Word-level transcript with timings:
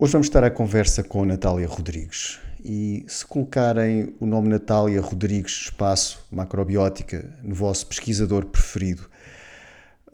Hoje 0.00 0.12
vamos 0.12 0.28
estar 0.28 0.44
à 0.44 0.50
conversa 0.50 1.02
com 1.02 1.24
Natália 1.24 1.66
Rodrigues. 1.66 2.38
E 2.64 3.04
se 3.08 3.26
colocarem 3.26 4.14
o 4.20 4.26
nome 4.26 4.48
Natália 4.48 5.00
Rodrigues 5.00 5.62
Espaço 5.62 6.24
Macrobiótica 6.30 7.36
no 7.42 7.52
vosso 7.52 7.84
pesquisador 7.84 8.46
preferido, 8.46 9.10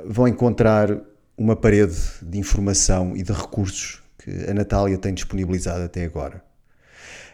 vão 0.02 0.26
encontrar 0.26 0.88
uma 1.36 1.54
parede 1.54 1.98
de 2.22 2.38
informação 2.38 3.14
e 3.14 3.22
de 3.22 3.30
recursos 3.30 4.02
que 4.16 4.30
a 4.48 4.54
Natália 4.54 4.96
tem 4.96 5.12
disponibilizado 5.12 5.82
até 5.82 6.02
agora. 6.02 6.42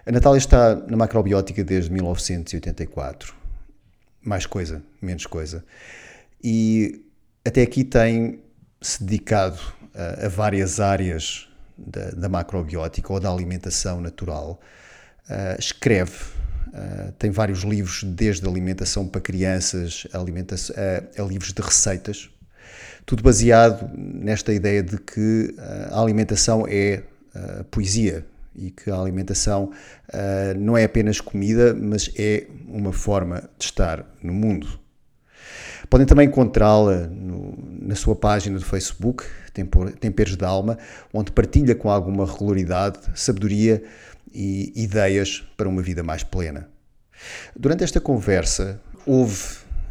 A 0.04 0.10
Natália 0.10 0.38
está 0.38 0.74
na 0.74 0.96
macrobiótica 0.96 1.62
desde 1.62 1.92
1984. 1.92 3.32
Mais 4.20 4.44
coisa, 4.44 4.82
menos 5.00 5.24
coisa. 5.24 5.64
E 6.42 7.04
até 7.44 7.62
aqui 7.62 7.84
tem 7.84 8.40
se 8.82 9.04
dedicado 9.04 9.60
a, 9.94 10.26
a 10.26 10.28
várias 10.28 10.80
áreas 10.80 11.48
da, 11.86 12.10
da, 12.10 12.28
macrobiótica 12.28 13.12
ou 13.12 13.20
da 13.20 13.30
alimentação 13.30 14.00
natural. 14.00 14.60
Uh, 15.28 15.58
escreve, 15.58 16.12
uh, 16.68 17.12
tem 17.18 17.30
vários 17.30 17.60
livros, 17.60 18.02
desde 18.04 18.46
alimentação 18.46 19.06
para 19.06 19.20
crianças 19.20 20.06
alimentação, 20.12 20.74
a, 20.76 21.22
a 21.22 21.24
livros 21.24 21.52
de 21.52 21.62
receitas, 21.62 22.30
tudo 23.06 23.22
baseado 23.22 23.90
nesta 23.96 24.52
ideia 24.52 24.82
de 24.82 24.98
que 24.98 25.54
a 25.90 26.00
alimentação 26.00 26.64
é 26.68 27.02
poesia 27.70 28.24
e 28.54 28.70
que 28.70 28.90
a 28.90 28.96
alimentação 28.96 29.72
não 30.56 30.76
é 30.76 30.84
apenas 30.84 31.20
comida, 31.20 31.74
mas 31.74 32.10
é 32.16 32.46
uma 32.68 32.92
forma 32.92 33.48
de 33.58 33.64
estar 33.64 34.04
no 34.22 34.32
mundo. 34.32 34.79
Podem 35.90 36.06
também 36.06 36.28
encontrá-la 36.28 37.10
na 37.10 37.96
sua 37.96 38.14
página 38.14 38.56
do 38.56 38.64
Facebook, 38.64 39.24
Temperos 39.98 40.36
da 40.36 40.46
Alma, 40.46 40.78
onde 41.12 41.32
partilha 41.32 41.74
com 41.74 41.90
alguma 41.90 42.24
regularidade 42.24 43.00
sabedoria 43.12 43.82
e 44.32 44.72
ideias 44.76 45.44
para 45.56 45.68
uma 45.68 45.82
vida 45.82 46.04
mais 46.04 46.22
plena. 46.22 46.70
Durante 47.56 47.82
esta 47.82 48.00
conversa, 48.00 48.80
houve 49.04 49.42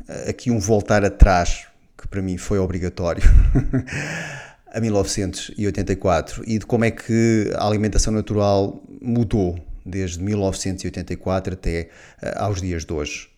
eh, 0.08 0.30
aqui 0.30 0.50
um 0.50 0.58
voltar 0.58 1.04
atrás 1.04 1.68
que 1.98 2.08
para 2.08 2.22
mim 2.22 2.38
foi 2.38 2.58
obrigatório. 2.58 3.22
a 4.72 4.80
1984 4.80 6.44
e 6.48 6.60
de 6.60 6.66
como 6.66 6.86
é 6.86 6.92
que 6.92 7.52
a 7.56 7.66
alimentação 7.66 8.14
natural 8.14 8.82
mudou 9.02 9.60
desde 9.86 10.22
1984 10.22 11.54
até 11.54 11.90
uh, 12.22 12.44
aos 12.44 12.62
dias 12.62 12.86
de 12.86 12.94
hoje 12.94 13.30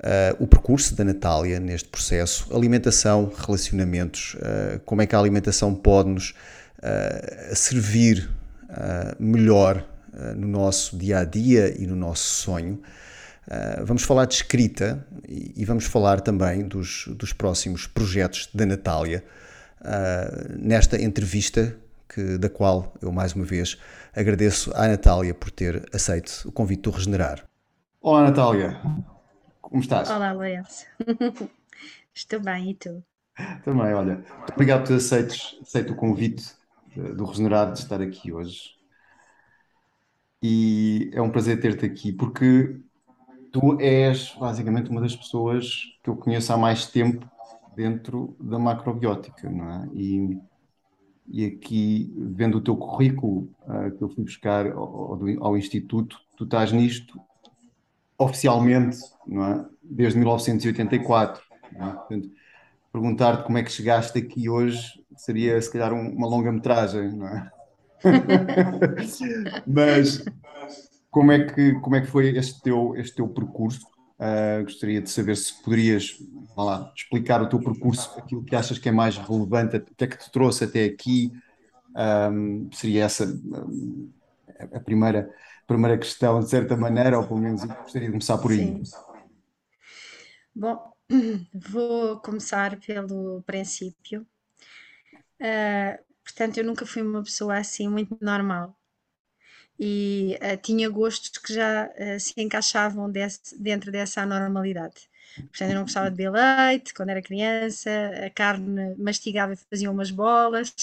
uh, 0.00 0.42
o 0.42 0.46
percurso 0.46 0.94
da 0.94 1.04
Natália 1.04 1.60
neste 1.60 1.88
processo, 1.88 2.54
alimentação, 2.54 3.30
relacionamentos, 3.36 4.34
uh, 4.34 4.80
como 4.84 5.02
é 5.02 5.06
que 5.06 5.14
a 5.14 5.18
alimentação 5.18 5.74
pode-nos 5.74 6.34
uh, 6.78 7.54
servir 7.54 8.28
melhor 9.18 9.84
no 10.36 10.46
nosso 10.46 10.96
dia 10.96 11.18
a 11.18 11.24
dia 11.24 11.74
e 11.76 11.88
no 11.88 11.96
nosso 11.96 12.22
sonho. 12.22 12.80
vamos 13.84 14.04
falar 14.04 14.26
de 14.26 14.34
escrita 14.34 15.04
e, 15.28 15.52
e, 15.56 15.64
vamos 15.64 15.86
falar 15.86 16.20
também 16.20 16.62
dos, 16.62 17.08
dos 17.16 17.32
próximos 17.32 17.88
projetos 17.88 18.48
da 18.54 18.64
Natália 18.64 19.24
nesta 20.56 21.02
entrevista 21.02 21.76
que, 22.08 22.38
da 22.38 22.48
qual 22.48 22.94
eu 23.02 23.10
mais 23.10 23.32
uma 23.32 23.44
vez 23.44 23.76
agradeço 24.14 24.70
à 24.72 24.86
Natália 24.86 25.34
por 25.34 25.50
ter 25.50 25.84
aceito 25.92 26.42
o 26.46 26.52
convite 26.52 26.82
do 26.82 26.90
Regenerar. 26.90 27.44
Olá 28.00 28.22
Natália, 28.22 28.80
como 29.70 29.80
estás? 29.80 30.10
Olá, 30.10 30.32
Lourenço. 30.32 30.84
Estou 32.12 32.40
bem, 32.40 32.70
e 32.70 32.74
tu? 32.74 33.02
Também, 33.64 33.94
olha. 33.94 34.16
Muito 34.16 34.52
obrigado 34.52 34.80
por 34.80 34.88
ter 34.88 34.94
aceito, 34.94 35.34
aceito 35.62 35.92
o 35.92 35.96
convite 35.96 36.52
do 37.16 37.24
Regenerado 37.24 37.72
de 37.74 37.78
estar 37.78 38.02
aqui 38.02 38.32
hoje. 38.32 38.74
E 40.42 41.10
é 41.14 41.22
um 41.22 41.30
prazer 41.30 41.60
ter-te 41.60 41.86
aqui, 41.86 42.12
porque 42.12 42.80
tu 43.52 43.80
és 43.80 44.34
basicamente 44.38 44.90
uma 44.90 45.00
das 45.00 45.14
pessoas 45.14 45.96
que 46.02 46.10
eu 46.10 46.16
conheço 46.16 46.52
há 46.52 46.58
mais 46.58 46.86
tempo 46.86 47.30
dentro 47.76 48.36
da 48.40 48.58
macrobiótica, 48.58 49.48
não 49.48 49.70
é? 49.70 49.88
E, 49.94 50.38
e 51.28 51.44
aqui, 51.46 52.12
vendo 52.16 52.58
o 52.58 52.60
teu 52.60 52.76
currículo 52.76 53.48
uh, 53.62 53.96
que 53.96 54.02
eu 54.02 54.08
fui 54.08 54.24
buscar 54.24 54.66
ao, 54.72 55.12
ao, 55.12 55.20
ao 55.40 55.56
Instituto, 55.56 56.18
tu 56.36 56.42
estás 56.42 56.72
nisto 56.72 57.20
oficialmente, 58.20 58.98
é? 59.28 59.64
Desde 59.82 60.18
1984. 60.18 61.42
É? 61.76 62.40
perguntar-te 62.92 63.44
como 63.44 63.56
é 63.56 63.62
que 63.62 63.70
chegaste 63.70 64.18
aqui 64.18 64.48
hoje 64.48 65.00
seria, 65.16 65.60
se 65.60 65.70
calhar, 65.70 65.92
um, 65.92 66.10
uma 66.10 66.26
longa-metragem, 66.26 67.12
não 67.12 67.28
é? 67.28 67.50
Mas 69.66 70.24
como 71.10 71.30
é 71.30 71.44
que, 71.44 71.74
como 71.80 71.96
é 71.96 72.00
que 72.00 72.06
foi 72.06 72.36
este 72.36 72.60
teu, 72.62 72.96
este 72.96 73.16
teu 73.16 73.28
percurso? 73.28 73.86
Uh, 74.18 74.64
gostaria 74.64 75.00
de 75.00 75.08
saber 75.08 75.36
se 75.36 75.62
poderias 75.62 76.18
lá, 76.56 76.92
explicar 76.94 77.40
o 77.40 77.48
teu 77.48 77.58
percurso, 77.58 78.18
aquilo 78.18 78.44
que 78.44 78.54
achas 78.54 78.78
que 78.78 78.88
é 78.88 78.92
mais 78.92 79.16
relevante, 79.16 79.76
o 79.76 79.94
que 79.94 80.04
é 80.04 80.06
que 80.06 80.18
te 80.18 80.30
trouxe 80.30 80.64
até 80.64 80.84
aqui. 80.84 81.32
Um, 81.94 82.68
seria 82.72 83.04
essa 83.04 83.26
um, 83.26 84.10
a 84.72 84.80
primeira 84.80 85.30
primeira 85.70 85.96
questão, 85.96 86.40
de 86.40 86.50
certa 86.50 86.76
maneira, 86.76 87.18
ou 87.18 87.26
pelo 87.26 87.40
menos 87.40 87.64
gostaria 87.64 88.08
de 88.08 88.12
começar 88.12 88.38
por 88.38 88.50
aí. 88.50 88.58
Sim. 88.58 88.82
Bom, 90.54 90.92
vou 91.54 92.18
começar 92.20 92.78
pelo 92.80 93.42
princípio. 93.42 94.26
Uh, 95.40 95.96
portanto, 96.24 96.58
eu 96.58 96.64
nunca 96.64 96.84
fui 96.84 97.02
uma 97.02 97.22
pessoa 97.22 97.56
assim 97.56 97.88
muito 97.88 98.16
normal 98.20 98.76
e 99.78 100.38
uh, 100.42 100.56
tinha 100.60 100.88
gostos 100.90 101.30
que 101.38 101.54
já 101.54 101.86
uh, 101.88 102.20
se 102.20 102.34
encaixavam 102.36 103.10
desse, 103.10 103.58
dentro 103.60 103.90
dessa 103.90 104.22
anormalidade. 104.22 105.08
Portanto, 105.36 105.70
eu 105.70 105.74
não 105.76 105.82
gostava 105.82 106.10
de 106.10 106.16
beber 106.16 106.32
leite 106.32 106.92
quando 106.92 107.10
era 107.10 107.22
criança, 107.22 107.90
a 108.26 108.30
carne 108.30 108.94
mastigava 108.96 109.54
e 109.54 109.56
fazia 109.56 109.90
umas 109.90 110.10
bolas. 110.10 110.74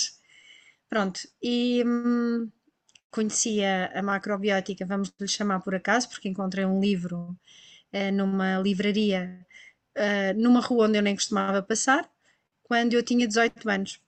Pronto, 0.89 1.19
e 1.41 1.83
hum, 1.85 2.49
conhecia 3.17 3.91
a 3.95 4.03
macrobiótica, 4.03 4.85
vamos 4.85 5.11
lhe 5.19 5.27
chamar 5.27 5.59
por 5.61 5.73
acaso, 5.73 6.07
porque 6.07 6.29
encontrei 6.29 6.63
um 6.65 6.79
livro 6.79 7.35
uh, 7.91 8.11
numa 8.13 8.59
livraria, 8.59 9.43
uh, 9.97 10.39
numa 10.39 10.61
rua 10.61 10.85
onde 10.85 10.99
eu 10.99 11.01
nem 11.01 11.15
costumava 11.15 11.63
passar, 11.63 12.07
quando 12.61 12.93
eu 12.93 13.01
tinha 13.01 13.27
18 13.27 13.67
anos. 13.67 13.99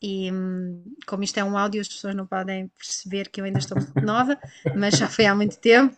E 0.00 0.32
hum, 0.32 0.82
como 1.06 1.22
isto 1.22 1.38
é 1.38 1.44
um 1.44 1.58
áudio, 1.58 1.82
as 1.82 1.88
pessoas 1.88 2.14
não 2.14 2.26
podem 2.26 2.68
perceber 2.68 3.28
que 3.28 3.38
eu 3.38 3.44
ainda 3.44 3.58
estou 3.58 3.76
nova, 4.02 4.38
mas 4.74 4.96
já 4.96 5.08
foi 5.08 5.26
há 5.26 5.34
muito 5.34 5.58
tempo. 5.58 5.94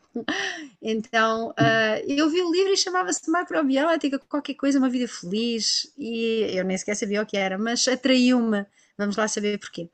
Então 0.82 1.50
uh, 1.50 2.04
eu 2.08 2.28
vi 2.28 2.42
o 2.42 2.50
livro 2.50 2.72
e 2.72 2.76
chamava-se 2.76 3.30
Macrobiótica, 3.30 4.18
qualquer 4.18 4.54
coisa, 4.54 4.78
uma 4.80 4.90
vida 4.90 5.06
feliz, 5.06 5.92
e 5.96 6.48
eu 6.50 6.64
nem 6.64 6.76
sequer 6.76 6.96
sabia 6.96 7.22
o 7.22 7.26
que 7.26 7.36
era, 7.36 7.56
mas 7.56 7.86
atraiu-me. 7.86 8.66
Vamos 8.98 9.16
lá 9.16 9.28
saber 9.28 9.58
porquê. 9.58 9.88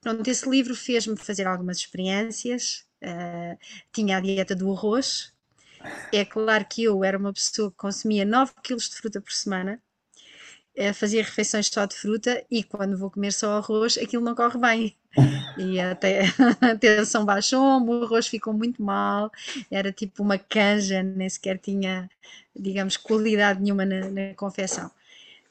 Pronto, 0.00 0.26
esse 0.28 0.48
livro 0.48 0.74
fez-me 0.74 1.16
fazer 1.16 1.46
algumas 1.46 1.78
experiências. 1.78 2.84
Uh, 3.02 3.58
tinha 3.92 4.16
a 4.16 4.20
dieta 4.20 4.54
do 4.54 4.72
arroz. 4.72 5.32
É 6.12 6.24
claro 6.24 6.64
que 6.64 6.84
eu 6.84 7.04
era 7.04 7.18
uma 7.18 7.32
pessoa 7.32 7.70
que 7.70 7.76
consumia 7.76 8.24
9 8.24 8.52
kg 8.62 8.76
de 8.76 8.94
fruta 8.96 9.20
por 9.20 9.32
semana, 9.32 9.80
uh, 10.78 10.94
fazia 10.94 11.22
refeições 11.22 11.68
só 11.68 11.84
de 11.84 11.94
fruta 11.94 12.44
e 12.50 12.62
quando 12.62 12.98
vou 12.98 13.10
comer 13.10 13.32
só 13.32 13.58
arroz, 13.58 13.98
aquilo 13.98 14.24
não 14.24 14.34
corre 14.34 14.58
bem. 14.58 14.96
E 15.56 15.80
até 15.80 16.22
a 16.60 16.76
tensão 16.76 17.24
baixou, 17.24 17.80
o 17.82 18.04
arroz 18.04 18.26
ficou 18.26 18.52
muito 18.52 18.82
mal, 18.82 19.30
era 19.70 19.90
tipo 19.92 20.22
uma 20.22 20.38
canja, 20.38 21.02
nem 21.02 21.28
sequer 21.28 21.58
tinha, 21.58 22.10
digamos, 22.54 22.96
qualidade 22.96 23.62
nenhuma 23.62 23.84
na, 23.84 24.10
na 24.10 24.34
confecção. 24.34 24.90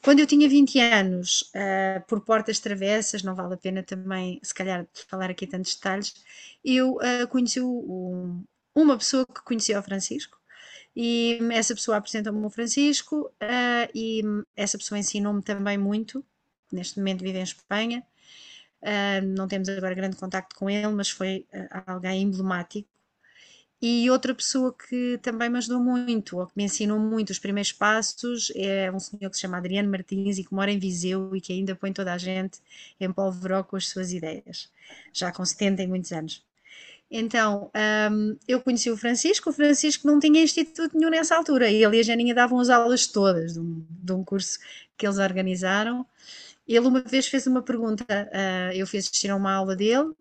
Quando 0.02 0.20
eu 0.20 0.26
tinha 0.26 0.48
20 0.48 0.78
anos, 0.80 1.52
uh, 1.54 2.04
por 2.06 2.20
portas 2.20 2.60
travessas, 2.60 3.22
não 3.22 3.34
vale 3.34 3.54
a 3.54 3.56
pena 3.56 3.82
também, 3.82 4.38
se 4.42 4.54
calhar, 4.54 4.86
falar 5.08 5.30
aqui 5.30 5.46
tantos 5.46 5.74
detalhes, 5.74 6.14
eu 6.64 6.96
uh, 6.96 7.28
conheci 7.28 7.60
o, 7.60 8.40
uma 8.74 8.96
pessoa 8.96 9.26
que 9.26 9.42
conhecia 9.42 9.78
o 9.78 9.82
Francisco 9.82 10.38
e 10.94 11.38
essa 11.52 11.74
pessoa 11.74 11.96
apresentou-me 11.98 12.44
o 12.44 12.50
Francisco 12.50 13.32
uh, 13.42 13.90
e 13.94 14.22
essa 14.54 14.78
pessoa 14.78 14.98
ensinou-me 14.98 15.42
também 15.42 15.76
muito. 15.78 16.24
Neste 16.72 16.98
momento 16.98 17.22
vive 17.22 17.38
em 17.38 17.42
Espanha. 17.42 18.02
não 19.36 19.46
temos 19.46 19.68
agora 19.68 19.94
grande 19.94 20.16
contacto 20.16 20.56
com 20.56 20.68
ele, 20.68 20.88
mas 20.88 21.08
foi 21.10 21.46
alguém 21.86 22.22
emblemático 22.22 22.95
e 23.80 24.10
outra 24.10 24.34
pessoa 24.34 24.74
que 24.74 25.18
também 25.22 25.50
me 25.50 25.58
ajudou 25.58 25.80
muito, 25.80 26.38
ou 26.38 26.46
que 26.46 26.52
me 26.56 26.64
ensinou 26.64 26.98
muito 26.98 27.30
os 27.30 27.38
primeiros 27.38 27.72
passos, 27.72 28.50
é 28.56 28.90
um 28.90 28.98
senhor 28.98 29.28
que 29.28 29.36
se 29.36 29.42
chama 29.42 29.58
Adriano 29.58 29.90
Martins 29.90 30.38
e 30.38 30.44
que 30.44 30.54
mora 30.54 30.72
em 30.72 30.78
Viseu 30.78 31.36
e 31.36 31.40
que 31.40 31.52
ainda 31.52 31.74
põe 31.74 31.92
toda 31.92 32.12
a 32.12 32.18
gente 32.18 32.58
em 32.98 33.12
polvoró 33.12 33.62
com 33.62 33.76
as 33.76 33.88
suas 33.88 34.12
ideias, 34.12 34.70
já 35.12 35.30
com 35.30 35.44
70 35.44 35.82
e 35.82 35.86
muitos 35.86 36.10
anos. 36.12 36.42
Então, 37.10 37.70
um, 38.10 38.36
eu 38.48 38.60
conheci 38.60 38.90
o 38.90 38.96
Francisco, 38.96 39.50
o 39.50 39.52
Francisco 39.52 40.06
não 40.06 40.18
tinha 40.18 40.42
instituto 40.42 40.96
nenhum 40.98 41.10
nessa 41.10 41.36
altura, 41.36 41.70
e 41.70 41.84
ele 41.84 41.98
e 41.98 42.00
a 42.00 42.02
Janinha 42.02 42.34
davam 42.34 42.58
as 42.58 42.68
aulas 42.68 43.06
todas 43.06 43.54
de 43.54 43.60
um, 43.60 43.84
de 43.88 44.12
um 44.12 44.24
curso 44.24 44.58
que 44.96 45.06
eles 45.06 45.18
organizaram. 45.18 46.04
Ele 46.66 46.80
uma 46.80 47.00
vez 47.02 47.28
fez 47.28 47.46
uma 47.46 47.62
pergunta, 47.62 48.04
uh, 48.04 48.72
eu 48.74 48.86
fiz 48.86 49.04
assistir 49.06 49.30
a 49.30 49.36
uma 49.36 49.52
aula 49.52 49.76
dele, 49.76 50.12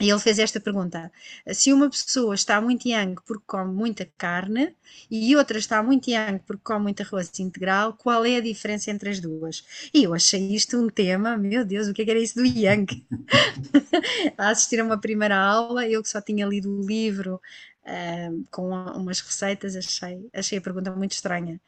E 0.00 0.08
ele 0.08 0.18
fez 0.18 0.38
esta 0.38 0.58
pergunta: 0.58 1.12
se 1.52 1.72
uma 1.72 1.90
pessoa 1.90 2.34
está 2.34 2.60
muito 2.60 2.88
young 2.88 3.16
porque 3.26 3.44
come 3.46 3.72
muita 3.72 4.06
carne 4.16 4.74
e 5.10 5.36
outra 5.36 5.58
está 5.58 5.82
muito 5.82 6.10
young 6.10 6.38
porque 6.46 6.62
come 6.64 6.84
muito 6.84 7.02
arroz 7.02 7.30
integral, 7.38 7.92
qual 7.92 8.24
é 8.24 8.36
a 8.36 8.40
diferença 8.40 8.90
entre 8.90 9.10
as 9.10 9.20
duas? 9.20 9.62
E 9.92 10.04
eu 10.04 10.14
achei 10.14 10.54
isto 10.54 10.78
um 10.78 10.88
tema, 10.88 11.36
meu 11.36 11.64
Deus, 11.66 11.86
o 11.86 11.92
que, 11.92 12.02
é 12.02 12.04
que 12.06 12.10
era 12.10 12.20
isso 12.20 12.36
do 12.36 12.46
young? 12.46 12.86
a 14.38 14.48
assistir 14.48 14.80
a 14.80 14.84
uma 14.84 14.98
primeira 14.98 15.36
aula, 15.36 15.86
eu 15.86 16.02
que 16.02 16.08
só 16.08 16.20
tinha 16.20 16.46
lido 16.46 16.72
o 16.72 16.86
livro 16.86 17.40
uh, 17.84 18.44
com 18.50 18.70
umas 18.70 19.20
receitas, 19.20 19.76
achei, 19.76 20.28
achei 20.32 20.58
a 20.58 20.62
pergunta 20.62 20.90
muito 20.92 21.12
estranha. 21.12 21.60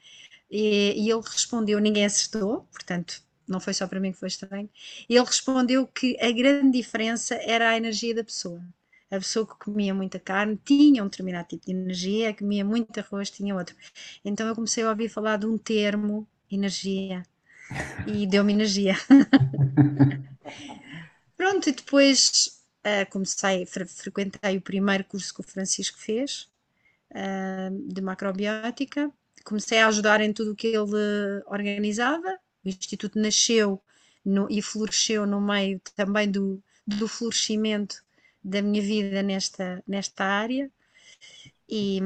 E, 0.51 0.95
e 0.97 1.11
ele 1.11 1.23
respondeu: 1.23 1.79
ninguém 1.79 2.07
acertou, 2.07 2.67
portanto 2.73 3.23
não 3.47 3.61
foi 3.61 3.75
só 3.75 3.87
para 3.87 4.01
mim 4.01 4.13
que 4.13 4.19
foi 4.19 4.29
estranho. 4.29 4.69
Ele 5.09 5.21
respondeu 5.21 5.87
que 5.87 6.17
a 6.21 6.31
grande 6.31 6.79
diferença 6.79 7.35
era 7.35 7.71
a 7.71 7.77
energia 7.77 8.15
da 8.15 8.25
pessoa. 8.25 8.63
A 9.11 9.17
pessoa 9.17 9.47
que 9.47 9.55
comia 9.57 9.93
muita 9.93 10.19
carne 10.19 10.59
tinha 10.65 11.03
um 11.03 11.09
determinado 11.09 11.49
tipo 11.49 11.67
de 11.67 11.73
energia, 11.73 12.31
a 12.31 12.33
que 12.33 12.39
comia 12.39 12.65
muito 12.65 12.99
arroz 12.99 13.31
tinha 13.31 13.55
outro. 13.55 13.77
Então 14.25 14.49
eu 14.49 14.55
comecei 14.55 14.85
a 14.85 14.89
ouvir 14.89 15.11
falar 15.11 15.37
de 15.37 15.47
um 15.47 15.59
termo, 15.59 16.27
energia, 16.51 17.23
e 18.07 18.27
deu-me 18.27 18.53
energia. 18.53 18.95
Pronto, 21.37 21.69
e 21.69 21.73
depois 21.73 22.63
uh, 22.87 23.11
comecei, 23.11 23.67
fre 23.67 23.85
frequentei 23.85 24.57
o 24.57 24.63
primeiro 24.63 25.05
curso 25.05 25.35
que 25.35 25.41
o 25.41 25.45
Francisco 25.45 25.99
fez, 25.99 26.49
uh, 27.11 27.93
de 27.93 28.01
macrobiótica. 28.01 29.11
Comecei 29.45 29.79
a 29.79 29.89
ajudar 29.89 30.21
em 30.21 30.33
tudo 30.33 30.53
o 30.53 30.57
que 30.57 30.69
ele 30.69 31.43
organizava, 31.47 32.39
o 32.65 32.69
Instituto 32.69 33.19
nasceu 33.19 33.83
no, 34.25 34.47
e 34.51 34.63
floresceu 34.63 35.27
no 35.27 35.41
meio 35.41 35.81
também 35.95 36.31
do, 36.31 36.63
do 36.87 37.09
florescimento 37.09 38.03
da 38.43 38.63
minha 38.63 38.83
vida 38.83 39.23
nesta, 39.23 39.83
nesta 39.87 40.25
área. 40.25 40.71
E, 41.69 42.01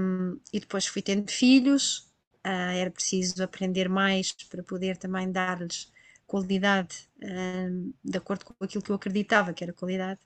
e 0.52 0.60
depois 0.60 0.86
fui 0.86 1.02
tendo 1.02 1.30
filhos, 1.30 2.08
uh, 2.44 2.72
era 2.74 2.90
preciso 2.90 3.42
aprender 3.42 3.88
mais 3.88 4.32
para 4.32 4.62
poder 4.62 4.96
também 4.96 5.30
dar-lhes 5.30 5.92
qualidade 6.26 7.08
uh, 7.22 7.94
de 8.04 8.18
acordo 8.18 8.44
com 8.44 8.64
aquilo 8.64 8.82
que 8.82 8.90
eu 8.90 8.96
acreditava 8.96 9.52
que 9.52 9.64
era 9.64 9.72
qualidade 9.72 10.20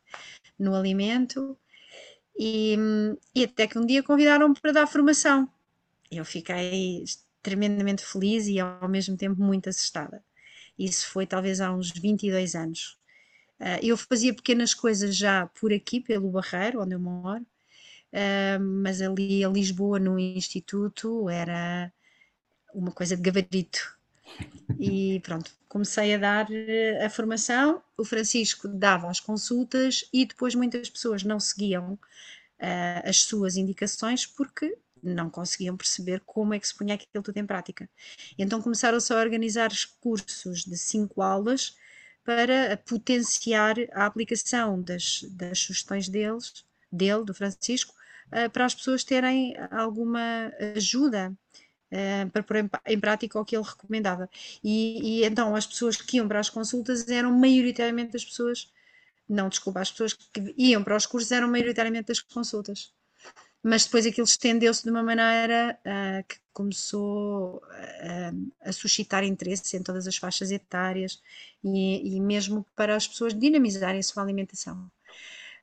no 0.59 0.75
alimento. 0.75 1.57
E, 2.39 2.77
e 3.35 3.45
até 3.45 3.67
que 3.67 3.79
um 3.79 3.85
dia 3.85 4.03
convidaram-me 4.03 4.59
para 4.59 4.73
dar 4.73 4.87
formação. 4.87 5.49
Eu 6.11 6.25
fiquei 6.25 7.05
tremendamente 7.43 8.05
feliz 8.05 8.47
e 8.47 8.59
ao 8.61 8.89
mesmo 8.89 9.17
tempo 9.17 9.41
muito 9.41 9.69
assustada. 9.69 10.23
Isso 10.79 11.09
foi 11.09 11.27
talvez 11.27 11.61
há 11.61 11.73
uns 11.73 11.91
22 11.91 12.55
anos. 12.55 12.99
Uh, 13.61 13.79
eu 13.83 13.97
fazia 13.97 14.33
pequenas 14.33 14.73
coisas 14.73 15.15
já 15.15 15.47
por 15.47 15.73
aqui, 15.73 16.01
pelo 16.01 16.31
Barreiro, 16.31 16.81
onde 16.81 16.95
eu 16.95 17.01
moro, 17.01 17.43
uh, 17.43 18.61
mas 18.83 19.03
ali 19.03 19.45
a 19.45 19.49
Lisboa, 19.49 19.99
no 19.99 20.19
Instituto, 20.19 21.29
era 21.29 21.93
uma 22.75 22.91
coisa 22.91 23.17
de 23.17 23.23
gabarito. 23.23 23.99
E 24.79 25.21
pronto, 25.21 25.51
comecei 25.69 26.15
a 26.15 26.19
dar 26.19 26.47
ah, 26.47 27.07
a 27.07 27.11
formação. 27.11 27.83
O 27.99 28.05
Francisco 28.05 28.69
dava 28.69 29.11
as 29.11 29.21
consultas 29.21 30.09
e 30.13 30.25
depois 30.25 30.55
muitas 30.55 30.89
pessoas 30.89 31.23
não 31.25 31.41
seguiam 31.41 31.99
as 33.05 33.23
suas 33.23 33.57
indicações 33.57 34.27
porque 34.27 34.77
não 35.03 35.31
conseguiam 35.31 35.77
perceber 35.77 36.23
como 36.27 36.55
é 36.55 36.61
que 36.61 36.67
se 36.67 36.77
punha 36.77 36.95
aquilo 36.95 37.23
tudo 37.23 37.37
em 37.37 37.47
prática. 37.47 37.89
Então 38.39 38.61
começaram-se 38.63 39.13
a 39.13 39.17
organizar 39.17 39.71
cursos 40.01 40.65
de 40.65 40.77
cinco 40.77 41.23
aulas 41.23 41.77
para 42.25 42.77
potenciar 42.77 43.77
a 43.93 44.07
aplicação 44.07 44.81
das, 44.83 45.23
das 45.31 45.59
sugestões 45.59 46.09
deles, 46.09 46.65
dele, 46.91 47.25
do 47.25 47.35
Francisco, 47.35 47.95
uh, 48.29 48.51
para 48.51 48.67
as 48.67 48.75
pessoas 48.75 49.05
terem 49.05 49.55
alguma 49.71 50.53
ajuda 50.77 51.33
uh, 51.91 52.31
para 52.31 52.43
pôr 52.43 52.57
em, 52.87 53.01
prática 53.01 53.41
o 53.41 53.45
que 53.45 53.57
ele 53.57 53.65
recomendava. 53.65 54.29
E, 54.63 55.21
e, 55.21 55.25
então 55.25 55.55
as 55.57 55.67
pessoas 55.67 55.97
que 55.97 56.19
iam 56.19 56.29
para 56.29 56.41
as 56.41 56.51
consultas 56.51 57.09
eram 57.09 57.33
maioritariamente 57.33 58.17
as 58.17 58.25
pessoas, 58.25 58.71
não, 59.29 59.49
desculpa, 59.49 59.81
as 59.81 59.91
pessoas 59.91 60.13
que 60.13 60.55
iam 60.57 60.85
para 60.85 60.97
os 60.97 61.07
cursos 61.07 61.33
eram 61.33 61.49
maioritariamente 61.49 62.09
das 62.09 62.21
consultas 62.21 62.93
mas 63.63 63.85
depois 63.85 64.07
aquilo 64.07 64.27
estendeu-se 64.27 64.83
de 64.83 64.91
uma 64.91 65.03
maneira 65.03 65.79
uh, 65.85 66.27
que 66.27 66.37
começou 66.53 67.57
uh, 67.57 68.53
a 68.63 68.73
suscitar 68.73 69.23
interesse 69.23 69.77
em 69.77 69.83
todas 69.83 70.07
as 70.07 70.17
faixas 70.17 70.51
etárias 70.51 71.21
e, 71.63 72.17
e 72.17 72.21
mesmo 72.21 72.65
para 72.75 72.97
as 72.97 73.07
pessoas 73.07 73.35
dinamizarem 73.35 74.01
a 74.01 74.03
sua 74.03 74.23
alimentação. 74.23 74.91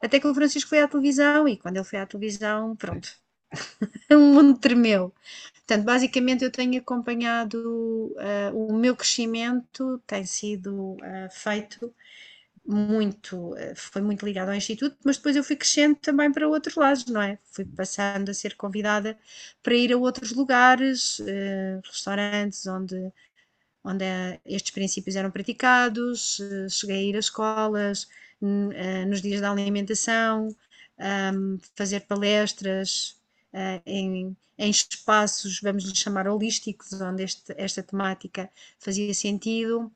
Até 0.02 0.20
que 0.20 0.28
o 0.28 0.34
Francisco 0.34 0.70
foi 0.70 0.80
à 0.80 0.88
televisão 0.88 1.48
e 1.48 1.58
quando 1.58 1.78
ele 1.78 1.86
foi 1.86 2.00
à 2.00 2.06
televisão, 2.06 2.76
pronto, 2.76 3.10
o 4.12 4.20
mundo 4.20 4.60
tremeu. 4.60 5.12
Portanto, 5.56 5.84
basicamente 5.84 6.44
eu 6.44 6.52
tenho 6.52 6.80
acompanhado 6.80 8.14
uh, 8.16 8.70
o 8.70 8.74
meu 8.78 8.96
crescimento, 8.96 10.02
tem 10.06 10.24
sido 10.24 10.98
feito 11.32 11.94
muito, 12.68 13.56
eh, 13.58 13.74
foi 13.76 14.02
muito 14.02 14.26
ligado 14.26 14.50
ao 14.50 14.56
Instituto, 14.56 14.98
mas 15.06 15.18
depois 15.18 15.36
eu 15.36 15.44
fui 15.44 15.56
crescendo 15.56 15.96
também 15.98 16.32
para 16.32 16.48
outros 16.48 16.76
lados, 16.76 17.06
não 17.06 17.22
é? 17.22 17.40
Fui 17.52 17.66
passando 17.66 18.30
a 18.30 18.34
ser 18.34 18.56
convidada 18.56 19.18
para 19.64 19.74
ir 19.76 19.94
a 19.94 19.98
outros 19.98 20.32
lugares, 20.34 21.20
eh, 21.22 21.80
restaurantes 21.86 22.66
onde, 22.68 23.12
onde 23.84 24.06
eh, 24.06 24.40
estes 24.46 24.72
princípios 24.72 25.16
eram 25.16 25.32
praticados, 25.32 26.40
cheguei 26.70 26.98
a 26.98 27.04
ir 27.12 27.16
a 27.18 27.20
escolas, 27.20 28.08
nos 29.08 29.22
dias 29.22 29.42
da 29.42 29.52
alimentação, 29.52 30.56
fazer 31.76 32.02
palestras 32.02 33.16
em, 33.86 34.36
em 34.58 34.70
espaços, 34.70 35.60
vamos 35.62 35.84
lhe 35.86 35.96
chamar 35.96 36.28
holísticos, 36.28 36.94
onde 37.02 37.24
este, 37.24 37.54
esta 37.58 37.82
temática 37.84 38.50
fazia 38.80 39.14
sentido. 39.14 39.92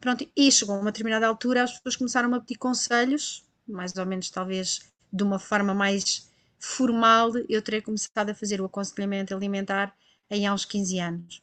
Pronto, 0.00 0.28
e 0.36 0.52
chegou 0.52 0.76
a 0.76 0.78
uma 0.78 0.92
determinada 0.92 1.26
altura, 1.26 1.62
as 1.62 1.72
pessoas 1.72 1.96
começaram 1.96 2.34
a 2.34 2.40
pedir 2.40 2.56
conselhos, 2.56 3.44
mais 3.66 3.96
ou 3.96 4.04
menos 4.04 4.28
talvez 4.30 4.80
de 5.12 5.22
uma 5.22 5.38
forma 5.38 5.72
mais 5.72 6.28
formal, 6.58 7.32
eu 7.48 7.62
terei 7.62 7.80
começado 7.80 8.30
a 8.30 8.34
fazer 8.34 8.60
o 8.60 8.66
aconselhamento 8.66 9.34
alimentar 9.34 9.94
em 10.30 10.46
há 10.46 10.52
uns 10.54 10.64
15 10.64 10.98
anos. 10.98 11.42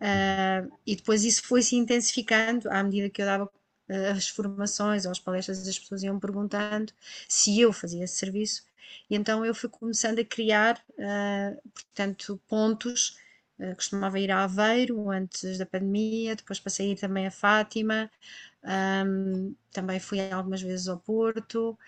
Uh, 0.00 0.70
e 0.86 0.94
depois 0.94 1.24
isso 1.24 1.42
foi 1.42 1.60
se 1.60 1.74
intensificando 1.74 2.70
à 2.70 2.82
medida 2.84 3.10
que 3.10 3.20
eu 3.20 3.26
dava 3.26 3.44
uh, 3.44 4.16
as 4.16 4.28
formações 4.28 5.04
ou 5.04 5.10
as 5.10 5.18
palestras, 5.18 5.66
as 5.66 5.78
pessoas 5.78 6.02
iam 6.02 6.20
perguntando 6.20 6.92
se 7.28 7.60
eu 7.60 7.72
fazia 7.72 8.04
esse 8.04 8.16
serviço, 8.16 8.62
e 9.10 9.16
então 9.16 9.44
eu 9.44 9.54
fui 9.54 9.68
começando 9.68 10.20
a 10.20 10.24
criar, 10.24 10.80
uh, 10.90 11.70
portanto, 11.72 12.40
pontos 12.46 13.18
costumava 13.76 14.18
ir 14.18 14.30
a 14.30 14.44
Aveiro 14.44 15.10
antes 15.10 15.58
da 15.58 15.66
pandemia, 15.66 16.36
depois 16.36 16.60
passei 16.60 16.88
a 16.88 16.92
ir 16.92 16.98
também 16.98 17.26
a 17.26 17.30
Fátima, 17.30 18.10
um, 19.04 19.54
também 19.72 19.98
fui 19.98 20.20
algumas 20.30 20.62
vezes 20.62 20.88
ao 20.88 20.98
Porto, 20.98 21.78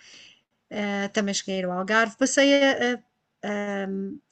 uh, 0.71 1.09
também 1.12 1.35
cheguei 1.35 1.62
ao 1.65 1.73
Algarve, 1.73 2.17
passei 2.17 2.53
a, 2.55 2.95
a, 3.43 3.87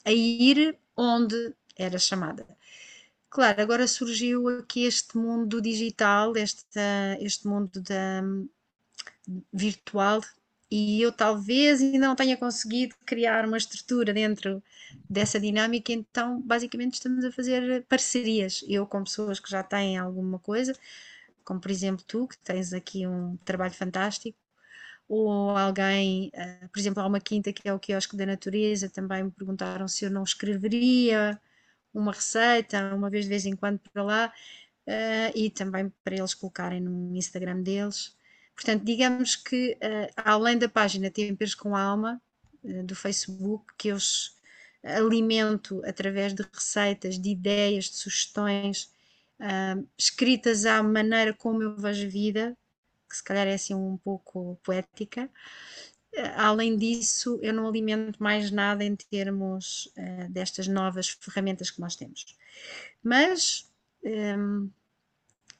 a, 0.05 0.13
ir 0.13 0.79
onde 0.97 1.55
era 1.77 1.99
chamada. 1.99 2.47
Claro, 3.31 3.61
agora 3.61 3.87
surgiu 3.87 4.49
aqui 4.49 4.85
este 4.85 5.17
mundo 5.17 5.61
digital, 5.61 6.37
este, 6.37 6.81
este 7.21 7.47
mundo 7.47 7.81
da, 7.83 8.23
virtual, 9.53 10.23
e 10.71 11.01
eu 11.03 11.13
talvez 11.13 11.81
ainda 11.81 12.09
não 12.09 12.17
tenha 12.17 12.37
conseguido 12.37 12.95
criar 13.07 13.47
uma 13.47 13.57
estrutura 13.57 14.13
dentro 14.13 14.63
dessa 15.09 15.41
dinâmica, 15.41 15.93
então 15.93 16.41
basicamente 16.43 16.95
estamos 16.95 17.25
a 17.25 17.33
fazer 17.33 17.85
parcerias. 17.89 18.65
Eu 18.69 18.87
com 18.87 19.05
pessoas 19.05 19.41
que 19.41 19.51
já 19.51 19.63
têm 19.63 19.99
alguma 19.99 20.39
coisa, 20.39 20.75
como 21.45 21.61
por 21.61 21.71
exemplo 21.71 22.05
tu, 22.07 22.29
que 22.29 22.39
tens 22.39 22.73
aqui 22.73 23.07
um 23.07 23.37
trabalho 23.45 23.75
fantástico, 23.75 24.39
ou 25.09 25.57
alguém, 25.57 26.31
uh, 26.35 26.69
por 26.69 26.79
exemplo, 26.79 27.03
há 27.03 27.07
uma 27.07 27.21
quinta 27.21 27.53
que 27.53 27.69
é 27.69 27.73
o 27.73 27.79
quiosque 27.79 28.17
da 28.17 28.27
natureza, 28.27 28.91
também 28.91 29.25
me 29.25 29.31
perguntaram 29.31 29.89
se 29.89 30.05
eu 30.05 30.11
não 30.11 30.23
escreveria 30.23 31.41
uma 31.95 32.13
receita, 32.13 32.95
uma 32.95 33.11
vez 33.11 33.25
de 33.25 33.31
vez 33.31 33.47
em 33.47 33.57
quando 33.57 33.79
para 33.81 34.03
lá, 34.03 34.33
uh, 34.87 35.33
e 35.35 35.51
também 35.51 35.93
para 36.05 36.17
eles 36.17 36.35
colocarem 36.35 36.81
no 36.81 37.17
Instagram 37.17 37.63
deles. 37.63 38.17
Portanto, 38.59 38.85
digamos 38.85 39.37
que 39.37 39.79
uh, 39.83 40.13
além 40.17 40.59
da 40.59 40.69
página 40.69 41.11
Temperos 41.11 41.55
com 41.55 41.77
Alma, 41.77 42.21
do 42.85 42.95
Facebook, 42.95 43.73
que 43.79 43.89
eu 43.89 43.99
alimento 44.83 45.83
através 45.85 46.35
de 46.35 46.43
receitas, 46.43 47.19
de 47.19 47.31
ideias, 47.31 47.85
de 47.85 47.97
sugestões, 47.97 48.91
uh, 49.41 49.87
escritas 49.97 50.67
à 50.67 50.83
maneira 50.83 51.33
como 51.33 51.63
eu 51.63 51.77
vejo 51.77 52.07
a 52.07 52.11
vida, 52.11 52.57
que 53.09 53.17
se 53.17 53.25
calhar 53.25 53.47
é 53.47 53.55
assim 53.55 53.75
um 53.75 53.97
pouco 53.97 54.59
poética. 54.63 55.31
Uh, 56.15 56.33
além 56.37 56.77
disso, 56.77 57.39
eu 57.43 57.53
não 57.53 57.69
alimento 57.69 58.23
mais 58.23 58.51
nada 58.51 58.85
em 58.85 58.95
termos 58.97 59.87
uh, 59.97 60.29
destas 60.31 60.69
novas 60.69 61.09
ferramentas 61.09 61.71
que 61.71 61.81
nós 61.81 61.97
temos. 61.97 62.25
Mas, 63.03 63.71
um, 64.03 64.71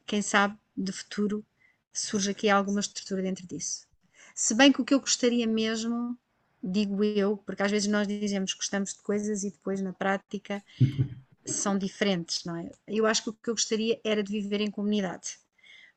quem 0.07 0.23
sabe, 0.23 0.57
de 0.77 0.93
futuro 0.93 1.45
surge 1.93 2.31
aqui 2.31 2.49
alguma 2.49 2.81
estrutura 2.81 3.23
dentro 3.23 3.47
disso. 3.47 3.87
Se 4.35 4.55
bem 4.55 4.73
que 4.73 4.81
o 4.81 4.85
que 4.85 4.95
eu 4.95 5.01
gostaria 5.01 5.47
mesmo, 5.47 6.17
digo 6.63 7.03
eu, 7.03 7.37
porque 7.39 7.63
às 7.63 7.71
vezes 7.71 7.89
nós 7.89 8.07
dizemos 8.07 8.53
que 8.53 8.59
gostamos 8.59 8.95
de 8.95 9.03
coisas 9.03 9.43
e 9.43 9.51
depois 9.51 9.81
na 9.81 9.93
prática 9.93 10.63
são 11.45 11.77
diferentes, 11.77 12.45
não 12.45 12.57
é? 12.57 12.71
Eu 12.87 13.07
acho 13.07 13.23
que 13.23 13.31
o 13.31 13.33
que 13.33 13.51
eu 13.51 13.55
gostaria 13.55 14.01
era 14.05 14.23
de 14.23 14.33
viver 14.33 14.61
em 14.61 14.71
comunidade. 14.71 15.39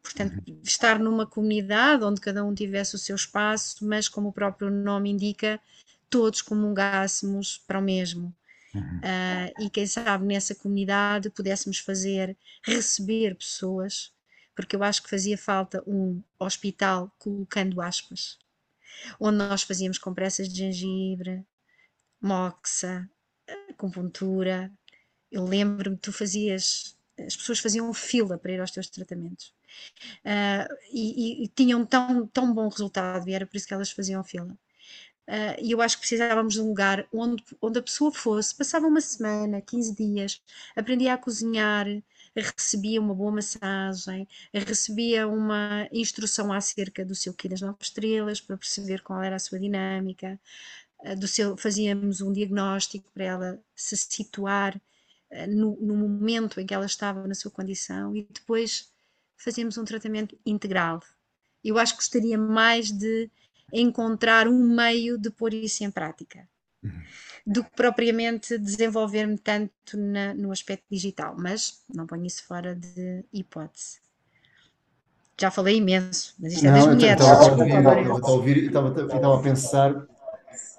Portanto, 0.01 0.41
uhum. 0.47 0.59
estar 0.63 0.97
numa 0.97 1.27
comunidade 1.27 2.03
onde 2.03 2.19
cada 2.19 2.43
um 2.43 2.53
tivesse 2.53 2.95
o 2.95 2.97
seu 2.97 3.15
espaço, 3.15 3.85
mas 3.85 4.09
como 4.09 4.29
o 4.29 4.33
próprio 4.33 4.71
nome 4.71 5.11
indica, 5.11 5.59
todos 6.09 6.41
comungássemos 6.41 7.59
para 7.67 7.79
o 7.79 7.81
mesmo. 7.81 8.35
Uhum. 8.73 8.81
Uh, 8.81 9.65
e 9.65 9.69
quem 9.69 9.85
sabe 9.85 10.25
nessa 10.25 10.55
comunidade 10.55 11.29
pudéssemos 11.29 11.79
fazer, 11.79 12.35
receber 12.63 13.35
pessoas, 13.35 14.11
porque 14.61 14.75
eu 14.75 14.83
acho 14.83 15.01
que 15.03 15.09
fazia 15.09 15.37
falta 15.37 15.83
um 15.87 16.21
hospital 16.39 17.11
colocando 17.19 17.81
aspas, 17.81 18.37
onde 19.19 19.37
nós 19.37 19.63
fazíamos 19.63 19.97
compressas 19.97 20.47
de 20.47 20.57
gengibre, 20.57 21.45
moxa, 22.21 23.09
acupuntura. 23.69 24.71
Eu 25.31 25.45
lembro-me 25.45 25.95
que 25.95 26.03
tu 26.03 26.13
fazias, 26.13 26.97
as 27.19 27.35
pessoas 27.35 27.59
faziam 27.59 27.91
fila 27.93 28.37
para 28.37 28.51
ir 28.51 28.61
aos 28.61 28.71
teus 28.71 28.87
tratamentos. 28.89 29.53
Uh, 30.25 30.75
e, 30.91 31.43
e, 31.43 31.47
tinham 31.47 31.85
tão, 31.85 32.27
tão 32.27 32.53
bom 32.53 32.67
resultado, 32.67 33.27
e 33.29 33.33
era 33.33 33.45
por 33.45 33.55
isso 33.55 33.67
que 33.67 33.73
elas 33.73 33.91
faziam 33.91 34.23
fila. 34.23 34.57
Uh, 35.27 35.55
e 35.61 35.71
eu 35.71 35.81
acho 35.81 35.95
que 35.95 36.01
precisávamos 36.01 36.53
de 36.53 36.61
um 36.61 36.67
lugar 36.67 37.07
onde, 37.13 37.43
onde 37.61 37.79
a 37.79 37.83
pessoa 37.83 38.11
fosse, 38.11 38.53
passava 38.53 38.87
uma 38.87 38.99
semana, 38.99 39.61
15 39.61 39.95
dias, 39.95 40.41
aprendia 40.75 41.13
a 41.13 41.17
cozinhar, 41.17 41.87
recebia 42.35 43.01
uma 43.01 43.13
boa 43.13 43.31
massagem, 43.31 44.27
recebia 44.53 45.27
uma 45.27 45.87
instrução 45.91 46.51
acerca 46.53 47.03
do 47.03 47.13
seu 47.13 47.33
Ki 47.33 47.49
das 47.49 47.61
Nove 47.61 47.77
Estrelas 47.81 48.39
para 48.39 48.57
perceber 48.57 49.01
qual 49.01 49.21
era 49.21 49.35
a 49.35 49.39
sua 49.39 49.59
dinâmica, 49.59 50.39
uh, 50.99 51.15
do 51.15 51.27
seu, 51.27 51.57
fazíamos 51.57 52.21
um 52.21 52.31
diagnóstico 52.31 53.09
para 53.13 53.25
ela 53.25 53.59
se 53.75 53.97
situar 53.97 54.75
uh, 54.75 55.47
no, 55.47 55.77
no 55.81 55.95
momento 55.95 56.59
em 56.59 56.65
que 56.65 56.73
ela 56.73 56.85
estava 56.85 57.27
na 57.27 57.35
sua 57.35 57.51
condição 57.51 58.15
e 58.15 58.27
depois 58.29 58.89
fazíamos 59.37 59.77
um 59.77 59.85
tratamento 59.85 60.37
integral. 60.45 61.01
Eu 61.63 61.77
acho 61.77 61.93
que 61.93 61.99
gostaria 61.99 62.37
mais 62.37 62.91
de 62.91 63.29
encontrar 63.73 64.47
um 64.47 64.75
meio 64.75 65.17
de 65.17 65.29
pôr 65.29 65.53
isso 65.53 65.83
em 65.83 65.91
prática 65.91 66.47
do 67.45 67.63
que 67.63 67.71
propriamente 67.75 68.57
desenvolver-me 68.57 69.37
tanto 69.37 69.97
na, 69.97 70.33
no 70.33 70.51
aspecto 70.51 70.85
digital, 70.91 71.35
mas 71.37 71.81
não 71.93 72.05
ponho 72.05 72.25
isso 72.25 72.45
fora 72.45 72.75
de 72.75 73.25
hipótese. 73.33 73.99
Já 75.39 75.49
falei 75.49 75.77
imenso, 75.77 76.35
mas 76.39 76.53
isto 76.53 76.67
é 76.67 76.71
das 76.71 76.87
mulheres. 76.87 77.23
Estava 77.23 78.27
a 78.27 78.31
ouvir 78.31 78.57
e 78.57 78.65
estava 78.67 79.39
a 79.39 79.41
pensar. 79.41 80.05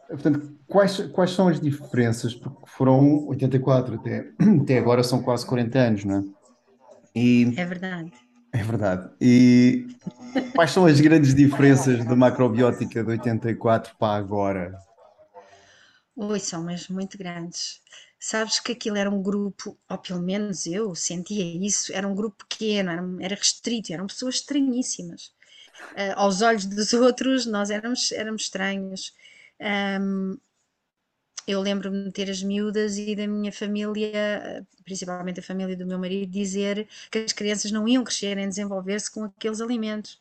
Portanto, 0.06 0.52
quais, 0.68 0.98
quais 1.08 1.30
são 1.32 1.48
as 1.48 1.60
diferenças? 1.60 2.34
Porque 2.34 2.66
foram 2.66 3.26
84 3.26 3.94
até, 3.96 4.28
até 4.62 4.78
agora, 4.78 5.02
são 5.02 5.20
quase 5.20 5.44
40 5.46 5.78
anos, 5.78 6.04
não 6.04 6.18
é? 6.18 6.24
E, 7.14 7.52
é 7.56 7.64
verdade. 7.64 8.12
É 8.52 8.62
verdade. 8.62 9.10
E 9.20 9.86
quais 10.54 10.70
são 10.70 10.86
as 10.86 11.00
grandes 11.00 11.34
diferenças 11.34 12.04
da 12.04 12.14
macrobiótica 12.14 13.02
de 13.02 13.10
84 13.10 13.96
para 13.98 14.16
agora? 14.16 14.78
Oi, 16.16 16.38
são 16.40 16.62
mesmo 16.62 16.94
muito 16.94 17.16
grandes. 17.18 17.80
Sabes 18.18 18.60
que 18.60 18.72
aquilo 18.72 18.96
era 18.96 19.10
um 19.10 19.22
grupo, 19.22 19.78
ou 19.88 19.98
pelo 19.98 20.22
menos 20.22 20.66
eu 20.66 20.94
sentia 20.94 21.44
isso, 21.66 21.92
era 21.92 22.06
um 22.06 22.14
grupo 22.14 22.44
pequeno, 22.46 22.90
era, 22.90 23.02
era 23.20 23.34
restrito, 23.34 23.92
eram 23.92 24.06
pessoas 24.06 24.36
estranhíssimas. 24.36 25.32
Uh, 25.92 26.14
aos 26.16 26.42
olhos 26.42 26.66
dos 26.66 26.92
outros, 26.94 27.46
nós 27.46 27.70
éramos, 27.70 28.12
éramos 28.12 28.42
estranhos. 28.42 29.14
Um, 29.60 30.38
eu 31.46 31.60
lembro-me 31.60 32.04
de 32.04 32.12
ter 32.12 32.30
as 32.30 32.42
miúdas 32.42 32.96
e 32.98 33.16
da 33.16 33.26
minha 33.26 33.52
família, 33.52 34.64
principalmente 34.84 35.40
a 35.40 35.42
família 35.42 35.76
do 35.76 35.86
meu 35.86 35.98
marido, 35.98 36.30
dizer 36.30 36.86
que 37.10 37.18
as 37.18 37.32
crianças 37.32 37.72
não 37.72 37.88
iam 37.88 38.04
crescer 38.04 38.36
nem 38.36 38.48
desenvolver-se 38.48 39.10
com 39.10 39.24
aqueles 39.24 39.60
alimentos. 39.60 40.20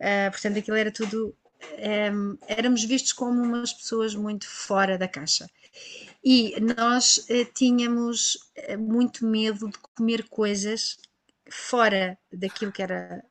Uh, 0.00 0.30
portanto, 0.30 0.58
aquilo 0.58 0.76
era 0.76 0.92
tudo. 0.92 1.36
Um, 2.12 2.38
éramos 2.46 2.84
vistos 2.84 3.12
como 3.12 3.42
umas 3.42 3.72
pessoas 3.72 4.14
muito 4.14 4.48
fora 4.48 4.96
da 4.96 5.08
caixa. 5.08 5.48
E 6.24 6.54
nós 6.76 7.26
uh, 7.28 7.44
tínhamos 7.52 8.38
eh, 8.56 8.76
muito 8.76 9.26
medo 9.26 9.68
de 9.68 9.78
comer 9.94 10.26
coisas 10.28 10.96
fora 11.50 12.16
daquilo 12.32 12.72
que 12.72 12.82
era 12.82 13.22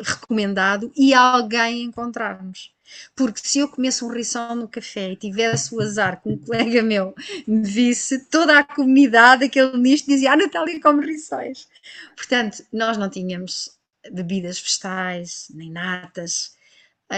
recomendado 0.00 0.90
e 0.96 1.14
alguém 1.14 1.82
encontrarmos. 1.82 2.72
Porque 3.14 3.40
se 3.42 3.60
eu 3.60 3.68
comesse 3.68 4.04
um 4.04 4.08
rissol 4.08 4.54
no 4.54 4.68
café 4.68 5.12
e 5.12 5.16
tivesse 5.16 5.74
o 5.74 5.80
azar 5.80 6.20
que 6.20 6.28
um 6.28 6.36
colega 6.38 6.82
meu 6.82 7.14
me 7.46 7.62
visse, 7.62 8.26
toda 8.26 8.58
a 8.58 8.64
comunidade, 8.64 9.44
aquele 9.44 9.76
nicho, 9.78 10.06
dizia: 10.06 10.32
Ah, 10.32 10.36
Natália 10.36 10.80
come 10.80 11.06
rissóis. 11.06 11.68
Portanto, 12.16 12.64
nós 12.72 12.98
não 12.98 13.08
tínhamos 13.08 13.70
bebidas 14.10 14.58
vegetais, 14.58 15.46
nem 15.54 15.70
natas, 15.70 16.54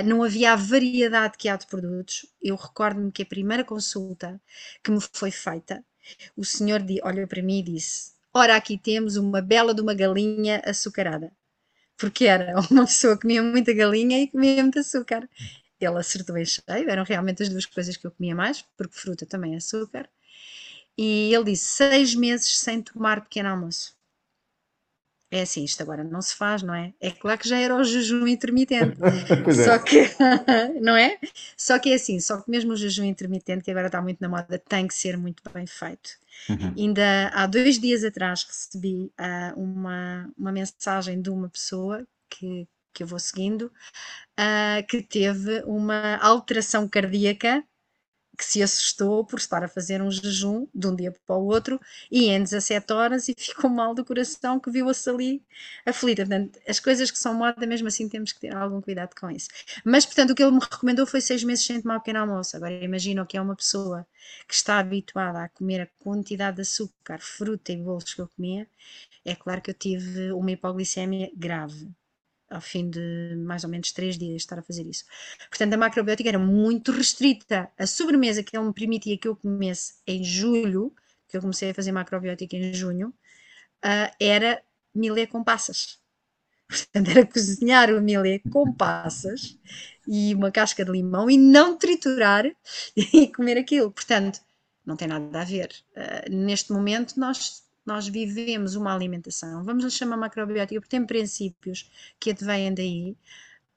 não 0.03 0.23
havia 0.23 0.53
a 0.53 0.57
variedade 0.57 1.37
que 1.39 1.49
há 1.49 1.57
de 1.57 1.67
produtos. 1.67 2.27
Eu 2.43 2.57
recordo-me 2.57 3.13
que 3.13 3.23
a 3.23 3.27
primeira 3.27 3.65
consulta 3.65 4.41
que 4.83 4.91
me 4.91 5.01
foi 5.13 5.31
feita, 5.31 5.85
o 6.37 6.45
senhor 6.45 6.83
olhou 7.05 7.27
para 7.27 7.43
mim 7.43 7.61
e 7.61 7.63
disse: 7.63 8.13
Ora, 8.33 8.57
aqui 8.57 8.77
temos 8.79 9.17
uma 9.17 9.41
bela 9.41 9.75
de 9.75 9.81
uma 9.81 9.95
galinha 9.95 10.63
açucarada 10.65 11.33
porque 11.97 12.25
era 12.27 12.55
uma 12.71 12.87
pessoa 12.87 13.15
que 13.17 13.23
comia 13.23 13.43
muita 13.43 13.73
galinha 13.73 14.21
e 14.21 14.29
comia 14.29 14.63
muito 14.63 14.81
açúcar 14.81 15.29
ele 15.85 15.99
acertou 15.99 16.37
em 16.37 16.45
cheio, 16.45 16.91
eram 16.91 17.05
realmente 17.05 17.43
as 17.43 17.49
duas 17.49 17.67
coisas 17.67 17.97
que 17.97 18.07
eu 18.07 18.11
comia 18.11 18.35
mais, 18.35 18.63
porque 18.77 18.97
fruta 18.99 19.27
também 19.27 19.55
é 19.55 19.57
açúcar. 19.57 20.09
E 20.97 21.35
ele 21.35 21.45
disse: 21.45 21.65
seis 21.65 22.15
meses 22.15 22.59
sem 22.59 22.83
tomar 22.83 23.23
pequeno 23.23 23.51
almoço. 23.51 23.97
É 25.35 25.43
assim, 25.43 25.65
isto 25.65 25.83
agora 25.83 26.05
não 26.05 26.23
se 26.23 26.37
faz, 26.37 26.63
não 26.63 26.73
é? 26.73 26.95
É 27.01 27.11
claro 27.11 27.41
que 27.41 27.49
já 27.49 27.59
era 27.59 27.75
o 27.75 27.83
jejum 27.83 28.25
intermitente. 28.29 28.97
É. 29.05 29.53
só 29.53 29.79
que, 29.81 30.09
não 30.81 30.97
é? 30.97 31.19
Só 31.57 31.77
que 31.79 31.91
é 31.91 31.95
assim, 31.95 32.21
só 32.21 32.41
que 32.41 32.49
mesmo 32.49 32.73
o 32.73 32.77
jejum 32.77 33.03
intermitente, 33.03 33.65
que 33.65 33.71
agora 33.71 33.87
está 33.87 34.01
muito 34.01 34.21
na 34.21 34.29
moda, 34.29 34.63
tem 34.69 34.87
que 34.87 34.95
ser 34.95 35.17
muito 35.17 35.43
bem 35.53 35.67
feito. 35.67 36.11
Uhum. 36.49 36.75
Ainda 36.77 37.31
há 37.35 37.47
dois 37.47 37.81
dias 37.81 38.05
atrás 38.05 38.45
recebi 38.45 39.11
uh, 39.19 39.61
uma, 39.61 40.31
uma 40.39 40.53
mensagem 40.53 41.21
de 41.21 41.31
uma 41.31 41.49
pessoa 41.49 42.07
que, 42.31 42.69
que 42.93 43.03
eu 43.03 43.07
vou 43.09 43.19
seguindo, 43.19 43.73
uh, 44.39 44.87
que 44.89 45.03
teve 45.03 45.65
uma 45.67 46.17
alteração 46.19 46.89
cardíaca 46.89 47.65
que 48.37 48.45
se 48.45 48.63
assustou 48.63 49.25
por 49.25 49.39
estar 49.39 49.63
a 49.63 49.69
fazer 49.69 50.03
um 50.03 50.11
jejum 50.11 50.67
de 50.75 50.87
um 50.87 50.97
dia 50.97 51.13
para 51.27 51.37
o 51.37 51.47
outro 51.47 51.81
e 52.11 52.27
em 52.29 52.43
17 52.43 52.93
horas 52.93 53.29
e 53.29 53.35
ficou 53.39 53.71
mal 53.71 53.95
do 53.95 54.05
coração 54.05 54.59
que 54.59 54.71
viu-se 54.71 55.09
ali 55.09 55.43
aflita. 55.87 56.23
Portanto, 56.27 56.59
as 56.69 56.81
coisas 56.81 57.11
que 57.11 57.19
são 57.19 57.35
moda, 57.35 57.67
mesmo 57.67 57.89
assim, 57.89 58.09
temos 58.09 58.33
que 58.33 58.41
ter 58.41 58.55
algum 58.55 58.81
cuidado 58.81 59.15
com 59.15 59.31
isso. 59.31 59.49
Mas, 59.85 60.05
portanto, 60.05 60.31
o 60.31 60.35
que 60.35 60.43
ele 60.43 60.53
me 60.53 60.61
recomendou 60.61 61.07
foi 61.07 61.21
seis 61.21 61.45
meses 61.45 61.65
sem 61.65 61.81
tomar 61.81 62.01
pequeno 62.01 62.21
almoço. 62.21 62.57
Agora, 62.57 62.73
imagino 62.73 63.27
que 63.27 63.37
é 63.37 63.41
uma 63.41 63.57
pessoa 63.57 64.07
que 64.49 64.55
está 64.55 64.79
habituada 64.79 65.45
a 65.45 65.49
comer 65.49 65.83
a 65.83 65.89
quantidade 65.99 66.57
de 66.57 66.63
açúcar, 66.63 67.19
fruta 67.21 67.73
e 67.73 67.77
bolos 67.77 68.15
que 68.15 68.21
eu 68.21 68.29
comia. 68.29 68.67
É 69.25 69.35
claro 69.35 69.61
que 69.63 69.71
eu 69.71 69.75
tive 69.75 70.33
uma 70.33 70.51
hipoglicemia 70.51 71.31
grave 71.35 71.91
ao 72.51 72.61
fim 72.61 72.89
de 72.89 73.35
mais 73.37 73.65
ou 73.65 73.71
menos 73.71 73.93
três 73.93 74.17
dias 74.17 74.43
estar 74.43 74.59
a 74.59 74.63
fazer 74.63 74.87
isso. 74.87 75.05
Portanto, 75.49 75.75
a 75.75 75.77
macrobiótica 75.77 76.29
era 76.29 76.39
muito 76.39 76.93
restrita. 76.93 77.71
A 77.79 77.87
sobremesa 77.87 78.43
que 78.43 78.57
ele 78.57 78.67
me 78.67 78.73
permitia 78.73 79.19
que 79.19 79.29
eu 79.29 79.37
comesse 79.37 79.95
em 80.07 80.23
julho, 80.23 80.95
que 81.29 81.37
eu 81.37 81.41
comecei 81.41 81.71
a 81.71 81.75
fazer 81.75 81.93
macrobiótica 81.93 82.57
em 82.57 82.73
junho, 82.73 83.09
uh, 83.09 84.15
era 84.21 84.63
milê 84.95 85.27
com 85.27 85.43
passas. 85.43 85.99
Portanto, 86.69 87.11
era 87.11 87.27
cozinhar 87.27 87.91
o 87.91 88.01
milê 88.01 88.39
com 88.39 88.73
passas 88.73 89.59
e 90.07 90.35
uma 90.35 90.51
casca 90.51 90.85
de 90.85 90.91
limão 90.91 91.31
e 91.31 91.37
não 91.37 91.77
triturar 91.77 92.45
e 92.97 93.29
comer 93.29 93.59
aquilo. 93.59 93.91
Portanto, 93.91 94.41
não 94.85 94.97
tem 94.97 95.09
nada 95.09 95.41
a 95.41 95.45
ver. 95.45 95.71
Uh, 95.97 96.31
neste 96.31 96.73
momento, 96.73 97.19
nós 97.19 97.64
nós 97.85 98.09
vivemos 98.09 98.75
uma 98.75 98.95
alimentação, 98.95 99.65
vamos 99.65 99.93
chamar 99.93 100.17
macrobiótica, 100.17 100.81
porque 100.81 100.97
tem 100.97 101.07
princípios 101.07 101.91
que 102.19 102.31
advêm 102.31 102.73
daí, 102.73 103.17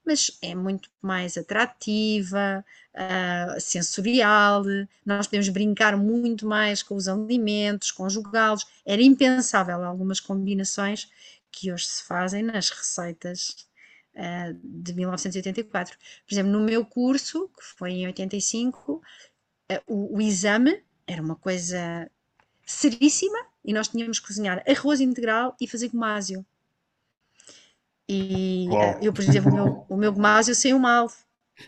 mas 0.08 0.38
é 0.40 0.54
muito 0.54 0.90
mais 1.02 1.36
atrativa, 1.36 2.64
uh, 2.94 3.60
sensorial, 3.60 4.62
nós 5.04 5.26
podemos 5.26 5.50
brincar 5.50 5.98
muito 5.98 6.46
mais 6.46 6.82
com 6.82 6.94
os 6.94 7.06
alimentos, 7.06 7.90
conjugá-los. 7.90 8.66
Era 8.86 9.02
impensável 9.02 9.84
algumas 9.84 10.18
combinações 10.18 11.10
que 11.52 11.70
hoje 11.70 11.84
se 11.84 12.02
fazem 12.04 12.42
nas 12.42 12.70
receitas 12.70 13.68
uh, 14.14 14.58
de 14.64 14.94
1984. 14.94 15.98
Por 16.26 16.34
exemplo, 16.34 16.52
no 16.52 16.60
meu 16.60 16.86
curso, 16.86 17.48
que 17.48 17.64
foi 17.76 17.90
em 17.90 18.06
85, 18.06 18.92
uh, 18.94 19.02
o, 19.86 20.16
o 20.16 20.22
exame 20.22 20.82
era 21.06 21.20
uma 21.20 21.36
coisa 21.36 22.10
seríssima 22.64 23.38
e 23.68 23.72
nós 23.74 23.86
tínhamos 23.86 24.18
que 24.18 24.26
cozinhar 24.26 24.64
arroz 24.66 24.98
integral 24.98 25.54
e 25.60 25.68
fazer 25.68 25.90
gomásio. 25.90 26.42
E 28.08 28.66
uh, 28.70 29.04
eu, 29.04 29.12
por 29.12 29.22
exemplo, 29.22 29.52
o 29.52 29.54
meu, 29.54 29.86
o 29.90 29.96
meu 29.98 30.10
gomásio 30.10 30.54
saiu 30.54 30.78
mal. 30.78 31.12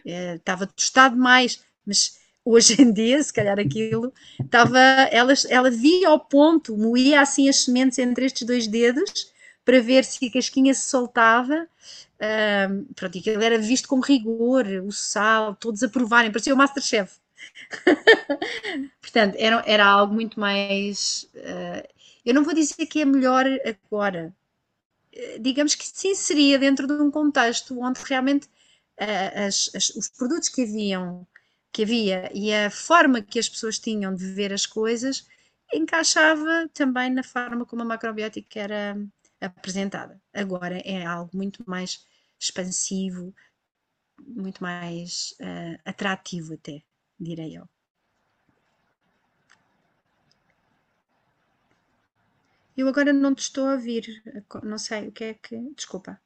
Eh, 0.06 0.36
estava 0.36 0.66
tostado 0.66 1.14
demais, 1.14 1.62
mas 1.84 2.18
hoje 2.42 2.80
em 2.80 2.90
dia, 2.90 3.22
se 3.22 3.30
calhar 3.30 3.58
aquilo, 3.60 4.14
estava, 4.42 4.78
ela, 4.78 5.34
ela 5.50 5.70
via 5.70 6.08
ao 6.08 6.18
ponto, 6.18 6.74
moía 6.74 7.20
assim 7.20 7.50
as 7.50 7.64
sementes 7.64 7.98
entre 7.98 8.24
estes 8.24 8.46
dois 8.46 8.66
dedos 8.66 9.30
para 9.62 9.82
ver 9.82 10.02
se 10.02 10.24
a 10.24 10.32
casquinha 10.32 10.72
se 10.72 10.88
soltava. 10.88 11.68
Uh, 12.16 12.94
pronto, 12.94 13.18
aquilo 13.18 13.42
era 13.42 13.58
visto 13.58 13.86
com 13.86 14.00
rigor, 14.00 14.66
o 14.86 14.90
sal, 14.90 15.54
todos 15.54 15.82
aprovarem, 15.82 16.32
parecia 16.32 16.54
o 16.54 16.56
Masterchef. 16.56 17.20
Portanto, 19.00 19.36
era, 19.38 19.62
era 19.66 19.86
algo 19.86 20.14
muito 20.14 20.38
mais. 20.38 21.28
Uh, 21.34 21.88
eu 22.24 22.34
não 22.34 22.44
vou 22.44 22.54
dizer 22.54 22.86
que 22.86 23.00
é 23.00 23.04
melhor 23.04 23.46
agora. 23.64 24.34
Uh, 25.14 25.40
digamos 25.40 25.74
que 25.74 25.86
se 25.86 26.08
inseria 26.08 26.58
dentro 26.58 26.86
de 26.86 26.94
um 26.94 27.10
contexto 27.10 27.78
onde 27.80 28.00
realmente 28.04 28.46
uh, 28.46 29.46
as, 29.46 29.70
as, 29.74 29.90
os 29.90 30.08
produtos 30.08 30.48
que 30.48 30.62
haviam 30.62 31.26
que 31.72 31.82
havia 31.82 32.30
e 32.34 32.52
a 32.52 32.70
forma 32.70 33.22
que 33.22 33.38
as 33.38 33.48
pessoas 33.48 33.78
tinham 33.78 34.14
de 34.14 34.26
ver 34.32 34.52
as 34.52 34.66
coisas 34.66 35.26
encaixava 35.72 36.68
também 36.74 37.10
na 37.10 37.22
forma 37.22 37.64
como 37.64 37.82
a 37.82 37.84
macrobiótica 37.84 38.60
era 38.60 38.96
apresentada. 39.40 40.20
Agora 40.32 40.78
é 40.84 41.04
algo 41.04 41.30
muito 41.34 41.62
mais 41.66 42.06
expansivo, 42.38 43.34
muito 44.18 44.62
mais 44.62 45.34
uh, 45.40 45.80
atrativo 45.84 46.54
até, 46.54 46.82
direi 47.20 47.56
eu. 47.56 47.68
Eu 52.76 52.88
agora 52.88 53.12
não 53.12 53.34
te 53.34 53.40
estou 53.40 53.66
a 53.66 53.72
ouvir, 53.72 54.22
não 54.62 54.78
sei 54.78 55.08
o 55.08 55.12
que 55.12 55.24
é 55.24 55.34
que. 55.34 55.56
Desculpa. 55.74 56.18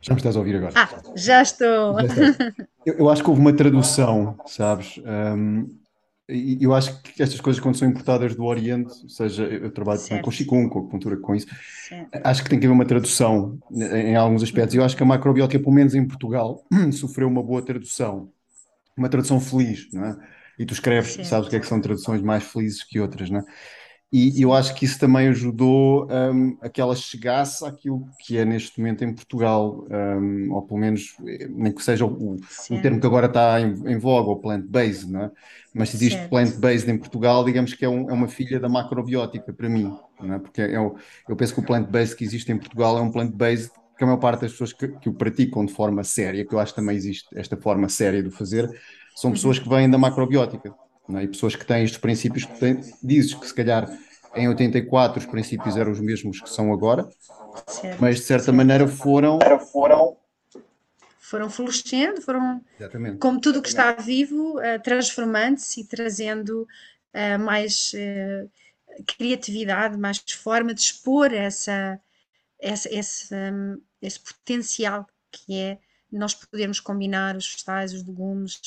Já 0.00 0.14
me 0.14 0.20
estás 0.20 0.36
a 0.36 0.38
ouvir 0.38 0.56
agora? 0.56 0.72
Ah, 0.74 0.88
já 1.14 1.42
estou. 1.42 1.96
eu, 2.86 2.94
eu, 2.98 3.10
acho 3.10 3.22
que 3.22 3.28
houve 3.28 3.40
uma 3.40 3.54
tradução, 3.54 4.38
sabes? 4.46 4.98
Um, 4.98 5.83
e 6.28 6.58
eu 6.62 6.74
acho 6.74 7.02
que 7.02 7.22
estas 7.22 7.40
coisas, 7.40 7.60
quando 7.60 7.76
são 7.76 7.86
importadas 7.86 8.34
do 8.34 8.44
Oriente, 8.44 8.92
ou 9.02 9.08
seja, 9.08 9.44
eu 9.44 9.70
trabalho 9.70 10.00
certo. 10.00 10.24
com 10.24 10.30
Qigong, 10.30 10.70
com 10.70 10.78
acupuntura, 10.78 11.16
com 11.18 11.34
isso, 11.34 11.46
certo. 11.88 12.20
acho 12.24 12.42
que 12.42 12.48
tem 12.48 12.58
que 12.58 12.64
haver 12.64 12.74
uma 12.74 12.86
tradução 12.86 13.58
em 13.70 14.16
alguns 14.16 14.42
aspectos. 14.42 14.74
Eu 14.74 14.82
acho 14.82 14.96
que 14.96 15.02
a 15.02 15.06
macrobiótica, 15.06 15.62
pelo 15.62 15.74
menos 15.74 15.94
em 15.94 16.06
Portugal, 16.06 16.64
sofreu 16.92 17.28
uma 17.28 17.42
boa 17.42 17.62
tradução, 17.62 18.32
uma 18.96 19.08
tradução 19.08 19.38
feliz, 19.38 19.88
não 19.92 20.04
é? 20.04 20.16
E 20.58 20.64
tu 20.64 20.72
escreves, 20.72 21.14
certo. 21.14 21.28
sabes 21.28 21.46
o 21.46 21.50
que 21.50 21.56
é 21.56 21.60
que 21.60 21.66
são 21.66 21.80
traduções 21.80 22.22
mais 22.22 22.44
felizes 22.44 22.82
que 22.84 23.00
outras, 23.00 23.28
não 23.28 23.40
é? 23.40 23.44
E 24.16 24.40
eu 24.40 24.52
acho 24.52 24.72
que 24.76 24.84
isso 24.84 24.96
também 24.96 25.26
ajudou 25.26 26.06
um, 26.08 26.56
a 26.60 26.68
que 26.68 26.80
ela 26.80 26.94
chegasse 26.94 27.66
àquilo 27.66 28.06
que 28.20 28.38
é 28.38 28.44
neste 28.44 28.78
momento 28.78 29.02
em 29.02 29.12
Portugal, 29.12 29.84
um, 29.90 30.52
ou 30.52 30.62
pelo 30.62 30.78
menos, 30.78 31.16
nem 31.50 31.72
que 31.72 31.82
seja 31.82 32.06
o, 32.06 32.36
o 32.36 32.80
termo 32.80 33.00
que 33.00 33.06
agora 33.08 33.26
está 33.26 33.60
em, 33.60 33.72
em 33.92 33.98
voga, 33.98 34.30
o 34.30 34.36
plant-based, 34.36 35.10
não 35.10 35.24
é? 35.24 35.30
Mas 35.74 35.88
se 35.88 35.96
existe 35.96 36.28
plant-based 36.28 36.88
em 36.88 36.96
Portugal, 36.96 37.44
digamos 37.44 37.74
que 37.74 37.84
é, 37.84 37.88
um, 37.88 38.08
é, 38.08 38.12
uma 38.12 38.28
filha 38.28 38.60
da 38.60 38.68
macrobiótica 38.68 39.52
para 39.52 39.68
mim, 39.68 39.92
não 40.20 40.34
é? 40.34 40.38
Porque 40.38 40.62
é, 40.62 40.76
eu 40.76 41.36
penso 41.36 41.52
que 41.52 41.58
o 41.58 41.64
plant-based 41.64 42.14
que 42.14 42.22
existe 42.22 42.52
em 42.52 42.56
Portugal 42.56 42.96
é 42.96 43.00
um 43.00 43.10
plant-based 43.10 43.72
que 43.98 44.04
a 44.04 44.06
maior 44.06 44.20
parte 44.20 44.42
das 44.42 44.52
pessoas 44.52 44.72
que, 44.72 44.86
que, 44.86 45.08
o 45.08 45.12
praticam 45.12 45.66
de 45.66 45.72
forma 45.72 46.04
séria, 46.04 46.44
que 46.44 46.54
eu 46.54 46.60
acho 46.60 46.72
que 46.72 46.80
também 46.80 46.94
existe 46.94 47.26
esta 47.34 47.56
forma 47.56 47.88
séria 47.88 48.22
de 48.22 48.30
fazer, 48.30 48.70
são 49.16 49.30
uhum. 49.30 49.34
pessoas 49.34 49.58
que 49.58 49.68
vêm 49.68 49.90
da 49.90 49.98
macrobiótica. 49.98 50.72
É? 51.12 51.24
E 51.24 51.28
pessoas 51.28 51.54
que 51.54 51.66
têm 51.66 51.84
estes 51.84 51.98
princípios 51.98 52.44
que 52.44 52.58
têm, 52.58 52.80
dizes 53.02 53.34
que 53.34 53.46
se 53.46 53.54
calhar 53.54 53.90
em 54.34 54.48
84 54.48 55.20
os 55.20 55.26
princípios 55.26 55.76
eram 55.76 55.92
os 55.92 56.00
mesmos 56.00 56.40
que 56.40 56.50
são 56.50 56.72
agora, 56.72 57.08
certo, 57.66 58.00
mas 58.00 58.16
de 58.16 58.22
certa 58.22 58.44
certo. 58.44 58.56
maneira 58.56 58.88
foram, 58.88 59.38
foram 59.72 60.16
foram 61.18 61.50
florescendo, 61.50 62.20
foram 62.20 62.62
Exatamente. 62.78 63.18
como 63.18 63.40
tudo 63.40 63.62
que 63.62 63.68
está 63.68 63.92
vivo, 63.92 64.58
uh, 64.58 64.80
transformando-se 64.82 65.80
e 65.80 65.84
trazendo 65.84 66.62
uh, 66.62 67.38
mais 67.40 67.92
uh, 67.94 68.50
criatividade, 69.06 69.98
mais 69.98 70.18
forma 70.18 70.72
de 70.72 70.80
expor 70.80 71.32
essa, 71.32 71.98
essa, 72.60 72.88
esse, 72.94 73.34
esse 74.00 74.20
potencial 74.20 75.06
que 75.32 75.58
é 75.58 75.78
nós 76.12 76.34
podermos 76.34 76.78
combinar 76.78 77.36
os 77.36 77.50
vegetais, 77.50 77.92
os 77.92 78.06
legumes. 78.06 78.60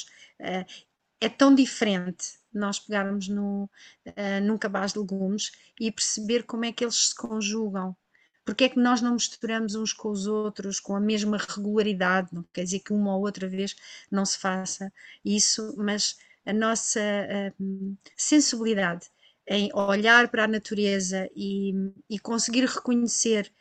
É 1.20 1.30
tão 1.30 1.54
diferente 1.54 2.38
nós 2.54 2.80
pegarmos 2.80 3.28
no, 3.28 3.70
uh, 4.06 4.44
num 4.44 4.58
cabaz 4.58 4.94
de 4.94 5.00
legumes 5.00 5.52
e 5.80 5.92
perceber 5.92 6.44
como 6.44 6.66
é 6.66 6.72
que 6.72 6.84
eles 6.84 7.10
se 7.10 7.16
conjugam. 7.16 7.96
Porque 8.44 8.64
é 8.64 8.70
que 8.70 8.80
nós 8.80 9.02
não 9.02 9.14
misturamos 9.14 9.76
uns 9.76 9.92
com 9.92 10.10
os 10.10 10.26
outros 10.26 10.80
com 10.80 10.96
a 10.96 11.00
mesma 11.00 11.38
regularidade? 11.38 12.30
Não 12.32 12.44
quer 12.54 12.64
dizer 12.64 12.80
que 12.80 12.94
uma 12.94 13.16
ou 13.16 13.22
outra 13.22 13.48
vez 13.48 13.76
não 14.10 14.26
se 14.26 14.38
faça 14.40 14.92
isso, 15.24 15.76
mas 15.78 16.18
a 16.46 16.54
nossa 16.54 17.02
uh, 17.02 17.98
sensibilidade 18.16 19.08
em 19.48 19.70
olhar 19.74 20.30
para 20.30 20.44
a 20.44 20.48
natureza 20.48 21.30
e, 21.36 21.74
e 22.10 22.20
conseguir 22.20 22.66
reconhecer 22.66 23.52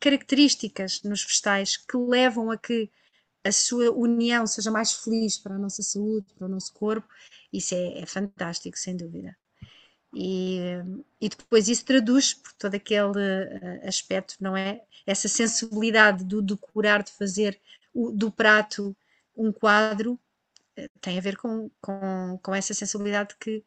características 0.00 1.02
nos 1.02 1.24
vegetais 1.24 1.76
que 1.76 1.96
levam 1.96 2.50
a 2.50 2.56
que 2.56 2.90
a 3.44 3.52
sua 3.52 3.90
união 3.90 4.46
seja 4.46 4.70
mais 4.70 4.92
feliz 4.92 5.38
para 5.38 5.54
a 5.54 5.58
nossa 5.58 5.82
saúde, 5.82 6.26
para 6.34 6.46
o 6.46 6.50
nosso 6.50 6.72
corpo, 6.72 7.08
isso 7.52 7.74
é, 7.74 8.00
é 8.00 8.06
fantástico, 8.06 8.78
sem 8.78 8.96
dúvida. 8.96 9.36
E, 10.14 10.58
e, 11.20 11.28
depois 11.28 11.68
isso 11.68 11.84
traduz 11.84 12.32
por 12.34 12.52
todo 12.54 12.74
aquele 12.74 13.20
eh, 13.20 13.86
aspecto, 13.86 14.36
não 14.40 14.56
é? 14.56 14.82
Essa 15.06 15.28
sensibilidade 15.28 16.24
do 16.24 16.40
decorar, 16.40 17.02
de 17.02 17.12
fazer 17.12 17.60
o, 17.92 18.10
do 18.10 18.30
prato 18.32 18.96
um 19.36 19.52
quadro, 19.52 20.18
eh, 20.76 20.88
tem 21.00 21.18
a 21.18 21.20
ver 21.20 21.36
com, 21.36 21.70
com, 21.80 22.38
com 22.42 22.54
essa 22.54 22.72
sensibilidade 22.72 23.36
que 23.38 23.62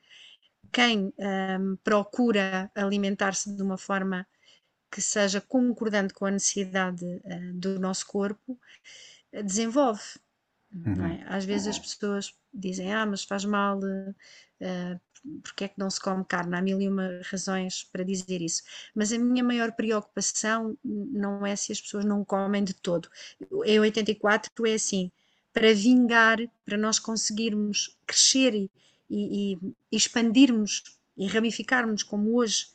quem 0.71 1.13
um, 1.17 1.23
ehm, 1.23 1.75
procura 1.83 2.71
alimentar-se 2.75 3.55
de 3.55 3.61
uma 3.61 3.77
forma 3.77 4.25
que 4.91 5.01
seja 5.01 5.39
concordante 5.41 6.13
com 6.13 6.25
a 6.25 6.31
necessidade 6.31 7.05
uh, 7.05 7.53
do 7.53 7.79
nosso 7.79 8.05
corpo, 8.05 8.59
desenvolve. 9.43 10.03
Uhum. 10.73 11.05
É? 11.05 11.25
Às 11.27 11.45
vezes 11.45 11.67
as 11.67 11.79
pessoas 11.79 12.33
dizem, 12.53 12.93
ah, 12.93 13.05
mas 13.05 13.23
faz 13.23 13.43
mal, 13.43 13.79
uh, 13.79 14.99
porque 15.43 15.65
é 15.65 15.67
que 15.67 15.79
não 15.79 15.89
se 15.89 15.99
come 15.99 16.25
carne? 16.25 16.55
Há 16.55 16.61
mil 16.61 16.81
e 16.81 16.87
uma 16.87 17.21
razões 17.29 17.83
para 17.83 18.03
dizer 18.03 18.41
isso. 18.41 18.63
Mas 18.95 19.11
a 19.11 19.17
minha 19.17 19.43
maior 19.43 19.71
preocupação 19.73 20.77
não 20.83 21.45
é 21.45 21.55
se 21.55 21.71
as 21.71 21.81
pessoas 21.81 22.05
não 22.05 22.23
comem 22.25 22.63
de 22.63 22.73
todo. 22.73 23.09
Em 23.65 23.79
84 23.79 24.65
é 24.65 24.73
assim, 24.73 25.11
para 25.53 25.73
vingar, 25.73 26.37
para 26.65 26.77
nós 26.77 26.97
conseguirmos 26.97 27.97
crescer 28.05 28.53
e, 28.55 28.71
e, 29.09 29.53
e 29.91 29.95
expandirmos 29.95 30.97
e 31.17 31.27
ramificarmos 31.27 32.03
como 32.03 32.35
hoje 32.35 32.67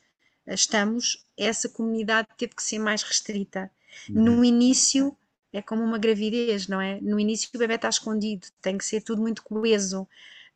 estamos, 0.47 1.27
essa 1.37 1.69
comunidade 1.69 2.29
teve 2.37 2.55
que 2.55 2.62
ser 2.62 2.79
mais 2.79 3.03
restrita. 3.03 3.71
Uhum. 4.09 4.25
No 4.25 4.45
início 4.45 5.16
é 5.57 5.62
como 5.62 5.83
uma 5.83 5.99
gravidez, 5.99 6.69
não 6.69 6.81
é? 6.81 7.01
No 7.01 7.19
início 7.19 7.49
o 7.55 7.59
bebê 7.59 7.75
está 7.75 7.88
escondido, 7.88 8.47
tem 8.61 8.77
que 8.77 8.85
ser 8.85 9.01
tudo 9.03 9.23
muito 9.23 9.42
coeso. 9.42 10.07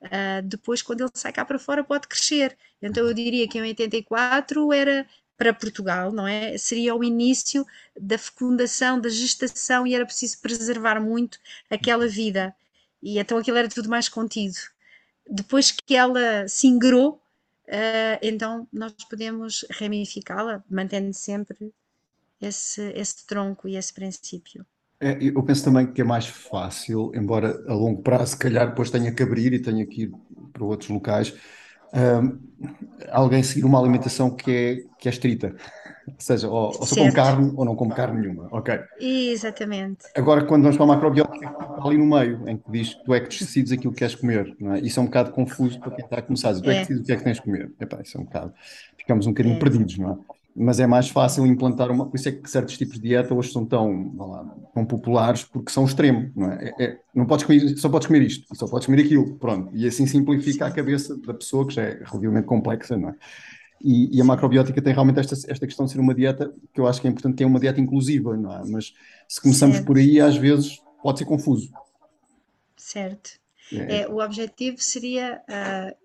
Uh, 0.02 0.42
depois, 0.44 0.82
quando 0.82 1.02
ele 1.02 1.10
sai 1.14 1.32
cá 1.32 1.44
para 1.44 1.58
fora, 1.58 1.84
pode 1.84 2.08
crescer. 2.08 2.56
Então, 2.82 3.06
eu 3.06 3.14
diria 3.14 3.48
que 3.48 3.58
em 3.58 3.62
84 3.62 4.72
era 4.72 5.06
para 5.36 5.54
Portugal, 5.54 6.12
não 6.12 6.28
é? 6.28 6.58
Seria 6.58 6.94
o 6.94 7.02
início 7.02 7.66
da 7.98 8.18
fecundação, 8.18 9.00
da 9.00 9.08
gestação 9.08 9.86
e 9.86 9.94
era 9.94 10.04
preciso 10.04 10.38
preservar 10.40 11.00
muito 11.00 11.38
aquela 11.70 12.06
vida. 12.06 12.54
E 13.02 13.18
então 13.18 13.38
aquilo 13.38 13.56
era 13.56 13.68
tudo 13.68 13.88
mais 13.88 14.08
contido. 14.08 14.56
Depois 15.26 15.70
que 15.70 15.96
ela 15.96 16.46
se 16.46 16.66
ingrou, 16.66 17.14
uh, 17.68 18.18
então 18.22 18.68
nós 18.70 18.92
podemos 19.08 19.64
ramificá-la, 19.70 20.62
mantendo 20.68 21.14
sempre 21.14 21.72
esse, 22.40 22.82
esse 22.92 23.26
tronco 23.26 23.68
e 23.68 23.76
esse 23.76 23.92
princípio. 23.94 24.66
É, 25.00 25.16
eu 25.18 25.42
penso 25.42 25.64
também 25.64 25.86
que 25.86 26.02
é 26.02 26.04
mais 26.04 26.26
fácil, 26.26 27.10
embora 27.14 27.58
a 27.66 27.72
longo 27.72 28.02
prazo, 28.02 28.32
se 28.32 28.38
calhar, 28.38 28.68
depois 28.68 28.90
tenha 28.90 29.10
que 29.10 29.22
abrir 29.22 29.52
e 29.54 29.58
tenha 29.58 29.86
que 29.86 30.02
ir 30.02 30.12
para 30.52 30.64
outros 30.64 30.90
locais, 30.90 31.34
um, 31.94 32.38
alguém 33.10 33.42
seguir 33.42 33.64
uma 33.64 33.80
alimentação 33.80 34.30
que 34.30 34.50
é, 34.50 34.76
que 34.98 35.08
é 35.08 35.10
estrita. 35.10 35.54
Ou 36.06 36.14
seja, 36.18 36.48
ou, 36.48 36.66
ou 36.66 36.86
só 36.86 36.96
come 36.96 37.12
carne 37.12 37.52
ou 37.54 37.64
não 37.64 37.76
come 37.76 37.94
carne 37.94 38.20
nenhuma. 38.20 38.48
Ok. 38.50 38.76
Exatamente. 38.98 40.06
Agora, 40.16 40.44
quando 40.44 40.62
vamos 40.62 40.76
para 40.76 40.84
a 40.84 40.88
macrobiótica, 40.88 41.46
está 41.46 41.84
ali 41.84 41.96
no 41.96 42.06
meio, 42.06 42.48
em 42.48 42.56
que 42.56 42.68
diz 42.68 42.94
que 42.94 43.04
tu 43.04 43.14
é 43.14 43.20
que 43.20 43.28
decides 43.28 43.70
aquilo 43.70 43.92
que 43.92 44.00
queres 44.00 44.16
comer. 44.16 44.56
Não 44.58 44.74
é? 44.74 44.80
Isso 44.80 44.98
é 44.98 45.02
um 45.04 45.06
bocado 45.06 45.30
confuso 45.30 45.78
para 45.78 45.92
quem 45.92 46.04
está 46.04 46.18
a 46.18 46.22
começar. 46.22 46.52
Tu 46.54 46.68
é, 46.68 46.78
é 46.78 46.84
que 46.84 46.94
decides 46.94 47.02
o 47.02 47.04
que 47.04 47.12
é 47.12 47.16
que 47.16 47.22
tens 47.22 47.36
de 47.36 47.42
comer. 47.42 47.70
Epá, 47.78 48.00
isso 48.02 48.18
é 48.18 48.20
um 48.20 48.24
bocado. 48.24 48.52
Ficamos 48.98 49.26
um 49.26 49.30
bocadinho 49.30 49.54
é. 49.54 49.58
perdidos, 49.60 49.98
não 49.98 50.10
é? 50.10 50.39
Mas 50.60 50.78
é 50.78 50.86
mais 50.86 51.08
fácil 51.08 51.46
implantar 51.46 51.90
uma. 51.90 52.06
Por 52.06 52.16
isso 52.16 52.28
é 52.28 52.32
que 52.32 52.48
certos 52.48 52.76
tipos 52.76 52.96
de 52.96 53.08
dieta 53.08 53.34
hoje 53.34 53.50
são 53.50 53.64
tão, 53.64 54.14
lá, 54.14 54.44
tão 54.74 54.84
populares, 54.84 55.42
porque 55.42 55.72
são 55.72 55.86
extremo, 55.86 56.30
não 56.36 56.52
é? 56.52 56.74
é, 56.78 56.84
é 56.84 56.98
não 57.14 57.24
podes 57.24 57.46
comer, 57.46 57.78
só 57.78 57.88
podes 57.88 58.06
comer 58.06 58.22
isto, 58.22 58.54
só 58.54 58.68
podes 58.68 58.84
comer 58.84 59.02
aquilo, 59.02 59.38
pronto. 59.38 59.74
E 59.74 59.86
assim 59.86 60.06
simplifica 60.06 60.66
a 60.66 60.70
cabeça 60.70 61.16
da 61.16 61.32
pessoa, 61.32 61.66
que 61.66 61.72
já 61.72 61.82
é 61.82 61.94
relativamente 62.04 62.44
complexa, 62.44 62.94
não 62.94 63.08
é? 63.08 63.14
E, 63.82 64.18
e, 64.18 64.20
a 64.20 64.24
macrobiótica 64.24 64.82
tem 64.82 64.92
realmente 64.92 65.20
esta, 65.20 65.34
esta 65.50 65.66
questão 65.66 65.86
de 65.86 65.92
ser 65.92 66.00
uma 66.00 66.14
dieta 66.14 66.52
que 66.74 66.78
eu 66.78 66.86
acho 66.86 67.00
que 67.00 67.06
é 67.06 67.10
importante 67.10 67.36
ter 67.36 67.46
uma 67.46 67.58
dieta 67.58 67.80
inclusiva, 67.80 68.36
não 68.36 68.52
é? 68.52 68.62
Mas 68.68 68.92
se 69.26 69.40
começamos 69.40 69.76
certo. 69.76 69.86
por 69.86 69.96
aí, 69.96 70.20
às 70.20 70.36
vezes 70.36 70.78
pode 71.02 71.20
ser 71.20 71.24
confuso. 71.24 71.70
Certo. 72.76 73.30
É. 73.72 74.00
É, 74.00 74.08
o 74.08 74.22
objetivo 74.22 74.76
seria 74.78 75.40
uh, 75.48 75.96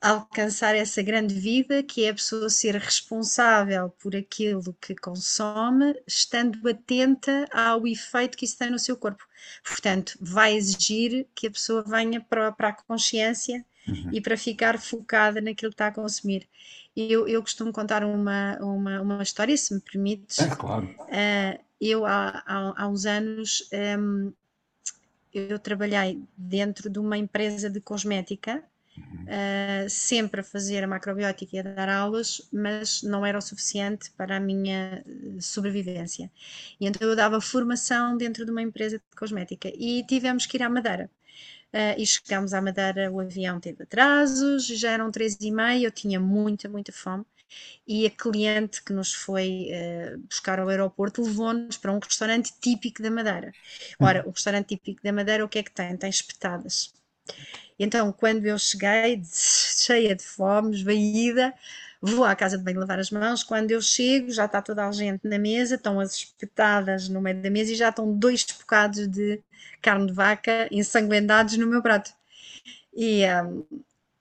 alcançar 0.00 0.74
essa 0.74 1.02
grande 1.02 1.34
vida 1.34 1.82
que 1.82 2.04
é 2.04 2.10
a 2.10 2.14
pessoa 2.14 2.48
ser 2.48 2.74
responsável 2.76 3.90
por 4.02 4.16
aquilo 4.16 4.74
que 4.80 4.94
consome, 4.94 5.94
estando 6.06 6.66
atenta 6.68 7.46
ao 7.52 7.86
efeito 7.86 8.38
que 8.38 8.46
isso 8.46 8.56
tem 8.56 8.70
no 8.70 8.78
seu 8.78 8.96
corpo. 8.96 9.22
Portanto, 9.62 10.16
vai 10.20 10.54
exigir 10.54 11.26
que 11.34 11.48
a 11.48 11.50
pessoa 11.50 11.82
venha 11.82 12.20
para, 12.20 12.50
para 12.50 12.68
a 12.68 12.72
consciência 12.72 13.64
uhum. 13.86 14.10
e 14.12 14.20
para 14.20 14.36
ficar 14.36 14.78
focada 14.78 15.40
naquilo 15.40 15.70
que 15.70 15.74
está 15.74 15.88
a 15.88 15.92
consumir. 15.92 16.48
Eu, 16.96 17.28
eu 17.28 17.40
costumo 17.42 17.72
contar 17.72 18.02
uma, 18.02 18.56
uma, 18.58 19.00
uma 19.00 19.22
história, 19.22 19.56
se 19.56 19.74
me 19.74 19.80
permites. 19.80 20.38
É, 20.38 20.48
claro. 20.56 20.86
Uh, 20.86 21.60
eu, 21.80 22.04
há, 22.04 22.42
há, 22.46 22.82
há, 22.82 22.88
uns 22.88 23.06
anos, 23.06 23.68
um, 23.98 24.32
eu 25.32 25.58
trabalhei 25.58 26.22
dentro 26.36 26.90
de 26.90 26.98
uma 26.98 27.16
empresa 27.16 27.70
de 27.70 27.80
cosmética, 27.80 28.62
uh, 29.00 29.88
sempre 29.88 30.40
a 30.40 30.44
fazer 30.44 30.82
a 30.84 30.86
macrobiótica 30.86 31.56
e 31.56 31.58
a 31.58 31.62
dar 31.62 31.88
aulas, 31.88 32.42
mas 32.52 33.02
não 33.02 33.24
era 33.24 33.38
o 33.38 33.42
suficiente 33.42 34.10
para 34.12 34.36
a 34.36 34.40
minha 34.40 35.04
sobrevivência. 35.40 36.30
E 36.80 36.86
então 36.86 37.08
eu 37.08 37.16
dava 37.16 37.40
formação 37.40 38.16
dentro 38.16 38.44
de 38.44 38.50
uma 38.50 38.62
empresa 38.62 38.98
de 38.98 39.16
cosmética 39.16 39.70
e 39.74 40.04
tivemos 40.04 40.46
que 40.46 40.56
ir 40.56 40.62
à 40.62 40.68
Madeira. 40.68 41.10
Uh, 41.72 41.94
e 41.96 42.04
chegámos 42.04 42.52
à 42.52 42.60
Madeira, 42.60 43.12
o 43.12 43.20
avião 43.20 43.60
teve 43.60 43.84
atrasos, 43.84 44.66
já 44.66 44.90
eram 44.90 45.10
três 45.10 45.36
e 45.40 45.52
meia, 45.52 45.86
eu 45.86 45.92
tinha 45.92 46.18
muita, 46.18 46.68
muita 46.68 46.92
fome. 46.92 47.24
E 47.86 48.06
a 48.06 48.10
cliente 48.10 48.82
que 48.82 48.92
nos 48.92 49.12
foi 49.12 49.68
uh, 49.70 50.18
buscar 50.18 50.58
ao 50.60 50.68
aeroporto 50.68 51.22
levou-nos 51.22 51.76
para 51.76 51.92
um 51.92 51.98
restaurante 51.98 52.52
típico 52.60 53.02
da 53.02 53.10
Madeira. 53.10 53.52
Ora, 54.00 54.22
o 54.26 54.30
restaurante 54.30 54.68
típico 54.68 55.02
da 55.02 55.12
Madeira, 55.12 55.44
o 55.44 55.48
que 55.48 55.58
é 55.58 55.62
que 55.62 55.70
tem? 55.70 55.96
Tem 55.96 56.10
espetadas. 56.10 56.92
Então, 57.78 58.12
quando 58.12 58.44
eu 58.46 58.58
cheguei, 58.58 59.22
cheia 59.24 60.14
de 60.14 60.22
fome, 60.22 60.76
esvaída, 60.76 61.54
vou 62.00 62.24
à 62.24 62.34
casa 62.36 62.58
de 62.58 62.64
banho 62.64 62.80
lavar 62.80 62.98
as 62.98 63.10
mãos. 63.10 63.42
Quando 63.42 63.70
eu 63.70 63.80
chego, 63.80 64.30
já 64.30 64.44
está 64.46 64.60
toda 64.62 64.86
a 64.86 64.92
gente 64.92 65.26
na 65.26 65.38
mesa, 65.38 65.76
estão 65.76 65.98
as 66.00 66.14
espetadas 66.14 67.08
no 67.08 67.20
meio 67.20 67.40
da 67.40 67.50
mesa 67.50 67.72
e 67.72 67.76
já 67.76 67.88
estão 67.88 68.12
dois 68.12 68.44
bocados 68.44 69.06
de 69.08 69.40
carne 69.80 70.06
de 70.06 70.12
vaca 70.12 70.68
ensanguentados 70.70 71.56
no 71.56 71.66
meu 71.66 71.82
prato. 71.82 72.12
E 72.94 73.24
um, 73.26 73.64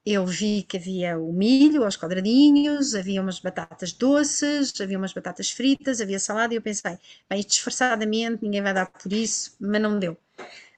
eu 0.06 0.26
vi 0.26 0.64
que 0.64 0.78
havia 0.78 1.20
o 1.20 1.32
milho 1.34 1.84
aos 1.84 1.98
quadradinhos, 1.98 2.96
havia 2.96 3.22
umas 3.22 3.40
batatas 3.40 3.92
doces, 3.92 4.74
havia 4.80 4.98
umas 4.98 5.14
batatas 5.14 5.52
fritas, 5.52 6.02
havia 6.02 6.20
salada, 6.20 6.54
e 6.54 6.58
eu 6.58 6.62
pensei, 6.62 6.98
bem, 7.30 7.44
disfarçadamente, 7.46 8.44
ninguém 8.44 8.62
vai 8.62 8.74
dar 8.74 8.88
por 8.88 9.12
isso, 9.12 9.56
mas 9.60 9.82
não 9.82 10.00
deu. 10.00 10.18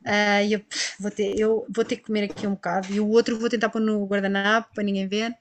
Uh, 0.02 0.50
eu, 0.50 0.62
vou 1.00 1.12
ter, 1.12 1.40
eu 1.40 1.66
vou 1.70 1.86
ter 1.86 1.98
que 1.98 2.06
comer 2.06 2.24
aqui 2.24 2.48
um 2.48 2.52
bocado, 2.56 2.92
e 2.92 3.00
o 3.00 3.08
outro 3.08 3.38
vou 3.40 3.50
tentar 3.50 3.70
pôr 3.70 3.82
no 3.82 4.06
guardanapo 4.06 4.74
para 4.74 4.84
ninguém 4.84 5.08
ver. 5.08 5.36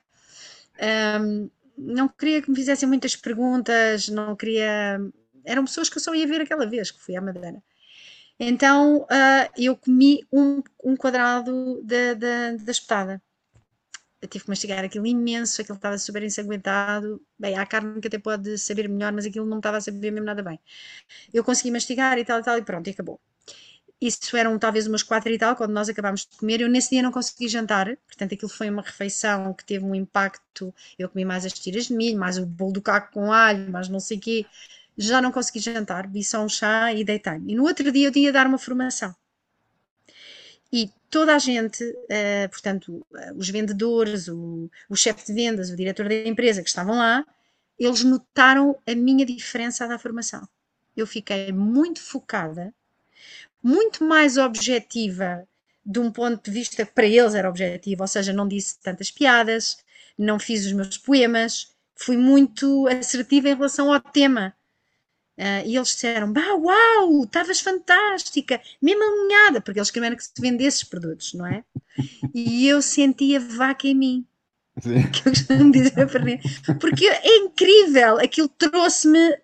Um, 1.21 1.51
não 1.77 2.09
queria 2.09 2.43
que 2.43 2.51
me 2.51 2.57
fizessem 2.57 2.89
muitas 2.89 3.17
perguntas, 3.17 4.09
não 4.09 4.37
queria. 4.37 5.01
Eram 5.45 5.65
pessoas 5.65 5.89
que 5.89 5.97
eu 5.97 6.03
só 6.03 6.15
ia 6.15 6.27
ver 6.27 6.43
aquela 6.43 6.67
vez 6.67 6.91
que 6.91 7.01
fui 7.01 7.17
à 7.17 7.21
Madeira. 7.21 7.63
Então 8.39 9.03
uh, 9.03 9.51
eu 9.57 9.77
comi 9.77 10.27
um, 10.33 10.63
um 10.85 10.97
quadrado 10.97 11.83
da, 11.83 12.15
da, 12.15 12.53
da 12.59 12.73
espetada. 12.73 13.23
Eu 14.21 14.29
tive 14.29 14.45
que 14.45 14.51
mastigar 14.51 14.85
aquilo 14.85 15.07
imenso, 15.07 15.63
aquilo 15.63 15.77
estava 15.77 15.97
super 15.97 16.23
ensanguentado. 16.23 17.23
Bem, 17.39 17.57
há 17.57 17.65
carne 17.65 18.01
que 18.01 18.09
até 18.09 18.19
pode 18.19 18.59
saber 18.59 18.89
melhor, 18.89 19.13
mas 19.13 19.25
aquilo 19.25 19.47
não 19.47 19.59
estava 19.59 19.79
a 19.79 19.81
saber 19.81 20.11
mesmo 20.11 20.27
nada 20.27 20.43
bem. 20.43 20.61
Eu 21.33 21.43
consegui 21.43 21.71
mastigar 21.71 22.19
e 22.19 22.25
tal 22.25 22.41
e 22.41 22.43
tal, 22.43 22.59
e 22.59 22.63
pronto, 22.63 22.87
e 22.87 22.91
acabou. 22.91 23.19
Isso 24.01 24.37
eram 24.37 24.59
talvez 24.59 24.87
umas 24.87 25.03
quatro 25.03 25.31
e 25.31 25.39
tal, 25.39 25.55
quando 25.55 25.73
nós 25.73 25.89
acabámos 25.89 26.27
de 26.27 26.37
comer. 26.39 26.61
Eu 26.61 26.69
nesse 26.69 26.91
dia 26.91 27.03
não 27.03 27.13
consegui 27.13 27.49
jantar, 27.49 27.87
portanto 28.07 28.35
aquilo 28.35 28.51
foi 28.51 28.71
uma 28.71 28.83
refeição 28.83 29.53
que 29.53 29.65
teve 29.65 29.85
um 29.85 29.95
impacto. 29.95 30.75
Eu 30.99 31.09
comi 31.09 31.25
mais 31.25 31.45
as 31.45 31.53
tiras 31.53 31.87
de 31.87 31.95
milho, 31.95 32.19
mais 32.19 32.39
o 32.39 32.47
bolo 32.47 32.73
do 32.73 32.83
caco 32.83 33.13
com 33.13 33.33
alho, 33.33 33.71
mais 33.71 33.89
não 33.89 34.01
sei 34.01 34.17
o 34.17 34.21
quê 34.21 34.47
já 35.01 35.21
não 35.21 35.33
consegui 35.33 35.61
jantar, 35.61 36.07
vi 36.07 36.23
só 36.23 36.45
um 36.45 36.49
chá 36.49 36.93
e 36.93 37.03
deitei-me. 37.05 37.53
E 37.53 37.57
no 37.57 37.65
outro 37.65 37.91
dia 37.91 38.09
eu 38.09 38.13
tinha 38.13 38.33
dar 38.33 38.47
uma 38.47 38.59
formação. 38.59 39.15
E 40.73 40.91
toda 41.09 41.35
a 41.35 41.39
gente, 41.39 41.83
uh, 41.83 42.49
portanto, 42.51 43.07
uh, 43.11 43.35
os 43.37 43.49
vendedores, 43.49 44.29
o, 44.29 44.71
o 44.89 44.97
chefe 44.97 45.27
de 45.27 45.33
vendas, 45.33 45.71
o 45.71 45.77
diretor 45.77 46.09
da 46.09 46.15
empresa 46.29 46.63
que 46.63 46.69
estavam 46.69 46.97
lá, 46.97 47.25
eles 47.79 48.05
notaram 48.05 48.79
a 48.87 48.95
minha 48.95 49.25
diferença 49.25 49.89
da 49.89 49.99
formação. 49.99 50.47
Eu 50.97 51.07
fiquei 51.07 51.51
muito 51.51 52.01
focada, 52.01 52.73
muito 53.63 54.05
mais 54.05 54.37
objetiva 54.37 55.47
de 55.85 55.99
um 55.99 56.11
ponto 56.11 56.45
de 56.45 56.51
vista 56.51 56.85
que 56.85 56.93
para 56.93 57.07
eles 57.07 57.35
era 57.35 57.49
objetivo, 57.49 58.03
ou 58.03 58.09
seja, 58.09 58.33
não 58.33 58.47
disse 58.47 58.79
tantas 58.81 59.11
piadas, 59.11 59.79
não 60.17 60.39
fiz 60.39 60.67
os 60.67 60.73
meus 60.73 60.99
poemas, 60.99 61.75
fui 61.97 62.17
muito 62.17 62.87
assertiva 62.89 63.49
em 63.49 63.55
relação 63.55 63.93
ao 63.93 64.01
tema. 64.01 64.55
Uh, 65.39 65.65
e 65.65 65.77
eles 65.77 65.89
disseram: 65.89 66.31
bah, 66.31 66.55
uau, 66.55 67.25
estavas 67.25 67.61
fantástica, 67.61 68.61
mesmo 68.81 69.03
alinhada, 69.03 69.61
porque 69.61 69.79
eles 69.79 69.91
queriam 69.91 70.15
que 70.15 70.23
se 70.23 70.31
vendesse 70.39 70.69
esses 70.69 70.85
produtos, 70.85 71.33
não 71.33 71.47
é? 71.47 71.65
E 72.35 72.69
eu 72.69 72.83
sentia 72.83 73.41
vaca 73.41 73.87
em 73.87 73.95
mim. 73.95 74.27
Sim. 74.79 75.11
Que 75.11 75.29
eu 75.29 75.33
costumo 75.33 75.73
dizer 75.73 76.07
para 76.07 76.25
mim. 76.25 76.39
Porque 76.79 77.07
é 77.07 77.37
incrível, 77.39 78.19
aquilo 78.19 78.49
trouxe-me 78.49 79.39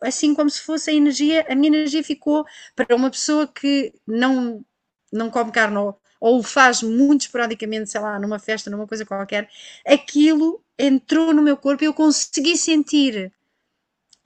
assim 0.00 0.34
como 0.34 0.50
se 0.50 0.60
fosse 0.60 0.90
a 0.90 0.94
energia, 0.94 1.46
a 1.48 1.54
minha 1.54 1.68
energia 1.68 2.02
ficou 2.02 2.44
para 2.74 2.94
uma 2.96 3.10
pessoa 3.10 3.46
que 3.46 3.92
não, 4.06 4.64
não 5.12 5.30
come 5.30 5.52
carne 5.52 5.76
ou, 5.78 6.00
ou 6.20 6.38
o 6.40 6.42
faz 6.42 6.82
muito 6.82 7.22
esporadicamente, 7.22 7.90
sei 7.90 8.00
lá, 8.00 8.18
numa 8.18 8.38
festa, 8.38 8.70
numa 8.70 8.86
coisa 8.86 9.04
qualquer, 9.06 9.48
aquilo 9.86 10.62
entrou 10.78 11.32
no 11.32 11.42
meu 11.42 11.56
corpo 11.56 11.84
e 11.84 11.86
eu 11.86 11.94
consegui 11.94 12.56
sentir 12.56 13.32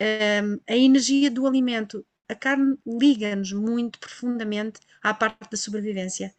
um, 0.00 0.58
a 0.68 0.76
energia 0.76 1.30
do 1.30 1.46
alimento. 1.46 2.04
A 2.28 2.34
carne 2.34 2.78
liga-nos 2.86 3.52
muito 3.52 3.98
profundamente 3.98 4.80
à 5.02 5.12
parte 5.12 5.50
da 5.50 5.56
sobrevivência. 5.56 6.34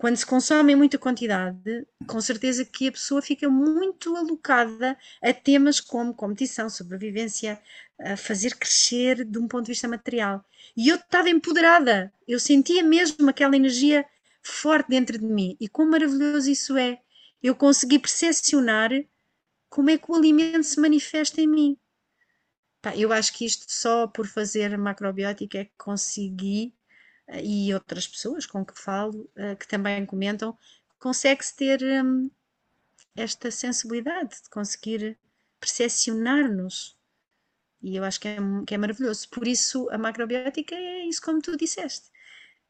Quando 0.00 0.16
se 0.16 0.24
consome 0.24 0.72
em 0.72 0.76
muita 0.76 0.96
quantidade, 0.96 1.86
com 2.06 2.22
certeza 2.22 2.64
que 2.64 2.88
a 2.88 2.92
pessoa 2.92 3.20
fica 3.20 3.50
muito 3.50 4.16
alocada 4.16 4.96
a 5.22 5.30
temas 5.34 5.78
como 5.78 6.14
competição, 6.14 6.70
sobrevivência, 6.70 7.60
a 8.00 8.16
fazer 8.16 8.56
crescer 8.56 9.26
de 9.26 9.38
um 9.38 9.46
ponto 9.46 9.66
de 9.66 9.72
vista 9.72 9.86
material. 9.86 10.42
E 10.74 10.88
eu 10.88 10.96
estava 10.96 11.28
empoderada, 11.28 12.10
eu 12.26 12.40
sentia 12.40 12.82
mesmo 12.82 13.28
aquela 13.28 13.54
energia 13.54 14.06
forte 14.42 14.88
dentro 14.88 15.18
de 15.18 15.26
mim. 15.26 15.54
E 15.60 15.68
quão 15.68 15.90
maravilhoso 15.90 16.50
isso 16.50 16.78
é! 16.78 16.98
Eu 17.42 17.54
consegui 17.54 17.98
percepcionar 17.98 18.90
como 19.68 19.90
é 19.90 19.98
que 19.98 20.10
o 20.10 20.14
alimento 20.14 20.62
se 20.64 20.80
manifesta 20.80 21.42
em 21.42 21.46
mim. 21.46 21.76
Eu 22.96 23.12
acho 23.12 23.34
que 23.34 23.44
isto 23.44 23.66
só 23.68 24.06
por 24.06 24.26
fazer 24.26 24.78
macrobiótica 24.78 25.58
é 25.58 25.64
que 25.66 25.72
consegui, 25.76 26.72
e 27.42 27.72
outras 27.72 28.06
pessoas 28.08 28.46
com 28.46 28.64
que 28.64 28.78
falo, 28.78 29.28
eh, 29.36 29.54
que 29.54 29.68
também 29.68 30.04
comentam, 30.06 30.56
consegue-se 30.98 31.56
ter 31.56 31.82
hum, 31.82 32.30
esta 33.14 33.50
sensibilidade 33.50 34.42
de 34.42 34.50
conseguir 34.50 35.18
percepcionar-nos. 35.60 36.96
E 37.82 37.96
eu 37.96 38.04
acho 38.04 38.20
que 38.20 38.28
é, 38.28 38.36
que 38.66 38.74
é 38.74 38.78
maravilhoso. 38.78 39.28
Por 39.30 39.46
isso, 39.46 39.88
a 39.90 39.98
macrobiótica 39.98 40.74
é 40.74 41.06
isso 41.06 41.22
como 41.22 41.40
tu 41.40 41.56
disseste. 41.56 42.08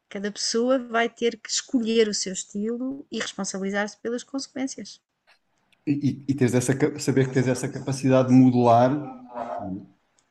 Cada 0.08 0.30
pessoa 0.30 0.78
vai 0.78 1.08
ter 1.08 1.38
que 1.38 1.48
escolher 1.48 2.08
o 2.08 2.14
seu 2.14 2.32
estilo 2.32 3.06
e 3.10 3.18
responsabilizar-se 3.18 3.96
pelas 3.98 4.24
consequências. 4.24 5.00
E, 5.86 5.92
e, 5.92 6.24
e 6.28 6.34
tens 6.34 6.54
essa, 6.54 6.72
saber 6.98 7.28
que 7.28 7.34
tens 7.34 7.48
essa 7.48 7.68
capacidade 7.68 8.28
de 8.28 8.34
modular 8.34 8.92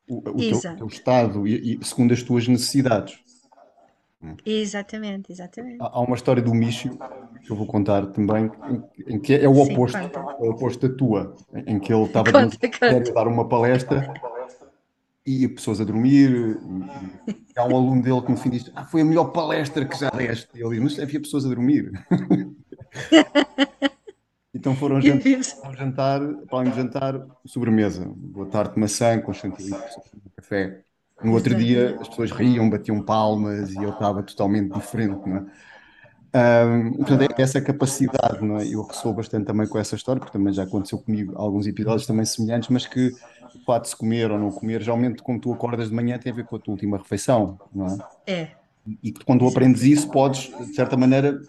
o, 0.08 0.18
o 0.18 0.38
teu, 0.38 0.76
teu, 0.78 0.88
estado 0.88 1.48
e, 1.48 1.78
e, 1.80 1.86
segundo 1.86 2.14
as 2.14 2.24
tuas 2.24 2.48
necessidades. 2.48 3.20
Exatamente, 4.46 5.32
exatamente. 5.32 5.78
Há, 5.80 6.02
uma 6.02 6.16
história 6.16 6.42
do 6.42 6.54
Mício 6.54 6.98
que 7.46 7.52
eu 7.52 7.56
vou 7.56 7.66
contar 7.66 8.06
também, 8.08 8.52
em, 9.08 9.20
que 9.20 9.34
é 9.34 9.48
o 9.48 9.58
oposto, 9.58 9.98
Sim, 9.98 10.10
é 10.14 10.44
o 10.44 10.52
oposto 10.52 10.88
da 10.88 10.96
tua, 10.96 11.36
em 11.66 11.80
que 11.80 11.94
ele 11.94 12.04
estava 12.04 12.32
conta, 12.32 12.58
a 12.82 13.14
dar 13.14 13.28
uma 13.28 13.48
palestra 13.48 14.14
e 15.26 15.48
pessoas 15.48 15.80
a 15.80 15.86
dormir. 15.86 16.60
E, 17.28 17.32
e 17.32 17.60
há 17.60 17.64
um 17.64 17.76
aluno 17.76 18.02
dele 18.02 18.22
que 18.22 18.32
no 18.32 18.38
fim 18.38 18.50
diz: 18.50 18.70
ah, 18.76 18.86
foi 18.86 19.02
a 19.02 19.06
melhor 19.06 19.26
palestra 19.32 19.86
que 19.86 19.98
já 19.98 20.10
deste. 20.10 20.50
E 20.54 20.62
ele 20.62 20.72
diz: 20.72 20.80
mas 20.80 21.00
havia 21.00 21.20
pessoas 21.20 21.46
a 21.46 21.50
dormir. 21.50 21.92
Então 24.52 24.76
foram 24.76 25.00
jantar, 25.00 25.78
jantar, 25.78 26.20
para 26.50 26.60
além 26.60 26.72
de 26.72 26.76
jantar, 26.76 27.28
sobremesa. 27.46 28.04
Boa 28.06 28.48
tarde, 28.48 28.78
maçã 28.78 29.18
com 29.22 29.32
chantilly, 29.32 29.72
café. 30.36 30.84
No 31.24 31.34
outro 31.34 31.54
dia 31.56 31.98
as 32.00 32.08
pessoas 32.08 32.32
riam, 32.32 32.70
batiam 32.70 33.02
palmas 33.02 33.72
e 33.72 33.78
eu 33.78 33.90
estava 33.90 34.24
totalmente 34.24 34.74
diferente, 34.74 35.28
não 35.28 35.38
é? 35.38 35.46
Um, 36.32 36.94
portanto, 36.94 37.22
é 37.24 37.42
essa 37.42 37.60
capacidade, 37.60 38.46
não 38.46 38.58
é? 38.58 38.68
Eu 38.68 38.84
ressoo 38.84 39.14
bastante 39.14 39.46
também 39.46 39.68
com 39.68 39.80
essa 39.80 39.96
história, 39.96 40.20
porque 40.20 40.38
também 40.38 40.54
já 40.54 40.64
aconteceu 40.64 41.00
comigo 41.00 41.34
alguns 41.36 41.66
episódios 41.66 42.06
também 42.06 42.24
semelhantes, 42.24 42.70
mas 42.70 42.86
que 42.86 43.12
o 43.56 43.66
fato 43.66 43.84
de 43.84 43.90
se 43.90 43.96
comer 43.96 44.32
ou 44.32 44.38
não 44.38 44.52
comer, 44.52 44.82
geralmente, 44.82 45.24
como 45.24 45.40
tu 45.40 45.52
acordas 45.52 45.90
de 45.90 45.96
manhã, 45.96 46.20
tem 46.20 46.32
a 46.32 46.36
ver 46.36 46.46
com 46.46 46.56
a 46.56 46.60
tua 46.60 46.74
última 46.74 46.98
refeição, 46.98 47.60
não 47.74 47.88
é? 47.88 47.98
É. 48.32 48.48
E 49.04 49.12
quando 49.12 49.40
tu 49.40 49.48
aprendes 49.48 49.82
isso, 49.82 50.10
podes, 50.10 50.52
de 50.68 50.76
certa 50.76 50.96
maneira, 50.96 51.42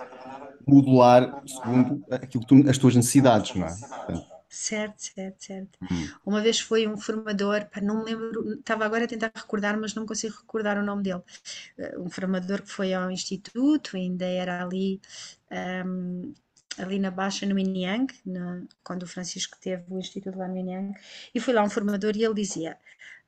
modular 0.66 1.42
segundo 1.46 2.02
aquilo 2.10 2.44
tu, 2.44 2.68
as 2.68 2.78
tuas 2.78 2.96
necessidades, 2.96 3.54
não 3.54 3.66
é? 3.66 3.70
Portanto, 3.70 4.29
Certo, 4.52 4.98
certo, 4.98 5.44
certo. 5.44 5.78
Uhum. 5.80 6.10
Uma 6.26 6.40
vez 6.42 6.58
foi 6.58 6.88
um 6.88 6.96
formador, 6.96 7.66
pá, 7.66 7.80
não 7.80 7.98
me 8.02 8.10
lembro, 8.10 8.54
estava 8.54 8.84
agora 8.84 9.04
a 9.04 9.08
tentar 9.08 9.30
recordar, 9.32 9.78
mas 9.78 9.94
não 9.94 10.04
consigo 10.04 10.36
recordar 10.36 10.76
o 10.76 10.84
nome 10.84 11.04
dele. 11.04 11.22
Uh, 11.78 12.02
um 12.02 12.10
formador 12.10 12.60
que 12.62 12.68
foi 12.70 12.92
ao 12.92 13.12
instituto, 13.12 13.96
ainda 13.96 14.24
era 14.26 14.60
ali, 14.64 15.00
um, 15.86 16.34
ali 16.78 16.98
na 16.98 17.12
Baixa, 17.12 17.46
no 17.46 17.54
Minyang, 17.54 18.12
quando 18.82 19.04
o 19.04 19.06
Francisco 19.06 19.56
teve 19.60 19.84
o 19.88 19.98
instituto 20.00 20.36
lá 20.36 20.48
no 20.48 20.54
Minyang, 20.54 20.98
e 21.32 21.38
foi 21.38 21.54
lá 21.54 21.62
um 21.62 21.70
formador 21.70 22.16
e 22.16 22.24
ele 22.24 22.34
dizia: 22.34 22.76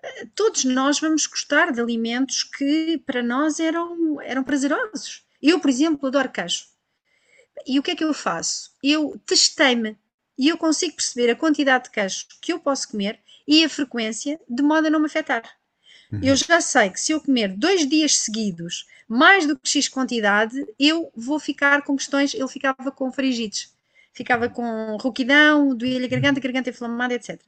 eh, 0.03 0.27
Todos 0.35 0.65
nós 0.65 0.99
vamos 0.99 1.27
gostar 1.27 1.73
de 1.73 1.81
alimentos 1.81 2.43
que 2.43 2.99
para 3.07 3.23
nós 3.23 3.61
eram, 3.61 4.21
eram 4.21 4.43
prazerosos. 4.43 5.25
Eu, 5.41 5.61
por 5.61 5.71
exemplo, 5.71 6.09
adoro 6.09 6.31
queijo. 6.33 6.67
E 7.67 7.79
o 7.79 7.83
que 7.83 7.93
é 7.93 7.97
que 7.97 8.05
eu 8.05 8.13
faço? 8.15 8.73
Eu 8.83 9.21
testei-me 9.27 9.97
e 10.39 10.49
eu 10.49 10.57
consigo 10.57 10.97
perceber 10.97 11.31
a 11.31 11.37
quantidade 11.37 11.85
de 11.85 11.91
queijo 11.91 12.27
que 12.41 12.53
eu 12.53 12.59
posso 12.59 12.89
comer 12.89 13.19
e 13.47 13.65
a 13.65 13.69
frequência 13.69 14.41
de 14.49 14.63
modo 14.63 14.87
a 14.87 14.91
não 14.91 15.01
me 15.01 15.07
afetar. 15.07 15.43
Uhum. 16.13 16.21
Eu 16.23 16.37
já 16.37 16.61
sei 16.61 16.91
que 16.91 17.01
se 17.01 17.13
eu 17.13 17.21
comer 17.21 17.49
dois 17.49 17.89
dias 17.89 18.19
seguidos 18.19 18.87
mais 19.09 19.47
do 19.47 19.59
que 19.59 19.69
X 19.69 19.89
quantidade, 19.89 20.65
eu 20.79 21.11
vou 21.15 21.39
ficar 21.39 21.83
com 21.83 21.97
questões. 21.97 22.35
Ele 22.35 22.49
ficava 22.49 22.91
com 22.91 23.13
faringites, 23.13 23.73
ficava 24.13 24.49
com 24.49 24.97
rouquidão, 24.97 25.75
doía-lhe 25.75 26.07
a 26.07 26.09
garganta, 26.09 26.41
garganta 26.41 26.71
inflamada, 26.71 27.15
etc. 27.15 27.41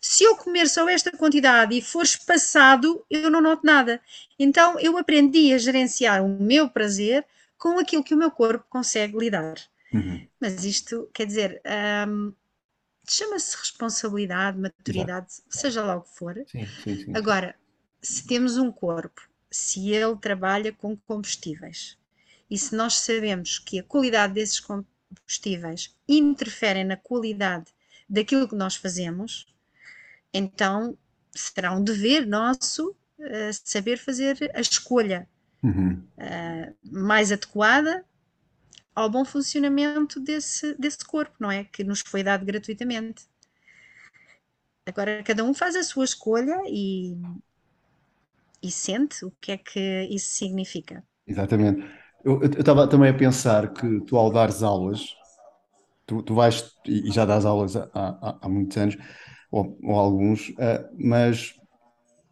Se 0.00 0.24
eu 0.24 0.36
comer 0.36 0.68
só 0.68 0.88
esta 0.88 1.10
quantidade 1.10 1.76
e 1.76 1.82
for 1.82 2.02
espaçado, 2.02 3.04
eu 3.10 3.30
não 3.30 3.40
noto 3.40 3.64
nada. 3.64 4.00
Então 4.38 4.78
eu 4.80 4.96
aprendi 4.96 5.52
a 5.52 5.58
gerenciar 5.58 6.24
o 6.24 6.28
meu 6.28 6.68
prazer 6.68 7.24
com 7.58 7.78
aquilo 7.78 8.04
que 8.04 8.14
o 8.14 8.18
meu 8.18 8.30
corpo 8.30 8.64
consegue 8.68 9.18
lidar. 9.18 9.56
Uhum. 9.92 10.26
Mas 10.40 10.64
isto, 10.64 11.08
quer 11.12 11.26
dizer, 11.26 11.60
um, 12.08 12.32
chama-se 13.08 13.56
responsabilidade, 13.56 14.58
maturidade, 14.58 15.26
Exato. 15.32 15.48
seja 15.48 15.84
lá 15.84 15.96
o 15.96 16.02
que 16.02 16.16
for. 16.16 16.34
Sim, 16.46 16.66
sim, 16.66 17.04
sim. 17.04 17.12
Agora, 17.14 17.54
se 18.00 18.26
temos 18.26 18.56
um 18.56 18.70
corpo, 18.70 19.28
se 19.50 19.90
ele 19.90 20.16
trabalha 20.16 20.72
com 20.72 20.96
combustíveis 20.96 21.98
e 22.48 22.56
se 22.56 22.74
nós 22.74 22.94
sabemos 22.94 23.58
que 23.58 23.80
a 23.80 23.82
qualidade 23.82 24.34
desses 24.34 24.60
combustíveis 24.60 25.94
interferem 26.08 26.84
na 26.84 26.96
qualidade 26.96 27.66
daquilo 28.08 28.48
que 28.48 28.54
nós 28.54 28.76
fazemos, 28.76 29.46
então 30.32 30.96
será 31.32 31.72
um 31.72 31.82
dever 31.82 32.26
nosso 32.26 32.90
uh, 32.90 33.52
saber 33.64 33.98
fazer 33.98 34.50
a 34.54 34.60
escolha 34.60 35.28
uhum. 35.62 36.02
uh, 36.16 36.76
mais 36.84 37.30
adequada 37.30 38.04
ao 38.94 39.08
bom 39.08 39.24
funcionamento 39.24 40.20
desse, 40.20 40.74
desse 40.78 41.04
corpo, 41.04 41.34
não 41.38 41.50
é? 41.50 41.64
Que 41.64 41.84
nos 41.84 42.00
foi 42.00 42.22
dado 42.22 42.44
gratuitamente. 42.44 43.24
Agora, 44.86 45.22
cada 45.22 45.44
um 45.44 45.54
faz 45.54 45.76
a 45.76 45.82
sua 45.82 46.04
escolha 46.04 46.62
e, 46.66 47.16
e 48.62 48.70
sente 48.70 49.24
o 49.24 49.32
que 49.40 49.52
é 49.52 49.58
que 49.58 50.08
isso 50.10 50.34
significa. 50.34 51.04
Exatamente. 51.26 51.84
Eu 52.24 52.42
estava 52.42 52.88
também 52.88 53.10
a 53.10 53.14
pensar 53.14 53.72
que 53.72 54.00
tu, 54.00 54.16
ao 54.16 54.30
dares 54.30 54.62
aulas, 54.62 55.14
tu, 56.06 56.22
tu 56.22 56.34
vais, 56.34 56.72
e 56.84 57.10
já 57.10 57.24
dás 57.24 57.44
aulas 57.46 57.76
há, 57.76 57.88
há, 57.94 58.38
há 58.42 58.48
muitos 58.48 58.76
anos, 58.76 58.96
ou, 59.50 59.78
ou 59.82 59.98
alguns, 59.98 60.50
uh, 60.50 60.88
mas 60.98 61.54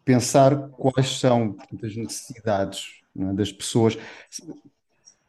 pensar 0.05 0.71
quais 0.71 1.18
são 1.18 1.53
portanto, 1.53 1.87
as 1.87 1.97
necessidades 1.97 2.99
é, 3.18 3.33
das 3.35 3.53
pessoas 3.53 3.99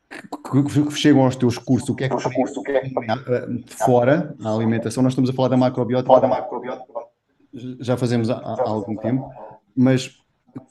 que, 0.09 0.91
chegam 0.95 1.23
aos 1.23 1.35
teus 1.35 1.57
cursos, 1.57 1.89
o 1.89 1.95
que 1.95 2.03
é 2.03 2.09
que 2.09 2.33
curso, 2.33 2.63
que 2.63 2.71
é 2.71 2.81
de 2.81 3.75
fora, 3.75 4.35
a 4.43 4.53
alimentação, 4.53 5.03
nós 5.03 5.13
estamos 5.13 5.29
a 5.29 5.33
falar 5.33 5.49
da 5.49 5.57
macrobiótica, 5.57 6.19
da 6.19 6.27
macrobiótica. 6.27 6.93
já 7.79 7.95
fazemos 7.95 8.29
há, 8.29 8.37
há, 8.37 8.67
algum 8.67 8.95
tempo, 8.95 9.31
mas 9.75 10.17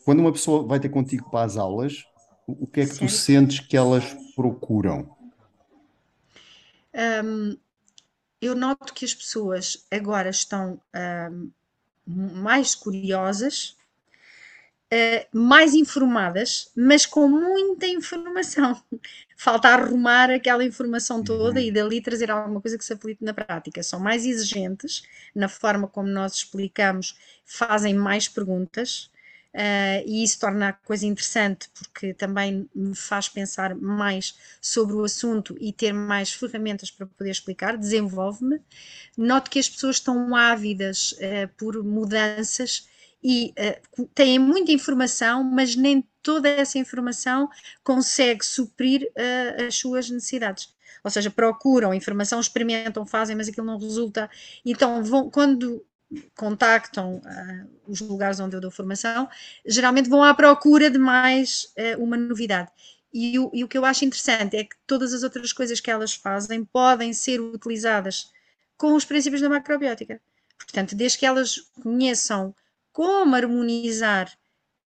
quando 0.04 0.20
uma 0.20 0.32
pessoa 0.32 0.66
vai 0.66 0.80
ter 0.80 0.88
contigo 0.88 1.30
para 1.30 1.44
as 1.44 1.56
aulas, 1.56 2.04
o 2.46 2.66
que 2.66 2.80
é 2.80 2.86
que 2.86 2.98
tu 2.98 3.08
sentes 3.08 3.60
que 3.60 3.76
elas 3.76 4.16
procuram? 4.34 5.16
Um, 7.24 7.56
eu 8.40 8.56
noto 8.56 8.92
que 8.92 9.04
as 9.04 9.14
pessoas 9.14 9.86
agora 9.90 10.30
estão 10.30 10.80
um, 11.28 11.50
mais 12.08 12.74
curiosas 12.74 13.77
uh, 14.92 15.38
mais 15.38 15.74
informadas, 15.74 16.70
mas 16.76 17.06
com 17.06 17.28
muita 17.28 17.86
informação. 17.86 18.80
Falta 19.36 19.68
arrumar 19.68 20.30
aquela 20.30 20.64
informação 20.64 21.22
toda 21.22 21.60
uhum. 21.60 21.66
e 21.66 21.70
dali 21.70 22.00
trazer 22.00 22.30
alguma 22.30 22.60
coisa 22.60 22.76
que 22.76 22.84
se 22.84 22.92
aplique 22.92 23.24
na 23.24 23.32
prática. 23.32 23.82
São 23.82 24.00
mais 24.00 24.26
exigentes 24.26 25.02
na 25.34 25.48
forma 25.48 25.86
como 25.86 26.08
nós 26.08 26.34
explicamos, 26.34 27.16
fazem 27.44 27.94
mais 27.94 28.28
perguntas. 28.28 29.10
Uh, 29.54 30.04
e 30.06 30.22
isso 30.22 30.38
torna 30.38 30.68
a 30.68 30.72
coisa 30.72 31.06
interessante 31.06 31.70
porque 31.70 32.12
também 32.12 32.68
me 32.74 32.94
faz 32.94 33.28
pensar 33.28 33.74
mais 33.74 34.36
sobre 34.60 34.94
o 34.94 35.02
assunto 35.02 35.56
e 35.58 35.72
ter 35.72 35.92
mais 35.92 36.30
ferramentas 36.32 36.90
para 36.90 37.06
poder 37.06 37.30
explicar, 37.30 37.76
desenvolve-me. 37.76 38.60
Noto 39.16 39.50
que 39.50 39.58
as 39.58 39.68
pessoas 39.68 39.96
estão 39.96 40.36
ávidas 40.36 41.12
uh, 41.12 41.48
por 41.56 41.82
mudanças 41.82 42.88
e 43.22 43.52
uh, 43.58 44.06
têm 44.14 44.38
muita 44.38 44.72
informação, 44.72 45.42
mas 45.42 45.74
nem 45.74 46.06
toda 46.22 46.48
essa 46.48 46.78
informação 46.78 47.48
consegue 47.82 48.44
suprir 48.44 49.02
uh, 49.02 49.66
as 49.66 49.74
suas 49.74 50.08
necessidades. 50.08 50.74
Ou 51.02 51.10
seja, 51.10 51.30
procuram 51.30 51.94
informação, 51.94 52.40
experimentam, 52.40 53.06
fazem, 53.06 53.36
mas 53.36 53.48
aquilo 53.48 53.66
não 53.66 53.78
resulta. 53.78 54.30
Então, 54.64 55.02
vão, 55.02 55.30
quando 55.30 55.84
contactam 56.36 57.16
uh, 57.16 57.70
os 57.86 58.00
lugares 58.00 58.40
onde 58.40 58.56
eu 58.56 58.60
dou 58.60 58.70
formação, 58.70 59.28
geralmente 59.66 60.08
vão 60.08 60.22
à 60.22 60.34
procura 60.34 60.90
de 60.90 60.98
mais 60.98 61.72
uma 61.98 62.16
novidade. 62.16 62.70
E 63.12 63.38
o, 63.38 63.50
e 63.54 63.64
o 63.64 63.68
que 63.68 63.78
eu 63.78 63.84
acho 63.84 64.04
interessante 64.04 64.56
é 64.56 64.64
que 64.64 64.76
todas 64.86 65.14
as 65.14 65.22
outras 65.22 65.52
coisas 65.52 65.80
que 65.80 65.90
elas 65.90 66.14
fazem 66.14 66.64
podem 66.64 67.12
ser 67.12 67.40
utilizadas 67.40 68.30
com 68.76 68.94
os 68.94 69.04
princípios 69.04 69.40
da 69.40 69.48
macrobiótica. 69.48 70.20
Portanto, 70.58 70.94
desde 70.94 71.18
que 71.18 71.26
elas 71.26 71.56
conheçam 71.82 72.54
como 72.98 73.36
harmonizar 73.36 74.28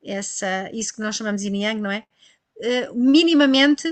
essa, 0.03 0.69
isso 0.73 0.93
que 0.93 0.99
nós 0.99 1.15
chamamos 1.15 1.43
yin 1.43 1.63
yang, 1.63 1.79
não 1.79 1.89
é? 1.89 2.03
Uh, 2.57 2.93
minimamente 2.93 3.87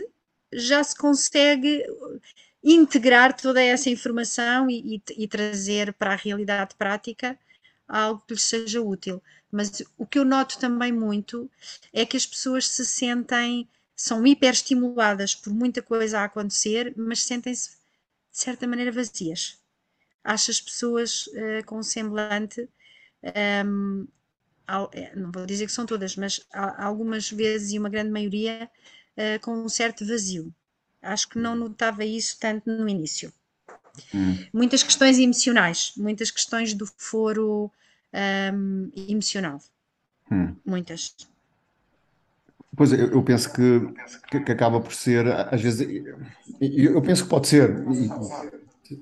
já 0.52 0.84
se 0.84 0.94
consegue 0.94 1.86
integrar 2.62 3.34
toda 3.34 3.64
essa 3.64 3.90
informação 3.90 4.70
e, 4.70 4.98
e, 4.98 5.24
e, 5.24 5.26
trazer 5.26 5.94
para 5.94 6.12
a 6.12 6.18
realidade 6.18 6.76
prática 6.76 7.40
algo 7.88 8.22
que 8.28 8.34
lhes 8.34 8.44
seja 8.44 8.82
útil. 8.82 9.24
Mas 9.50 9.82
o 9.98 10.06
que 10.06 10.20
eu 10.20 10.26
noto 10.26 10.60
também 10.60 10.92
muito 10.92 11.50
é 11.94 12.06
que 12.06 12.18
as 12.18 12.26
pessoas 12.26 12.68
se 12.68 12.86
sentem, 12.86 13.70
são 13.96 14.28
hiperestimuladas 14.28 15.34
por 15.34 15.54
muita 15.54 15.82
coisa 15.82 16.20
a 16.20 16.26
acontecer, 16.26 16.94
mas 16.98 17.24
sentem-se 17.24 17.70
de 17.70 18.38
certa 18.38 18.68
maneira 18.68 18.92
vazias. 18.92 19.58
Acho 20.26 20.52
as 20.52 20.60
pessoas 20.60 21.28
uh, 21.28 21.66
com 21.66 21.80
um 21.80 21.84
semblante 21.84 22.68
um, 23.66 24.08
é, 24.94 25.16
não 25.16 25.32
vou 25.32 25.46
dizer 25.46 25.66
que 25.66 25.72
são 25.72 25.86
todas, 25.86 26.16
mas 26.16 26.46
algumas 26.78 27.30
vezes 27.32 27.72
e 27.74 27.80
uma 27.80 27.90
grande 27.90 28.12
maioria 28.12 28.70
uh, 29.18 29.40
com 29.42 29.54
um 29.54 29.70
certo 29.70 30.06
vazio. 30.06 30.54
Acho 31.02 31.30
que 31.30 31.40
não 31.40 31.56
notava 31.56 32.06
isso 32.06 32.38
tanto 32.40 32.70
no 32.70 32.88
início. 32.88 33.34
Hum. 34.14 34.38
Muitas 34.54 34.84
questões 34.84 35.18
emocionais, 35.18 35.94
muitas 35.98 36.30
questões 36.30 36.74
do 36.74 36.86
foro 36.98 37.72
um, 38.54 38.92
emocional. 38.96 39.60
Hum. 40.32 40.56
Muitas. 40.66 41.16
Pois 42.76 42.92
eu, 42.94 43.12
eu 43.12 43.24
penso 43.24 43.52
que, 43.52 44.40
que, 44.46 44.52
acaba 44.52 44.80
por 44.80 44.94
ser, 44.94 45.28
às 45.28 45.62
vezes, 45.62 45.82
eu, 46.62 46.94
eu 46.94 47.02
penso 47.02 47.24
que 47.24 47.30
pode 47.30 47.48
ser, 47.48 47.76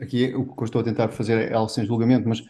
aqui 0.02 0.34
o 0.34 0.46
que 0.46 0.62
eu 0.62 0.66
estou 0.66 0.82
a 0.82 0.84
tentar 0.84 1.10
fazer 1.10 1.52
é 1.52 1.54
algo 1.54 1.70
sem 1.70 1.86
julgamento, 1.86 2.28
mas 2.28 2.44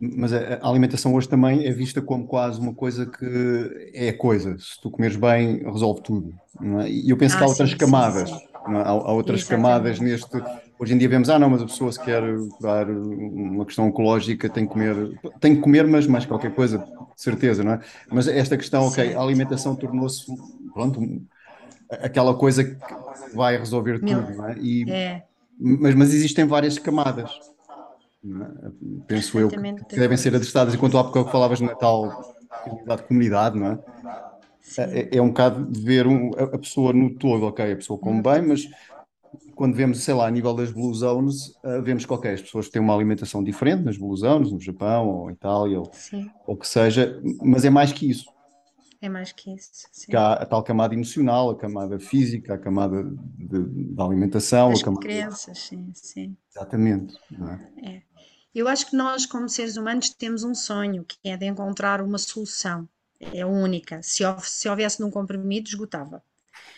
mas 0.00 0.32
a 0.32 0.58
alimentação 0.62 1.14
hoje 1.14 1.28
também 1.28 1.66
é 1.66 1.72
vista 1.72 2.00
como 2.00 2.26
quase 2.26 2.58
uma 2.58 2.72
coisa 2.74 3.04
que 3.04 3.90
é 3.92 4.12
coisa. 4.12 4.56
Se 4.58 4.80
tu 4.80 4.90
comeres 4.90 5.16
bem, 5.16 5.62
resolve 5.64 6.00
tudo. 6.00 6.34
É? 6.82 6.88
E 6.88 7.10
eu 7.10 7.16
penso 7.18 7.34
ah, 7.34 7.38
que 7.38 7.44
há 7.44 7.48
outras 7.48 7.70
sim, 7.70 7.76
camadas. 7.76 8.30
Sim, 8.30 8.38
sim. 8.38 8.44
É? 8.44 8.76
Há, 8.76 8.88
há, 8.88 9.12
outras 9.12 9.40
Exatamente. 9.40 9.62
camadas 9.62 10.00
neste. 10.00 10.42
Hoje 10.78 10.94
em 10.94 10.98
dia 10.98 11.08
vemos, 11.08 11.28
ah, 11.28 11.38
não, 11.38 11.50
mas 11.50 11.60
a 11.60 11.66
pessoa 11.66 11.92
se 11.92 12.00
quer 12.02 12.22
dar 12.60 12.88
uma 12.88 13.66
questão 13.66 13.88
ecológica 13.88 14.48
tem 14.48 14.66
que 14.66 14.72
comer, 14.72 15.20
tem 15.38 15.54
que 15.54 15.60
comer, 15.60 15.86
mas 15.86 16.06
mais 16.06 16.24
qualquer 16.24 16.54
coisa, 16.54 16.78
de 16.78 17.22
certeza, 17.22 17.62
não 17.62 17.72
é? 17.72 17.80
Mas 18.10 18.26
esta 18.26 18.56
questão, 18.56 18.86
ok, 18.86 19.14
a 19.14 19.20
alimentação 19.20 19.76
tornou-se, 19.76 20.24
pronto, 20.72 21.00
aquela 21.90 22.34
coisa 22.34 22.64
que 22.64 22.76
vai 23.34 23.58
resolver 23.58 23.98
tudo, 23.98 24.34
não 24.34 24.48
é? 24.48 24.56
E, 24.58 24.90
é. 24.90 25.22
Mas, 25.58 25.94
mas 25.94 26.14
existem 26.14 26.46
várias 26.46 26.78
camadas. 26.78 27.30
É? 28.22 28.70
Penso 29.06 29.38
eu 29.38 29.48
que 29.48 29.96
devem 29.96 30.16
ser 30.16 30.34
adressadas, 30.34 30.74
enquanto 30.74 30.98
há 30.98 31.04
pouco 31.04 31.30
falavas 31.30 31.60
na 31.60 31.74
tal 31.74 32.34
de 32.66 33.02
comunidade, 33.04 33.58
não 33.58 33.66
é? 33.68 33.78
É, 34.78 35.16
é, 35.16 35.22
um 35.22 35.28
bocado 35.28 35.64
de 35.64 35.80
ver 35.80 36.06
um, 36.06 36.30
a, 36.36 36.58
pessoa 36.58 36.92
no 36.92 37.14
todo, 37.14 37.46
ok, 37.46 37.72
a 37.72 37.76
pessoa 37.76 37.98
come 37.98 38.22
bem, 38.22 38.42
mas 38.42 38.68
quando 39.54 39.74
vemos, 39.74 40.02
sei 40.04 40.14
lá, 40.14 40.26
a 40.26 40.30
nível 40.30 40.54
das 40.54 40.70
Blue 40.70 40.92
Zones, 40.94 41.48
uh, 41.64 41.82
vemos 41.82 42.04
que, 42.04 42.12
ok, 42.12 42.30
as 42.30 42.42
pessoas 42.42 42.68
têm 42.68 42.80
uma 42.80 42.94
alimentação 42.94 43.42
diferente 43.42 43.84
nas 43.84 43.96
Blue 43.96 44.16
Zones, 44.16 44.52
no 44.52 44.60
Japão 44.60 45.08
ou 45.08 45.30
Itália, 45.30 45.80
ou, 45.80 45.90
ou 46.46 46.56
que 46.56 46.68
seja, 46.68 47.20
mas 47.42 47.64
é 47.64 47.70
mais 47.70 47.92
que 47.92 48.08
isso. 48.08 48.26
É 49.02 49.08
mais 49.08 49.32
que 49.32 49.54
isso. 49.54 49.88
Sim. 49.90 50.10
Que 50.10 50.16
há 50.16 50.34
a 50.34 50.44
tal 50.44 50.62
camada 50.62 50.94
emocional, 50.94 51.50
a 51.50 51.56
camada 51.56 51.98
física, 51.98 52.54
a 52.54 52.58
camada 52.58 53.02
da 53.38 54.04
alimentação. 54.04 54.70
As 54.70 54.80
a 54.80 54.84
camada... 54.84 55.00
crenças, 55.00 55.58
sim, 55.58 55.90
sim. 55.94 56.36
Exatamente. 56.50 57.14
É? 57.82 57.90
é? 57.90 58.02
Eu 58.54 58.66
acho 58.68 58.88
que 58.88 58.96
nós, 58.96 59.26
como 59.26 59.48
seres 59.48 59.76
humanos, 59.76 60.10
temos 60.10 60.42
um 60.42 60.54
sonho, 60.54 61.04
que 61.04 61.16
é 61.24 61.36
de 61.36 61.46
encontrar 61.46 62.00
uma 62.02 62.18
solução. 62.18 62.88
É 63.20 63.44
única. 63.44 64.02
Se, 64.02 64.24
se 64.42 64.68
houvesse 64.68 65.00
num 65.00 65.10
comprimido, 65.10 65.68
esgotava. 65.68 66.22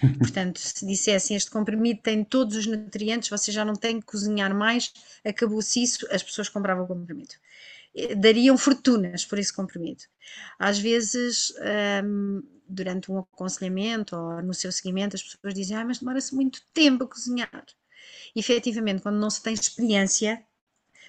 Portanto, 0.19 0.59
se 0.59 0.87
dissessem 0.87 1.37
este 1.37 1.51
comprimido 1.51 2.01
tem 2.03 2.25
todos 2.25 2.57
os 2.57 2.67
nutrientes, 2.67 3.29
você 3.29 3.53
já 3.53 3.65
não 3.65 3.75
tem 3.75 4.01
que 4.01 4.07
cozinhar 4.07 4.55
mais, 4.55 4.93
acabou-se 5.25 5.83
isso, 5.83 6.07
as 6.11 6.23
pessoas 6.23 6.49
compravam 6.49 6.85
o 6.85 6.89
comprimido. 6.89 7.35
Eh, 7.95 8.15
dariam 8.15 8.57
fortunas 8.59 9.25
por 9.25 9.39
esse 9.39 9.53
comprimido. 9.53 10.03
Às 10.59 10.79
vezes, 10.79 11.53
um, 12.05 12.43
durante 12.69 13.11
um 13.11 13.19
aconselhamento 13.19 14.17
ou 14.17 14.43
no 14.43 14.55
seu 14.55 14.73
seguimento, 14.73 15.17
as 15.17 15.23
pessoas 15.23 15.55
dizem: 15.55 15.77
ah, 15.77 15.85
mas 15.85 15.99
demora-se 15.99 16.35
muito 16.35 16.63
tempo 16.73 17.05
a 17.05 17.09
cozinhar. 17.09 17.65
E, 18.35 18.41
efetivamente, 18.41 19.03
quando 19.03 19.19
não 19.19 19.31
se 19.31 19.43
tem 19.43 19.55
experiência, 19.55 20.45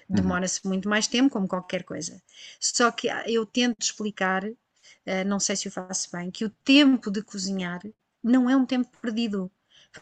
Uhum. 0.08 0.16
demora-se 0.16 0.66
muito 0.66 0.88
mais 0.88 1.06
tempo, 1.08 1.30
como 1.30 1.48
qualquer 1.48 1.84
coisa. 1.84 2.22
Só 2.60 2.90
que 2.90 3.08
ah, 3.08 3.24
eu 3.28 3.46
tento 3.46 3.82
explicar, 3.82 4.44
uh, 4.44 5.24
não 5.26 5.40
sei 5.40 5.56
se 5.56 5.68
o 5.68 5.70
faço 5.72 6.10
bem, 6.12 6.30
que 6.30 6.44
o 6.44 6.50
tempo 6.50 7.10
de 7.10 7.22
cozinhar 7.22 7.80
não 8.22 8.48
é 8.48 8.56
um 8.56 8.66
tempo 8.66 8.90
perdido, 9.00 9.50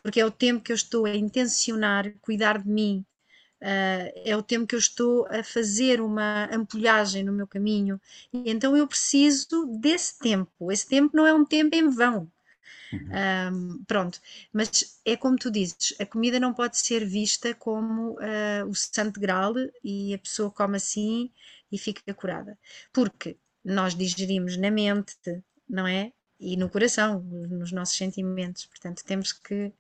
porque 0.02 0.20
é 0.20 0.26
o 0.26 0.30
tempo 0.30 0.62
que 0.62 0.72
eu 0.72 0.76
estou 0.76 1.06
a 1.06 1.14
intencionar 1.16 2.12
cuidar 2.20 2.58
de 2.62 2.68
mim, 2.68 3.04
Uh, 3.62 4.10
é 4.24 4.36
o 4.36 4.42
tempo 4.42 4.66
que 4.66 4.74
eu 4.74 4.78
estou 4.80 5.26
a 5.28 5.44
fazer 5.44 6.00
uma 6.00 6.48
ampulhagem 6.54 7.22
no 7.22 7.32
meu 7.32 7.46
caminho, 7.46 8.00
e 8.32 8.50
então 8.50 8.76
eu 8.76 8.88
preciso 8.88 9.66
desse 9.80 10.18
tempo. 10.18 10.72
Esse 10.72 10.88
tempo 10.88 11.16
não 11.16 11.26
é 11.26 11.34
um 11.34 11.44
tempo 11.44 11.76
em 11.76 11.88
vão. 11.90 12.31
Um, 12.92 13.84
pronto, 13.84 14.20
mas 14.52 15.00
é 15.04 15.16
como 15.16 15.36
tu 15.36 15.50
dizes, 15.50 15.94
a 15.98 16.04
comida 16.04 16.38
não 16.38 16.52
pode 16.52 16.78
ser 16.78 17.06
vista 17.06 17.54
como 17.54 18.12
uh, 18.12 18.68
o 18.68 18.74
santo 18.74 19.18
grau 19.18 19.54
e 19.82 20.12
a 20.14 20.18
pessoa 20.18 20.50
come 20.50 20.76
assim 20.76 21.30
e 21.70 21.78
fica 21.78 22.12
curada, 22.12 22.58
porque 22.92 23.36
nós 23.64 23.94
digerimos 23.94 24.56
na 24.56 24.70
mente, 24.70 25.16
não 25.68 25.86
é? 25.86 26.12
E 26.38 26.56
no 26.56 26.68
coração, 26.68 27.22
nos 27.22 27.72
nossos 27.72 27.96
sentimentos, 27.96 28.66
portanto 28.66 29.04
temos 29.04 29.32
que 29.32 29.72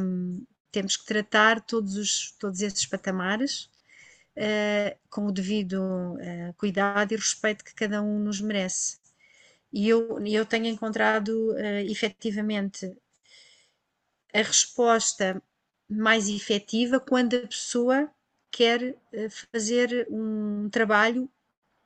um, 0.00 0.44
temos 0.70 0.96
que 0.96 1.06
tratar 1.06 1.60
todos, 1.62 1.96
os, 1.96 2.32
todos 2.32 2.60
esses 2.60 2.84
patamares 2.86 3.70
uh, 4.36 4.96
com 5.08 5.26
o 5.26 5.32
devido 5.32 5.80
uh, 5.80 6.52
cuidado 6.56 7.12
e 7.12 7.16
respeito 7.16 7.64
que 7.64 7.74
cada 7.74 8.02
um 8.02 8.18
nos 8.18 8.40
merece. 8.40 8.98
E 9.72 9.88
eu, 9.88 10.24
eu 10.24 10.46
tenho 10.46 10.66
encontrado 10.66 11.52
uh, 11.52 11.90
efetivamente 11.90 12.96
a 14.32 14.38
resposta 14.38 15.42
mais 15.88 16.28
efetiva 16.28 17.00
quando 17.00 17.36
a 17.36 17.46
pessoa 17.46 18.10
quer 18.50 18.82
uh, 18.82 19.30
fazer 19.52 20.06
um 20.10 20.68
trabalho 20.70 21.28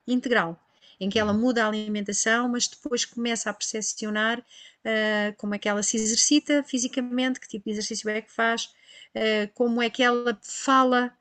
integral, 0.07 0.59
em 0.99 1.09
que 1.09 1.19
ela 1.19 1.33
uhum. 1.33 1.41
muda 1.41 1.65
a 1.65 1.69
alimentação, 1.69 2.49
mas 2.49 2.69
depois 2.69 3.05
começa 3.05 3.51
a 3.51 3.55
percepcionar 3.55 4.39
uh, 4.41 5.37
como 5.37 5.55
é 5.55 5.59
que 5.59 5.69
ela 5.69 5.83
se 5.83 5.97
exercita 5.97 6.63
fisicamente, 6.63 7.41
que 7.41 7.49
tipo 7.49 7.65
de 7.65 7.73
exercício 7.73 8.09
é 8.09 8.21
que 8.21 8.33
faz, 8.33 8.67
uh, 9.15 9.53
como 9.55 9.81
é 9.83 9.91
que 9.91 10.03
ela 10.03 10.39
fala, 10.43 11.13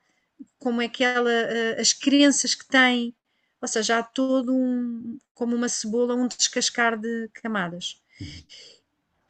como 0.58 0.80
é 0.80 0.88
que 0.88 1.04
ela, 1.04 1.30
as 1.78 1.92
crenças 1.92 2.54
que 2.54 2.66
tem, 2.66 3.14
ou 3.60 3.68
seja, 3.68 3.98
há 3.98 4.02
todo 4.02 4.54
um, 4.54 5.18
como 5.34 5.54
uma 5.54 5.68
cebola, 5.68 6.14
um 6.14 6.26
descascar 6.26 6.98
de 6.98 7.28
camadas. 7.34 8.00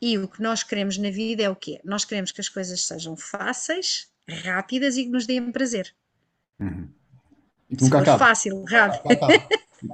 E 0.01 0.17
o 0.19 0.29
que 0.29 0.41
nós 0.41 0.63
queremos 0.63 0.97
na 0.97 1.11
vida 1.11 1.43
é 1.43 1.51
o 1.51 1.57
quê? 1.57 1.81
Nós 1.85 2.05
queremos 2.05 2.33
que 2.33 2.41
as 2.41 2.49
coisas 2.49 2.87
sejam 2.87 3.17
fáceis, 3.17 4.09
rápidas 4.45 4.97
e 4.97 5.05
que 5.05 5.11
nos 5.11 5.27
deem 5.27 5.51
prazer. 5.51 5.95
Uhum. 6.59 6.89
Nunca 7.69 8.01
acaba. 8.01 8.19
Fácil, 8.19 8.65
rápido. 8.65 9.03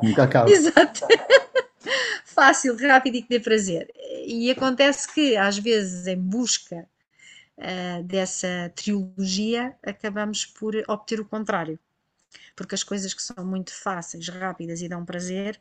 nunca 0.03 0.22
acaba. 0.25 0.49
Exato. 0.53 1.07
Fácil, 2.25 2.77
rápido 2.77 3.16
e 3.16 3.22
que 3.22 3.29
dê 3.29 3.40
prazer. 3.40 3.90
E 4.27 4.51
acontece 4.51 5.12
que, 5.12 5.37
às 5.37 5.59
vezes, 5.59 6.07
em 6.07 6.18
busca 6.18 6.87
uh, 7.57 8.03
dessa 8.05 8.70
trilogia, 8.75 9.75
acabamos 9.83 10.44
por 10.44 10.75
obter 10.87 11.20
o 11.20 11.25
contrário 11.25 11.79
porque 12.55 12.75
as 12.75 12.83
coisas 12.83 13.12
que 13.15 13.23
são 13.23 13.45
muito 13.45 13.73
fáceis, 13.73 14.29
rápidas 14.29 14.81
e 14.81 14.89
dão 14.89 15.05
prazer, 15.05 15.61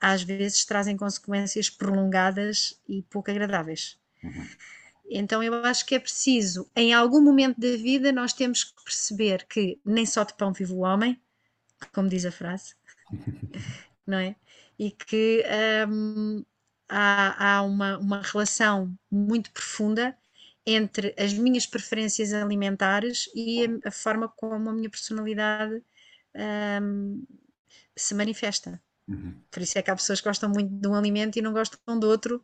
às 0.00 0.22
vezes 0.22 0.64
trazem 0.64 0.96
consequências 0.96 1.70
prolongadas 1.70 2.80
e 2.88 3.02
pouco 3.02 3.30
agradáveis. 3.30 3.98
Uhum. 4.22 4.46
Então 5.06 5.42
eu 5.42 5.54
acho 5.64 5.84
que 5.84 5.94
é 5.94 5.98
preciso, 5.98 6.68
em 6.74 6.94
algum 6.94 7.20
momento 7.20 7.60
da 7.60 7.76
vida, 7.76 8.10
nós 8.10 8.32
temos 8.32 8.64
que 8.64 8.82
perceber 8.84 9.46
que 9.46 9.78
nem 9.84 10.06
só 10.06 10.24
de 10.24 10.34
pão 10.34 10.52
vive 10.52 10.72
o 10.72 10.78
homem, 10.78 11.20
como 11.92 12.08
diz 12.08 12.24
a 12.24 12.32
frase, 12.32 12.74
não 14.06 14.18
é? 14.18 14.34
E 14.78 14.90
que 14.90 15.44
hum, 15.88 16.44
há, 16.88 17.56
há 17.56 17.62
uma, 17.62 17.98
uma 17.98 18.22
relação 18.22 18.96
muito 19.10 19.50
profunda 19.52 20.16
entre 20.66 21.14
as 21.18 21.34
minhas 21.34 21.66
preferências 21.66 22.32
alimentares 22.32 23.28
e 23.34 23.64
a, 23.64 23.88
a 23.88 23.90
forma 23.90 24.28
como 24.28 24.70
a 24.70 24.72
minha 24.72 24.88
personalidade 24.88 25.82
um, 26.36 27.24
se 27.96 28.14
manifesta. 28.14 28.80
Uhum. 29.06 29.34
Por 29.50 29.62
isso 29.62 29.78
é 29.78 29.82
que 29.82 29.90
há 29.90 29.96
pessoas 29.96 30.20
que 30.20 30.28
gostam 30.28 30.48
muito 30.48 30.70
de 30.70 30.88
um 30.88 30.94
alimento 30.94 31.38
e 31.38 31.42
não 31.42 31.52
gostam 31.52 31.98
do 31.98 32.08
outro. 32.08 32.42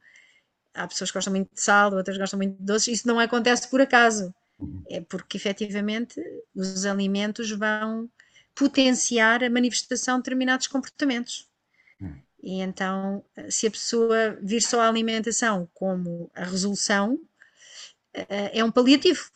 Há 0.75 0.87
pessoas 0.87 1.11
que 1.11 1.17
gostam 1.17 1.33
muito 1.33 1.53
de 1.55 1.61
sal, 1.61 1.93
outras 1.93 2.17
gostam 2.17 2.39
muito 2.39 2.57
de 2.57 2.65
doces. 2.65 2.99
Isso 2.99 3.09
não 3.09 3.19
acontece 3.19 3.69
por 3.69 3.81
acaso. 3.81 4.35
Uhum. 4.59 4.83
É 4.89 5.01
porque 5.01 5.37
efetivamente 5.37 6.21
os 6.55 6.85
alimentos 6.85 7.51
vão 7.51 8.09
potenciar 8.55 9.43
a 9.43 9.51
manifestação 9.51 10.17
de 10.17 10.25
determinados 10.25 10.67
comportamentos. 10.67 11.49
Uhum. 12.01 12.21
E 12.43 12.61
então, 12.61 13.25
se 13.49 13.67
a 13.67 13.71
pessoa 13.71 14.39
vir 14.41 14.63
só 14.63 14.81
a 14.81 14.89
alimentação 14.89 15.69
como 15.75 16.31
a 16.35 16.45
resolução, 16.45 17.19
eh, 18.15 18.59
é 18.59 18.65
um 18.65 18.71
paliativo, 18.71 19.31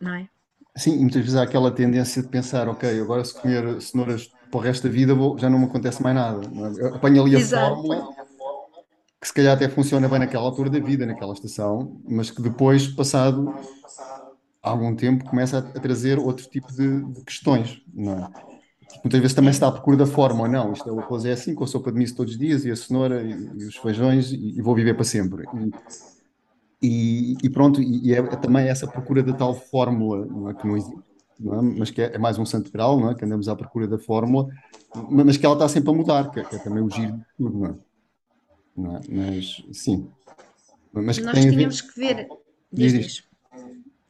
não 0.00 0.14
é? 0.14 0.28
Sim, 0.78 0.98
muitas 1.00 1.20
vezes 1.22 1.34
há 1.36 1.42
aquela 1.42 1.74
tendência 1.74 2.22
de 2.22 2.28
pensar, 2.28 2.68
ok, 2.68 3.00
agora 3.00 3.24
se 3.24 3.34
comer 3.40 3.80
cenouras 3.82 4.28
para 4.50 4.58
o 4.58 4.62
resto 4.62 4.84
da 4.86 4.92
vida 4.92 5.14
vou- 5.14 5.36
já 5.38 5.50
não 5.50 5.58
me 5.58 5.64
acontece 5.66 6.02
mais 6.02 6.14
nada. 6.14 6.40
é? 6.80 6.96
Apanho 6.96 7.22
ali 7.22 7.34
a 7.36 7.40
Exato. 7.40 7.76
fórmula 7.76 8.06
que 9.20 9.26
se 9.28 9.34
calhar 9.34 9.54
até 9.56 9.68
funciona 9.68 10.08
bem 10.08 10.18
naquela 10.20 10.44
altura 10.44 10.70
da 10.70 10.78
vida, 10.78 11.06
naquela 11.06 11.32
estação, 11.32 12.00
mas 12.08 12.30
que 12.30 12.40
depois, 12.42 12.86
passado 12.88 13.52
algum 14.62 14.94
tempo, 14.94 15.24
começa 15.24 15.58
a, 15.58 15.60
a 15.60 15.80
trazer 15.80 16.18
outro 16.18 16.46
tipo 16.48 16.72
de, 16.72 17.04
de 17.12 17.24
questões, 17.24 17.80
não 17.92 18.18
é? 18.18 18.28
Muitas 19.04 19.20
vezes 19.20 19.34
também 19.36 19.52
se 19.52 19.56
está 19.58 19.68
à 19.68 19.72
procura 19.72 19.96
da 19.98 20.06
forma, 20.06 20.42
ou 20.42 20.48
não, 20.48 20.72
isto 20.72 20.88
é, 20.88 20.92
o 20.92 21.00
arroz 21.00 21.24
é 21.24 21.32
assim, 21.32 21.54
com 21.54 21.64
a 21.64 21.66
sopa 21.66 21.92
de 21.92 21.98
miso 21.98 22.16
todos 22.16 22.32
os 22.34 22.38
dias, 22.38 22.64
e 22.64 22.70
a 22.70 22.76
cenoura, 22.76 23.22
e, 23.22 23.32
e 23.60 23.64
os 23.66 23.76
feijões, 23.76 24.32
e, 24.32 24.58
e 24.58 24.62
vou 24.62 24.74
viver 24.74 24.94
para 24.94 25.04
sempre. 25.04 25.48
E, 25.52 25.74
e, 26.82 27.34
e 27.42 27.50
pronto, 27.50 27.82
e, 27.82 28.14
é, 28.14 28.18
é, 28.18 28.36
também 28.36 28.68
essa 28.68 28.86
procura 28.86 29.22
da 29.22 29.32
tal 29.32 29.54
fórmula, 29.54 30.24
não 30.26 30.48
é, 30.48 30.54
que 30.54 30.66
não 30.66 30.76
existe, 30.76 31.02
não 31.38 31.58
é? 31.58 31.62
mas 31.62 31.90
que 31.90 32.02
é, 32.02 32.14
é, 32.14 32.18
mais 32.18 32.38
um 32.38 32.46
santo 32.46 32.70
grau, 32.70 33.00
não 33.00 33.10
é? 33.10 33.14
que 33.14 33.24
andamos 33.24 33.48
à 33.48 33.56
procura 33.56 33.88
da 33.88 33.98
fórmula, 33.98 34.48
mas 35.10 35.36
que 35.36 35.44
ela 35.44 35.54
está 35.54 35.68
sempre 35.68 35.90
a 35.90 35.92
mudar, 35.92 36.30
que, 36.30 36.40
é, 36.40 36.44
que 36.44 36.56
é 36.56 36.58
também 36.58 36.82
o 36.82 36.90
giro 36.90 37.16
de 37.16 37.24
tudo, 37.36 37.58
não 37.58 37.66
é? 37.66 37.74
Não 38.76 38.96
é? 38.96 39.00
Mas, 39.08 39.62
sim. 39.72 40.08
Mas 40.92 41.18
Nós 41.18 41.38
tínhamos 41.38 41.80
ver... 41.80 41.92
que 41.92 42.00
ver... 42.00 42.28
Diz, 42.72 42.92
diz. 42.92 43.28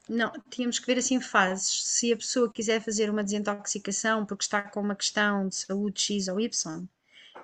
Não, 0.09 0.33
tínhamos 0.51 0.79
que 0.79 0.87
ver 0.87 0.99
assim 0.99 1.21
fases. 1.21 1.85
Se 1.85 2.13
a 2.13 2.17
pessoa 2.17 2.51
quiser 2.51 2.81
fazer 2.81 3.11
uma 3.11 3.23
desintoxicação 3.23 4.25
porque 4.25 4.43
está 4.43 4.63
com 4.63 4.81
uma 4.81 4.95
questão 4.95 5.49
de 5.49 5.55
saúde 5.55 6.01
X 6.01 6.29
ou 6.29 6.41
Y, 6.41 6.87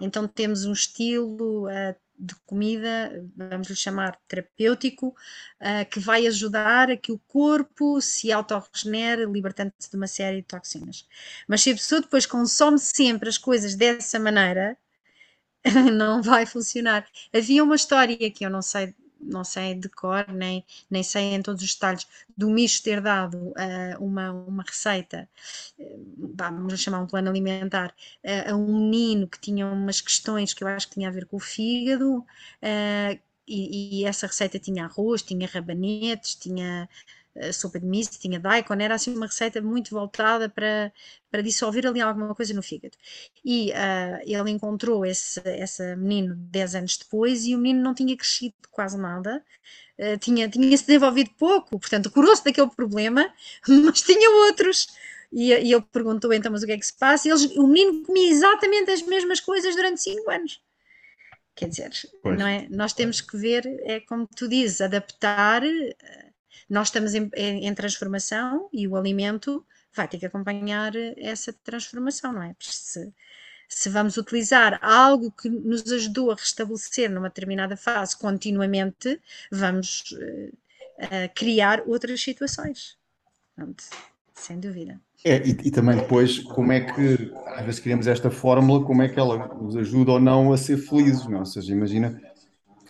então 0.01 0.27
temos 0.27 0.65
um 0.65 0.73
estilo 0.73 1.67
uh, 1.67 1.95
de 2.19 2.35
comida, 2.47 3.25
vamos 3.37 3.69
lhe 3.69 3.77
chamar 3.77 4.19
terapêutico, 4.29 5.09
uh, 5.09 5.89
que 5.91 5.99
vai 6.01 6.27
ajudar 6.27 6.91
a 6.91 6.97
que 6.97 7.13
o 7.13 7.19
corpo 7.19 8.01
se 8.01 8.33
autorregenere, 8.33 9.27
libertando-se 9.27 9.91
de 9.91 9.97
uma 9.97 10.07
série 10.07 10.39
de 10.39 10.43
toxinas. 10.45 11.07
Mas 11.49 11.63
se 11.63 11.71
a 11.71 11.75
pessoa 11.75 12.01
depois 12.01 12.27
consome 12.27 12.79
sempre 12.79 13.29
as 13.29 13.39
coisas 13.39 13.75
dessa 13.75 14.19
maneira, 14.19 14.77
não 15.93 16.23
vai 16.23 16.47
funcionar. 16.47 17.07
Havia 17.33 17.65
uma 17.65 17.77
história 17.77 18.31
que 18.31 18.45
eu 18.45 18.51
não 18.51 18.63
sei 18.63 18.95
não 19.25 19.45
sei 19.45 19.75
de 19.75 19.89
cor, 19.89 20.27
nem, 20.29 20.65
nem 20.91 21.03
sei 21.03 21.35
em 21.35 21.43
todos 21.43 21.63
os 21.63 21.75
detalhes, 21.75 22.07
do 22.37 22.51
Micho 22.51 22.83
ter 22.83 23.01
dado 23.01 23.37
uh, 23.37 24.05
uma, 24.05 24.33
uma 24.33 24.63
receita, 24.63 25.29
uh, 25.79 26.35
vamos 26.37 26.81
chamar 26.81 27.01
um 27.01 27.07
plano 27.07 27.29
alimentar, 27.29 27.95
uh, 28.25 28.53
a 28.53 28.57
um 28.57 28.67
menino 28.67 29.27
que 29.29 29.41
tinha 29.41 29.67
umas 29.67 30.01
questões 30.01 30.55
que 30.55 30.63
eu 30.63 30.69
acho 30.69 30.89
que 30.89 30.95
tinha 30.95 31.09
a 31.09 31.13
ver 31.13 31.27
com 31.27 31.37
o 31.37 31.41
fígado, 31.41 32.25
e, 33.47 34.01
e, 34.01 34.05
essa 34.07 34.27
receita 34.27 34.59
tinha 34.59 34.87
arroz, 34.87 35.23
tinha 35.23 35.47
rabanetes, 35.47 36.35
tinha 36.35 36.89
sopa 37.53 37.81
de 37.81 37.87
miso, 37.87 38.11
tinha 38.19 38.39
daikon, 38.39 38.75
era 38.75 38.95
assim 38.95 39.15
uma 39.15 39.27
receita 39.27 39.61
muito 39.61 39.91
voltada 39.91 40.49
para, 40.49 40.93
para 41.31 41.43
dissolver 41.43 41.87
ali 41.87 42.01
alguma 42.01 42.35
coisa 42.35 42.55
no 42.55 42.63
fígado. 42.63 42.97
E 43.45 43.71
uh, 43.71 44.21
ele 44.25 44.51
encontrou 44.51 45.05
esse, 45.05 45.41
esse 45.45 45.97
menino 45.97 46.35
10 46.37 46.75
anos 46.77 46.97
depois 46.97 47.45
e 47.45 47.55
o 47.55 47.59
menino 47.59 47.83
não 47.83 47.95
tinha 47.95 48.17
crescido 48.17 48.55
quase 48.71 48.99
nada, 48.99 49.45
uh, 49.99 50.19
tinha, 50.19 50.49
tinha 50.49 50.77
se 50.77 50.87
desenvolvido 50.87 51.31
pouco, 51.39 51.79
portanto 51.79 52.11
curou-se 52.11 52.45
daquele 52.45 52.71
problema, 52.71 53.33
mas 53.67 54.03
tinha 54.03 54.31
outros. 54.47 54.87
E, 55.33 55.51
e 55.51 55.73
ele 55.73 55.85
perguntou 55.91 56.33
então, 56.33 56.53
mas 56.53 56.63
o 56.63 56.67
que 56.67 56.73
é 56.73 56.79
que 56.79 56.87
se 56.87 56.97
passa? 56.97 57.27
E 57.27 57.31
eles, 57.33 57.45
o 57.57 57.67
menino 57.67 58.05
comia 58.05 58.31
exatamente 58.31 58.93
as 58.93 59.03
mesmas 59.03 59.41
coisas 59.41 59.75
durante 59.75 60.01
5 60.01 60.31
anos. 60.31 60.63
Quer 61.57 61.69
dizer, 61.69 61.91
não 62.25 62.47
é? 62.47 62.67
Nós 62.69 62.93
temos 62.93 63.21
que 63.21 63.37
ver, 63.37 63.65
é 63.83 64.01
como 64.01 64.27
tu 64.27 64.49
dizes, 64.49 64.81
adaptar 64.81 65.63
nós 66.69 66.89
estamos 66.89 67.15
em, 67.15 67.31
em, 67.35 67.75
transformação 67.75 68.69
e 68.73 68.87
o 68.89 68.97
alimento 68.97 69.65
vai 69.95 70.09
ter 70.09 70.19
que 70.19 70.27
acompanhar 70.27 70.93
essa 71.17 71.53
transformação, 71.53 72.33
não 72.33 72.43
é? 72.43 72.55
Se, 72.59 73.13
se 73.69 73.89
vamos 73.89 74.17
utilizar 74.17 74.79
algo 74.83 75.31
que 75.31 75.49
nos 75.49 75.91
ajudou 75.91 76.31
a 76.31 76.35
restabelecer 76.35 77.11
numa 77.11 77.29
determinada 77.29 77.77
fase 77.77 78.17
continuamente, 78.17 79.21
vamos 79.51 80.13
uh, 80.13 80.57
criar 81.35 81.83
outras 81.87 82.21
situações. 82.21 82.97
Portanto, 83.55 83.85
sem 84.35 84.59
dúvida. 84.59 85.01
É, 85.25 85.39
e, 85.47 85.51
e, 85.65 85.71
também 85.71 85.97
depois, 85.97 86.41
como 86.41 86.71
é 86.71 86.81
que, 86.81 87.33
às 87.47 87.65
vezes 87.65 87.81
criamos 87.81 88.07
esta 88.07 88.31
fórmula, 88.31 88.85
como 88.85 89.03
é 89.03 89.09
que 89.09 89.19
ela 89.19 89.49
nos 89.55 89.75
ajuda 89.77 90.13
ou 90.13 90.21
não 90.21 90.53
a 90.53 90.59
ser 90.59 90.77
felizes, 90.77 91.25
não? 91.27 91.37
É? 91.37 91.41
Ou 91.41 91.47
seja, 91.47 91.73
imagina 91.73 92.21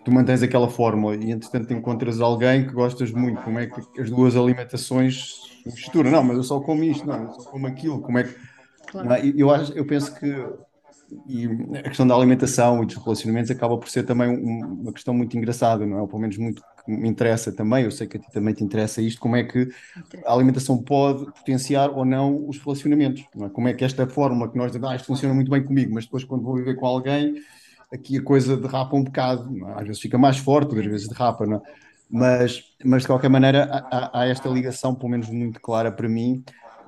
tu 0.05 0.13
mantens 0.13 0.43
aquela 0.43 0.69
fórmula 0.69 1.17
e 1.17 1.31
entretanto 1.31 1.73
encontras 1.73 2.21
alguém 2.21 2.67
que 2.67 2.73
gostas 2.73 3.11
muito, 3.11 3.41
como 3.43 3.59
é 3.59 3.67
que 3.67 4.01
as 4.01 4.11
duas 4.11 4.37
alimentações 4.37 5.41
misturam? 5.65 6.11
Não, 6.11 6.23
mas 6.23 6.37
eu 6.37 6.45
só 6.45 6.61
como 6.61 6.85
isto, 6.85 7.07
não, 7.07 7.25
eu 7.25 7.33
só 7.33 7.51
como 7.51 7.67
aquilo, 7.67 8.01
como 8.01 8.19
é 8.19 8.25
que. 8.25 8.35
Claro. 8.87 9.13
É? 9.13 9.33
Eu, 9.35 9.51
acho, 9.51 9.73
eu 9.73 9.87
penso 9.87 10.15
que 10.15 10.27
e 11.27 11.47
a 11.79 11.83
questão 11.83 12.07
da 12.07 12.15
alimentação 12.15 12.83
e 12.83 12.87
dos 12.87 12.97
relacionamentos 12.97 13.51
acaba 13.51 13.77
por 13.79 13.89
ser 13.89 14.05
também 14.05 14.29
uma 14.29 14.93
questão 14.93 15.15
muito 15.15 15.37
engraçada, 15.37 15.87
não 15.87 15.99
é? 15.99 16.01
Ou 16.01 16.09
pelo 16.09 16.21
menos 16.21 16.37
muito 16.37 16.63
que 16.85 16.93
me 16.93 17.09
interessa 17.09 17.53
também, 17.53 17.85
eu 17.85 17.91
sei 17.91 18.07
que 18.07 18.17
a 18.17 18.21
ti 18.21 18.31
também 18.33 18.53
te 18.53 18.63
interessa 18.63 19.01
isto, 19.01 19.21
como 19.21 19.37
é 19.37 19.45
que 19.45 19.69
a 20.25 20.33
alimentação 20.33 20.83
pode 20.83 21.25
potenciar 21.27 21.91
ou 21.91 22.05
não 22.05 22.47
os 22.49 22.59
relacionamentos, 22.59 23.25
não 23.35 23.47
é? 23.47 23.49
Como 23.49 23.69
é 23.69 23.75
que 23.75 23.85
esta 23.85 24.07
fórmula 24.07 24.51
que 24.51 24.59
nós 24.59 24.69
dizemos, 24.69 24.89
ah, 24.89 24.97
isto 24.97 25.07
funciona 25.07 25.35
muito 25.35 25.51
bem 25.51 25.63
comigo, 25.63 25.95
mas 25.95 26.05
depois 26.05 26.25
quando 26.25 26.43
vou 26.43 26.57
viver 26.57 26.75
com 26.75 26.87
alguém 26.87 27.37
aqui 27.95 28.19
a 28.19 28.23
coisa 28.23 28.57
derrapa 28.57 28.97
um 28.97 29.05
bocado, 29.05 29.57
é? 29.69 29.81
às 29.81 29.87
vezes 29.87 30.01
fica 30.03 30.19
mais 30.19 30.37
forte, 30.37 30.69
outras 30.69 30.87
vezes 30.87 31.09
derrapa, 31.09 31.47
não 31.47 31.57
é? 31.57 31.63
mas, 32.11 32.63
mas 32.85 33.03
de 33.03 33.09
qualquer 33.09 33.31
maneira 33.31 33.65
há, 33.91 34.21
há, 34.21 34.27
esta 34.27 34.49
ligação, 34.49 34.95
pelo 34.95 35.11
menos 35.11 35.29
muito 35.29 35.61
clara 35.61 35.91
para 35.91 36.09
mim. 36.09 36.45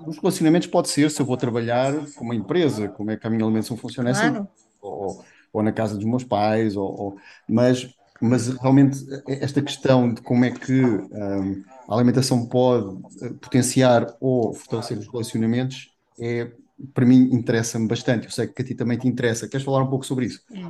Os 0.07 0.19
relacionamentos 0.19 0.69
pode 0.69 0.89
ser 0.89 1.11
se 1.11 1.21
eu 1.21 1.27
vou 1.27 1.37
trabalhar 1.37 1.93
com 2.15 2.25
uma 2.25 2.35
empresa, 2.35 2.89
como 2.89 3.11
é 3.11 3.17
que 3.17 3.27
a 3.27 3.31
minha 3.31 3.45
alimentação 3.45 3.77
funciona 3.77 4.11
é 4.11 4.13
assim, 4.13 4.29
claro. 4.29 4.37
assim, 4.37 4.67
ou, 4.81 5.25
ou, 5.53 5.63
na 5.63 5.73
casa 5.73 5.97
dos 5.97 6.05
meus 6.05 6.23
pais, 6.23 6.77
ou, 6.77 7.01
ou, 7.01 7.17
mas, 7.49 7.89
mas 8.21 8.49
realmente 8.49 8.99
esta 9.27 9.63
questão 9.63 10.13
de 10.13 10.21
como 10.21 10.45
é 10.45 10.51
que 10.51 10.83
um, 10.83 11.65
a 11.89 11.95
alimentação 11.95 12.47
pode 12.47 12.99
eh, 13.23 13.31
potenciar 13.41 14.15
ou 14.21 14.53
fortalecer 14.53 14.99
os 14.99 15.07
relacionamentos 15.07 15.93
é 16.21 16.51
para 16.93 17.07
mim 17.07 17.31
interessa-me 17.33 17.89
bastante. 17.89 18.27
Eu 18.27 18.31
sei 18.31 18.47
que 18.47 18.63
a 18.63 18.65
ti 18.65 18.75
também 18.75 18.99
te 18.99 19.09
interessa. 19.09 19.49
Queres 19.49 19.65
falar 19.65 19.83
um 19.83 19.89
pouco 19.89 20.05
sobre 20.05 20.27
isso? 20.27 20.43
É, 20.53 20.61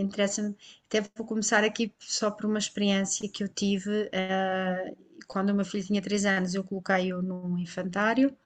interessa-me. 0.00 0.56
Até 0.86 1.00
vou 1.16 1.26
começar 1.26 1.64
aqui 1.64 1.92
só 1.98 2.30
por 2.30 2.46
uma 2.46 2.58
experiência 2.58 3.28
que 3.28 3.42
eu 3.42 3.48
tive 3.48 4.04
uh, 4.04 4.96
quando 5.26 5.50
o 5.50 5.54
meu 5.54 5.64
filho 5.64 5.84
tinha 5.84 6.02
3 6.02 6.26
anos. 6.26 6.54
Eu 6.54 6.64
coloquei-o 6.64 7.22
num 7.22 7.58
infantário 7.58 8.36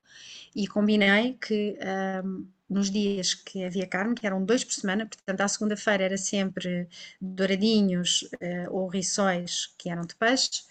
e 0.54 0.66
combinei 0.66 1.34
que 1.34 1.76
ehm, 1.80 2.46
nos 2.68 2.90
dias 2.90 3.34
que 3.34 3.64
havia 3.64 3.86
carne, 3.86 4.14
que 4.14 4.26
eram 4.26 4.44
dois 4.44 4.64
por 4.64 4.72
semana, 4.72 5.06
portanto, 5.06 5.40
à 5.40 5.48
segunda-feira 5.48 6.04
era 6.04 6.16
sempre 6.16 6.88
douradinhos 7.20 8.22
uh, 8.34 8.70
ou 8.70 8.88
rissóis 8.88 9.74
que 9.78 9.90
eram 9.90 10.02
de 10.02 10.14
peixe 10.16 10.62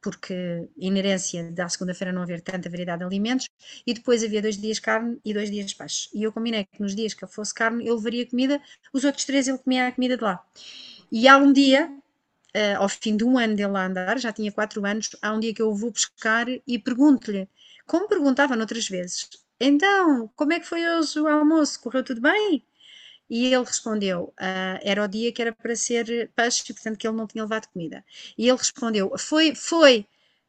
porque 0.00 0.68
inerência 0.76 1.50
da 1.52 1.68
segunda-feira 1.68 2.12
não 2.12 2.22
haver 2.22 2.40
tanta 2.40 2.68
variedade 2.68 3.00
de 3.00 3.04
alimentos, 3.04 3.48
e 3.86 3.94
depois 3.94 4.24
havia 4.24 4.42
dois 4.42 4.56
dias 4.56 4.78
carne 4.78 5.18
e 5.24 5.34
dois 5.34 5.50
dias 5.50 5.74
peixe. 5.74 6.08
E 6.14 6.22
eu 6.22 6.32
combinei 6.32 6.64
que 6.64 6.80
nos 6.80 6.94
dias 6.94 7.14
que 7.14 7.24
eu 7.24 7.28
fosse 7.28 7.54
carne, 7.54 7.84
ele 7.84 7.94
levaria 7.94 8.28
comida, 8.28 8.60
os 8.92 9.04
outros 9.04 9.24
três 9.24 9.48
ele 9.48 9.58
comia 9.58 9.88
a 9.88 9.92
comida 9.92 10.16
de 10.16 10.22
lá. 10.22 10.44
E 11.12 11.28
há 11.28 11.36
um 11.36 11.52
dia, 11.52 11.90
uh, 12.56 12.78
ao 12.78 12.88
fim 12.88 13.16
de 13.16 13.24
um 13.24 13.38
ano 13.38 13.54
dele 13.56 13.72
lá 13.72 13.86
andar, 13.86 14.18
já 14.18 14.32
tinha 14.32 14.52
quatro 14.52 14.84
anos, 14.86 15.10
há 15.22 15.32
um 15.32 15.40
dia 15.40 15.54
que 15.54 15.62
eu 15.62 15.74
vou 15.74 15.90
buscar 15.90 16.46
e 16.48 16.78
pergunto-lhe, 16.78 17.48
como 17.86 18.08
perguntava 18.08 18.56
noutras 18.56 18.88
vezes, 18.88 19.28
então, 19.60 20.30
como 20.34 20.52
é 20.54 20.60
que 20.60 20.66
foi 20.66 20.86
hoje 20.88 21.20
o 21.20 21.28
almoço? 21.28 21.80
Correu 21.80 22.02
tudo 22.02 22.20
bem? 22.20 22.64
E 23.30 23.46
ele 23.46 23.64
respondeu: 23.64 24.34
uh, 24.40 24.80
era 24.82 25.04
o 25.04 25.08
dia 25.08 25.32
que 25.32 25.40
era 25.40 25.52
para 25.52 25.76
ser 25.76 26.30
peixe, 26.34 26.64
e 26.68 26.74
portanto 26.74 26.98
que 26.98 27.06
ele 27.06 27.16
não 27.16 27.26
tinha 27.28 27.44
levado 27.44 27.68
comida. 27.68 28.04
E 28.36 28.48
ele 28.48 28.58
respondeu: 28.58 29.16
foi, 29.16 29.54
foi. 29.54 30.06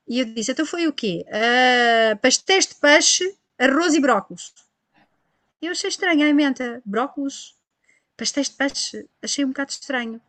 E 0.08 0.20
eu 0.20 0.26
disse: 0.26 0.52
então 0.52 0.66
foi 0.66 0.88
o 0.88 0.94
quê? 0.94 1.24
Uh, 1.28 2.18
pastéis 2.18 2.66
de 2.68 2.76
peixe, 2.76 3.38
arroz 3.60 3.94
e 3.94 4.00
brócolos. 4.02 4.54
Eu 5.62 5.72
achei 5.72 5.90
estranho 5.90 6.26
a 6.26 6.30
emenda: 6.30 6.82
brócolos, 6.84 7.56
pastéis 8.18 8.50
de 8.50 8.56
peixe, 8.56 9.08
achei 9.22 9.46
um 9.46 9.50
bocado 9.50 9.72
estranho. 9.72 10.20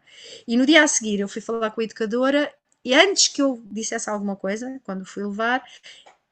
E 0.47 0.57
no 0.57 0.67
dia 0.67 0.85
a 0.85 0.89
seguir 0.89 1.21
eu 1.21 1.29
fui 1.29 1.41
falar 1.41 1.71
com 1.71 1.81
a 1.81 1.85
educadora 1.85 2.53
e 2.85 2.95
antes 2.95 3.29
que 3.29 3.41
eu 3.41 3.63
dissesse 3.71 4.11
alguma 4.11 4.35
coisa, 4.35 4.81
quando 4.85 5.05
fui 5.05 5.25
levar, 5.25 5.65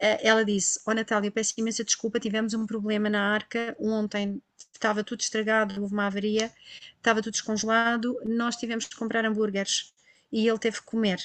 ela 0.01 0.44
disse: 0.44 0.80
Ó 0.86 0.90
oh, 0.90 0.94
Natália, 0.94 1.30
peço 1.30 1.55
imensa 1.59 1.84
desculpa, 1.84 2.18
tivemos 2.18 2.55
um 2.55 2.66
problema 2.66 3.11
na 3.11 3.34
arca 3.34 3.76
ontem 3.78 4.42
estava 4.72 5.05
tudo 5.05 5.20
estragado, 5.20 5.80
houve 5.80 5.92
uma 5.92 6.07
avaria, 6.07 6.51
estava 6.96 7.20
tudo 7.20 7.32
descongelado, 7.32 8.18
nós 8.24 8.57
tivemos 8.57 8.86
que 8.86 8.96
comprar 8.96 9.24
hambúrgueres 9.24 9.92
e 10.32 10.48
ele 10.48 10.59
teve 10.59 10.78
que 10.78 10.86
comer. 10.86 11.20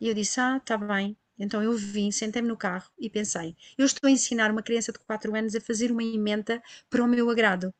E 0.00 0.08
eu 0.08 0.14
disse: 0.14 0.40
Ah, 0.40 0.56
está 0.56 0.76
bem. 0.76 1.16
Então 1.38 1.62
eu 1.62 1.76
vim, 1.76 2.10
sentei-me 2.10 2.48
no 2.48 2.56
carro 2.56 2.90
e 2.98 3.08
pensei: 3.08 3.56
eu 3.76 3.86
estou 3.86 4.08
a 4.08 4.10
ensinar 4.10 4.50
uma 4.50 4.62
criança 4.62 4.92
de 4.92 4.98
4 4.98 5.34
anos 5.36 5.54
a 5.54 5.60
fazer 5.60 5.92
uma 5.92 6.02
emenda 6.02 6.60
para 6.90 7.02
o 7.02 7.06
meu 7.06 7.30
agrado. 7.30 7.72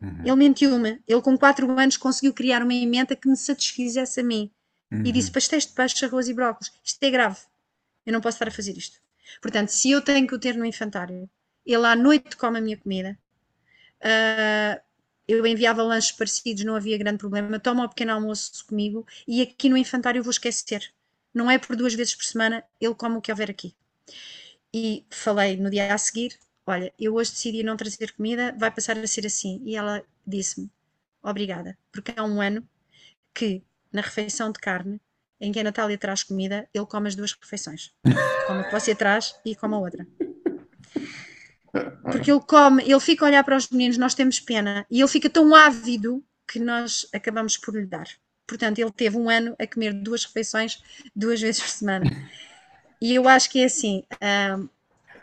Uhum. 0.00 0.22
Ele 0.24 0.36
mentiu-me. 0.36 1.00
Ele, 1.06 1.22
com 1.22 1.38
4 1.38 1.70
anos, 1.78 1.96
conseguiu 1.96 2.34
criar 2.34 2.62
uma 2.62 2.74
emenda 2.74 3.14
que 3.14 3.28
me 3.28 3.36
satisfizesse 3.36 4.20
a 4.20 4.24
mim. 4.24 4.50
Uhum. 4.90 5.04
E 5.06 5.12
disse: 5.12 5.30
pastéis 5.30 5.66
de 5.66 5.72
peixe, 5.72 6.04
arroz 6.04 6.28
e 6.28 6.34
brócolis. 6.34 6.72
Isto 6.82 7.02
é 7.04 7.10
grave. 7.10 7.38
Eu 8.04 8.12
não 8.12 8.20
posso 8.20 8.34
estar 8.34 8.48
a 8.48 8.50
fazer 8.50 8.76
isto. 8.76 9.00
Portanto, 9.40 9.68
se 9.70 9.90
eu 9.90 10.02
tenho 10.02 10.26
que 10.26 10.34
o 10.34 10.38
ter 10.38 10.56
no 10.56 10.64
infantário, 10.64 11.28
ele 11.64 11.86
à 11.86 11.96
noite 11.96 12.36
come 12.36 12.58
a 12.58 12.60
minha 12.60 12.76
comida, 12.76 13.18
Uh, 14.02 14.80
eu 15.28 15.46
enviava 15.46 15.82
lanches 15.82 16.12
parecidos, 16.12 16.64
não 16.64 16.74
havia 16.74 16.98
grande 16.98 17.18
problema. 17.18 17.58
Toma 17.60 17.84
o 17.84 17.88
pequeno 17.88 18.12
almoço 18.12 18.64
comigo 18.66 19.06
e 19.26 19.40
aqui 19.40 19.68
no 19.68 19.76
infantário 19.76 20.18
eu 20.18 20.24
vou 20.24 20.30
esquecer. 20.30 20.92
Não 21.32 21.50
é 21.50 21.58
por 21.58 21.76
duas 21.76 21.94
vezes 21.94 22.14
por 22.14 22.24
semana, 22.24 22.64
ele 22.80 22.94
come 22.94 23.16
o 23.16 23.20
que 23.20 23.30
houver 23.30 23.50
aqui. 23.50 23.74
E 24.74 25.04
falei 25.10 25.56
no 25.56 25.70
dia 25.70 25.94
a 25.94 25.98
seguir: 25.98 26.38
Olha, 26.66 26.92
eu 26.98 27.14
hoje 27.14 27.30
decidi 27.32 27.62
não 27.62 27.76
trazer 27.76 28.12
comida, 28.12 28.54
vai 28.58 28.70
passar 28.70 28.98
a 28.98 29.06
ser 29.06 29.26
assim. 29.26 29.62
E 29.64 29.76
ela 29.76 30.04
disse-me: 30.26 30.70
Obrigada, 31.22 31.78
porque 31.92 32.12
há 32.16 32.24
um 32.24 32.40
ano 32.40 32.66
que 33.34 33.62
na 33.92 34.02
refeição 34.02 34.52
de 34.52 34.60
carne, 34.60 35.00
em 35.42 35.50
que 35.50 35.58
a 35.58 35.64
Natália 35.64 35.98
traz 35.98 36.22
comida, 36.22 36.68
ele 36.72 36.86
come 36.86 37.08
as 37.08 37.16
duas 37.16 37.32
refeições. 37.32 37.92
Come 38.46 38.60
a 38.60 38.64
que 38.64 38.70
você 38.70 38.94
traz 38.94 39.34
e 39.44 39.56
come 39.56 39.74
a 39.74 39.78
outra. 39.78 40.06
Porque 42.02 42.30
ele 42.30 42.40
come, 42.40 42.84
ele 42.84 43.00
fica 43.00 43.24
a 43.24 43.28
olhar 43.28 43.42
para 43.42 43.56
os 43.56 43.68
meninos, 43.68 43.98
nós 43.98 44.14
temos 44.14 44.38
pena, 44.38 44.86
e 44.88 45.00
ele 45.00 45.08
fica 45.08 45.28
tão 45.28 45.52
ávido 45.52 46.24
que 46.46 46.60
nós 46.60 47.08
acabamos 47.12 47.56
por 47.56 47.74
lhe 47.74 47.84
dar. 47.84 48.06
Portanto, 48.46 48.78
ele 48.78 48.92
teve 48.92 49.16
um 49.16 49.28
ano 49.28 49.56
a 49.58 49.66
comer 49.66 49.92
duas 49.92 50.24
refeições 50.24 50.80
duas 51.14 51.40
vezes 51.40 51.60
por 51.60 51.70
semana. 51.70 52.04
E 53.00 53.12
eu 53.12 53.28
acho 53.28 53.50
que 53.50 53.60
é 53.60 53.64
assim: 53.64 54.04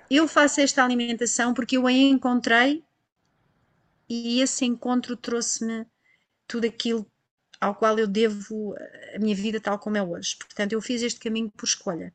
eu 0.09 0.27
faço 0.27 0.59
esta 0.59 0.83
alimentação 0.83 1.53
porque 1.53 1.77
eu 1.77 1.87
a 1.87 1.93
encontrei 1.93 2.83
e 4.09 4.41
esse 4.41 4.65
encontro 4.65 5.15
trouxe-me 5.15 5.85
tudo 6.45 6.67
aquilo 6.67 7.09
ao 7.59 7.75
qual 7.75 7.97
eu 7.99 8.07
devo 8.07 8.75
a 9.13 9.19
minha 9.19 9.35
vida 9.35 9.59
tal 9.59 9.77
como 9.77 9.97
é 9.97 10.03
hoje. 10.03 10.35
Portanto, 10.37 10.73
eu 10.73 10.81
fiz 10.81 11.01
este 11.01 11.19
caminho 11.19 11.51
por 11.51 11.65
escolha. 11.65 12.13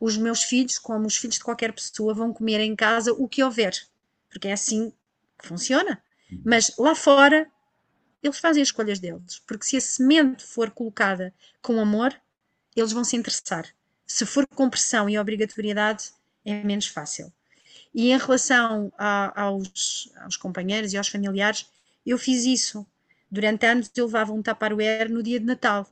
Os 0.00 0.16
meus 0.16 0.42
filhos, 0.42 0.78
como 0.78 1.06
os 1.06 1.16
filhos 1.16 1.36
de 1.36 1.44
qualquer 1.44 1.72
pessoa, 1.72 2.14
vão 2.14 2.32
comer 2.32 2.60
em 2.60 2.74
casa 2.74 3.12
o 3.12 3.28
que 3.28 3.42
houver, 3.42 3.72
porque 4.28 4.48
é 4.48 4.52
assim 4.52 4.92
que 5.38 5.46
funciona. 5.46 6.02
Uhum. 6.30 6.42
Mas 6.44 6.74
lá 6.78 6.94
fora, 6.94 7.50
eles 8.22 8.38
fazem 8.38 8.62
as 8.62 8.68
escolhas 8.68 8.98
deles, 8.98 9.40
porque 9.46 9.66
se 9.66 9.76
a 9.76 9.80
semente 9.80 10.44
for 10.44 10.70
colocada 10.70 11.32
com 11.60 11.78
amor, 11.80 12.14
eles 12.74 12.92
vão 12.92 13.04
se 13.04 13.16
interessar. 13.16 13.66
Se 14.06 14.26
for 14.26 14.46
com 14.46 14.70
pressão 14.70 15.08
e 15.08 15.18
obrigatoriedade, 15.18 16.12
é 16.44 16.62
menos 16.62 16.86
fácil. 16.86 17.32
E 17.94 18.10
em 18.10 18.18
relação 18.18 18.92
a, 18.96 19.42
aos, 19.42 20.10
aos 20.16 20.36
companheiros 20.36 20.92
e 20.92 20.96
aos 20.96 21.08
familiares, 21.08 21.66
eu 22.04 22.18
fiz 22.18 22.44
isso. 22.44 22.86
Durante 23.32 23.64
anos 23.64 23.90
eu 23.96 24.04
levava 24.04 24.30
um 24.30 24.42
Tupperware 24.42 25.10
no 25.10 25.22
dia 25.22 25.40
de 25.40 25.46
Natal. 25.46 25.90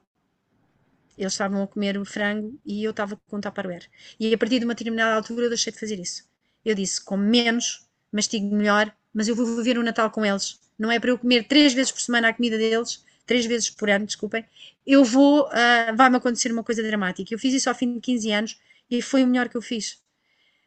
Eles 1.16 1.32
estavam 1.32 1.62
a 1.62 1.66
comer 1.66 1.97
o 1.97 2.05
frango 2.05 2.61
e 2.66 2.84
eu 2.84 2.91
estava 2.91 3.16
com 3.16 3.38
um 3.38 3.41
Tupperware. 3.41 3.88
E 4.20 4.34
a 4.34 4.36
partir 4.36 4.59
de 4.59 4.66
uma 4.66 4.74
determinada 4.74 5.16
altura 5.16 5.47
eu 5.47 5.49
deixei 5.49 5.72
de 5.72 5.80
fazer 5.80 5.99
isso. 5.99 6.28
Eu 6.62 6.74
disse, 6.74 7.03
como 7.03 7.22
menos, 7.22 7.88
mastigo 8.12 8.55
melhor, 8.55 8.95
mas 9.14 9.26
eu 9.26 9.34
vou 9.34 9.47
viver 9.57 9.78
o 9.78 9.82
Natal 9.82 10.11
com 10.11 10.22
eles. 10.22 10.61
Não 10.78 10.93
é 10.93 11.01
para 11.01 11.12
eu 11.12 11.18
comer 11.18 11.49
três 11.49 11.72
vezes 11.72 11.91
por 11.91 12.03
semana 12.03 12.28
a 12.28 12.34
comida 12.34 12.59
deles, 12.59 13.03
três 13.24 13.47
vezes 13.47 13.70
por 13.70 13.88
ano, 13.88 14.05
desculpem. 14.05 14.45
Eu 14.86 15.03
vou, 15.03 15.47
uh, 15.47 15.97
vai-me 15.97 16.18
acontecer 16.18 16.53
uma 16.53 16.62
coisa 16.62 16.82
dramática. 16.82 17.32
Eu 17.32 17.38
fiz 17.38 17.55
isso 17.55 17.70
ao 17.70 17.74
fim 17.74 17.95
de 17.95 18.01
15 18.01 18.32
anos 18.32 18.61
e 18.91 19.01
foi 19.01 19.24
o 19.24 19.26
melhor 19.26 19.49
que 19.49 19.57
eu 19.57 19.62
fiz. 19.62 19.99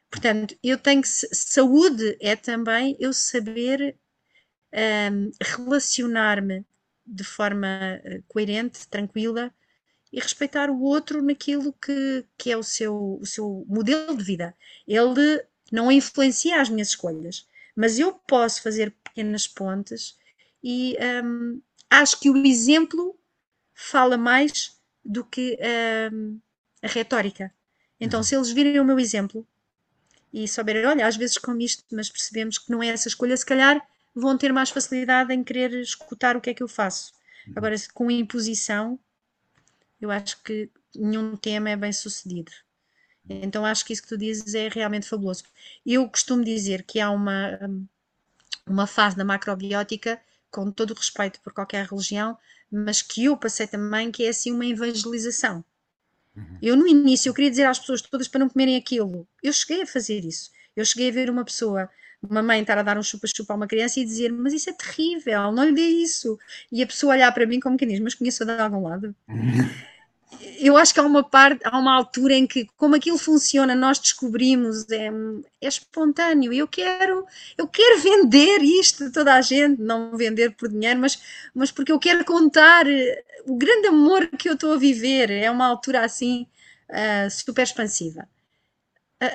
Portanto, 0.09 0.57
eu 0.63 0.80
tenho 0.80 1.03
que. 1.03 1.07
Saúde 1.07 2.17
é 2.19 2.36
também 2.36 2.97
eu 2.99 3.13
saber 3.13 3.95
um, 4.74 5.32
relacionar-me 5.41 6.65
de 7.05 7.24
forma 7.24 7.67
ah, 7.67 8.21
coerente, 8.28 8.88
tranquila 8.88 9.53
e 10.11 10.19
respeitar 10.19 10.69
o 10.69 10.82
outro 10.82 11.21
naquilo 11.21 11.74
que, 11.74 12.26
que 12.38 12.51
é 12.51 12.57
o 12.57 12.63
seu, 12.63 13.17
o 13.19 13.26
seu 13.26 13.65
modelo 13.67 14.15
de 14.15 14.24
vida. 14.24 14.55
Ele 14.88 15.43
não 15.71 15.91
influencia 15.91 16.61
as 16.61 16.69
minhas 16.69 16.89
escolhas, 16.89 17.47
mas 17.76 17.97
eu 17.97 18.13
posso 18.13 18.61
fazer 18.61 18.91
pequenas 19.03 19.47
pontes 19.47 20.17
e 20.63 20.95
um, 21.24 21.61
acho 21.89 22.19
que 22.19 22.30
o 22.30 22.45
exemplo 22.45 23.17
fala 23.74 24.17
mais 24.17 24.80
do 25.03 25.24
que 25.24 25.57
um, 26.11 26.39
a 26.82 26.88
retórica. 26.88 27.53
Então, 27.99 28.19
uhum. 28.19 28.24
se 28.24 28.36
eles 28.36 28.51
virem 28.51 28.80
o 28.80 28.86
meu 28.86 28.99
exemplo 28.99 29.47
e 30.32 30.47
souberem, 30.47 30.86
olha, 30.86 31.07
às 31.07 31.15
vezes 31.15 31.38
como 31.38 31.61
isto, 31.61 31.84
mas 31.91 32.09
percebemos 32.09 32.57
que 32.57 32.71
não 32.71 32.82
é 32.82 32.88
essa 32.88 33.07
escolha, 33.07 33.36
se 33.36 33.45
calhar 33.45 33.86
vão 34.16 34.38
ter 34.38 34.53
mais 34.53 34.70
facilidade 34.70 35.34
em 35.34 35.43
querer 35.43 35.74
escutar 35.74 36.36
o 36.36 36.41
que 36.41 36.49
é 36.49 36.53
que 36.53 36.64
eu 36.64 36.68
faço. 36.68 37.14
Uhum. 37.47 37.53
Agora, 37.55 37.76
com 37.93 38.11
imposição, 38.11 38.99
eu 39.99 40.11
acho 40.11 40.41
que 40.43 40.70
nenhum 40.95 41.36
tema 41.36 41.70
é 41.70 41.76
bem 41.76 41.91
sucedido. 41.91 42.51
Então 43.28 43.66
acho 43.66 43.86
que 43.86 43.93
isso 43.93 44.01
que 44.01 44.09
tu 44.09 44.18
dizes 44.18 44.53
é 44.53 44.68
realmente 44.68 45.07
fabuloso. 45.07 45.43
Eu 45.86 46.07
costumo 46.09 46.43
dizer 46.43 46.84
que 46.84 46.99
há 46.99 47.09
uma, 47.09 47.57
uma 48.68 48.86
fase 48.86 49.16
da 49.16 49.24
macrobiótica, 49.24 50.22
com 50.51 50.70
todo 50.72 50.91
o 50.91 50.93
respeito 50.93 51.39
por 51.41 51.53
qualquer 51.53 51.86
religião, 51.86 52.38
mas 52.70 53.01
que 53.01 53.26
eu 53.26 53.38
passei 53.38 53.66
também, 53.66 54.11
que 54.11 54.26
é 54.26 54.30
assim 54.30 54.51
uma 54.51 54.66
evangelização. 54.66 55.64
Uhum. 56.36 56.57
Eu 56.61 56.76
no 56.76 56.88
início 56.88 57.30
eu 57.30 57.34
queria 57.34 57.49
dizer 57.49 57.66
às 57.66 57.80
pessoas 57.80 58.01
todas 58.01 58.28
para 58.28 58.39
não 58.39 58.49
comerem 58.49 58.76
aquilo. 58.76 59.28
Eu 59.41 59.53
cheguei 59.53 59.84
a 59.84 59.88
fazer 59.88 60.26
isso. 60.26 60.51
Eu 60.76 60.84
cheguei 60.84 61.09
a 61.09 61.14
ver 61.14 61.30
uma 61.30 61.45
pessoa, 61.45 61.89
uma 62.30 62.41
mãe 62.41 62.61
estar 62.61 62.78
a 62.78 62.84
dar 62.84 62.97
um 62.97 63.03
chupa-chupa 63.03 63.53
a 63.53 63.55
uma 63.55 63.67
criança 63.67 63.99
e 63.99 64.05
dizer, 64.05 64.32
mas 64.32 64.53
isso 64.53 64.69
é 64.69 64.74
terrível, 64.74 65.51
não 65.51 65.65
lhe 65.65 65.74
dê 65.74 65.88
isso. 65.88 66.39
E 66.71 66.82
a 66.82 66.88
pessoa 66.88 67.13
olhar 67.13 67.32
para 67.32 67.45
mim 67.45 67.59
como 67.59 67.78
quem 67.78 67.88
diz, 67.88 67.99
mas 67.99 68.15
conheço 68.15 68.45
de 68.45 68.51
algum 68.51 68.84
lado. 68.84 69.15
eu 70.59 70.78
acho 70.78 70.93
que 70.93 70.99
há 70.99 71.03
uma 71.03 71.24
parte, 71.24 71.61
há 71.63 71.78
uma 71.78 71.93
altura 71.93 72.34
em 72.34 72.47
que, 72.47 72.67
como 72.78 72.95
aquilo 72.95 73.17
funciona, 73.17 73.76
nós 73.76 73.99
descobrimos, 73.99 74.89
é, 74.89 75.09
é 75.61 75.67
espontâneo. 75.67 76.53
Eu 76.53 76.67
quero, 76.67 77.26
eu 77.57 77.67
quero 77.67 77.99
vender 77.99 78.61
isto 78.61 79.05
a 79.05 79.11
toda 79.11 79.34
a 79.34 79.41
gente, 79.41 79.82
não 79.82 80.15
vender 80.15 80.51
por 80.51 80.69
dinheiro, 80.69 80.99
mas, 80.99 81.21
mas 81.53 81.71
porque 81.71 81.91
eu 81.91 81.99
quero 81.99 82.24
contar 82.26 82.88
eh, 82.88 83.24
o 83.45 83.55
grande 83.55 83.88
amor 83.88 84.28
que 84.28 84.49
eu 84.49 84.53
estou 84.53 84.74
a 84.74 84.78
viver. 84.78 85.30
É 85.30 85.49
uma 85.49 85.65
altura 85.65 86.03
assim 86.03 86.47
uh, 86.89 87.30
super 87.30 87.63
expansiva. 87.63 88.28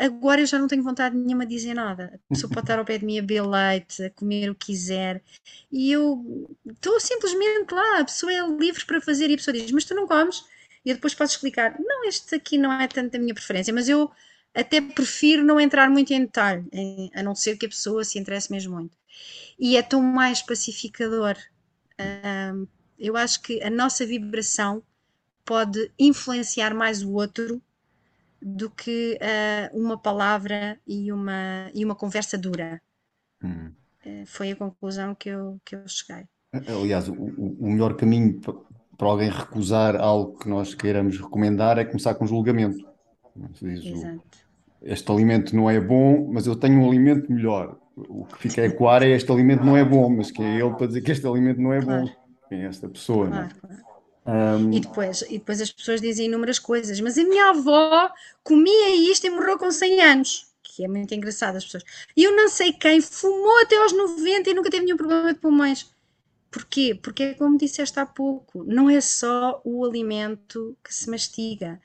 Agora 0.05 0.41
eu 0.41 0.47
já 0.47 0.59
não 0.59 0.69
tenho 0.69 0.83
vontade 0.83 1.17
nenhuma 1.17 1.47
de 1.47 1.55
dizer 1.55 1.75
nada. 1.75 2.21
A 2.31 2.35
pessoa 2.35 2.51
pode 2.53 2.65
estar 2.65 2.79
ao 2.79 2.85
pé 2.85 2.99
de 2.99 3.05
mim 3.05 3.19
a 3.19 3.23
beber 3.23 3.47
leite, 3.47 4.03
a 4.03 4.11
comer 4.11 4.51
o 4.51 4.55
que 4.55 4.67
quiser, 4.67 5.23
e 5.71 5.93
eu 5.93 6.49
estou 6.67 6.99
simplesmente 7.01 7.73
lá. 7.73 8.01
A 8.01 8.05
pessoa 8.05 8.33
é 8.33 8.47
livre 8.47 8.85
para 8.85 9.01
fazer, 9.01 9.31
e 9.31 9.35
a 9.35 9.37
pessoa 9.37 9.57
diz: 9.57 9.71
Mas 9.71 9.85
tu 9.85 9.95
não 9.95 10.07
comes? 10.07 10.43
e 10.85 10.95
depois 10.95 11.15
posso 11.15 11.35
explicar, 11.35 11.77
não, 11.79 12.05
este 12.05 12.35
aqui 12.35 12.57
não 12.57 12.73
é 12.73 12.89
tanto 12.89 13.15
a 13.15 13.21
minha 13.21 13.35
preferência, 13.35 13.75
mas 13.75 13.89
eu 13.89 14.11
até 14.55 14.81
prefiro 14.81 15.45
não 15.45 15.61
entrar 15.61 15.91
muito 15.91 16.13
em 16.13 16.21
detalhe, 16.21 16.65
a 17.15 17.23
não 17.23 17.35
ser 17.35 17.57
que 17.57 17.67
a 17.67 17.69
pessoa 17.69 18.05
se 18.05 18.19
interesse 18.19 18.51
mesmo 18.51 18.75
muito. 18.75 18.97
E 19.59 19.77
é 19.77 19.83
tão 19.83 20.01
mais 20.01 20.41
pacificador. 20.41 21.37
eu 22.99 23.17
acho 23.17 23.43
que 23.43 23.63
a 23.63 23.69
nossa 23.71 24.07
vibração 24.07 24.83
pode 25.45 25.93
influenciar 25.99 26.75
mais 26.75 27.03
o 27.03 27.13
outro 27.13 27.63
do 28.41 28.71
que 28.71 29.19
uh, 29.21 29.79
uma 29.79 29.99
palavra 29.99 30.79
e 30.87 31.13
uma, 31.13 31.71
e 31.75 31.85
uma 31.85 31.95
conversa 31.95 32.39
dura. 32.39 32.81
Hum. 33.43 33.73
Uh, 34.05 34.27
foi 34.27 34.53
a 34.53 34.57
conclusão 34.57 35.15
que 35.15 35.29
eu, 35.29 35.61
que 35.65 35.77
eu 35.77 35.87
cheguei. 35.87 36.25
Aliás, 36.53 37.09
o, 37.09 37.15
o 37.15 37.71
melhor 37.71 37.95
caminho 37.95 38.41
para 38.99 39.09
alguém 39.09 39.31
recusar 39.31 39.97
algo 39.97 40.39
que 40.39 40.49
nós 40.49 40.75
queiramos 40.75 41.19
recomendar 41.19 41.79
é 41.79 41.85
começar 41.85 42.15
com 42.15 42.27
julgamento. 42.27 42.85
Diz, 43.61 43.85
Exato. 43.85 44.23
este 44.83 45.13
alimento 45.13 45.55
não 45.55 45.71
é 45.71 45.81
bom, 45.81 46.29
mas 46.33 46.47
eu 46.47 46.57
tenho 46.57 46.81
um 46.81 46.89
alimento 46.89 47.33
melhor. 47.33 47.79
O 47.97 48.25
que 48.25 48.39
fica 48.39 48.63
a 48.63 48.65
ecoar 48.65 49.03
é 49.03 49.11
este 49.11 49.31
alimento 49.31 49.65
não 49.65 49.77
é 49.77 49.85
bom, 49.85 50.09
mas 50.09 50.31
quem 50.31 50.45
é 50.45 50.61
ele 50.61 50.75
para 50.75 50.87
dizer 50.89 51.01
que 51.03 51.13
este 51.13 51.27
alimento 51.27 51.61
não 51.61 51.73
é 51.73 51.81
claro. 51.81 52.07
bom? 52.07 52.13
Quem 52.49 52.63
é 52.63 52.67
esta 52.67 52.89
pessoa? 52.89 53.29
Claro, 53.29 53.55
claro. 53.61 53.88
Um... 54.27 54.73
E, 54.73 54.81
depois, 54.81 55.23
e 55.23 55.39
depois 55.39 55.61
as 55.61 55.73
pessoas 55.73 56.01
dizem 56.01 56.27
inúmeras 56.27 56.59
coisas, 56.59 57.01
mas 57.01 57.17
a 57.17 57.25
minha 57.25 57.51
avó 57.51 58.11
comia 58.43 58.95
isto 59.11 59.27
e 59.27 59.31
morreu 59.31 59.59
com 59.59 59.71
100 59.71 60.03
anos, 60.03 60.47
que 60.63 60.85
é 60.85 60.89
muito 60.89 61.15
engraçado 61.15 61.57
as 61.57 61.65
pessoas. 61.65 61.85
E 62.17 62.25
eu 62.25 62.37
não 62.37 62.49
sei 62.49 62.73
quem 62.73 63.01
fumou 63.01 63.63
até 63.63 63.77
aos 63.77 63.93
90 63.93 64.51
e 64.51 64.55
nunca 64.55 64.71
teve 64.71 64.85
nenhum 64.85 64.97
problema 64.97 65.33
de 65.33 65.41
pulmões. 65.41 65.91
Porquê? 66.51 66.99
Porque 67.01 67.23
é 67.23 67.35
como 67.35 67.59
disseste 67.59 68.01
há 68.01 68.07
pouco, 68.07 68.65
não 68.65 68.89
é 68.89 69.01
só 69.01 69.61
o 69.65 69.85
alimento 69.85 70.77
que 70.83 70.95
se 70.95 71.09
mastiga. 71.11 71.81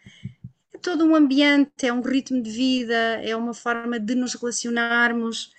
É 0.73 0.77
todo 0.77 1.05
um 1.05 1.15
ambiente, 1.15 1.85
é 1.85 1.91
um 1.93 2.01
ritmo 2.01 2.41
de 2.41 2.49
vida, 2.49 2.95
é 3.21 3.35
uma 3.35 3.53
forma 3.53 3.99
de 3.99 4.15
nos 4.15 4.33
relacionarmos. 4.35 5.53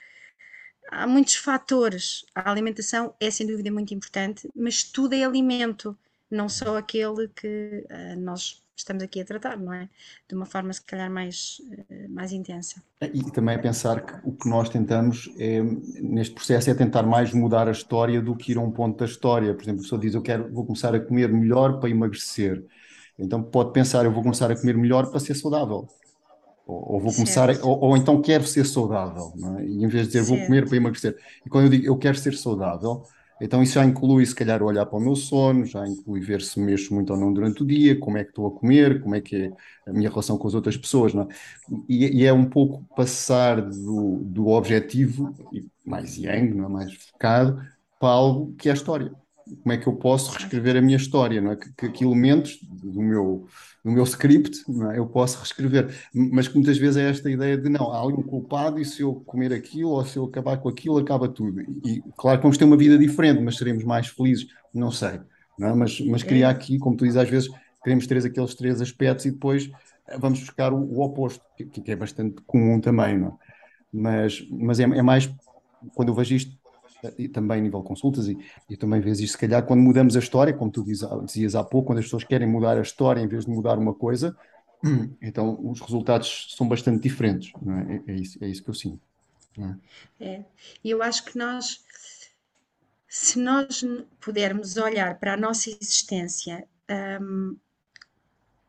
Há 0.91 1.07
muitos 1.07 1.37
fatores. 1.37 2.25
A 2.35 2.51
alimentação 2.51 3.14
é 3.20 3.31
sem 3.31 3.47
dúvida 3.47 3.70
muito 3.70 3.93
importante, 3.93 4.49
mas 4.55 4.83
tudo 4.83 5.14
é 5.14 5.25
alimento, 5.25 5.97
não 6.35 6.49
só 6.49 6.76
aquele 6.76 7.28
que 7.28 7.87
uh, 7.91 8.20
nós 8.20 8.64
estamos 8.76 9.03
aqui 9.03 9.20
a 9.20 9.24
tratar, 9.24 9.57
não 9.57 9.72
é? 9.72 9.89
De 10.28 10.35
uma 10.35 10.47
forma, 10.47 10.72
se 10.72 10.82
calhar, 10.82 11.11
mais, 11.11 11.59
eh, 11.89 12.09
mais 12.09 12.32
intensa. 12.32 12.82
E 13.01 13.22
também 13.30 13.55
é 13.55 13.59
pensar 13.59 14.05
que 14.05 14.28
o 14.28 14.32
que 14.32 14.49
nós 14.49 14.68
tentamos 14.68 15.30
é, 15.39 15.62
neste 15.62 16.35
processo 16.35 16.70
é 16.70 16.74
tentar 16.74 17.05
mais 17.05 17.32
mudar 17.32 17.68
a 17.68 17.70
história 17.70 18.20
do 18.20 18.35
que 18.35 18.53
ir 18.53 18.59
a 18.59 18.61
um 18.61 18.70
ponto 18.70 18.99
da 18.99 19.05
história. 19.05 19.55
Por 19.55 19.62
exemplo, 19.62 19.80
a 19.80 19.82
pessoa 19.82 20.01
diz, 20.01 20.14
eu 20.14 20.22
quero, 20.22 20.53
vou 20.53 20.66
começar 20.66 20.95
a 20.95 21.01
comer 21.01 21.32
melhor 21.32 21.78
para 21.78 21.89
emagrecer. 21.89 22.64
Então 23.18 23.43
pode 23.43 23.72
pensar, 23.72 24.05
eu 24.05 24.12
vou 24.12 24.22
começar 24.22 24.51
a 24.51 24.57
comer 24.57 24.76
melhor 24.76 25.09
para 25.09 25.20
ser 25.20 25.35
saudável. 25.35 25.87
Ou, 26.66 26.95
ou 26.95 27.01
vou 27.01 27.12
começar, 27.12 27.51
a, 27.51 27.64
ou, 27.64 27.78
ou, 27.80 27.97
então 27.97 28.20
quero 28.22 28.45
ser 28.45 28.64
saudável, 28.64 29.35
é? 29.59 29.64
e 29.66 29.85
em 29.85 29.87
vez 29.87 30.05
de 30.05 30.12
dizer 30.12 30.24
certo. 30.24 30.28
vou 30.28 30.47
comer 30.47 30.66
para 30.66 30.76
emagrecer. 30.76 31.16
E 31.45 31.49
quando 31.49 31.66
eu 31.66 31.70
digo 31.70 31.87
eu 31.87 31.97
quero 31.97 32.16
ser 32.16 32.35
saudável, 32.35 33.03
então 33.41 33.62
isso 33.62 33.74
já 33.74 33.85
inclui, 33.85 34.24
se 34.26 34.35
calhar, 34.35 34.62
olhar 34.62 34.87
para 34.87 34.99
o 34.99 35.01
meu 35.01 35.16
sono, 35.16 35.64
já 35.64 35.87
inclui 35.87 36.20
ver 36.20 36.41
se 36.43 36.59
mexo 36.61 36.95
muito 36.95 37.12
ou 37.12 37.18
não 37.18 37.32
durante 37.32 37.62
o 37.62 37.66
dia, 37.66 37.99
como 37.99 38.16
é 38.18 38.24
que 38.24 38.30
estou 38.30 38.47
a 38.47 38.51
comer, 38.53 39.03
como 39.03 39.14
é 39.14 39.20
que 39.20 39.37
é 39.37 39.53
a 39.91 39.93
minha 39.93 40.09
relação 40.09 40.39
com 40.39 40.47
as 40.49 40.55
outras 40.55 40.76
pessoas, 40.76 41.12
não 41.14 41.22
é? 41.24 41.28
E, 41.89 42.20
e 42.22 42.24
é 42.24 42.32
um 42.32 42.49
pouco 42.49 42.85
passar 42.95 43.61
do, 43.62 44.18
do 44.24 44.49
objetivo, 44.49 45.35
mais 45.85 46.16
yang, 46.16 46.55
não 46.55 46.66
é? 46.66 46.68
mais 46.68 46.95
focado, 46.95 47.61
para 47.99 48.09
algo 48.11 48.55
que 48.57 48.68
é 48.68 48.72
a 48.72 48.74
história. 48.74 49.24
Como 49.62 49.72
é 49.72 49.76
que 49.76 49.86
eu 49.86 49.95
posso 49.95 50.32
reescrever 50.32 50.76
a 50.76 50.82
minha 50.82 50.97
história, 50.97 51.40
não 51.40 51.53
é? 51.53 51.57
Que, 51.57 51.88
que, 51.90 52.05
elementos 52.05 52.59
do 52.62 53.01
meu 53.03 53.47
no 53.84 53.92
meu 53.92 54.05
script, 54.05 54.64
é? 54.90 54.99
eu 54.99 55.07
posso 55.07 55.36
reescrever, 55.36 55.95
mas 56.14 56.49
que 56.49 56.55
muitas 56.55 56.78
vezes 56.78 56.97
é 56.97 57.11
esta 57.11 57.30
ideia 57.30 57.59
de 57.59 57.68
não, 57.68 57.92
há 57.92 58.01
ali 58.01 58.14
um 58.14 58.22
culpado 58.22 58.80
e 58.80 58.84
se 58.84 59.03
eu 59.03 59.16
comer 59.26 59.53
aquilo 59.53 59.90
ou 59.90 60.05
se 60.07 60.16
eu 60.16 60.24
acabar 60.24 60.57
com 60.57 60.70
aquilo, 60.70 60.97
acaba 60.97 61.28
tudo. 61.28 61.61
E 61.84 62.03
claro 62.16 62.38
que 62.38 62.45
vamos 62.45 62.57
ter 62.57 62.64
uma 62.64 62.78
vida 62.78 62.97
diferente, 62.97 63.42
mas 63.42 63.59
seremos 63.59 63.84
mais 63.84 64.09
felizes, 64.09 64.47
não 64.72 64.90
sei. 64.90 65.20
Não 65.59 65.68
é? 65.68 65.74
Mas, 65.74 66.01
mas 66.01 66.22
queria 66.22 66.49
aqui, 66.49 66.78
como 66.78 66.97
tu 66.97 67.05
dizes, 67.05 67.18
às 67.18 67.28
vezes 67.28 67.51
queremos 67.82 68.07
ter 68.07 68.16
aqueles 68.24 68.55
três 68.55 68.80
aspectos 68.80 69.26
e 69.26 69.30
depois 69.30 69.70
eh, 70.09 70.18
vamos 70.18 70.40
buscar 70.40 70.72
o, 70.72 70.78
o 70.78 71.03
oposto, 71.03 71.45
que, 71.55 71.66
que, 71.66 71.92
é 71.92 71.97
bastante 71.97 72.36
comum 72.47 72.80
também, 72.80 73.18
não 73.18 73.28
é? 73.28 73.32
Mas, 73.92 74.45
mas 74.51 74.80
é, 74.80 74.84
é 74.84 75.03
mais, 75.03 75.32
quando 75.95 76.09
eu 76.09 76.14
vejo 76.14 76.34
isto, 76.34 76.57
e 77.18 77.28
também 77.28 77.59
a 77.59 77.62
nível 77.62 77.80
de 77.80 77.86
consultas, 77.86 78.28
e, 78.28 78.38
e 78.68 78.76
também 78.76 79.00
vês 79.00 79.20
isso, 79.20 79.32
se 79.32 79.38
calhar, 79.38 79.64
quando 79.64 79.80
mudamos 79.80 80.16
a 80.16 80.18
história, 80.18 80.52
como 80.52 80.70
tu 80.70 80.84
dizias 80.84 81.55
há 81.55 81.64
pouco, 81.64 81.88
quando 81.88 81.98
as 81.98 82.05
pessoas 82.05 82.24
querem 82.24 82.48
mudar 82.48 82.78
a 82.78 82.82
história 82.82 83.20
em 83.20 83.28
vez 83.28 83.44
de 83.44 83.50
mudar 83.50 83.78
uma 83.78 83.94
coisa, 83.94 84.36
então 85.20 85.59
os 85.62 85.80
resultados 85.80 86.55
são 86.57 86.68
bastante 86.68 87.02
diferentes, 87.02 87.52
é? 87.66 88.12
É, 88.12 88.12
é? 88.12 88.16
isso, 88.16 88.44
é 88.44 88.48
isso 88.48 88.62
que 88.62 88.70
eu 88.70 88.74
sinto. 88.74 89.00
É? 90.20 90.24
é, 90.24 90.44
eu 90.84 91.02
acho 91.02 91.24
que 91.24 91.38
nós, 91.38 91.84
se 93.09 93.38
nós 93.38 93.84
pudermos 94.20 94.76
olhar 94.76 95.18
para 95.18 95.34
a 95.34 95.36
nossa 95.36 95.70
existência 95.70 96.66
um, 97.20 97.57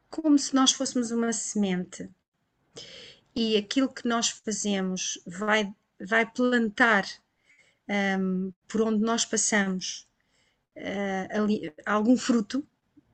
como 0.09 0.37
se 0.37 0.55
nós 0.55 0.71
fôssemos 0.71 1.11
uma 1.11 1.33
semente 1.33 2.09
e 3.35 3.57
aquilo 3.57 3.89
que 3.89 4.07
nós 4.07 4.29
fazemos 4.29 5.19
vai, 5.25 5.73
vai 5.99 6.25
plantar 6.25 7.05
um, 7.89 8.51
por 8.67 8.81
onde 8.81 9.03
nós 9.03 9.25
passamos 9.25 10.07
uh, 10.77 11.37
ali, 11.37 11.73
algum 11.85 12.17
fruto, 12.17 12.65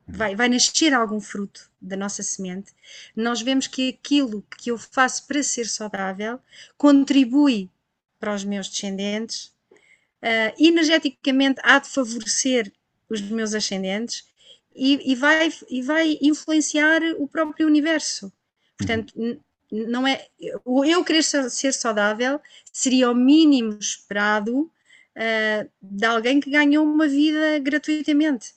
vai, 0.08 0.36
vai 0.36 0.50
nascer 0.50 0.94
algum 0.94 1.20
fruto 1.20 1.70
da 1.82 1.96
nossa 1.96 2.24
semente, 2.24 2.74
nós 3.16 3.42
vemos 3.42 3.68
que 3.68 3.90
aquilo 3.90 4.46
que 4.58 4.72
eu 4.72 4.78
faço 4.78 5.28
para 5.28 5.42
ser 5.44 5.66
saudável 5.66 6.40
contribui 6.78 7.70
para 8.20 8.34
os 8.34 8.44
meus 8.44 8.70
descendentes, 8.70 9.54
uh, 10.22 10.54
energeticamente 10.58 11.60
há 11.64 11.80
de 11.80 11.90
favorecer 11.90 12.72
os 13.10 13.22
meus 13.22 13.54
ascendentes 13.54 14.26
e, 14.74 15.12
e, 15.12 15.16
vai, 15.16 15.52
e 15.70 15.82
vai 15.82 16.18
influenciar 16.22 17.02
o 17.18 17.28
próprio 17.28 17.68
universo. 17.68 18.32
Portanto, 18.78 19.14
não 19.72 20.06
é 20.06 20.28
o 20.66 20.84
eu 20.84 21.04
querer 21.04 21.24
ser 21.24 21.72
saudável 21.74 22.42
seria 22.72 23.10
o 23.10 23.16
mínimo 23.16 23.78
esperado 23.80 24.64
uh, 24.64 25.70
de 25.82 26.06
alguém 26.06 26.40
que 26.40 26.52
ganhou 26.52 26.86
uma 26.86 27.08
vida 27.08 27.58
gratuitamente 27.60 28.54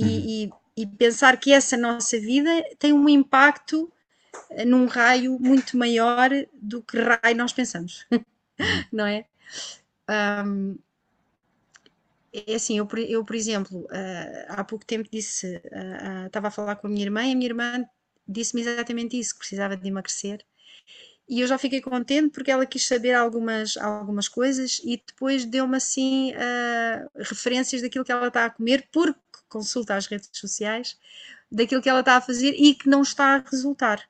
uhum. 0.00 0.06
e, 0.06 0.44
e, 0.44 0.50
e, 0.78 0.86
pensar 0.86 1.36
que 1.38 1.52
essa 1.52 1.76
nossa 1.76 2.18
vida 2.18 2.50
tem 2.78 2.92
um 2.92 3.08
impacto 3.08 3.92
ah, 4.50 4.64
num 4.64 4.86
raio 4.86 5.38
muito 5.38 5.76
maior 5.76 6.30
do 6.54 6.82
que 6.82 6.98
raio 6.98 7.36
nós 7.36 7.52
pensamos, 7.52 8.06
uhum. 8.10 8.24
não 8.90 9.06
é? 9.06 9.26
Um, 10.08 10.78
é 12.32 12.54
assim, 12.54 12.78
eu, 12.78 12.88
eu 13.08 13.24
por 13.24 13.34
exemplo, 13.34 13.80
uh, 13.84 14.46
há 14.48 14.64
pouco 14.64 14.84
tempo 14.84 15.08
disse, 15.10 15.56
uh, 15.56 16.22
uh, 16.22 16.26
estava 16.26 16.48
a 16.48 16.50
falar 16.50 16.76
com 16.76 16.86
a 16.86 16.90
minha 16.90 17.04
irmã 17.04 17.24
e 17.24 17.32
a 17.32 17.34
minha 17.34 17.48
irmã 17.48 17.88
disse-me 18.26 18.62
exatamente 18.62 19.18
isso, 19.18 19.34
que 19.34 19.40
precisava 19.40 19.76
de 19.76 19.88
emagrecer. 19.88 20.44
E 21.28 21.40
eu 21.40 21.46
já 21.46 21.58
fiquei 21.58 21.80
contente 21.80 22.30
porque 22.30 22.50
ela 22.50 22.64
quis 22.64 22.86
saber 22.86 23.12
algumas, 23.14 23.76
algumas 23.76 24.28
coisas 24.28 24.80
e 24.84 25.02
depois 25.04 25.44
deu-me 25.44 25.76
assim 25.76 26.32
uh, 26.32 27.10
referências 27.16 27.82
daquilo 27.82 28.04
que 28.04 28.12
ela 28.12 28.28
está 28.28 28.44
a 28.44 28.50
comer, 28.50 28.88
porque 28.92 29.18
consulta 29.48 29.96
as 29.96 30.06
redes 30.06 30.30
sociais, 30.32 30.96
daquilo 31.50 31.82
que 31.82 31.88
ela 31.88 32.00
está 32.00 32.16
a 32.16 32.20
fazer 32.20 32.54
e 32.56 32.74
que 32.74 32.88
não 32.88 33.02
está 33.02 33.34
a 33.36 33.38
resultar. 33.38 34.08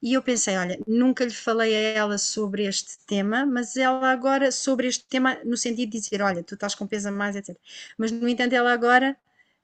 E 0.00 0.14
eu 0.14 0.22
pensei, 0.22 0.56
olha, 0.56 0.78
nunca 0.86 1.24
lhe 1.24 1.32
falei 1.32 1.74
a 1.74 1.80
ela 1.98 2.18
sobre 2.18 2.64
este 2.64 2.98
tema, 3.06 3.44
mas 3.44 3.76
ela 3.76 4.10
agora, 4.10 4.52
sobre 4.52 4.86
este 4.86 5.04
tema, 5.06 5.38
no 5.44 5.56
sentido 5.56 5.90
de 5.90 5.98
dizer, 6.00 6.22
olha, 6.22 6.42
tu 6.42 6.54
estás 6.54 6.74
com 6.74 6.86
peso 6.86 7.08
a 7.08 7.12
mais, 7.12 7.34
etc. 7.34 7.56
Mas, 7.96 8.12
no 8.12 8.28
entanto, 8.28 8.52
ela 8.52 8.72
agora 8.72 9.16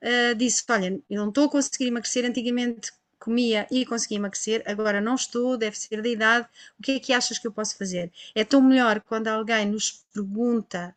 uh, 0.03 0.35
disse, 0.35 0.65
olha, 0.69 1.01
eu 1.09 1.21
não 1.21 1.29
estou 1.29 1.47
a 1.47 1.51
conseguir 1.51 1.87
emagrecer, 1.87 2.25
antigamente 2.25 2.93
comia 3.25 3.67
e 3.71 3.87
conseguia 3.87 4.19
emagrecer, 4.19 4.63
agora 4.67 5.01
não 5.01 5.15
estou, 5.15 5.57
deve 5.57 5.79
ser 5.79 6.03
da 6.03 6.09
idade, 6.09 6.47
o 6.79 6.83
que 6.83 6.93
é 6.93 7.01
que 7.01 7.13
achas 7.13 7.39
que 7.39 7.47
eu 7.47 7.53
posso 7.53 7.79
fazer? 7.79 8.13
É 8.35 8.45
tão 8.45 8.61
melhor 8.61 9.01
quando 9.01 9.29
alguém 9.29 9.65
nos 9.65 10.05
pergunta 10.13 10.95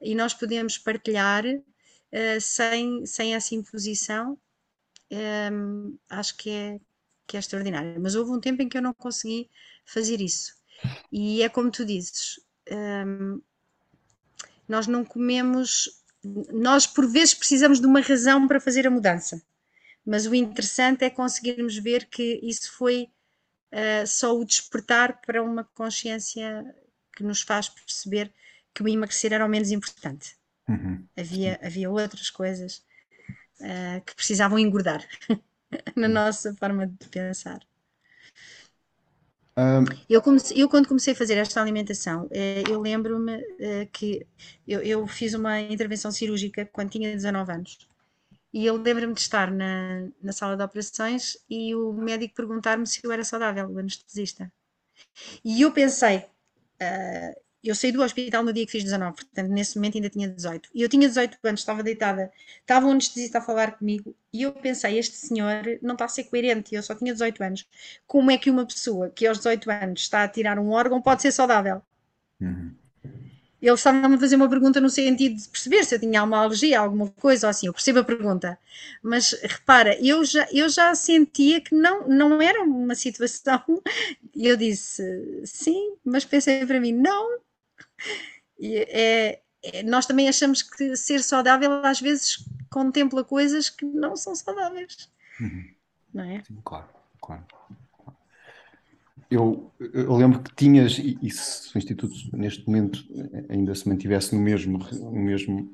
e 0.00 0.14
nós 0.14 0.34
podemos 0.34 0.76
partilhar 0.76 1.44
uh, 1.46 2.40
sem, 2.40 3.06
sem 3.06 3.34
essa 3.34 3.54
imposição, 3.54 4.36
um, 5.10 5.96
acho 6.10 6.36
que 6.36 6.50
é, 6.50 6.80
que 7.26 7.36
é 7.38 7.40
extraordinário. 7.40 7.98
Mas 7.98 8.14
houve 8.14 8.30
um 8.30 8.40
tempo 8.40 8.60
em 8.60 8.68
que 8.68 8.76
eu 8.76 8.82
não 8.82 8.92
consegui 8.92 9.48
fazer 9.86 10.20
isso. 10.20 10.54
E 11.10 11.42
é 11.42 11.48
como 11.48 11.70
tu 11.70 11.82
dizes, 11.82 12.38
um, 12.70 13.40
nós 14.68 14.86
não 14.86 15.02
comemos, 15.02 16.02
nós 16.52 16.86
por 16.86 17.06
vezes 17.06 17.32
precisamos 17.32 17.80
de 17.80 17.86
uma 17.86 18.00
razão 18.00 18.46
para 18.46 18.60
fazer 18.60 18.86
a 18.86 18.90
mudança 18.90 19.42
mas 20.04 20.26
o 20.26 20.34
interessante 20.34 21.04
é 21.04 21.10
conseguirmos 21.10 21.76
ver 21.78 22.06
que 22.06 22.38
isso 22.42 22.72
foi 22.72 23.08
uh, 23.72 24.06
só 24.06 24.36
o 24.36 24.44
despertar 24.44 25.20
para 25.22 25.42
uma 25.42 25.64
consciência 25.64 26.64
que 27.16 27.22
nos 27.22 27.40
faz 27.40 27.68
perceber 27.68 28.32
que 28.74 28.82
o 28.82 28.88
emagrecer 28.88 29.32
era 29.32 29.46
o 29.46 29.48
menos 29.48 29.70
importante. 29.70 30.36
Uhum. 30.68 31.06
Havia, 31.16 31.58
havia 31.62 31.90
outras 31.90 32.28
coisas 32.28 32.84
uh, 33.60 34.04
que 34.04 34.14
precisavam 34.14 34.58
engordar 34.58 35.06
na 35.96 36.08
nossa 36.08 36.54
forma 36.54 36.86
de 36.86 37.08
pensar. 37.08 37.60
Um... 39.56 39.84
Eu, 40.10 40.20
comecei, 40.20 40.60
eu, 40.60 40.68
quando 40.68 40.88
comecei 40.88 41.14
a 41.14 41.16
fazer 41.16 41.38
esta 41.38 41.62
alimentação, 41.62 42.28
eh, 42.32 42.64
eu 42.68 42.80
lembro-me 42.80 43.40
que 43.92 44.26
eu, 44.66 44.82
eu, 44.82 45.06
fiz 45.06 45.32
uma 45.32 45.60
intervenção 45.60 46.10
cirúrgica 46.10 46.68
quando 46.72 46.90
tinha 46.90 47.12
19 47.12 47.52
anos 47.52 47.78
e 48.54 48.66
eu 48.66 48.76
lembro-me 48.76 49.14
de 49.14 49.20
estar 49.20 49.50
na, 49.50 50.06
na 50.22 50.32
sala 50.32 50.56
de 50.56 50.62
operações 50.62 51.36
e 51.50 51.74
o 51.74 51.92
médico 51.92 52.36
perguntar-me 52.36 52.86
se 52.86 53.00
eu 53.02 53.10
era 53.10 53.24
saudável, 53.24 53.68
o 53.68 53.78
anestesista. 53.80 54.50
E 55.44 55.62
eu 55.62 55.72
pensei, 55.72 56.18
uh, 56.18 57.40
eu 57.64 57.74
saí 57.74 57.90
do 57.90 58.00
hospital 58.00 58.44
no 58.44 58.52
dia 58.52 58.64
que 58.64 58.70
fiz 58.70 58.84
19, 58.84 59.16
portanto 59.16 59.48
nesse 59.48 59.74
momento 59.76 59.96
ainda 59.96 60.08
tinha 60.08 60.28
18. 60.28 60.68
E 60.72 60.82
eu 60.82 60.88
tinha 60.88 61.08
18 61.08 61.36
anos, 61.42 61.60
estava 61.62 61.82
deitada, 61.82 62.30
estava 62.60 62.86
um 62.86 62.92
anestesista 62.92 63.38
a 63.38 63.42
falar 63.42 63.76
comigo 63.76 64.14
e 64.32 64.42
eu 64.42 64.52
pensei, 64.52 65.00
este 65.00 65.16
senhor 65.16 65.64
não 65.82 65.94
está 65.94 66.04
a 66.04 66.08
ser 66.08 66.22
coerente, 66.22 66.76
eu 66.76 66.82
só 66.82 66.94
tinha 66.94 67.12
18 67.12 67.42
anos. 67.42 67.66
Como 68.06 68.30
é 68.30 68.38
que 68.38 68.50
uma 68.50 68.64
pessoa 68.64 69.10
que 69.10 69.26
aos 69.26 69.38
18 69.38 69.68
anos 69.68 70.02
está 70.02 70.22
a 70.22 70.28
tirar 70.28 70.60
um 70.60 70.70
órgão 70.70 71.02
pode 71.02 71.22
ser 71.22 71.32
saudável? 71.32 71.82
Uhum 72.40 72.83
ele 73.66 73.74
estava-me 73.74 74.16
a 74.16 74.18
fazer 74.18 74.36
uma 74.36 74.48
pergunta 74.48 74.80
no 74.80 74.90
sentido 74.90 75.36
de 75.36 75.48
perceber 75.48 75.84
se 75.84 75.94
eu 75.94 75.98
tinha 75.98 76.20
alguma 76.20 76.42
alergia, 76.42 76.80
alguma 76.80 77.08
coisa 77.10 77.46
ou 77.46 77.50
assim. 77.50 77.66
Eu 77.66 77.72
percebo 77.72 78.00
a 78.00 78.04
pergunta. 78.04 78.58
Mas 79.02 79.32
repara, 79.42 79.98
eu 80.04 80.22
já, 80.24 80.46
eu 80.52 80.68
já 80.68 80.94
sentia 80.94 81.60
que 81.62 81.74
não, 81.74 82.06
não 82.06 82.42
era 82.42 82.62
uma 82.62 82.94
situação. 82.94 83.62
E 84.36 84.48
eu 84.48 84.56
disse 84.56 85.42
sim, 85.46 85.94
mas 86.04 86.24
pensei 86.24 86.66
para 86.66 86.80
mim, 86.80 86.90
não. 86.90 87.38
E 88.58 88.78
é, 88.78 89.40
é, 89.62 89.82
nós 89.84 90.06
também 90.06 90.28
achamos 90.28 90.60
que 90.60 90.96
ser 90.96 91.22
saudável 91.22 91.70
às 91.86 92.00
vezes 92.00 92.44
contempla 92.68 93.22
coisas 93.22 93.70
que 93.70 93.84
não 93.84 94.16
são 94.16 94.34
saudáveis. 94.34 95.08
Uhum. 95.40 95.70
Não 96.12 96.24
é? 96.24 96.42
Sim, 96.42 96.58
claro, 96.64 96.88
claro 97.22 97.46
eu, 99.30 99.72
eu, 99.92 100.14
lembro 100.14 100.40
que 100.40 100.54
tinhas, 100.54 100.98
e, 100.98 101.18
e, 101.22 101.30
se 101.30 101.74
o 101.74 101.78
Instituto 101.78 102.14
neste 102.32 102.66
momento 102.66 103.04
ainda 103.48 103.74
se 103.74 103.88
mantivesse 103.88 104.34
no 104.34 104.40
mesmo, 104.40 104.78
no 104.78 105.12
mesmo, 105.12 105.70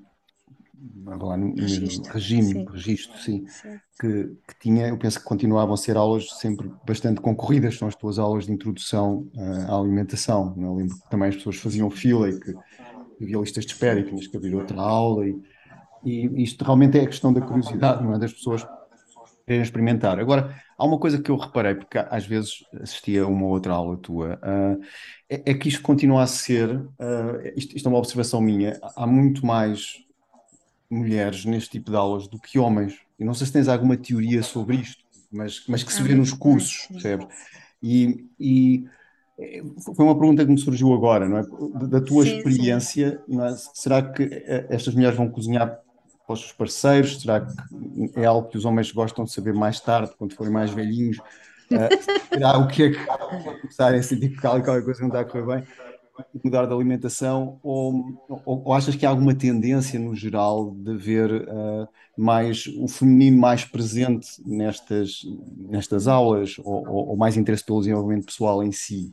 lá, 1.06 1.36
no 1.36 1.54
mesmo 1.54 2.02
regime, 2.08 2.52
sim. 2.52 2.66
registro, 2.70 3.18
sim, 3.18 3.44
que, 4.00 4.36
que, 4.46 4.58
tinha, 4.60 4.88
eu 4.88 4.98
penso 4.98 5.18
que 5.18 5.24
continuavam 5.24 5.74
a 5.74 5.76
ser 5.76 5.96
aulas 5.96 6.28
sempre 6.38 6.70
bastante 6.86 7.20
concorridas, 7.20 7.76
são 7.76 7.88
as 7.88 7.94
tuas 7.94 8.18
aulas 8.18 8.46
de 8.46 8.52
introdução 8.52 9.28
uh, 9.34 9.72
à 9.72 9.78
alimentação. 9.78 10.54
Não? 10.56 10.64
É? 10.64 10.68
Eu 10.68 10.74
lembro 10.76 10.96
que 10.96 11.10
também 11.10 11.28
as 11.28 11.36
pessoas 11.36 11.56
faziam 11.56 11.90
fila 11.90 12.30
e 12.30 12.40
que 12.40 12.54
havia 13.22 13.38
listas 13.38 13.66
de 13.66 13.72
espera 13.72 14.00
e 14.00 14.04
tinhas 14.04 14.26
que 14.26 14.36
abrir 14.36 14.54
outra 14.54 14.80
aula, 14.80 15.26
e, 15.26 15.36
e 16.04 16.42
isto 16.42 16.64
realmente 16.64 16.98
é 16.98 17.02
a 17.02 17.06
questão 17.06 17.32
da 17.32 17.40
curiosidade, 17.40 18.02
não 18.02 18.14
é? 18.14 18.18
Das 18.18 18.32
pessoas 18.32 18.66
querem 19.50 19.62
experimentar. 19.62 20.20
Agora, 20.20 20.54
há 20.78 20.84
uma 20.84 20.96
coisa 20.96 21.20
que 21.20 21.28
eu 21.28 21.36
reparei, 21.36 21.74
porque 21.74 21.98
às 21.98 22.24
vezes 22.24 22.64
assistia 22.80 23.24
a 23.24 23.26
uma 23.26 23.46
outra 23.46 23.72
aula 23.72 23.96
tua, 23.96 24.38
uh, 24.44 24.80
é, 25.28 25.50
é, 25.50 25.54
que 25.54 25.68
isto 25.68 25.82
continua 25.82 26.22
a 26.22 26.26
ser, 26.28 26.76
uh, 26.76 27.42
isto, 27.56 27.76
isto, 27.76 27.86
é 27.86 27.88
uma 27.88 27.98
observação 27.98 28.40
minha, 28.40 28.78
há 28.96 29.04
muito 29.08 29.44
mais 29.44 30.04
mulheres 30.88 31.44
neste 31.44 31.70
tipo 31.70 31.90
de 31.90 31.96
aulas 31.96 32.28
do 32.28 32.38
que 32.38 32.60
homens. 32.60 33.00
E 33.18 33.24
não 33.24 33.34
sei 33.34 33.46
se 33.46 33.52
tens 33.52 33.66
alguma 33.66 33.96
teoria 33.96 34.40
sobre 34.42 34.76
isto, 34.76 35.02
mas, 35.32 35.64
mas 35.68 35.82
que 35.82 35.92
se 35.92 36.02
vê 36.02 36.14
nos 36.14 36.32
cursos, 36.32 36.86
percebes? 36.86 37.26
E, 37.82 38.26
e 38.38 38.84
eh, 39.36 39.62
foi 39.96 40.04
uma 40.04 40.16
pergunta 40.16 40.44
que 40.44 40.50
me 40.50 40.58
surgiu 40.58 40.94
agora, 40.94 41.28
não 41.28 41.38
é? 41.38 41.42
Da 41.88 42.00
tua 42.00 42.24
sim, 42.24 42.36
experiência, 42.36 43.20
sim. 43.28 43.40
É? 43.40 43.54
será 43.74 44.02
que 44.02 44.28
estas 44.68 44.94
mulheres 44.94 45.16
vão 45.16 45.28
cozinhar 45.28 45.80
para 46.30 46.34
os 46.34 46.40
seus 46.40 46.52
parceiros? 46.52 47.20
Será 47.20 47.40
que 47.40 48.20
é 48.20 48.24
algo 48.24 48.48
que 48.48 48.56
os 48.56 48.64
homens 48.64 48.92
gostam 48.92 49.24
de 49.24 49.32
saber 49.32 49.52
mais 49.52 49.80
tarde, 49.80 50.12
quando 50.16 50.34
forem 50.34 50.52
mais 50.52 50.70
velhinhos? 50.70 51.18
Uh, 51.18 52.32
será 52.32 52.58
o 52.58 52.68
que 52.68 52.84
é 52.84 52.90
que 52.90 53.04
começarem 53.60 53.98
a 53.98 54.02
sentir 54.02 54.30
que 54.30 54.40
qualquer 54.40 54.84
coisa 54.84 55.00
não 55.00 55.08
está 55.08 55.20
a 55.20 55.24
correr 55.24 55.46
bem? 55.46 55.64
Mudar 56.44 56.66
de 56.66 56.72
alimentação? 56.72 57.58
Ou, 57.62 58.18
ou, 58.28 58.62
ou, 58.66 58.72
achas 58.72 58.94
que 58.94 59.04
há 59.04 59.08
alguma 59.08 59.34
tendência 59.34 59.98
no 59.98 60.14
geral 60.14 60.70
de 60.70 60.96
ver 60.96 61.32
uh, 61.32 61.88
mais 62.16 62.66
o 62.78 62.86
feminino 62.86 63.38
mais 63.38 63.64
presente 63.64 64.28
nestas, 64.44 65.22
nestas 65.56 66.06
aulas 66.06 66.56
ou, 66.58 67.08
ou 67.08 67.16
mais 67.16 67.36
interesse 67.36 67.64
pelo 67.64 67.80
desenvolvimento 67.80 68.26
pessoal 68.26 68.62
em 68.62 68.70
si? 68.70 69.10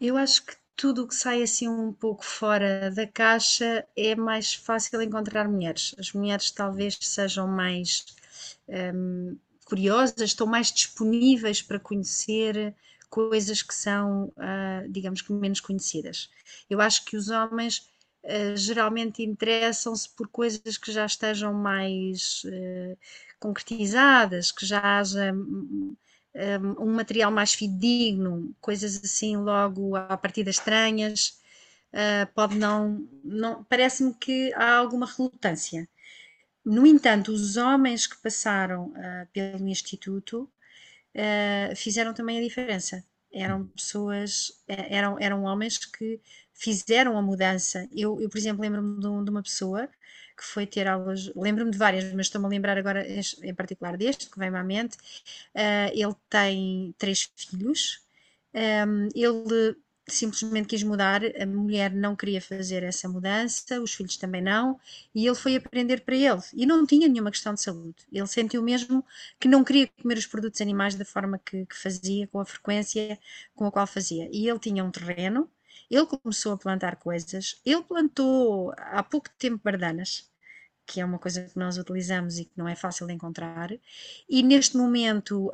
Eu 0.00 0.16
acho 0.16 0.46
que 0.46 0.59
tudo 0.76 1.04
o 1.04 1.08
que 1.08 1.14
sai 1.14 1.42
assim 1.42 1.68
um 1.68 1.92
pouco 1.92 2.24
fora 2.24 2.90
da 2.90 3.06
caixa 3.06 3.86
é 3.96 4.14
mais 4.14 4.54
fácil 4.54 5.02
encontrar 5.02 5.48
mulheres. 5.48 5.94
As 5.98 6.12
mulheres 6.12 6.50
talvez 6.50 6.96
sejam 7.00 7.46
mais 7.46 8.04
um, 8.68 9.36
curiosas, 9.64 10.20
estão 10.20 10.46
mais 10.46 10.72
disponíveis 10.72 11.62
para 11.62 11.78
conhecer 11.78 12.74
coisas 13.08 13.62
que 13.62 13.74
são, 13.74 14.32
uh, 14.36 14.88
digamos 14.88 15.20
que, 15.20 15.32
menos 15.32 15.60
conhecidas. 15.60 16.30
Eu 16.68 16.80
acho 16.80 17.04
que 17.04 17.16
os 17.16 17.28
homens 17.28 17.88
uh, 18.24 18.56
geralmente 18.56 19.22
interessam-se 19.22 20.08
por 20.10 20.28
coisas 20.28 20.78
que 20.78 20.92
já 20.92 21.04
estejam 21.04 21.52
mais 21.52 22.42
uh, 22.44 22.98
concretizadas, 23.38 24.52
que 24.52 24.64
já 24.64 24.98
haja 24.98 25.32
um, 26.34 26.92
material 26.92 27.30
mais 27.30 27.54
fidedigno, 27.54 28.54
coisas 28.60 29.00
assim 29.02 29.36
logo 29.36 29.96
a 29.96 30.16
partir 30.16 30.44
das 30.44 30.56
estranhas, 30.56 31.40
uh, 31.92 32.32
pode 32.34 32.56
não, 32.56 33.08
não 33.24 33.64
parece-me 33.64 34.14
que 34.14 34.52
há 34.54 34.76
alguma 34.76 35.06
relutância. 35.06 35.88
No 36.64 36.86
entanto, 36.86 37.32
os 37.32 37.56
homens 37.56 38.06
que 38.06 38.20
passaram 38.20 38.88
uh, 38.88 39.26
pelo 39.32 39.66
Instituto 39.68 40.48
uh, 41.14 41.76
fizeram 41.76 42.14
também 42.14 42.38
a 42.38 42.42
diferença. 42.42 43.04
Eram 43.32 43.66
pessoas, 43.68 44.52
eram, 44.66 45.16
eram 45.20 45.44
homens 45.44 45.78
que 45.78 46.20
fizeram 46.52 47.16
a 47.16 47.22
mudança. 47.22 47.88
Eu, 47.92 48.20
eu 48.20 48.28
por 48.28 48.38
exemplo, 48.38 48.60
lembro-me 48.60 48.96
de, 48.96 49.24
de, 49.24 49.30
uma 49.30 49.42
pessoa 49.42 49.88
que 50.40 50.46
foi 50.46 50.66
ter 50.66 50.88
aulas, 50.88 51.30
lembro-me 51.36 51.70
de 51.70 51.76
várias, 51.76 52.10
mas 52.14 52.26
estou-me 52.26 52.46
a 52.46 52.48
lembrar 52.48 52.78
agora 52.78 53.06
em 53.06 53.54
particular 53.54 53.94
deste, 53.98 54.30
que 54.30 54.38
vem-me 54.38 54.56
à 54.56 54.64
mente. 54.64 54.96
Uh, 55.54 55.92
ele 55.92 56.14
tem 56.30 56.94
três 56.96 57.30
filhos. 57.36 58.02
Um, 58.54 59.08
ele 59.14 59.76
simplesmente 60.08 60.66
quis 60.66 60.82
mudar, 60.82 61.20
a 61.24 61.46
mulher 61.46 61.92
não 61.92 62.16
queria 62.16 62.40
fazer 62.40 62.82
essa 62.82 63.08
mudança, 63.08 63.80
os 63.80 63.92
filhos 63.94 64.16
também 64.16 64.42
não, 64.42 64.80
e 65.14 65.26
ele 65.26 65.36
foi 65.36 65.56
aprender 65.56 66.00
para 66.00 66.16
ele. 66.16 66.40
E 66.54 66.66
não 66.66 66.86
tinha 66.86 67.06
nenhuma 67.06 67.30
questão 67.30 67.54
de 67.54 67.60
saúde. 67.62 67.96
Ele 68.10 68.26
sentiu 68.26 68.62
mesmo 68.62 69.04
que 69.38 69.46
não 69.46 69.62
queria 69.62 69.88
comer 70.02 70.18
os 70.18 70.26
produtos 70.26 70.60
animais 70.62 70.94
da 70.94 71.04
forma 71.04 71.38
que, 71.38 71.66
que 71.66 71.76
fazia, 71.76 72.26
com 72.28 72.40
a 72.40 72.46
frequência 72.46 73.18
com 73.54 73.66
a 73.66 73.70
qual 73.70 73.86
fazia. 73.86 74.28
E 74.32 74.48
ele 74.48 74.58
tinha 74.58 74.82
um 74.82 74.90
terreno, 74.90 75.48
ele 75.90 76.06
começou 76.06 76.52
a 76.52 76.58
plantar 76.58 76.96
coisas, 76.96 77.60
ele 77.64 77.82
plantou 77.82 78.72
há 78.78 79.02
pouco 79.02 79.28
tempo 79.38 79.60
bardanas 79.62 80.29
que 80.90 81.00
é 81.00 81.04
uma 81.04 81.20
coisa 81.20 81.42
que 81.42 81.56
nós 81.56 81.78
utilizamos 81.78 82.40
e 82.40 82.44
que 82.44 82.50
não 82.56 82.66
é 82.66 82.74
fácil 82.74 83.06
de 83.06 83.12
encontrar. 83.12 83.70
E 84.28 84.42
neste 84.42 84.76
momento 84.76 85.46
uh, 85.46 85.52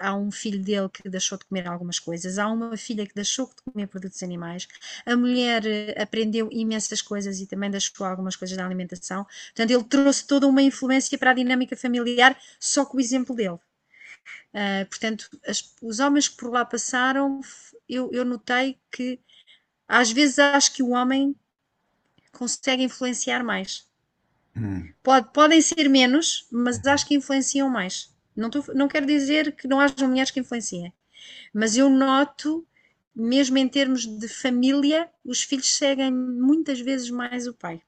há 0.00 0.16
um 0.16 0.30
filho 0.30 0.58
dele 0.58 0.88
que 0.88 1.06
deixou 1.06 1.36
de 1.36 1.44
comer 1.44 1.68
algumas 1.68 1.98
coisas, 1.98 2.38
há 2.38 2.48
uma 2.48 2.74
filha 2.78 3.06
que 3.06 3.14
deixou 3.14 3.46
de 3.46 3.56
comer 3.62 3.86
produtos 3.88 4.22
animais, 4.22 4.66
a 5.04 5.14
mulher 5.14 5.64
uh, 5.64 6.02
aprendeu 6.02 6.48
imensas 6.50 7.02
coisas 7.02 7.40
e 7.40 7.46
também 7.46 7.70
deixou 7.70 8.06
algumas 8.06 8.36
coisas 8.36 8.56
da 8.56 8.64
alimentação. 8.64 9.26
Portanto, 9.48 9.70
ele 9.70 9.84
trouxe 9.84 10.26
toda 10.26 10.46
uma 10.46 10.62
influência 10.62 11.18
para 11.18 11.32
a 11.32 11.34
dinâmica 11.34 11.76
familiar 11.76 12.34
só 12.58 12.86
com 12.86 12.96
o 12.96 13.00
exemplo 13.00 13.36
dele. 13.36 13.58
Uh, 14.54 14.86
portanto, 14.88 15.28
as, 15.46 15.74
os 15.82 16.00
homens 16.00 16.26
que 16.26 16.36
por 16.38 16.50
lá 16.50 16.64
passaram, 16.64 17.42
eu, 17.86 18.10
eu 18.12 18.24
notei 18.24 18.78
que 18.90 19.20
às 19.86 20.10
vezes 20.10 20.38
acho 20.38 20.72
que 20.72 20.82
o 20.82 20.90
homem 20.90 21.36
consegue 22.32 22.82
influenciar 22.82 23.44
mais. 23.44 23.89
Hum. 24.56 24.92
Pode, 25.02 25.32
podem 25.32 25.60
ser 25.60 25.88
menos, 25.88 26.46
mas 26.50 26.84
acho 26.86 27.06
que 27.06 27.14
influenciam 27.14 27.68
mais. 27.68 28.14
Não, 28.36 28.50
tô, 28.50 28.64
não 28.74 28.88
quero 28.88 29.06
dizer 29.06 29.52
que 29.56 29.68
não 29.68 29.80
haja 29.80 30.06
mulheres 30.06 30.30
que 30.30 30.40
influenciem, 30.40 30.92
mas 31.52 31.76
eu 31.76 31.88
noto, 31.90 32.66
mesmo 33.14 33.58
em 33.58 33.68
termos 33.68 34.06
de 34.06 34.28
família, 34.28 35.10
os 35.24 35.42
filhos 35.42 35.76
seguem 35.76 36.12
muitas 36.12 36.80
vezes 36.80 37.10
mais 37.10 37.46
o 37.46 37.54
pai. 37.54 37.82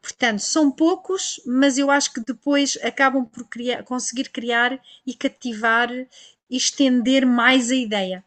Portanto, 0.00 0.40
são 0.40 0.70
poucos, 0.70 1.40
mas 1.46 1.78
eu 1.78 1.90
acho 1.90 2.12
que 2.12 2.20
depois 2.20 2.78
acabam 2.82 3.24
por 3.26 3.44
criar, 3.48 3.82
conseguir 3.82 4.28
criar 4.30 4.80
e 5.06 5.14
cativar 5.14 5.90
e 5.92 6.08
estender 6.56 7.26
mais 7.26 7.70
a 7.70 7.74
ideia. 7.74 8.24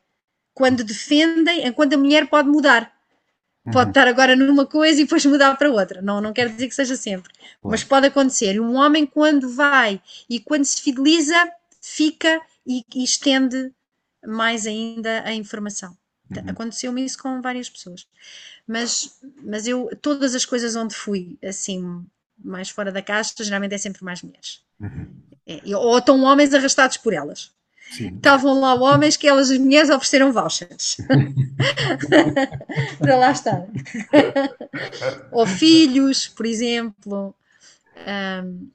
Quando 0.53 0.83
defendem, 0.83 1.67
enquanto 1.67 1.93
a 1.93 1.97
mulher 1.97 2.27
pode 2.29 2.49
mudar. 2.49 2.93
Pode 3.71 3.85
uhum. 3.85 3.89
estar 3.89 4.07
agora 4.07 4.35
numa 4.35 4.65
coisa 4.65 4.99
e 4.99 5.03
depois 5.03 5.25
mudar 5.25 5.55
para 5.57 5.69
outra. 5.69 6.01
Não, 6.01 6.21
não 6.21 6.33
quer 6.33 6.49
dizer 6.49 6.67
que 6.67 6.75
seja 6.75 6.95
sempre. 6.95 7.31
Mas 7.63 7.83
pode 7.83 8.07
acontecer. 8.07 8.55
E 8.55 8.59
um 8.59 8.75
homem, 8.75 9.05
quando 9.05 9.49
vai 9.49 10.01
e 10.29 10.39
quando 10.39 10.65
se 10.65 10.81
fideliza, 10.81 11.35
fica 11.81 12.41
e, 12.65 12.83
e 12.95 13.03
estende 13.03 13.71
mais 14.25 14.67
ainda 14.67 15.23
a 15.23 15.33
informação. 15.33 15.97
Uhum. 16.29 16.49
Aconteceu-me 16.49 17.03
isso 17.03 17.17
com 17.17 17.41
várias 17.41 17.69
pessoas. 17.69 18.07
Mas, 18.67 19.19
mas 19.43 19.67
eu, 19.67 19.89
todas 20.01 20.35
as 20.35 20.45
coisas 20.45 20.75
onde 20.75 20.93
fui, 20.93 21.37
assim, 21.43 22.05
mais 22.37 22.69
fora 22.69 22.91
da 22.91 23.01
caixa, 23.01 23.33
geralmente 23.41 23.73
é 23.73 23.77
sempre 23.77 24.03
mais 24.03 24.21
mulheres. 24.21 24.61
Uhum. 24.79 25.07
É, 25.45 25.75
ou 25.75 25.97
estão 25.97 26.21
homens 26.21 26.53
arrastados 26.53 26.97
por 26.97 27.13
elas. 27.13 27.51
Sim. 27.91 28.15
Estavam 28.15 28.59
lá 28.59 28.75
homens 28.75 29.17
que 29.17 29.27
elas, 29.27 29.49
as 29.49 29.57
mulheres, 29.57 29.89
ofereceram 29.89 30.31
vouchers 30.31 30.97
para 32.99 33.17
lá 33.17 33.31
estar. 33.31 33.65
Ou 35.31 35.47
filhos, 35.47 36.27
por 36.27 36.45
exemplo. 36.45 37.33
Um, 38.07 38.69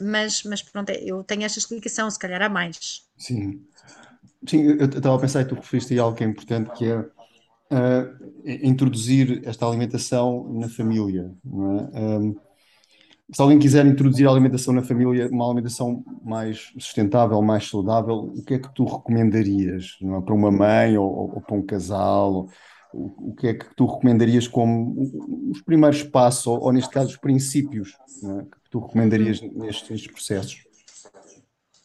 mas, 0.00 0.42
mas 0.44 0.62
pronto, 0.62 0.90
eu 0.90 1.22
tenho 1.24 1.44
esta 1.44 1.58
explicação, 1.58 2.10
se 2.10 2.18
calhar 2.18 2.40
há 2.40 2.48
mais. 2.48 3.02
Sim. 3.16 3.60
Sim, 4.46 4.62
eu 4.62 4.86
estava 4.86 5.16
a 5.16 5.18
pensar 5.18 5.42
e 5.42 5.44
tu 5.44 5.56
referiste 5.56 5.98
algo 5.98 6.16
que 6.16 6.24
é 6.24 6.26
importante, 6.26 6.70
que 6.70 6.86
é 6.86 6.98
uh, 6.98 8.34
introduzir 8.44 9.42
esta 9.44 9.66
alimentação 9.66 10.50
na 10.54 10.68
família. 10.68 11.32
Não 11.44 11.90
é? 11.92 12.00
Um, 12.00 12.36
se 13.30 13.42
alguém 13.42 13.58
quiser 13.58 13.84
introduzir 13.84 14.26
a 14.26 14.30
alimentação 14.30 14.72
na 14.72 14.82
família, 14.82 15.28
uma 15.28 15.44
alimentação 15.44 16.02
mais 16.24 16.72
sustentável, 16.78 17.40
mais 17.42 17.68
saudável, 17.68 18.32
o 18.34 18.42
que 18.42 18.54
é 18.54 18.58
que 18.58 18.74
tu 18.74 18.84
recomendarias? 18.84 19.98
É? 20.02 20.20
Para 20.22 20.34
uma 20.34 20.50
mãe 20.50 20.96
ou, 20.96 21.34
ou 21.34 21.40
para 21.40 21.56
um 21.56 21.62
casal? 21.62 22.48
O, 22.92 23.30
o, 23.30 23.34
que 23.34 23.48
é 23.48 23.54
que 23.54 23.66
tu 23.74 23.84
recomendarias 23.84 24.48
como 24.48 25.50
os 25.50 25.60
primeiros 25.60 26.02
passos, 26.02 26.46
ou, 26.46 26.58
ou 26.58 26.72
neste 26.72 26.90
caso 26.90 27.10
os 27.10 27.16
princípios, 27.18 27.94
é? 28.24 28.44
que 28.44 28.70
tu 28.70 28.78
recomendarias 28.78 29.42
nestes, 29.42 29.90
nestes 29.90 30.10
processos? 30.10 30.68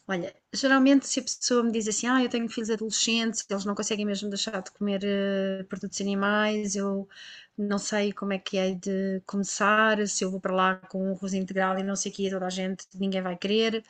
Olha, 0.06 0.34
geralmente 0.52 1.06
se 1.06 1.20
a 1.20 1.22
pessoa 1.22 1.62
me 1.62 1.72
diz 1.72 1.88
assim, 1.88 2.06
ah, 2.06 2.22
eu 2.22 2.28
tenho 2.28 2.48
filhos 2.48 2.68
adolescentes, 2.68 3.44
eles 3.48 3.64
não 3.64 3.74
conseguem 3.74 4.04
mesmo 4.04 4.28
deixar 4.28 4.62
de 4.62 4.70
comer 4.70 5.00
uh, 5.02 5.64
produtos 5.64 5.98
animais, 6.00 6.76
eu 6.76 7.08
não 7.56 7.78
sei 7.78 8.12
como 8.12 8.32
é 8.32 8.38
que 8.38 8.56
é 8.58 8.74
de 8.74 9.22
começar, 9.26 10.06
se 10.08 10.24
eu 10.24 10.30
vou 10.30 10.40
para 10.40 10.54
lá 10.54 10.76
com 10.76 11.10
um 11.10 11.12
arroz 11.12 11.34
integral 11.34 11.78
e 11.78 11.82
não 11.82 11.94
sei 11.96 12.10
o 12.10 12.14
que, 12.14 12.30
toda 12.30 12.46
a 12.46 12.50
gente, 12.50 12.86
ninguém 12.94 13.22
vai 13.22 13.36
querer. 13.36 13.84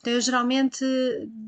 Então 0.00 0.12
eu 0.12 0.20
geralmente 0.20 0.84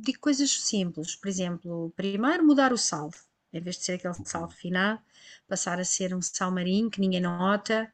digo 0.02 0.20
coisas 0.20 0.50
simples, 0.50 1.16
por 1.16 1.28
exemplo, 1.28 1.92
primeiro 1.96 2.46
mudar 2.46 2.72
o 2.72 2.78
sal, 2.78 3.10
em 3.52 3.60
vez 3.60 3.76
de 3.76 3.84
ser 3.84 3.92
aquele 3.94 4.14
sal 4.24 4.46
refinado, 4.46 5.00
passar 5.48 5.80
a 5.80 5.84
ser 5.84 6.14
um 6.14 6.22
sal 6.22 6.52
marinho 6.52 6.90
que 6.90 7.00
ninguém 7.00 7.20
nota, 7.20 7.92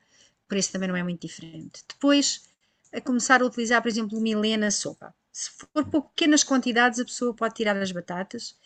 por 0.48 0.56
isso 0.58 0.72
também 0.72 0.88
não 0.88 0.96
é 0.96 1.02
muito 1.02 1.26
diferente. 1.26 1.82
Depois, 1.88 2.48
a 2.92 3.00
começar 3.00 3.42
a 3.42 3.46
utilizar, 3.46 3.82
por 3.82 3.88
exemplo, 3.88 4.20
milena 4.20 4.70
sopa. 4.70 5.14
Se 5.32 5.50
for 5.50 5.84
por 5.84 6.02
pequenas 6.10 6.42
quantidades, 6.44 6.98
a 6.98 7.04
pessoa 7.04 7.34
pode 7.34 7.54
tirar 7.54 7.76
as 7.76 7.92
batatas 7.92 8.56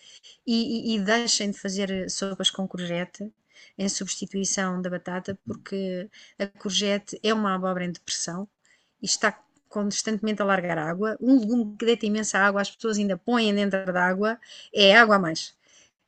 e, 0.46 0.92
e, 0.92 0.96
e 0.96 1.00
deixem 1.00 1.50
de 1.50 1.58
fazer 1.58 2.08
sopas 2.10 2.50
com 2.50 2.66
courgette 2.68 3.32
em 3.78 3.88
substituição 3.88 4.80
da 4.80 4.90
batata, 4.90 5.38
porque 5.46 6.08
a 6.38 6.46
courgette 6.46 7.18
é 7.22 7.32
uma 7.32 7.54
abóbora 7.54 7.84
em 7.84 7.92
depressão 7.92 8.48
e 9.02 9.06
está 9.06 9.38
constantemente 9.68 10.42
a 10.42 10.44
largar 10.44 10.76
água. 10.76 11.16
Um 11.20 11.38
legume 11.38 11.76
que 11.78 11.86
deita 11.86 12.04
imensa 12.04 12.38
água, 12.38 12.60
as 12.60 12.70
pessoas 12.70 12.98
ainda 12.98 13.16
põem 13.16 13.54
dentro 13.54 13.92
da 13.92 14.04
água, 14.04 14.38
é 14.74 14.96
água 14.96 15.16
a 15.16 15.18
mais. 15.18 15.54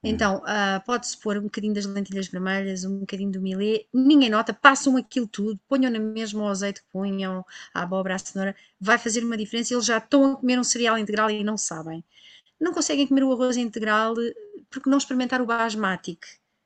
Hum. 0.05 0.09
Então, 0.09 0.39
uh, 0.39 0.85
pode-se 0.85 1.17
pôr 1.17 1.39
um 1.39 1.43
bocadinho 1.43 1.73
das 1.73 1.87
lentilhas 1.87 2.27
vermelhas, 2.27 2.85
um 2.85 2.99
bocadinho 2.99 3.31
do 3.31 3.41
milê, 3.41 3.87
ninguém 3.95 4.29
nota, 4.29 4.53
passam 4.53 4.97
aquilo 4.97 5.29
tudo, 5.29 5.59
ponham 5.69 5.91
na 5.91 6.01
mesma 6.01 6.43
o 6.43 6.49
azeite 6.49 6.83
que 6.83 6.89
ponham, 6.93 7.45
a 7.73 7.83
abóbora, 7.83 8.17
a 8.17 8.19
cenoura, 8.19 8.57
vai 8.81 8.99
fazer 8.99 9.25
uma 9.25 9.37
diferença. 9.37 9.73
Eles 9.73 9.87
já 9.87 9.99
estão 9.99 10.33
a 10.33 10.37
comer 10.37 10.59
um 10.59 10.65
cereal 10.65 10.99
integral 10.99 11.31
e 11.31 11.45
não 11.45 11.57
sabem. 11.57 12.05
Não 12.61 12.73
conseguem 12.73 13.07
comer 13.07 13.25
o 13.25 13.33
arroz 13.33 13.57
integral 13.57 14.15
porque 14.71 14.91
não 14.91 14.99
experimentaram 14.99 15.45
o 15.45 15.47
basmati, 15.47 16.19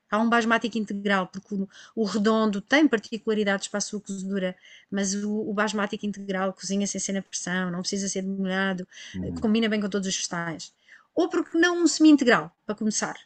Há 0.09 0.17
um 0.17 0.29
basmático 0.29 0.77
integral, 0.77 1.27
porque 1.27 1.53
o, 1.53 1.67
o, 1.95 2.03
redondo 2.05 2.61
tem 2.61 2.87
particularidades 2.87 3.67
para 3.67 3.79
a 3.79 3.81
sua 3.81 3.99
cozedura, 3.99 4.55
mas 4.89 5.13
o, 5.13 5.49
o 5.49 5.53
basmático 5.53 6.05
integral 6.05 6.53
cozinha 6.53 6.87
sem 6.87 6.99
ser 6.99 7.13
na 7.13 7.21
pressão, 7.21 7.69
não 7.69 7.81
precisa 7.81 8.07
ser 8.07 8.21
demolhado, 8.21 8.87
uhum. 9.15 9.35
combina 9.35 9.67
bem 9.67 9.81
com 9.81 9.89
todos 9.89 10.07
os 10.07 10.15
vegetais. 10.15 10.73
Ou 11.13 11.29
porque 11.29 11.57
não 11.57 11.83
um 11.83 11.87
semi-integral, 11.87 12.55
para 12.65 12.75
começar. 12.75 13.17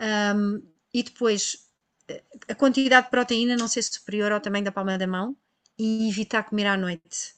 Um, 0.00 0.62
e 0.94 1.02
depois, 1.02 1.66
a 2.48 2.54
quantidade 2.54 3.06
de 3.06 3.10
proteína 3.10 3.56
não 3.56 3.68
ser 3.68 3.82
superior 3.82 4.32
ao 4.32 4.40
tamanho 4.40 4.64
da 4.64 4.72
palma 4.72 4.96
da 4.96 5.06
mão 5.06 5.36
e 5.78 6.08
evitar 6.08 6.44
comer 6.44 6.66
à 6.66 6.76
noite. 6.76 7.34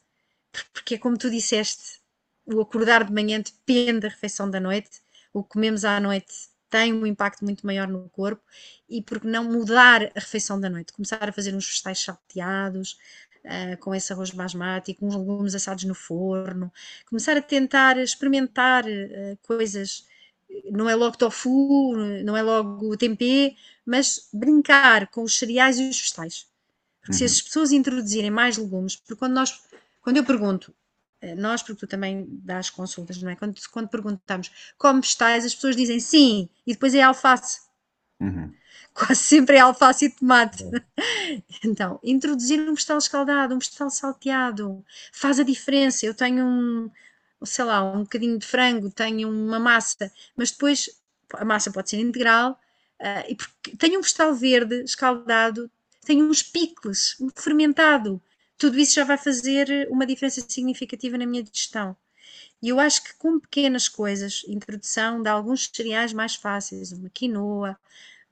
Porque 0.72 0.94
é 0.94 0.98
como 0.98 1.18
tu 1.18 1.30
disseste, 1.30 2.00
o 2.46 2.60
acordar 2.60 3.04
de 3.04 3.12
manhã 3.12 3.40
depende 3.40 4.00
da 4.00 4.08
refeição 4.08 4.50
da 4.50 4.60
noite, 4.60 5.00
o 5.32 5.42
que 5.42 5.50
comemos 5.50 5.84
à 5.84 5.98
noite 6.00 6.48
tem 6.70 6.92
um 6.92 7.06
impacto 7.06 7.44
muito 7.44 7.66
maior 7.66 7.88
no 7.88 8.08
corpo 8.10 8.42
e 8.88 9.02
porque 9.02 9.26
não 9.26 9.44
mudar 9.44 10.04
a 10.04 10.20
refeição 10.20 10.60
da 10.60 10.68
noite, 10.68 10.92
começar 10.92 11.28
a 11.28 11.32
fazer 11.32 11.54
uns 11.54 11.66
vegetais 11.66 12.00
salteados, 12.00 12.98
uh, 13.44 13.76
com 13.78 13.94
esse 13.94 14.12
arroz 14.12 14.30
basmático, 14.30 15.04
uns 15.04 15.14
legumes 15.14 15.54
assados 15.54 15.84
no 15.84 15.94
forno, 15.94 16.72
começar 17.06 17.36
a 17.36 17.42
tentar 17.42 17.98
experimentar 17.98 18.84
uh, 18.84 19.38
coisas, 19.42 20.06
não 20.70 20.88
é 20.88 20.94
logo 20.94 21.16
tofu, 21.16 21.94
não 22.24 22.36
é 22.36 22.42
logo 22.42 22.96
tempê, 22.96 23.54
mas 23.84 24.28
brincar 24.32 25.08
com 25.08 25.22
os 25.22 25.38
cereais 25.38 25.78
e 25.78 25.88
os 25.88 25.98
vegetais. 25.98 26.46
Porque 27.00 27.12
uhum. 27.12 27.18
se 27.18 27.24
as 27.24 27.42
pessoas 27.42 27.72
introduzirem 27.72 28.30
mais 28.30 28.56
legumes, 28.56 28.96
porque 28.96 29.16
quando 29.16 29.34
nós, 29.34 29.62
quando 30.02 30.18
eu 30.18 30.24
pergunto 30.24 30.72
eh, 30.72 30.77
nós, 31.36 31.62
porque 31.62 31.80
tu 31.80 31.86
também 31.86 32.26
dás 32.44 32.70
consultas, 32.70 33.20
não 33.20 33.30
é? 33.30 33.36
Quando, 33.36 33.54
quando 33.72 33.88
perguntamos 33.88 34.50
como 34.76 35.00
vegetais, 35.00 35.44
as 35.44 35.54
pessoas 35.54 35.76
dizem 35.76 35.98
sim, 35.98 36.48
e 36.66 36.72
depois 36.72 36.94
é 36.94 37.02
alface. 37.02 37.60
Uhum. 38.20 38.52
Quase 38.94 39.22
sempre 39.22 39.56
é 39.56 39.60
alface 39.60 40.06
e 40.06 40.10
tomate. 40.10 40.64
Então, 41.64 42.00
introduzir 42.02 42.60
um 42.60 42.74
vegetal 42.74 42.98
escaldado, 42.98 43.54
um 43.54 43.58
vegetal 43.58 43.90
salteado, 43.90 44.84
faz 45.12 45.38
a 45.38 45.42
diferença. 45.42 46.06
Eu 46.06 46.14
tenho 46.14 46.44
um, 46.44 46.90
sei 47.44 47.64
lá, 47.64 47.82
um 47.82 48.02
bocadinho 48.02 48.38
de 48.38 48.46
frango, 48.46 48.90
tenho 48.90 49.28
uma 49.28 49.58
massa, 49.58 50.10
mas 50.36 50.50
depois 50.50 50.88
a 51.34 51.44
massa 51.44 51.70
pode 51.70 51.90
ser 51.90 51.98
integral, 51.98 52.58
uh, 53.00 53.30
e 53.30 53.36
tenho 53.76 53.98
um 53.98 54.02
vegetal 54.02 54.34
verde 54.34 54.82
escaldado, 54.82 55.70
tenho 56.04 56.24
uns 56.24 56.42
picles, 56.42 57.16
um 57.20 57.28
fermentado, 57.34 58.20
tudo 58.58 58.78
isso 58.78 58.94
já 58.94 59.04
vai 59.04 59.16
fazer 59.16 59.88
uma 59.90 60.04
diferença 60.04 60.44
significativa 60.46 61.16
na 61.16 61.24
minha 61.24 61.42
digestão. 61.42 61.96
E 62.60 62.68
eu 62.68 62.80
acho 62.80 63.04
que 63.04 63.14
com 63.14 63.38
pequenas 63.38 63.88
coisas, 63.88 64.42
introdução 64.48 65.22
de 65.22 65.28
alguns 65.30 65.70
cereais 65.72 66.12
mais 66.12 66.34
fáceis, 66.34 66.90
uma 66.90 67.08
quinoa, 67.08 67.78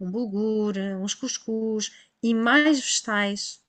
um 0.00 0.10
bulgur, 0.10 0.76
uns 1.00 1.14
cuscuz 1.14 1.92
e 2.22 2.34
mais 2.34 2.80
vegetais, 2.80 3.62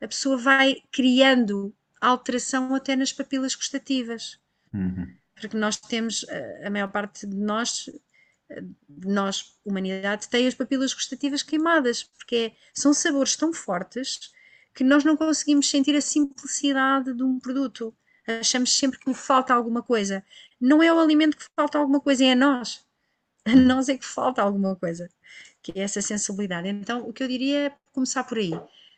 a 0.00 0.08
pessoa 0.08 0.36
vai 0.36 0.82
criando 0.90 1.72
alteração 2.00 2.74
até 2.74 2.96
nas 2.96 3.12
papilas 3.12 3.54
gustativas. 3.54 4.38
Uhum. 4.74 5.14
Porque 5.34 5.56
nós 5.56 5.76
temos, 5.76 6.26
a 6.64 6.70
maior 6.70 6.90
parte 6.90 7.26
de 7.26 7.36
nós, 7.36 7.88
de 8.88 9.08
nós, 9.08 9.54
humanidade, 9.64 10.28
tem 10.28 10.46
as 10.46 10.54
papilas 10.54 10.92
gustativas 10.92 11.42
queimadas, 11.42 12.02
porque 12.02 12.36
é, 12.36 12.52
são 12.74 12.92
sabores 12.92 13.36
tão 13.36 13.52
fortes 13.52 14.32
que 14.74 14.84
nós 14.84 15.04
não 15.04 15.16
conseguimos 15.16 15.68
sentir 15.68 15.96
a 15.96 16.00
simplicidade 16.00 17.12
de 17.12 17.22
um 17.22 17.38
produto. 17.38 17.94
Achamos 18.26 18.76
sempre 18.76 18.98
que 18.98 19.12
falta 19.14 19.52
alguma 19.52 19.82
coisa. 19.82 20.24
Não 20.60 20.82
é 20.82 20.92
o 20.92 20.98
alimento 20.98 21.36
que 21.36 21.44
falta 21.56 21.78
alguma 21.78 22.00
coisa, 22.00 22.24
é 22.24 22.32
a 22.32 22.36
nós. 22.36 22.84
A 23.44 23.56
nós 23.56 23.88
é 23.88 23.96
que 23.96 24.04
falta 24.04 24.42
alguma 24.42 24.76
coisa, 24.76 25.08
que 25.62 25.72
é 25.78 25.82
essa 25.82 26.02
sensibilidade. 26.02 26.68
Então, 26.68 27.08
o 27.08 27.12
que 27.12 27.22
eu 27.22 27.28
diria 27.28 27.66
é 27.66 27.76
começar 27.92 28.24
por 28.24 28.38
aí. 28.38 28.52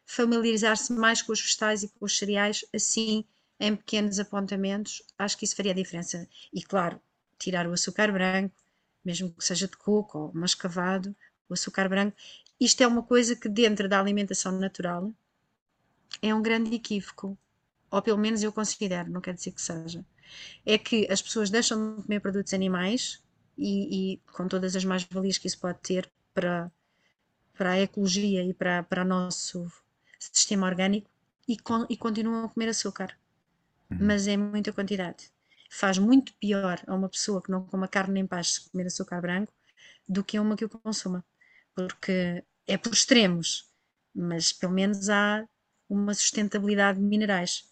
Familiarizar-se 0.04 0.92
mais 0.92 1.22
com 1.22 1.32
os 1.32 1.40
vegetais 1.40 1.84
e 1.84 1.88
com 1.88 2.04
os 2.04 2.18
cereais, 2.18 2.64
assim, 2.74 3.24
em 3.60 3.76
pequenos 3.76 4.18
apontamentos, 4.18 5.02
acho 5.16 5.38
que 5.38 5.44
isso 5.44 5.54
faria 5.54 5.70
a 5.70 5.74
diferença. 5.74 6.28
E, 6.52 6.60
claro, 6.62 7.00
tirar 7.38 7.66
o 7.66 7.72
açúcar 7.72 8.12
branco, 8.12 8.54
mesmo 9.04 9.32
que 9.32 9.44
seja 9.44 9.68
de 9.68 9.76
coco 9.76 10.18
ou 10.18 10.32
mascavado, 10.34 11.14
o 11.48 11.54
açúcar 11.54 11.88
branco. 11.88 12.16
Isto 12.60 12.82
é 12.82 12.86
uma 12.86 13.02
coisa 13.02 13.36
que, 13.36 13.48
dentro 13.48 13.88
da 13.88 14.00
alimentação 14.00 14.52
natural, 14.58 15.12
é 16.20 16.34
um 16.34 16.42
grande 16.42 16.74
equívoco, 16.74 17.38
ou 17.90 18.02
pelo 18.02 18.18
menos 18.18 18.42
eu 18.42 18.52
considero, 18.52 19.10
não 19.10 19.20
quer 19.20 19.34
dizer 19.34 19.52
que 19.52 19.60
seja. 19.62 20.04
É 20.64 20.78
que 20.78 21.06
as 21.10 21.20
pessoas 21.20 21.50
deixam 21.50 21.96
de 21.96 22.02
comer 22.02 22.20
produtos 22.20 22.54
animais 22.54 23.22
e, 23.56 24.14
e 24.14 24.16
com 24.32 24.48
todas 24.48 24.74
as 24.74 24.84
mais-valias 24.84 25.38
que 25.38 25.46
isso 25.46 25.58
pode 25.58 25.78
ter 25.80 26.10
para, 26.32 26.70
para 27.54 27.72
a 27.72 27.80
ecologia 27.80 28.42
e 28.42 28.54
para, 28.54 28.82
para 28.82 29.02
o 29.02 29.06
nosso 29.06 29.70
sistema 30.18 30.66
orgânico 30.66 31.10
e, 31.46 31.56
con, 31.56 31.86
e 31.88 31.96
continuam 31.96 32.44
a 32.44 32.48
comer 32.48 32.68
açúcar. 32.68 33.16
Uhum. 33.90 33.98
Mas 34.00 34.26
é 34.26 34.36
muita 34.36 34.72
quantidade. 34.72 35.30
Faz 35.70 35.98
muito 35.98 36.34
pior 36.34 36.80
a 36.86 36.94
uma 36.94 37.08
pessoa 37.08 37.42
que 37.42 37.50
não 37.50 37.66
coma 37.66 37.88
carne 37.88 38.14
nem 38.14 38.26
paz 38.26 38.54
se 38.54 38.70
comer 38.70 38.86
açúcar 38.86 39.20
branco 39.20 39.52
do 40.08 40.24
que 40.24 40.36
a 40.36 40.42
uma 40.42 40.56
que 40.56 40.64
o 40.64 40.68
consuma. 40.68 41.24
Porque 41.74 42.44
é 42.66 42.76
por 42.76 42.92
extremos, 42.92 43.70
mas 44.14 44.52
pelo 44.52 44.72
menos 44.72 45.08
há 45.08 45.46
uma 45.93 46.14
sustentabilidade 46.14 46.99
de 46.99 47.05
minerais. 47.05 47.64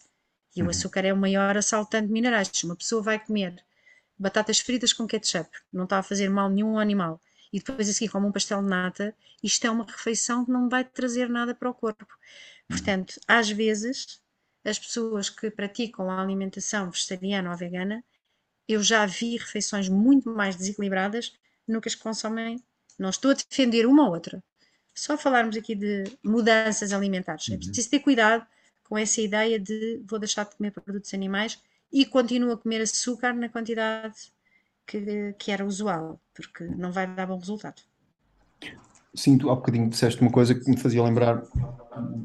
E 0.54 0.60
uhum. 0.60 0.66
o 0.66 0.70
açúcar 0.70 1.04
é 1.04 1.12
o 1.12 1.16
maior 1.16 1.56
assaltante 1.56 2.08
de 2.08 2.12
minerais. 2.12 2.50
Uma 2.62 2.76
pessoa 2.76 3.02
vai 3.02 3.18
comer 3.18 3.64
batatas 4.18 4.60
fritas 4.60 4.92
com 4.92 5.06
ketchup, 5.06 5.48
não 5.72 5.84
está 5.84 5.98
a 5.98 6.02
fazer 6.02 6.28
mal 6.28 6.50
nenhum 6.50 6.78
animal, 6.78 7.18
e 7.50 7.58
depois 7.58 7.88
a 7.88 7.92
seguir 7.92 8.10
come 8.10 8.26
um 8.26 8.32
pastel 8.32 8.62
de 8.62 8.68
nata, 8.68 9.16
isto 9.42 9.66
é 9.66 9.70
uma 9.70 9.86
refeição 9.86 10.44
que 10.44 10.50
não 10.50 10.68
vai 10.68 10.84
trazer 10.84 11.30
nada 11.30 11.54
para 11.54 11.70
o 11.70 11.74
corpo. 11.74 12.04
Uhum. 12.04 12.76
Portanto, 12.76 13.18
às 13.26 13.50
vezes, 13.50 14.20
as 14.62 14.78
pessoas 14.78 15.30
que 15.30 15.50
praticam 15.50 16.10
a 16.10 16.20
alimentação 16.20 16.90
vegetariana 16.90 17.50
ou 17.50 17.56
vegana, 17.56 18.04
eu 18.68 18.82
já 18.82 19.06
vi 19.06 19.38
refeições 19.38 19.88
muito 19.88 20.28
mais 20.30 20.54
desequilibradas 20.54 21.32
no 21.66 21.80
que 21.80 21.88
as 21.88 21.94
que 21.94 22.02
consomem. 22.02 22.62
Não 22.98 23.08
estou 23.08 23.30
a 23.30 23.34
defender 23.34 23.86
uma 23.86 24.04
ou 24.04 24.12
outra, 24.12 24.44
só 24.94 25.16
falarmos 25.16 25.56
aqui 25.56 25.74
de 25.74 26.04
mudanças 26.22 26.92
alimentares. 26.92 27.48
É 27.48 27.52
uhum. 27.52 27.56
É 27.56 27.58
preciso 27.58 27.90
ter 27.90 28.00
cuidado 28.00 28.46
com 28.84 28.98
essa 28.98 29.20
ideia 29.20 29.58
de 29.58 30.02
vou 30.08 30.18
deixar 30.18 30.44
de 30.44 30.56
comer 30.56 30.72
produtos 30.72 31.14
animais 31.14 31.62
e 31.92 32.04
continuo 32.04 32.52
a 32.52 32.56
comer 32.56 32.82
açúcar 32.82 33.32
na 33.32 33.48
quantidade 33.48 34.16
que, 34.86 35.34
que 35.38 35.50
era 35.50 35.64
usual, 35.64 36.20
porque 36.34 36.64
não 36.64 36.90
vai 36.90 37.06
dar 37.06 37.26
bom 37.26 37.38
resultado. 37.38 37.82
Sim, 39.14 39.38
tu 39.38 39.50
há 39.50 39.56
bocadinho 39.56 39.88
disseste 39.88 40.20
uma 40.20 40.30
coisa 40.30 40.54
que 40.54 40.68
me 40.68 40.78
fazia 40.78 41.02
lembrar 41.02 41.42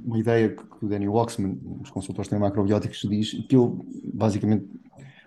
uma 0.03 0.19
ideia 0.19 0.49
que 0.49 0.85
o 0.85 0.87
Danny 0.87 1.07
Waxman, 1.07 1.57
os 1.81 1.89
consultores 1.89 2.29
têm 2.29 2.37
macrobióticos, 2.37 3.01
diz, 3.09 3.31
que 3.47 3.55
eu 3.55 3.83
basicamente 4.13 4.67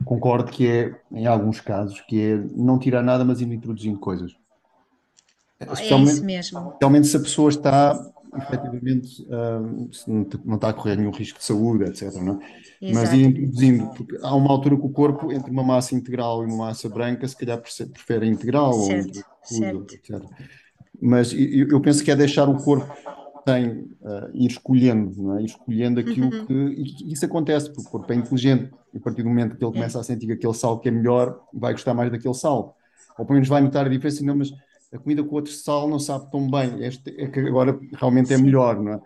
concordo 0.04 0.50
que 0.50 0.66
é, 0.68 1.00
em 1.12 1.26
alguns 1.26 1.60
casos, 1.60 2.00
que 2.02 2.20
é 2.20 2.36
não 2.54 2.78
tirar 2.78 3.02
nada, 3.02 3.24
mas 3.24 3.40
ir 3.40 3.52
introduzindo 3.52 3.98
coisas. 3.98 4.36
É 5.60 5.72
isso 6.02 6.24
mesmo. 6.24 6.58
Especialmente 6.58 7.06
se 7.08 7.16
a 7.16 7.20
pessoa 7.20 7.50
está 7.50 7.98
efetivamente 8.36 9.22
uh, 9.22 9.90
não 10.44 10.56
está 10.56 10.68
a 10.68 10.72
correr 10.72 10.96
nenhum 10.96 11.10
risco 11.10 11.38
de 11.38 11.44
saúde, 11.44 11.84
etc. 11.84 12.14
Não 12.14 12.34
é? 12.34 12.92
Mas 12.92 13.12
ir 13.12 13.24
introduzindo, 13.24 13.88
porque 13.88 14.18
há 14.22 14.34
uma 14.34 14.50
altura 14.50 14.76
que 14.76 14.86
o 14.86 14.90
corpo, 14.90 15.32
entre 15.32 15.50
uma 15.50 15.64
massa 15.64 15.94
integral 15.94 16.42
e 16.42 16.46
uma 16.46 16.66
massa 16.66 16.88
branca, 16.88 17.26
se 17.26 17.36
calhar 17.36 17.58
prefere 17.58 18.26
a 18.26 18.28
integral 18.28 18.72
certo, 18.72 19.16
ou 19.16 19.58
certo. 19.58 19.94
etc. 19.94 20.22
Mas 21.00 21.32
eu, 21.32 21.80
penso 21.80 22.04
que 22.04 22.10
é 22.10 22.16
deixar 22.16 22.48
o 22.48 22.56
corpo 22.56 22.92
tem 23.44 23.68
uh, 24.02 24.30
ir 24.34 24.48
escolhendo, 24.48 25.22
não 25.22 25.38
é? 25.38 25.42
ir 25.42 25.46
escolhendo 25.46 26.00
aquilo 26.00 26.26
uhum. 26.26 26.46
que. 26.46 26.52
E 26.52 27.12
isso 27.12 27.24
acontece, 27.24 27.72
porque 27.72 27.88
o 27.88 27.90
corpo 27.90 28.12
é 28.12 28.16
inteligente, 28.16 28.70
e 28.92 28.98
a 28.98 29.00
partir 29.00 29.22
do 29.22 29.28
momento 29.28 29.56
que 29.56 29.64
ele 29.64 29.70
é. 29.70 29.74
começa 29.74 29.98
a 29.98 30.02
sentir 30.02 30.26
que 30.26 30.32
aquele 30.32 30.54
sal 30.54 30.78
que 30.78 30.88
é 30.88 30.92
melhor, 30.92 31.40
vai 31.52 31.72
gostar 31.72 31.94
mais 31.94 32.10
daquele 32.10 32.34
sal. 32.34 32.76
Ou 33.18 33.24
pelo 33.24 33.34
menos 33.34 33.48
vai 33.48 33.62
notar 33.62 33.86
a 33.86 33.88
diferença, 33.88 34.22
não, 34.22 34.36
mas 34.36 34.52
a 34.92 34.98
comida 34.98 35.22
com 35.22 35.34
outro 35.34 35.52
sal 35.52 35.88
não 35.88 35.98
sabe 35.98 36.30
tão 36.30 36.50
bem, 36.50 36.84
este 36.84 37.10
é 37.18 37.28
que 37.28 37.40
agora 37.40 37.78
realmente 37.94 38.32
é 38.32 38.36
Sim. 38.36 38.44
melhor, 38.44 38.80
não 38.80 38.94
é? 38.94 39.00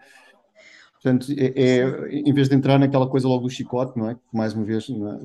Portanto, 0.95 1.27
é, 1.37 1.53
é, 1.57 2.09
em 2.11 2.33
vez 2.33 2.49
de 2.49 2.55
entrar 2.55 2.79
naquela 2.79 3.09
coisa 3.09 3.27
logo 3.27 3.43
do 3.43 3.51
chicote, 3.51 3.99
não 3.99 4.09
é? 4.09 4.17
Mais 4.33 4.55
uma 4.55 4.65
vez, 4.65 4.89
não 4.89 5.13
é? 5.13 5.17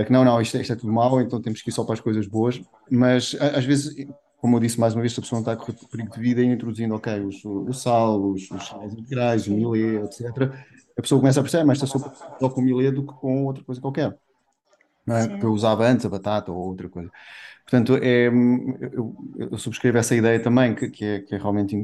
Uh, 0.00 0.04
que 0.06 0.12
não, 0.12 0.24
não, 0.24 0.40
isto, 0.40 0.56
é, 0.56 0.60
isto, 0.60 0.72
é 0.72 0.76
tudo 0.76 0.92
mau, 0.92 1.20
então 1.20 1.42
temos 1.42 1.60
que 1.60 1.68
ir 1.68 1.72
só 1.72 1.84
para 1.84 1.94
as 1.94 2.00
coisas 2.00 2.26
boas, 2.26 2.62
mas 2.90 3.36
às 3.40 3.64
vezes, 3.64 3.94
como 4.38 4.56
eu 4.56 4.60
disse 4.60 4.80
mais 4.80 4.94
uma 4.94 5.00
vez, 5.00 5.12
se 5.12 5.20
a 5.20 5.22
pessoa 5.22 5.40
não 5.40 5.52
está 5.52 5.56
correr 5.56 5.76
perigo 5.90 6.14
de 6.14 6.20
vida, 6.20 6.40
e 6.40 6.46
introduzindo, 6.46 6.94
ok, 6.94 7.20
os, 7.20 7.44
o 7.44 7.72
sal, 7.72 8.30
os, 8.30 8.50
os 8.50 8.68
sais 8.68 8.94
integrais, 8.94 9.46
o 9.48 9.52
milê, 9.52 9.96
etc., 10.04 10.50
a 10.96 11.02
pessoa 11.02 11.20
começa 11.20 11.40
a 11.40 11.42
perceber, 11.42 11.64
mas 11.64 11.82
esta 11.82 11.98
sopa 11.98 12.14
só 12.40 12.48
com 12.48 12.62
milê 12.62 12.90
do 12.90 13.06
que 13.06 13.12
com 13.12 13.44
outra 13.44 13.62
coisa 13.64 13.80
qualquer. 13.80 14.16
É? 15.08 15.28
Porque 15.28 15.46
eu 15.46 15.52
usava 15.52 15.86
antes 15.86 16.04
a 16.04 16.08
batata 16.08 16.50
ou 16.50 16.58
outra 16.58 16.88
coisa. 16.88 17.10
Portanto, 17.68 17.96
é, 18.00 18.28
eu, 18.28 19.16
eu, 19.50 19.58
subscrevo 19.58 19.98
essa 19.98 20.14
ideia 20.14 20.38
também, 20.38 20.72
que, 20.72 20.88
que, 20.88 21.04
é, 21.04 21.18
que, 21.20 21.34
é, 21.34 21.38
realmente 21.38 21.76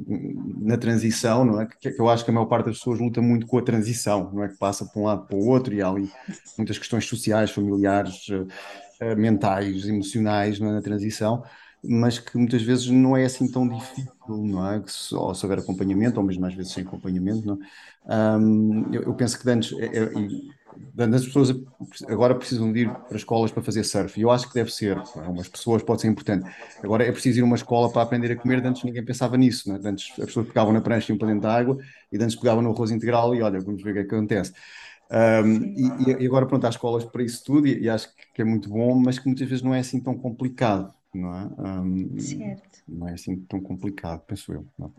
na 0.61 0.79
transição, 0.79 1.45
não 1.45 1.61
é? 1.61 1.67
Que, 1.67 1.91
que, 1.91 2.01
eu 2.01 2.09
acho 2.09 2.25
que 2.25 2.31
a 2.31 2.35
maior 2.35 2.47
parte 2.47 2.67
das 2.67 2.79
pessoas 2.79 3.01
luta 3.01 3.21
muito 3.21 3.49
com 3.49 3.59
a 3.59 3.63
transição, 3.63 4.31
não 4.33 4.45
é? 4.45 4.49
Que 4.49 4.57
passa 4.57 4.85
de 4.85 4.97
um 4.97 5.05
lado 5.05 5.27
para 5.27 5.37
o 5.37 5.45
outro 5.45 5.75
e 5.75 5.83
há 5.83 5.89
ali 5.89 6.09
muitas 6.57 6.79
questões 6.79 7.05
sociais, 7.05 7.51
familiares, 7.51 8.29
uh, 8.29 9.17
mentais, 9.17 9.85
emocionais 9.89 10.61
é? 10.61 10.65
na 10.65 10.81
transição, 10.81 11.43
mas 11.83 12.17
que 12.17 12.39
muitas 12.39 12.63
vezes 12.63 12.87
não 12.87 13.17
é 13.17 13.25
assim 13.25 13.51
tão 13.51 13.67
difícil, 13.67 14.13
não 14.29 14.71
é? 14.71 14.81
Que 14.81 14.93
se, 14.93 15.13
ou 15.13 15.35
se 15.35 15.45
houver 15.45 15.59
acompanhamento, 15.59 16.21
ou 16.21 16.25
mesmo 16.25 16.47
às 16.47 16.55
vezes 16.55 16.73
sem 16.73 16.85
acompanhamento, 16.85 17.45
não 17.45 17.59
é? 18.09 18.97
eu, 18.97 19.03
eu, 19.03 19.15
penso 19.15 19.37
que 19.37 19.51
antes, 19.51 19.73
é, 19.77 19.87
é, 19.87 20.13
as 21.15 21.25
pessoas 21.25 21.51
agora 22.09 22.35
precisam 22.35 22.73
de 22.73 22.81
ir 22.81 22.91
para 22.91 23.17
escolas 23.17 23.51
para 23.51 23.63
fazer 23.63 23.85
surf, 23.85 24.19
e 24.19 24.23
eu 24.23 24.31
acho 24.31 24.49
que 24.49 24.55
deve 24.55 24.73
ser, 24.73 24.97
umas 25.17 25.49
pessoas 25.49 25.83
pode 25.83 26.01
ser 26.03 26.09
importante. 26.09 26.51
Agora 26.83 27.05
é 27.05 27.13
preciso 27.13 27.41
ir 27.41 27.43
a 27.43 27.45
uma 27.45 27.57
escola 27.57 27.91
para 27.91 28.03
aprender 28.03 28.33
a 28.33 28.37
comer, 28.37 28.65
antes 28.67 28.85
ninguém 28.85 29.05
pensava 29.05 29.37
nisso, 29.37 29.73
né? 29.73 29.81
antes 29.85 30.11
as 30.19 30.27
pessoas 30.27 30.47
pegavam 30.47 30.73
na 30.73 30.81
prancha 30.81 31.11
e 31.11 31.13
iam 31.13 31.19
para 31.19 31.29
dentro 31.29 31.43
da 31.43 31.55
água, 31.55 31.79
e 32.11 32.17
antes 32.23 32.37
pegavam 32.37 32.63
no 32.63 32.71
arroz 32.71 32.91
integral 32.91 33.35
e 33.35 33.43
olha, 33.43 33.61
vamos 33.61 33.83
ver 33.83 33.91
o 33.91 33.95
que, 33.95 34.01
é 34.01 34.05
que 34.05 34.15
acontece. 34.15 34.53
Um, 35.11 35.63
e, 35.77 36.23
e, 36.23 36.27
agora 36.27 36.47
pronto, 36.47 36.67
há 36.67 36.71
escolas 36.71 37.05
para 37.05 37.23
isso 37.23 37.45
tudo, 37.45 37.67
e, 37.67 37.83
e 37.83 37.89
acho 37.89 38.09
que 38.35 38.41
é 38.43 38.45
muito 38.45 38.69
bom, 38.69 38.95
mas 38.95 39.19
que 39.19 39.27
muitas 39.27 39.49
vezes 39.49 39.63
não 39.63 39.75
é 39.75 39.81
assim 39.81 40.01
tão 40.01 40.17
complicado 40.17 40.93
não 41.15 41.35
é? 41.35 41.47
Um, 41.81 42.19
certo. 42.19 42.83
Não 42.89 43.09
é 43.09 43.15
assim 43.15 43.37
tão 43.45 43.61
complicado, 43.61 44.21
penso 44.27 44.53
eu. 44.53 44.67
Não, 44.79 44.93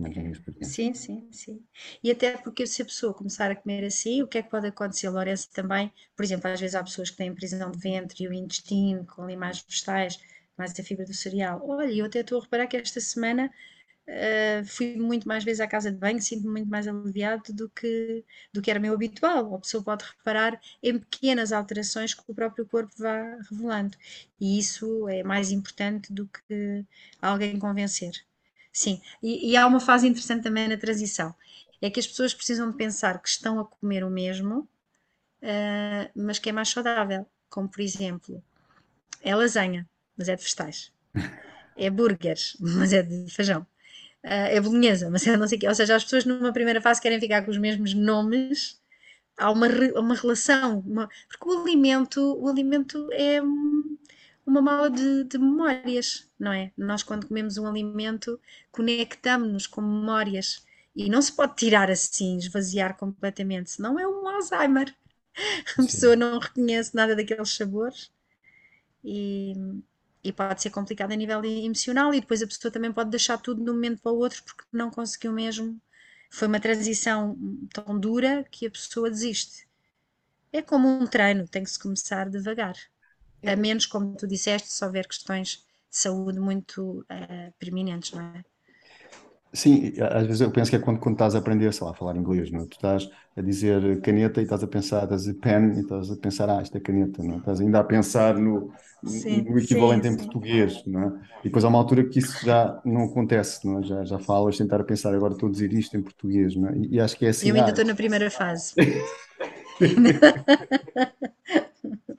sim, 0.62 0.94
sim, 0.94 1.28
sim. 1.32 1.62
E 2.04 2.10
até 2.12 2.38
porque 2.38 2.66
se 2.66 2.82
a 2.82 2.86
pessoa 2.86 3.14
começar 3.14 3.52
a 3.52 3.56
comer 3.56 3.84
assim, 3.86 4.22
o 4.22 4.28
que 4.28 4.38
é 4.38 4.44
que 4.44 4.50
pode 4.50 4.68
acontecer, 4.68 5.10
Lourenço, 5.10 5.50
também? 5.52 5.92
Por 6.16 6.24
exemplo, 6.24 6.50
às 6.50 6.60
vezes 6.60 6.76
há 6.76 6.84
pessoas 6.84 7.10
que 7.10 7.18
têm 7.18 7.34
prisão 7.34 7.70
de 7.72 7.78
ventre 7.80 8.24
e 8.24 8.28
o 8.28 8.34
intestino, 8.34 9.06
com 9.06 9.24
ali 9.24 9.36
mais 9.36 9.62
vegetais, 9.62 10.20
mais 10.58 10.78
a 10.80 10.84
fibra 10.84 11.06
do 11.06 11.14
cereal. 11.14 11.62
Olha, 11.68 11.92
eu 11.92 12.06
até 12.06 12.22
estou 12.22 12.40
a 12.40 12.44
reparar 12.44 12.68
que 12.68 12.78
esta 12.78 13.00
semana 13.02 13.52
uh, 14.08 14.66
fui 14.66 14.96
muito 14.98 15.28
mais 15.28 15.44
vezes 15.44 15.60
à 15.60 15.68
casa 15.68 15.92
de 15.92 15.98
banho, 15.98 16.22
sinto-me 16.22 16.52
muito 16.52 16.70
mais 16.70 16.88
aliviado 16.88 17.54
do 17.54 17.70
que, 17.70 18.24
do 18.52 18.62
que 18.62 18.70
era 18.70 18.80
meu 18.80 18.94
habitual. 18.94 19.56
A 19.56 19.60
pessoa 19.60 19.84
pode 19.84 20.06
reparar 20.06 20.60
em 20.82 20.98
pequenas 21.00 21.52
alterações 21.52 22.14
que 22.14 22.24
o 22.28 22.34
próprio 22.34 22.66
corpo 22.66 22.94
vá 22.98 23.38
revelando. 23.50 23.98
E 24.40 24.60
isso 24.60 25.08
é 25.10 25.24
mais 25.24 25.52
importante 25.52 26.12
do 26.12 26.28
que 26.28 26.86
alguém 27.22 27.58
convencer. 27.60 28.12
Sim, 28.72 29.02
e, 29.22 29.52
e 29.52 29.58
há 29.58 29.68
uma 29.68 29.80
fase 29.80 30.08
interessante 30.08 30.44
também 30.44 30.68
na 30.68 30.78
transição. 30.78 31.34
É 31.82 31.90
que 31.90 32.00
as 32.00 32.08
pessoas 32.08 32.34
precisam 32.34 32.72
de 32.72 32.78
pensar 32.78 33.22
que 33.22 33.28
estão 33.30 33.60
a 33.60 33.66
comer 33.66 34.04
o 34.04 34.10
mesmo, 34.10 34.68
uh, 35.42 36.10
mas 36.16 36.40
que 36.40 36.50
é 36.50 36.52
mais 36.52 36.70
saudável. 36.70 37.26
Como, 37.50 37.70
por 37.70 37.82
exemplo, 37.82 38.44
é 39.22 39.36
lasanha, 39.36 39.88
mas 40.18 40.30
é 40.30 40.36
de 40.36 40.44
vegetais. 40.44 40.92
É 41.76 41.90
burgers, 41.90 42.56
mas 42.60 42.94
é 42.94 43.02
de 43.02 43.28
feijão 43.34 43.66
é 44.24 44.62
bolonhesa, 44.62 45.10
mas 45.10 45.26
não 45.26 45.48
sei 45.48 45.58
o 45.58 45.62
quê. 45.62 45.68
Ou 45.68 45.76
seja, 45.76 45.96
as 45.96 46.04
pessoas 46.04 46.26
numa 46.26 46.54
primeira 46.54 46.82
fase 46.82 47.02
querem 47.02 47.20
ficar 47.20 47.44
com 47.44 47.52
os 47.52 47.58
mesmos 47.58 47.94
nomes, 47.94 48.82
há 49.38 49.52
uma, 49.52 49.68
uma 49.96 50.16
relação, 50.16 50.80
uma, 50.80 51.10
porque 51.28 51.48
o 51.48 51.62
alimento, 51.62 52.22
o 52.40 52.48
alimento 52.48 53.10
é 53.12 53.42
uma 54.46 54.62
mala 54.62 54.90
de, 54.90 55.24
de, 55.26 55.38
memórias, 55.38 56.28
não 56.40 56.52
é? 56.52 56.72
Nós 56.78 57.04
quando 57.04 57.28
comemos 57.28 57.58
um 57.58 57.68
alimento 57.68 58.40
conectamos-nos 58.72 59.68
com 59.68 59.82
memórias 59.82 60.66
e 60.96 61.10
não 61.10 61.22
se 61.22 61.32
pode 61.32 61.56
tirar 61.56 61.90
assim, 61.90 62.38
esvaziar 62.38 62.96
completamente, 62.98 63.72
senão 63.72 64.00
é 64.00 64.08
um 64.08 64.28
Alzheimer. 64.28 64.94
A 65.78 65.82
Sim. 65.82 65.88
pessoa 65.88 66.16
não 66.16 66.40
reconhece 66.40 66.94
nada 66.96 67.16
daqueles 67.16 67.50
sabores 67.56 68.12
e, 69.04 69.54
e 70.24 70.32
pode 70.32 70.62
ser 70.62 70.70
complicado 70.70 71.12
a 71.12 71.16
nível 71.16 71.44
emocional 71.44 72.14
e 72.14 72.22
depois 72.22 72.42
a 72.42 72.48
pessoa 72.48 72.72
também 72.72 72.92
pode 72.92 73.10
deixar 73.10 73.38
tudo 73.38 73.64
de 73.64 73.70
um 73.70 73.74
momento 73.74 74.02
para 74.02 74.12
o 74.12 74.18
outro 74.18 74.44
porque 74.44 74.64
não 74.72 74.90
conseguiu 74.90 75.34
mesmo. 75.34 75.80
Foi 76.32 76.48
uma 76.48 76.60
transição 76.60 77.38
tão 77.74 78.00
dura 78.00 78.44
que 78.50 78.66
a 78.66 78.72
pessoa 78.72 79.10
desiste. 79.10 79.68
É 80.52 80.62
como 80.62 80.88
um 80.88 81.06
treino, 81.08 81.48
tem 81.48 81.64
que 81.64 81.70
se 81.70 81.80
começar 81.80 82.30
devagar. 82.30 82.76
A 83.46 83.56
menos, 83.56 83.86
como 83.86 84.16
tu 84.16 84.28
disseste, 84.28 84.70
se 84.70 84.86
houver 84.86 85.08
questões 85.08 85.66
de 85.90 85.98
saúde 85.98 86.40
muito 86.40 87.02
uh, 87.02 87.54
preeminentes, 87.60 88.12
não 88.12 88.22
é? 88.22 88.44
Sim, 89.54 89.94
às 90.02 90.26
vezes 90.26 90.42
eu 90.42 90.52
penso 90.52 90.72
que 90.72 90.78
é 90.78 90.80
quando, 90.80 91.00
quando 91.00 91.14
estás 91.14 91.36
a 91.36 91.38
aprender, 91.40 91.72
sei 91.74 91.86
lá, 91.86 91.92
a 91.92 91.96
falar 91.96 92.16
inglês, 92.16 92.52
não 92.52 92.62
é? 92.62 92.66
Tu 92.66 92.74
estás 92.74 93.08
a 93.36 93.42
dizer 93.42 94.02
caneta 94.02 94.42
e 94.42 94.44
estás 94.46 94.64
a 94.64 94.68
pensar, 94.68 95.04
estás 95.04 95.28
a 95.28 95.34
pen 95.36 95.74
e 95.78 95.82
estás 95.82 96.10
a 96.10 96.16
pensar, 96.16 96.50
ah, 96.50 96.62
isto 96.62 96.76
é 96.76 96.82
caneta, 96.82 97.22
não 97.22 97.36
é? 97.36 97.38
Estás 97.38 97.62
ainda 97.62 97.80
a 97.80 97.84
pensar 97.84 98.36
no, 98.36 98.72
sim, 99.06 99.44
no 99.44 99.60
equivalente 99.60 100.08
sim, 100.08 100.14
em 100.14 100.18
sim. 100.18 100.18
português, 100.18 100.84
não 100.88 101.04
é? 101.04 101.12
E 101.42 101.44
depois 101.44 101.64
há 101.64 101.68
uma 101.68 101.78
altura 101.78 102.04
que 102.04 102.18
isso 102.18 102.44
já 102.44 102.82
não 102.84 103.04
acontece, 103.04 103.68
não 103.68 103.80
é? 103.80 103.84
Já, 103.84 104.04
já 104.04 104.18
falas, 104.20 104.58
tentar 104.58 104.82
a 104.82 104.84
pensar, 104.84 105.14
agora 105.14 105.34
estou 105.34 105.50
a 105.50 105.52
dizer 105.52 105.72
isto 105.72 105.96
em 105.96 106.02
português, 106.02 106.56
não 106.56 106.70
é? 106.70 106.78
E, 106.78 106.96
e 106.96 107.00
acho 107.00 107.16
que 107.16 107.26
é 107.26 107.30
assim. 107.30 107.50
Eu 107.50 107.56
ainda 107.56 107.70
estou 107.70 107.86
na 107.86 107.94
primeira 107.94 108.32
fase. 108.32 108.74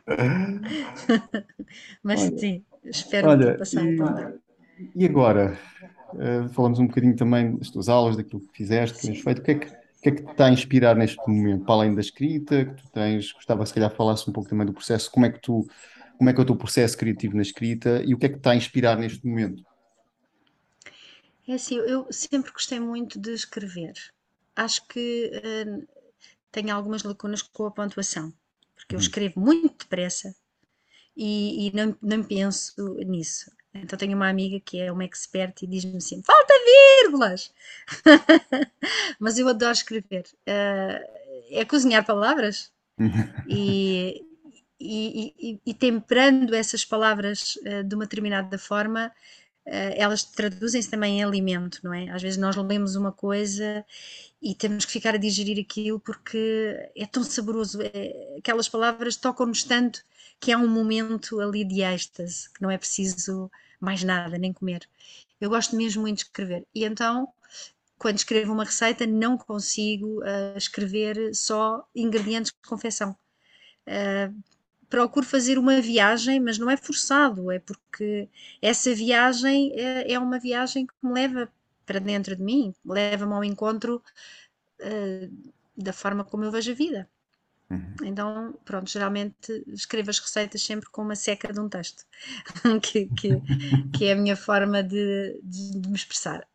Mas 2.02 2.20
olha, 2.20 2.38
sim, 2.38 2.64
espero 2.84 3.28
olha, 3.28 3.58
passar 3.58 3.84
e, 3.84 3.98
e 4.94 5.04
agora? 5.06 5.58
Uh, 6.14 6.48
falamos 6.50 6.78
um 6.78 6.86
bocadinho 6.86 7.16
também 7.16 7.56
das 7.56 7.70
tuas 7.70 7.88
aulas, 7.88 8.16
daquilo 8.16 8.40
que 8.40 8.56
fizeste, 8.56 8.98
que 8.98 9.06
tens 9.06 9.20
feito. 9.20 9.40
O 9.40 9.42
que, 9.42 9.50
é 9.50 9.54
que, 9.54 9.66
o 9.66 10.02
que 10.02 10.08
é 10.08 10.12
que 10.12 10.22
te 10.22 10.30
está 10.30 10.46
a 10.46 10.50
inspirar 10.50 10.94
neste 10.94 11.18
momento? 11.26 11.64
Para 11.64 11.74
além 11.74 11.94
da 11.94 12.00
escrita, 12.00 12.64
que 12.64 12.74
tu 12.74 12.88
tens, 12.90 13.32
gostava 13.32 13.66
se 13.66 13.74
calhar 13.74 13.90
falasse 13.90 14.28
um 14.28 14.32
pouco 14.32 14.48
também 14.48 14.66
do 14.66 14.72
processo, 14.72 15.10
como 15.10 15.26
é 15.26 15.30
que 15.30 15.40
tu, 15.40 15.66
como 16.16 16.30
é 16.30 16.32
que 16.32 16.40
é 16.40 16.42
o 16.42 16.46
teu 16.46 16.56
processo 16.56 16.96
criativo 16.96 17.36
na 17.36 17.42
escrita 17.42 18.02
e 18.04 18.14
o 18.14 18.18
que 18.18 18.26
é 18.26 18.28
que 18.28 18.36
te 18.36 18.38
está 18.38 18.52
a 18.52 18.56
inspirar 18.56 18.96
neste 18.96 19.26
momento? 19.26 19.64
É 21.46 21.54
assim, 21.54 21.76
eu 21.76 22.06
sempre 22.10 22.52
gostei 22.52 22.80
muito 22.80 23.18
de 23.18 23.32
escrever. 23.32 23.92
Acho 24.56 24.86
que 24.86 25.30
uh, 25.34 25.86
tenho 26.50 26.74
algumas 26.74 27.02
lacunas 27.02 27.42
com 27.42 27.66
a 27.66 27.70
pontuação, 27.70 28.32
porque 28.74 28.94
eu 28.94 28.98
uhum. 28.98 29.02
escrevo 29.02 29.40
muito 29.40 29.84
depressa 29.84 30.34
e, 31.16 31.68
e 31.68 31.72
não, 31.74 31.96
não 32.00 32.22
penso 32.22 32.94
nisso. 33.04 33.50
Então 33.74 33.98
tenho 33.98 34.16
uma 34.16 34.28
amiga 34.28 34.60
que 34.60 34.80
é 34.80 34.92
uma 34.92 35.04
expert 35.04 35.62
e 35.62 35.66
diz-me 35.66 35.96
assim: 35.96 36.22
falta 36.22 36.54
vírgulas! 37.02 37.52
Mas 39.18 39.38
eu 39.38 39.48
adoro 39.48 39.72
escrever. 39.72 40.24
Uh, 40.46 41.24
é 41.50 41.64
cozinhar 41.64 42.04
palavras 42.04 42.72
e, 43.48 44.24
e, 44.80 45.34
e, 45.38 45.60
e, 45.66 45.74
temperando 45.74 46.54
essas 46.54 46.84
palavras 46.84 47.56
uh, 47.56 47.82
de 47.82 47.94
uma 47.94 48.04
determinada 48.04 48.56
forma, 48.58 49.08
uh, 49.66 49.94
elas 49.96 50.22
traduzem-se 50.22 50.88
também 50.88 51.18
em 51.18 51.24
alimento, 51.24 51.80
não 51.82 51.92
é? 51.92 52.08
Às 52.10 52.22
vezes 52.22 52.38
nós 52.38 52.56
lemos 52.56 52.94
uma 52.94 53.12
coisa 53.12 53.84
e 54.40 54.54
temos 54.54 54.84
que 54.84 54.92
ficar 54.92 55.14
a 55.14 55.18
digerir 55.18 55.58
aquilo 55.62 55.98
porque 55.98 56.90
é 56.96 57.06
tão 57.06 57.24
saboroso. 57.24 57.80
É, 57.82 58.36
aquelas 58.38 58.68
palavras 58.68 59.16
tocam-nos 59.16 59.64
tanto 59.64 60.02
que 60.38 60.52
há 60.52 60.58
um 60.58 60.68
momento 60.68 61.40
ali 61.40 61.64
de 61.64 61.82
êxtase, 61.82 62.50
que 62.52 62.62
não 62.62 62.70
é 62.70 62.78
preciso 62.78 63.50
mais 63.84 64.02
nada, 64.02 64.38
nem 64.38 64.52
comer. 64.52 64.88
Eu 65.40 65.50
gosto 65.50 65.76
mesmo 65.76 66.02
muito 66.02 66.18
de 66.18 66.24
escrever. 66.24 66.66
E 66.74 66.84
então, 66.84 67.28
quando 67.98 68.18
escrevo 68.18 68.52
uma 68.52 68.64
receita, 68.64 69.06
não 69.06 69.36
consigo 69.38 70.20
uh, 70.20 70.56
escrever 70.56 71.34
só 71.34 71.86
ingredientes 71.94 72.52
de 72.52 72.68
confecção. 72.68 73.16
Uh, 73.86 74.34
procuro 74.88 75.26
fazer 75.26 75.58
uma 75.58 75.80
viagem, 75.80 76.40
mas 76.40 76.58
não 76.58 76.70
é 76.70 76.76
forçado, 76.76 77.50
é 77.50 77.58
porque 77.58 78.28
essa 78.62 78.94
viagem 78.94 79.72
é, 79.74 80.12
é 80.12 80.18
uma 80.18 80.38
viagem 80.38 80.86
que 80.86 80.94
me 81.02 81.12
leva 81.12 81.50
para 81.84 81.98
dentro 81.98 82.36
de 82.36 82.42
mim, 82.42 82.74
leva-me 82.84 83.32
ao 83.32 83.44
encontro 83.44 84.02
uh, 84.80 85.52
da 85.76 85.92
forma 85.92 86.24
como 86.24 86.44
eu 86.44 86.50
vejo 86.50 86.72
a 86.72 86.74
vida. 86.74 87.10
Uhum. 87.70 87.94
Então, 88.04 88.58
pronto, 88.64 88.90
geralmente 88.90 89.64
escrevo 89.68 90.10
as 90.10 90.18
receitas 90.18 90.62
sempre 90.62 90.88
com 90.90 91.02
uma 91.02 91.16
seca 91.16 91.52
de 91.52 91.60
um 91.60 91.68
texto, 91.68 92.04
que, 92.82 93.06
que, 93.06 93.40
que, 93.96 94.04
é 94.06 94.12
a 94.12 94.16
minha 94.16 94.36
forma 94.36 94.82
de, 94.82 95.40
de, 95.42 95.80
de, 95.80 95.88
me 95.88 95.94
expressar. 95.94 96.46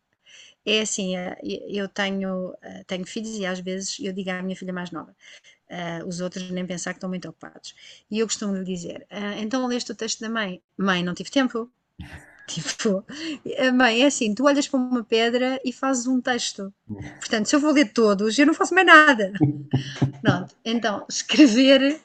É 0.64 0.80
assim, 0.82 1.16
eh, 1.16 1.38
eu 1.68 1.88
tenho, 1.88 2.54
eh, 2.62 2.84
tenho 2.86 3.06
filhos 3.06 3.34
e 3.36 3.46
às 3.46 3.60
vezes 3.60 3.98
eu 3.98 4.12
digo 4.12 4.30
à 4.30 4.42
minha 4.42 4.54
filha 4.54 4.72
mais 4.72 4.90
nova, 4.90 5.16
uh, 5.70 6.06
os 6.06 6.20
outros 6.20 6.50
nem 6.50 6.66
pensar 6.66 6.92
que 6.92 6.98
estão 6.98 7.08
muito 7.08 7.28
ocupados. 7.28 7.74
E 8.10 8.18
eu 8.18 8.26
costumo 8.26 8.54
lhe 8.54 8.64
dizer, 8.64 9.06
uh, 9.10 9.38
então 9.40 9.66
leste 9.66 9.92
o 9.92 9.94
texto 9.94 10.20
da 10.20 10.28
mãe? 10.28 10.62
Mãe, 10.76 11.02
não 11.02 11.14
tive 11.14 11.30
tempo. 11.30 11.70
Tipo, 12.50 13.04
mãe, 13.74 14.02
é 14.02 14.06
assim, 14.06 14.34
tu 14.34 14.44
olhas 14.44 14.66
para 14.66 14.80
uma 14.80 15.04
pedra 15.04 15.60
e 15.64 15.72
fazes 15.72 16.06
um 16.06 16.20
texto. 16.20 16.72
Portanto, 17.18 17.46
se 17.46 17.54
eu 17.54 17.60
vou 17.60 17.72
ler 17.72 17.92
todos, 17.92 18.36
eu 18.38 18.46
não 18.46 18.54
faço 18.54 18.74
mais 18.74 18.86
nada. 18.86 19.32
Pronto, 20.20 20.56
então, 20.64 21.06
escrever. 21.08 22.00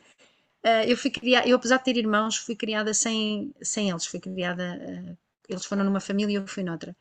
Uh, 0.64 0.84
eu 0.88 0.98
fui 0.98 1.12
criada, 1.12 1.48
eu 1.48 1.56
apesar 1.56 1.78
de 1.78 1.84
ter 1.84 1.98
irmãos, 1.98 2.38
fui 2.38 2.56
criada 2.56 2.94
sem, 2.94 3.54
sem 3.62 3.90
eles, 3.90 4.06
fui 4.06 4.20
criada, 4.20 4.80
uh, 4.82 5.18
eles 5.48 5.64
foram 5.66 5.84
numa 5.84 6.00
família 6.00 6.34
e 6.34 6.36
eu 6.36 6.48
fui 6.48 6.64
noutra. 6.64 6.96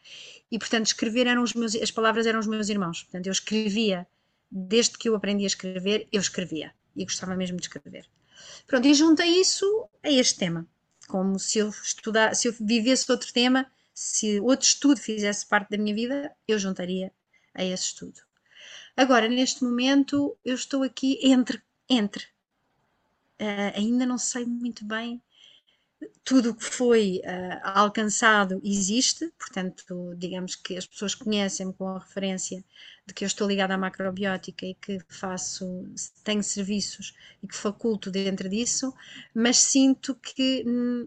E 0.50 0.58
portanto, 0.58 0.86
escrever 0.86 1.26
eram 1.26 1.42
os 1.42 1.54
meus, 1.54 1.74
as 1.74 1.90
palavras 1.90 2.26
eram 2.26 2.40
os 2.40 2.46
meus 2.46 2.68
irmãos. 2.68 3.02
Portanto, 3.02 3.26
eu 3.26 3.32
escrevia, 3.32 4.06
desde 4.50 4.98
que 4.98 5.08
eu 5.08 5.16
aprendi 5.16 5.44
a 5.44 5.46
escrever, 5.46 6.06
eu 6.12 6.20
escrevia 6.20 6.72
e 6.94 7.04
gostava 7.04 7.34
mesmo 7.36 7.56
de 7.56 7.62
escrever. 7.62 8.06
Pronto, 8.66 8.86
e 8.86 8.94
juntei 8.94 9.40
isso 9.40 9.88
a 10.02 10.10
este 10.10 10.38
tema 10.38 10.66
como 11.06 11.38
se 11.38 11.58
eu 11.58 11.68
estudar, 11.68 12.34
se 12.34 12.48
eu 12.48 12.54
vivesse 12.60 13.10
outro 13.10 13.32
tema, 13.32 13.70
se 13.92 14.40
outro 14.40 14.66
estudo 14.66 15.00
fizesse 15.00 15.46
parte 15.46 15.70
da 15.70 15.78
minha 15.78 15.94
vida, 15.94 16.34
eu 16.48 16.58
juntaria 16.58 17.12
a 17.54 17.64
esse 17.64 17.84
estudo. 17.84 18.20
Agora, 18.96 19.28
neste 19.28 19.62
momento, 19.64 20.36
eu 20.44 20.54
estou 20.54 20.82
aqui 20.82 21.18
entre, 21.22 21.62
entre. 21.88 22.24
Uh, 23.40 23.74
ainda 23.74 24.06
não 24.06 24.18
sei 24.18 24.44
muito 24.44 24.84
bem 24.84 25.20
tudo 26.24 26.50
o 26.50 26.54
que 26.54 26.64
foi 26.64 27.20
uh, 27.24 27.60
alcançado 27.62 28.60
existe, 28.64 29.32
portanto, 29.38 30.14
digamos 30.16 30.56
que 30.56 30.76
as 30.76 30.86
pessoas 30.86 31.14
conhecem-me 31.14 31.72
com 31.72 31.88
a 31.88 31.98
referência 31.98 32.64
de 33.06 33.14
que 33.14 33.24
eu 33.24 33.26
estou 33.26 33.46
ligada 33.46 33.74
à 33.74 33.78
macrobiótica 33.78 34.66
e 34.66 34.74
que 34.74 34.98
faço, 35.08 35.84
tenho 36.22 36.42
serviços 36.42 37.14
e 37.42 37.46
que 37.46 37.54
faculto 37.56 38.10
dentro 38.10 38.48
disso, 38.48 38.94
mas 39.34 39.58
sinto 39.58 40.14
que 40.14 40.64
hum, 40.66 41.06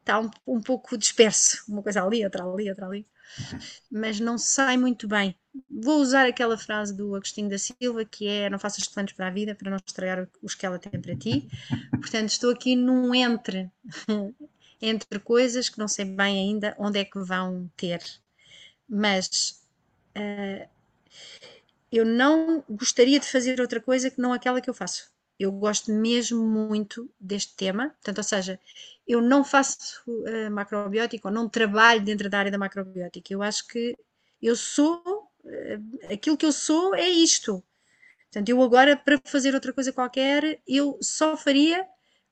está 0.00 0.20
um, 0.20 0.30
um 0.46 0.60
pouco 0.60 0.96
disperso, 0.96 1.64
uma 1.68 1.82
coisa 1.82 2.02
ali, 2.02 2.24
outra 2.24 2.44
ali, 2.44 2.68
outra 2.68 2.86
ali 2.86 3.06
mas 3.90 4.20
não 4.20 4.38
sai 4.38 4.76
muito 4.76 5.06
bem. 5.08 5.34
Vou 5.70 6.00
usar 6.00 6.26
aquela 6.26 6.58
frase 6.58 6.94
do 6.96 7.14
Agostinho 7.14 7.48
da 7.48 7.58
Silva 7.58 8.04
que 8.04 8.26
é 8.26 8.50
não 8.50 8.58
faças 8.58 8.88
planos 8.88 9.12
para 9.12 9.28
a 9.28 9.30
vida 9.30 9.54
para 9.54 9.70
não 9.70 9.76
estragar 9.76 10.28
os 10.42 10.54
que 10.54 10.66
ela 10.66 10.78
tem 10.78 11.00
para 11.00 11.16
ti. 11.16 11.48
Portanto, 11.90 12.30
estou 12.30 12.50
aqui 12.50 12.74
num 12.76 13.14
entre, 13.14 13.70
entre 14.82 15.18
coisas 15.20 15.68
que 15.68 15.78
não 15.78 15.88
sei 15.88 16.04
bem 16.04 16.38
ainda 16.38 16.74
onde 16.78 16.98
é 16.98 17.04
que 17.04 17.18
vão 17.18 17.70
ter. 17.76 18.02
Mas 18.88 19.62
uh, 20.16 20.68
eu 21.90 22.04
não 22.04 22.64
gostaria 22.68 23.20
de 23.20 23.26
fazer 23.26 23.60
outra 23.60 23.80
coisa 23.80 24.10
que 24.10 24.20
não 24.20 24.32
aquela 24.32 24.60
que 24.60 24.68
eu 24.68 24.74
faço. 24.74 25.13
Eu 25.38 25.52
gosto 25.52 25.92
mesmo 25.92 26.44
muito 26.46 27.10
deste 27.20 27.54
tema, 27.56 27.90
portanto, 27.90 28.18
ou 28.18 28.24
seja, 28.24 28.60
eu 29.06 29.20
não 29.20 29.44
faço 29.44 30.02
uh, 30.08 30.50
macrobiótica 30.50 31.28
ou 31.28 31.34
não 31.34 31.48
trabalho 31.48 32.04
dentro 32.04 32.30
da 32.30 32.38
área 32.38 32.50
da 32.52 32.58
macrobiótica. 32.58 33.32
Eu 33.32 33.42
acho 33.42 33.66
que 33.68 33.96
Eu 34.42 34.56
sou, 34.56 35.02
eh, 35.46 35.78
aquilo 36.14 36.36
que 36.38 36.46
eu 36.46 36.52
sou 36.52 36.94
é 36.96 37.08
isto. 37.08 37.64
Portanto, 38.30 38.50
eu 38.50 38.62
agora, 38.62 38.96
para 38.96 39.20
fazer 39.24 39.54
outra 39.54 39.72
coisa 39.74 39.92
qualquer, 39.92 40.60
eu 40.68 40.98
só 41.02 41.36
faria 41.36 41.86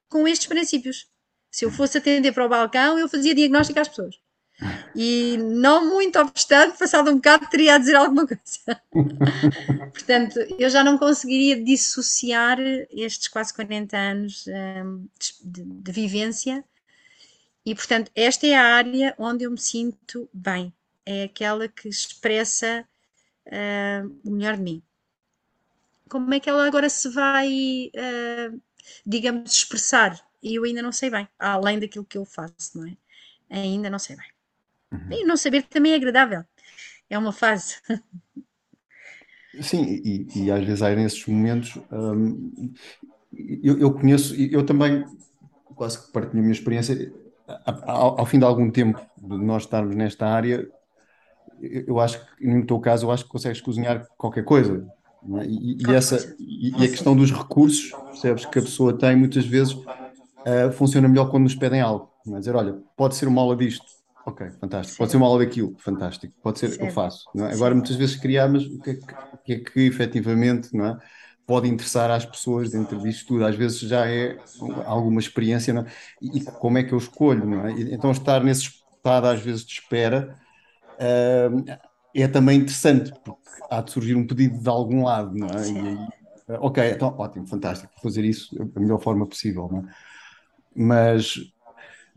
com 0.09 0.29
estes 0.29 0.49
princípios. 0.49 1.09
Se 1.51 1.65
eu 1.67 1.73
fosse 1.73 1.99
atender 1.99 2.33
para 2.33 2.47
o 2.47 2.51
balcão, 2.51 2.99
eu 2.99 3.09
fazia 3.09 3.35
diagnóstico 3.35 3.81
às 3.81 3.89
pessoas. 3.89 4.17
E 4.95 5.37
não 5.39 5.89
muito 5.89 6.19
obstante, 6.19 6.79
passado 6.79 7.11
um 7.11 7.17
bocado, 7.17 7.49
teria 7.49 7.75
a 7.75 7.79
dizer 7.79 7.97
alguma 7.97 8.27
coisa. 8.27 8.81
Portanto, 9.93 10.39
eu 10.59 10.69
já 10.71 10.85
não 10.85 10.99
conseguiria 10.99 11.63
dissociar 11.63 12.59
estes 12.91 13.29
quase 13.29 13.55
40 13.55 13.97
anos 13.97 14.45
um, 14.47 15.07
de, 15.43 15.63
de, 15.63 15.93
vivência. 15.93 16.65
E, 17.65 17.75
portanto, 17.75 18.11
esta 18.15 18.47
é 18.47 18.55
a 18.55 18.75
área 18.75 19.15
onde 19.19 19.45
eu 19.45 19.51
me 19.51 19.59
sinto 19.59 20.29
bem. 20.33 20.73
É 21.07 21.25
aquela 21.25 21.69
que 21.69 21.89
expressa 21.89 22.85
uh, 23.47 24.21
o 24.25 24.31
melhor 24.33 24.57
de 24.57 24.63
mim. 24.63 24.83
Como 26.09 26.33
é 26.35 26.41
que 26.41 26.51
ela 26.51 26.67
agora 26.67 26.89
se 26.89 27.09
vai, 27.09 27.91
uh, 27.95 28.61
digamos, 29.07 29.53
expressar? 29.53 30.21
Eu 30.43 30.65
ainda 30.65 30.83
não 30.83 30.91
sei 30.91 31.09
bem, 31.09 31.29
além 31.39 31.79
daquilo 31.79 32.05
que 32.05 32.19
eu 32.19 32.25
faço, 32.25 32.77
não 32.77 32.87
é? 32.87 32.97
Ainda 33.49 33.89
não 33.89 33.99
sei 33.99 34.17
bem. 34.17 34.32
Uhum. 34.93 35.11
E 35.11 35.25
não 35.25 35.37
saber 35.37 35.63
também 35.65 35.93
é 35.93 35.97
agradável. 35.97 36.45
É 37.09 37.19
uma 37.19 37.33
fase. 37.33 37.77
Sim, 39.61 39.85
e, 39.85 40.27
e 40.35 40.51
às 40.51 40.65
vezes 40.65 40.83
há 40.83 40.95
nesses 40.95 41.27
momentos. 41.27 41.79
Hum, 41.91 42.73
eu, 43.63 43.79
eu, 43.79 43.93
conheço, 43.93 44.35
eu 44.35 44.65
também 44.65 45.05
quase 45.75 46.07
que 46.07 46.13
partilho 46.13 46.39
a 46.39 46.43
minha 46.43 46.53
experiência. 46.53 47.13
Ao, 47.67 48.21
ao, 48.21 48.27
fim 48.27 48.39
de 48.39 48.45
algum 48.45 48.71
tempo 48.71 49.01
de 49.19 49.37
nós 49.39 49.65
estarmos 49.65 49.95
nesta 49.95 50.27
área, 50.27 50.67
eu 51.61 52.01
acho 52.01 52.25
que, 52.37 52.47
no 52.47 52.65
teu 52.65 52.79
caso, 52.79 53.07
eu 53.07 53.11
acho 53.11 53.25
que 53.25 53.31
consegues 53.31 53.61
cozinhar 53.61 54.07
qualquer 54.17 54.45
coisa. 54.45 54.87
É? 55.39 55.45
E, 55.45 55.77
e, 55.81 55.95
essa, 55.95 56.35
e, 56.39 56.75
a 56.77 56.89
questão 56.89 57.15
dos 57.15 57.31
recursos, 57.31 57.91
percebes, 57.91 58.47
que 58.47 58.59
a 58.59 58.63
pessoa 58.63 58.97
tem, 58.97 59.17
muitas 59.17 59.45
vezes 59.45 59.75
uh, 59.75 60.73
funciona 60.73 61.09
melhor 61.09 61.31
quando 61.31 61.45
nos 61.45 61.55
pedem 61.55 61.81
algo. 61.81 62.11
É? 62.27 62.39
Dizer, 62.39 62.57
olha, 62.57 62.79
pode 62.97 63.17
ser 63.17 63.29
uma 63.29 63.43
aula 63.43 63.57
disto, 63.57 63.85
Ok, 64.25 64.51
fantástico. 64.61 64.99
Pode 64.99 65.11
ser 65.11 65.17
uma 65.17 65.27
aula 65.27 65.45
daquilo, 65.45 65.75
fantástico. 65.79 66.35
Pode 66.43 66.59
ser, 66.59 66.81
eu 66.81 66.91
faço. 66.91 67.25
É? 67.37 67.53
Agora, 67.53 67.75
muitas 67.75 67.97
vezes 67.97 68.17
criar, 68.17 68.49
mas 68.49 68.65
o 68.65 68.79
que 68.81 68.91
é 68.91 68.95
que, 68.95 69.03
o 69.03 69.39
que, 69.45 69.53
é 69.53 69.59
que 69.59 69.81
efetivamente 69.81 70.77
não 70.77 70.87
é? 70.87 70.99
pode 71.45 71.69
interessar 71.69 72.09
às 72.11 72.25
pessoas 72.25 72.71
dentro 72.71 72.99
disto 73.01 73.27
tudo? 73.27 73.45
Às 73.45 73.57
vezes 73.57 73.81
já 73.81 74.07
é 74.09 74.39
alguma 74.87 75.21
experiência, 75.21 75.75
não 75.75 75.83
é? 75.83 75.87
e, 76.21 76.39
e 76.39 76.45
como 76.45 76.79
é 76.79 76.85
que 76.85 76.93
eu 76.93 76.99
escolho? 76.99 77.45
Não 77.45 77.67
é? 77.67 77.73
Então, 77.73 78.11
estar 78.13 78.45
nesse 78.45 78.71
estado, 78.97 79.27
às 79.27 79.41
vezes, 79.41 79.65
de 79.65 79.73
espera. 79.73 80.39
Uh, 80.95 81.65
é 82.15 82.29
também 82.29 82.59
interessante, 82.59 83.13
porque 83.25 83.41
há 83.71 83.81
de 83.81 83.91
surgir 83.91 84.15
um 84.15 84.27
pedido 84.27 84.61
de 84.61 84.69
algum 84.69 85.05
lado, 85.05 85.35
não 85.35 85.49
é? 85.49 85.69
E 85.69 85.79
aí, 85.79 85.99
ok, 86.61 86.91
então 86.91 87.15
ótimo, 87.19 87.47
fantástico, 87.47 87.93
fazer 88.03 88.25
isso 88.25 88.55
da 88.55 88.81
melhor 88.81 89.01
forma 89.01 89.27
possível, 89.27 89.69
não 89.71 89.79
é? 89.81 89.85
Mas 90.75 91.39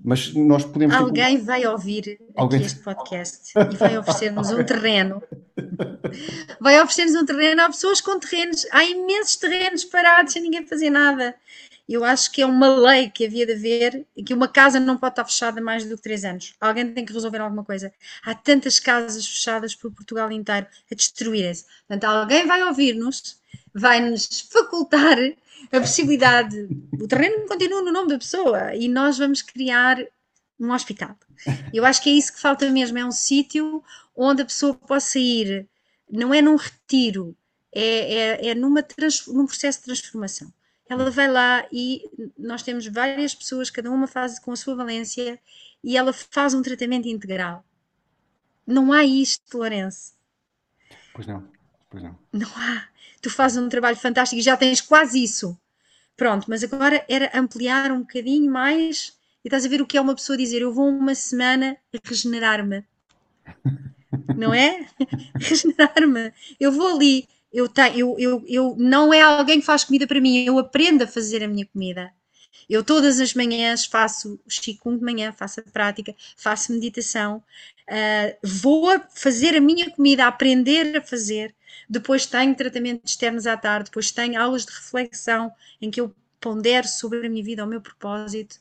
mas 0.03 0.33
nós 0.33 0.63
podemos. 0.63 0.95
Alguém 0.95 1.37
vai 1.37 1.65
ouvir 1.65 2.19
Alguém... 2.35 2.61
este 2.61 2.79
podcast 2.79 3.53
e 3.55 3.75
vai 3.75 3.97
oferecer-nos 3.97 4.51
um 4.51 4.63
terreno. 4.63 5.23
Vai 6.59 6.79
oferecer-nos 6.81 7.15
um 7.15 7.25
terreno. 7.25 7.61
Há 7.61 7.67
pessoas 7.67 8.01
com 8.01 8.19
terrenos, 8.19 8.65
há 8.71 8.83
imensos 8.83 9.35
terrenos 9.37 9.83
parados 9.85 10.33
sem 10.33 10.41
ninguém 10.41 10.65
fazer 10.65 10.89
nada. 10.89 11.35
Eu 11.87 12.03
acho 12.03 12.31
que 12.31 12.41
é 12.41 12.45
uma 12.45 12.67
lei 12.75 13.09
que 13.09 13.25
havia 13.25 13.45
de 13.45 13.53
haver 13.53 14.05
que 14.25 14.33
uma 14.33 14.47
casa 14.47 14.79
não 14.79 14.97
pode 14.97 15.13
estar 15.13 15.25
fechada 15.25 15.61
mais 15.61 15.85
do 15.85 15.95
que 15.95 16.01
três 16.01 16.25
anos. 16.25 16.55
Alguém 16.59 16.91
tem 16.91 17.05
que 17.05 17.13
resolver 17.13 17.37
alguma 17.37 17.63
coisa. 17.63 17.93
Há 18.23 18.33
tantas 18.33 18.79
casas 18.79 19.27
fechadas 19.27 19.75
por 19.75 19.91
Portugal 19.91 20.31
inteiro 20.31 20.65
a 20.91 20.95
destruírem-se. 20.95 21.65
Portanto, 21.87 22.03
alguém 22.05 22.47
vai 22.47 22.63
ouvir-nos, 22.63 23.39
vai 23.75 23.99
nos 23.99 24.39
facultar 24.49 25.17
a 25.71 25.79
possibilidade. 25.81 26.69
O 26.93 27.07
terreno 27.07 27.45
continua 27.45 27.81
no 27.81 27.91
nome 27.91 28.07
da 28.07 28.17
pessoa 28.17 28.73
e 28.73 28.87
nós 28.87 29.17
vamos 29.17 29.41
criar 29.41 29.97
um 30.57 30.71
hospital. 30.71 31.17
Eu 31.73 31.85
acho 31.85 32.01
que 32.01 32.09
é 32.09 32.13
isso 32.13 32.33
que 32.33 32.39
falta 32.39 32.69
mesmo: 32.69 32.97
é 32.97 33.05
um 33.05 33.11
sítio 33.11 33.83
onde 34.15 34.41
a 34.41 34.45
pessoa 34.45 34.73
possa 34.73 35.19
ir, 35.19 35.67
não 36.09 36.33
é 36.33 36.41
num 36.41 36.55
retiro, 36.55 37.35
é, 37.73 38.13
é, 38.13 38.47
é 38.47 38.55
numa 38.55 38.81
num 39.27 39.45
processo 39.45 39.79
de 39.79 39.85
transformação. 39.85 40.53
Ela 40.87 41.09
vai 41.09 41.27
lá 41.27 41.67
e 41.71 42.03
nós 42.37 42.63
temos 42.63 42.87
várias 42.87 43.35
pessoas, 43.35 43.69
cada 43.69 43.91
uma 43.91 44.07
faz 44.07 44.39
com 44.39 44.51
a 44.51 44.55
sua 44.55 44.75
valência 44.75 45.37
e 45.83 45.97
ela 45.97 46.13
faz 46.13 46.53
um 46.53 46.61
tratamento 46.61 47.07
integral. 47.07 47.65
Não 48.65 48.93
há 48.93 49.03
isto, 49.03 49.57
Lourenço. 49.57 50.13
Pois 51.13 51.27
não, 51.27 51.47
pois 51.95 52.03
não. 52.03 52.17
Não 52.33 52.49
há 52.55 52.87
tu 53.25 53.29
fazes 53.29 53.57
um 53.57 53.67
trabalho 53.67 53.97
fantástico 53.97 54.39
e 54.39 54.43
já 54.43 54.55
tens 54.55 54.81
quase 54.81 55.23
isso. 55.23 55.57
Pronto, 56.15 56.45
mas 56.47 56.63
agora 56.63 57.03
era 57.09 57.31
ampliar 57.33 57.91
um 57.91 58.01
bocadinho 58.01 58.51
mais 58.51 59.13
e 59.43 59.47
estás 59.47 59.65
a 59.65 59.69
ver 59.69 59.81
o 59.81 59.85
que 59.85 59.97
é 59.97 60.01
uma 60.01 60.13
pessoa 60.13 60.37
dizer: 60.37 60.61
Eu 60.61 60.71
vou 60.71 60.87
uma 60.87 61.15
semana 61.15 61.75
regenerar-me. 62.03 62.85
Não 64.37 64.53
é? 64.53 64.87
regenerar-me. 65.35 66.31
Eu 66.59 66.71
vou 66.71 66.95
ali, 66.95 67.27
eu, 67.51 67.67
tenho, 67.67 67.97
eu, 67.97 68.17
eu, 68.19 68.45
eu 68.47 68.75
não 68.77 69.13
é 69.13 69.21
alguém 69.21 69.59
que 69.59 69.65
faz 69.65 69.83
comida 69.83 70.07
para 70.07 70.21
mim, 70.21 70.45
eu 70.45 70.57
aprendo 70.57 71.03
a 71.03 71.07
fazer 71.07 71.43
a 71.43 71.47
minha 71.47 71.65
comida. 71.65 72.11
Eu 72.69 72.83
todas 72.83 73.19
as 73.19 73.33
manhãs 73.33 73.85
faço 73.85 74.39
Qigong 74.47 74.97
de 74.97 75.03
manhã, 75.03 75.31
faço 75.31 75.59
a 75.59 75.63
prática, 75.63 76.15
faço 76.35 76.73
meditação, 76.73 77.43
uh, 77.89 78.37
vou 78.43 78.99
fazer 79.13 79.55
a 79.55 79.61
minha 79.61 79.89
comida, 79.91 80.25
aprender 80.25 80.97
a 80.97 81.01
fazer, 81.01 81.53
depois 81.89 82.25
tenho 82.25 82.55
tratamentos 82.55 83.11
externos 83.11 83.45
à 83.47 83.55
tarde, 83.55 83.89
depois 83.89 84.11
tenho 84.11 84.39
aulas 84.41 84.65
de 84.65 84.71
reflexão 84.73 85.51
em 85.81 85.91
que 85.91 86.01
eu 86.01 86.13
pondero 86.39 86.87
sobre 86.87 87.25
a 87.25 87.29
minha 87.29 87.43
vida, 87.43 87.63
o 87.63 87.67
meu 87.67 87.81
propósito. 87.81 88.57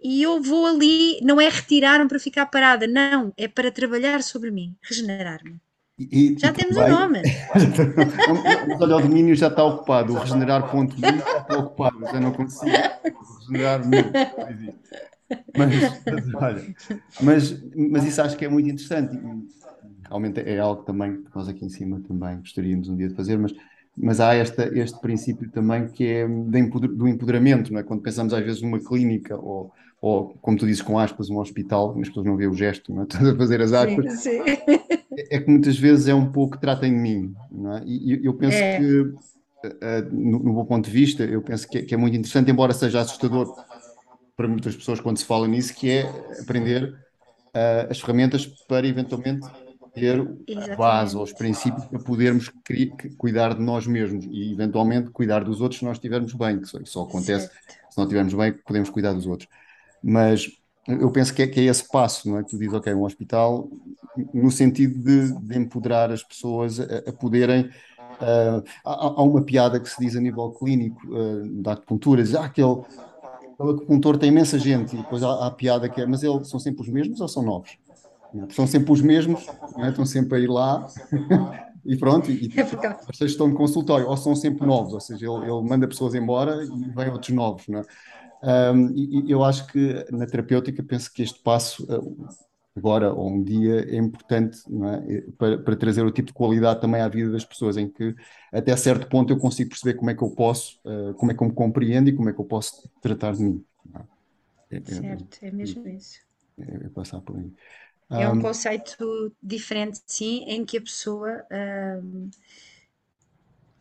E 0.00 0.22
eu 0.22 0.40
vou 0.40 0.66
ali, 0.66 1.20
não 1.22 1.40
é 1.40 1.48
retirar-me 1.48 2.08
para 2.08 2.20
ficar 2.20 2.46
parada, 2.46 2.86
não, 2.86 3.32
é 3.36 3.48
para 3.48 3.70
trabalhar 3.70 4.22
sobre 4.22 4.50
mim, 4.50 4.76
regenerar-me. 4.82 5.60
E, 5.98 6.36
já 6.38 6.48
e 6.48 6.52
temos 6.52 6.76
o 6.76 6.80
um 6.80 6.88
nome. 6.88 7.22
Mas 8.68 8.80
olha, 8.80 8.96
o 8.96 9.02
domínio 9.02 9.34
já 9.34 9.48
está 9.48 9.64
ocupado, 9.64 10.14
o 10.14 10.18
regenerar.me 10.18 10.88
já 11.00 11.38
está 11.38 11.58
ocupado, 11.58 12.00
já 12.00 12.20
não 12.20 12.32
consigo 12.32 12.70
regenerar 13.40 13.84
muito. 13.84 14.10
Mas, 15.56 16.02
mas, 16.06 16.34
olha, 16.34 16.74
mas, 17.20 17.64
mas 17.76 18.04
isso 18.04 18.22
acho 18.22 18.36
que 18.36 18.44
é 18.46 18.48
muito 18.48 18.70
interessante 18.70 19.18
realmente 20.08 20.40
é 20.40 20.58
algo 20.58 20.82
também 20.82 21.22
que 21.22 21.30
nós 21.34 21.48
aqui 21.48 21.64
em 21.64 21.68
cima 21.68 22.00
também 22.00 22.38
gostaríamos 22.38 22.88
um 22.88 22.96
dia 22.96 23.08
de 23.08 23.14
fazer, 23.14 23.36
mas, 23.36 23.52
mas 23.96 24.20
há 24.20 24.34
esta, 24.34 24.66
este 24.78 24.98
princípio 25.00 25.50
também 25.50 25.88
que 25.88 26.06
é 26.06 26.26
do 26.26 27.06
empoderamento, 27.06 27.72
não 27.72 27.80
é? 27.80 27.82
quando 27.82 28.02
pensamos 28.02 28.32
às 28.32 28.44
vezes 28.44 28.62
numa 28.62 28.80
clínica 28.80 29.36
ou, 29.36 29.72
ou 30.00 30.34
como 30.40 30.56
tu 30.56 30.66
dizes 30.66 30.82
com 30.82 30.98
aspas, 30.98 31.28
um 31.28 31.38
hospital, 31.38 31.96
as 32.00 32.08
pessoas 32.08 32.26
não 32.26 32.36
vêem 32.36 32.48
o 32.48 32.54
gesto, 32.54 32.92
não 32.92 33.02
é? 33.02 33.04
Estás 33.10 33.26
a 33.28 33.36
fazer 33.36 33.60
as 33.60 33.72
aspas, 33.72 34.12
sim, 34.20 34.42
sim. 34.42 34.52
É, 35.16 35.36
é, 35.36 35.40
que 35.40 35.50
muitas 35.50 35.76
vezes 35.76 36.08
é 36.08 36.14
um 36.14 36.30
pouco 36.30 36.58
tratem 36.58 36.92
de 36.92 36.98
mim, 36.98 37.34
não 37.50 37.76
é? 37.76 37.82
E 37.84 38.24
eu 38.24 38.34
penso 38.34 38.56
é. 38.56 38.78
que, 38.78 39.00
uh, 39.00 39.16
no, 40.12 40.38
no 40.38 40.54
meu 40.54 40.64
ponto 40.64 40.84
de 40.84 40.90
vista, 40.90 41.24
eu 41.24 41.42
penso 41.42 41.68
que 41.68 41.78
é, 41.78 41.82
que 41.82 41.94
é 41.94 41.96
muito 41.96 42.16
interessante, 42.16 42.50
embora 42.50 42.72
seja 42.72 43.00
assustador 43.00 43.54
para 44.36 44.46
muitas 44.46 44.76
pessoas 44.76 45.00
quando 45.00 45.18
se 45.18 45.24
fala 45.24 45.48
nisso, 45.48 45.74
que 45.74 45.90
é 45.90 46.02
aprender 46.40 46.94
uh, 47.48 47.90
as 47.90 48.00
ferramentas 48.00 48.46
para 48.46 48.86
eventualmente 48.86 49.48
ter 49.92 50.20
Exatamente. 50.46 50.70
a 50.70 50.76
base 50.76 51.16
ou 51.16 51.24
os 51.24 51.32
princípios 51.32 51.84
para 51.86 51.98
podermos 51.98 52.52
cuidar 53.16 53.54
de 53.54 53.60
nós 53.60 53.84
mesmos 53.86 54.24
e 54.30 54.52
eventualmente 54.52 55.10
cuidar 55.10 55.42
dos 55.42 55.60
outros 55.60 55.80
se 55.80 55.84
nós 55.84 55.96
estivermos 55.96 56.32
bem, 56.34 56.60
que 56.60 56.68
só, 56.68 56.78
só 56.84 57.02
acontece 57.02 57.48
certo. 57.48 57.90
se 57.90 57.98
não 57.98 58.04
estivermos 58.04 58.34
bem, 58.34 58.52
podemos 58.52 58.90
cuidar 58.90 59.12
dos 59.12 59.26
outros. 59.26 59.48
Mas 60.02 60.48
eu 60.88 61.10
penso 61.10 61.34
que 61.34 61.42
é, 61.42 61.46
que 61.46 61.60
é 61.60 61.64
esse 61.64 61.86
passo, 61.86 62.28
não 62.28 62.38
é? 62.38 62.42
Que 62.42 62.50
tu 62.50 62.58
dizes, 62.58 62.72
ok, 62.72 62.94
um 62.94 63.04
hospital, 63.04 63.68
no 64.32 64.50
sentido 64.50 64.98
de, 64.98 65.32
de 65.40 65.58
empoderar 65.58 66.10
as 66.10 66.22
pessoas 66.22 66.80
a, 66.80 66.84
a 67.06 67.12
poderem. 67.12 67.68
Uh, 68.20 68.64
há, 68.84 68.94
há, 68.94 69.22
uma 69.22 69.42
piada 69.42 69.78
que 69.78 69.88
se 69.88 70.00
diz 70.00 70.16
a 70.16 70.20
nível 70.20 70.50
clínico 70.50 71.00
uh, 71.06 71.62
da 71.62 71.72
acupuntura, 71.72 72.22
diz, 72.22 72.34
ah, 72.34 72.46
aquele, 72.46 72.80
aquele 73.52 73.70
acupuntor 73.70 74.16
tem 74.16 74.30
imensa 74.30 74.58
gente, 74.58 74.94
e 74.94 74.98
depois 74.98 75.22
há, 75.22 75.28
há 75.28 75.46
a 75.46 75.50
piada 75.50 75.88
que 75.88 76.00
é, 76.00 76.06
mas 76.06 76.22
eles 76.22 76.48
são 76.48 76.58
sempre 76.58 76.82
os 76.82 76.88
mesmos 76.88 77.20
ou 77.20 77.28
são 77.28 77.42
novos? 77.42 77.76
São 78.50 78.66
sempre 78.66 78.92
os 78.92 79.00
mesmos, 79.00 79.46
é? 79.76 79.88
estão 79.88 80.04
sempre 80.04 80.38
a 80.38 80.40
ir 80.40 80.48
lá 80.48 80.86
e 81.84 81.96
pronto, 81.96 82.30
e 82.30 82.52
é 82.56 82.62
as 82.62 83.06
pessoas 83.06 83.30
estão 83.30 83.48
de 83.48 83.54
consultório, 83.54 84.08
ou 84.08 84.16
são 84.16 84.34
sempre 84.34 84.66
novos, 84.66 84.92
ou 84.92 85.00
seja, 85.00 85.26
ele, 85.26 85.50
ele 85.50 85.62
manda 85.62 85.86
pessoas 85.86 86.14
embora 86.14 86.64
e 86.64 86.90
vem 86.90 87.10
outros 87.10 87.34
novos. 87.34 87.68
Não 87.68 87.80
é? 87.80 87.82
Um, 88.42 88.92
e, 88.94 89.30
eu 89.30 89.42
acho 89.42 89.66
que 89.66 90.06
na 90.10 90.26
terapêutica 90.26 90.82
penso 90.82 91.12
que 91.12 91.22
este 91.22 91.42
passo, 91.42 91.84
uh, 91.84 92.28
agora 92.76 93.12
ou 93.12 93.30
um 93.30 93.42
dia, 93.42 93.80
é 93.88 93.96
importante 93.96 94.58
é? 94.68 95.22
Para, 95.32 95.58
para, 95.58 95.76
trazer 95.76 96.04
o 96.04 96.12
tipo 96.12 96.28
de 96.28 96.34
qualidade 96.34 96.80
também 96.80 97.00
à 97.00 97.08
vida 97.08 97.30
das 97.30 97.44
pessoas, 97.44 97.76
em 97.76 97.88
que 97.88 98.14
até 98.52 98.76
certo 98.76 99.08
ponto 99.08 99.32
eu 99.32 99.38
consigo 99.38 99.70
perceber 99.70 99.94
como 99.94 100.10
é 100.10 100.14
que 100.14 100.22
eu 100.22 100.30
posso, 100.30 100.78
uh, 100.84 101.14
como 101.14 101.32
é 101.32 101.34
que 101.34 101.42
eu 101.42 101.48
me 101.48 101.54
compreendo 101.54 102.08
e 102.08 102.12
como 102.12 102.28
é 102.28 102.32
que 102.32 102.40
eu 102.40 102.44
posso 102.44 102.88
tratar 103.00 103.34
de 103.34 103.42
mim. 103.42 103.64
É? 103.94 104.76
É, 104.76 104.80
certo, 104.84 105.38
é 105.42 105.50
mesmo 105.50 105.88
isso. 105.88 106.20
É, 106.58 106.88
passar 106.90 107.20
por 107.20 107.36
aí. 107.36 107.52
É 108.10 108.28
um 108.28 108.40
conceito 108.40 109.34
diferente, 109.42 110.00
sim, 110.06 110.44
em 110.44 110.64
que 110.64 110.78
a 110.78 110.80
pessoa 110.80 111.44
um, 112.02 112.30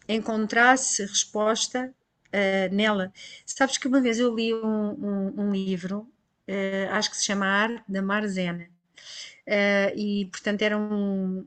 encontrasse 0.07 1.03
resposta 1.03 1.93
uh, 2.27 2.73
nela. 2.73 3.11
Sabes 3.45 3.77
que 3.77 3.87
uma 3.87 4.01
vez 4.01 4.19
eu 4.19 4.33
li 4.35 4.53
um, 4.53 4.89
um, 4.91 5.41
um 5.41 5.51
livro, 5.51 5.99
uh, 6.47 6.91
acho 6.91 7.11
que 7.11 7.17
se 7.17 7.25
chama 7.25 7.45
Arte 7.45 7.83
da 7.87 8.01
Marzena, 8.01 8.69
uh, 9.47 9.97
e 9.97 10.25
portanto 10.31 10.61
era 10.61 10.77
um, 10.77 11.45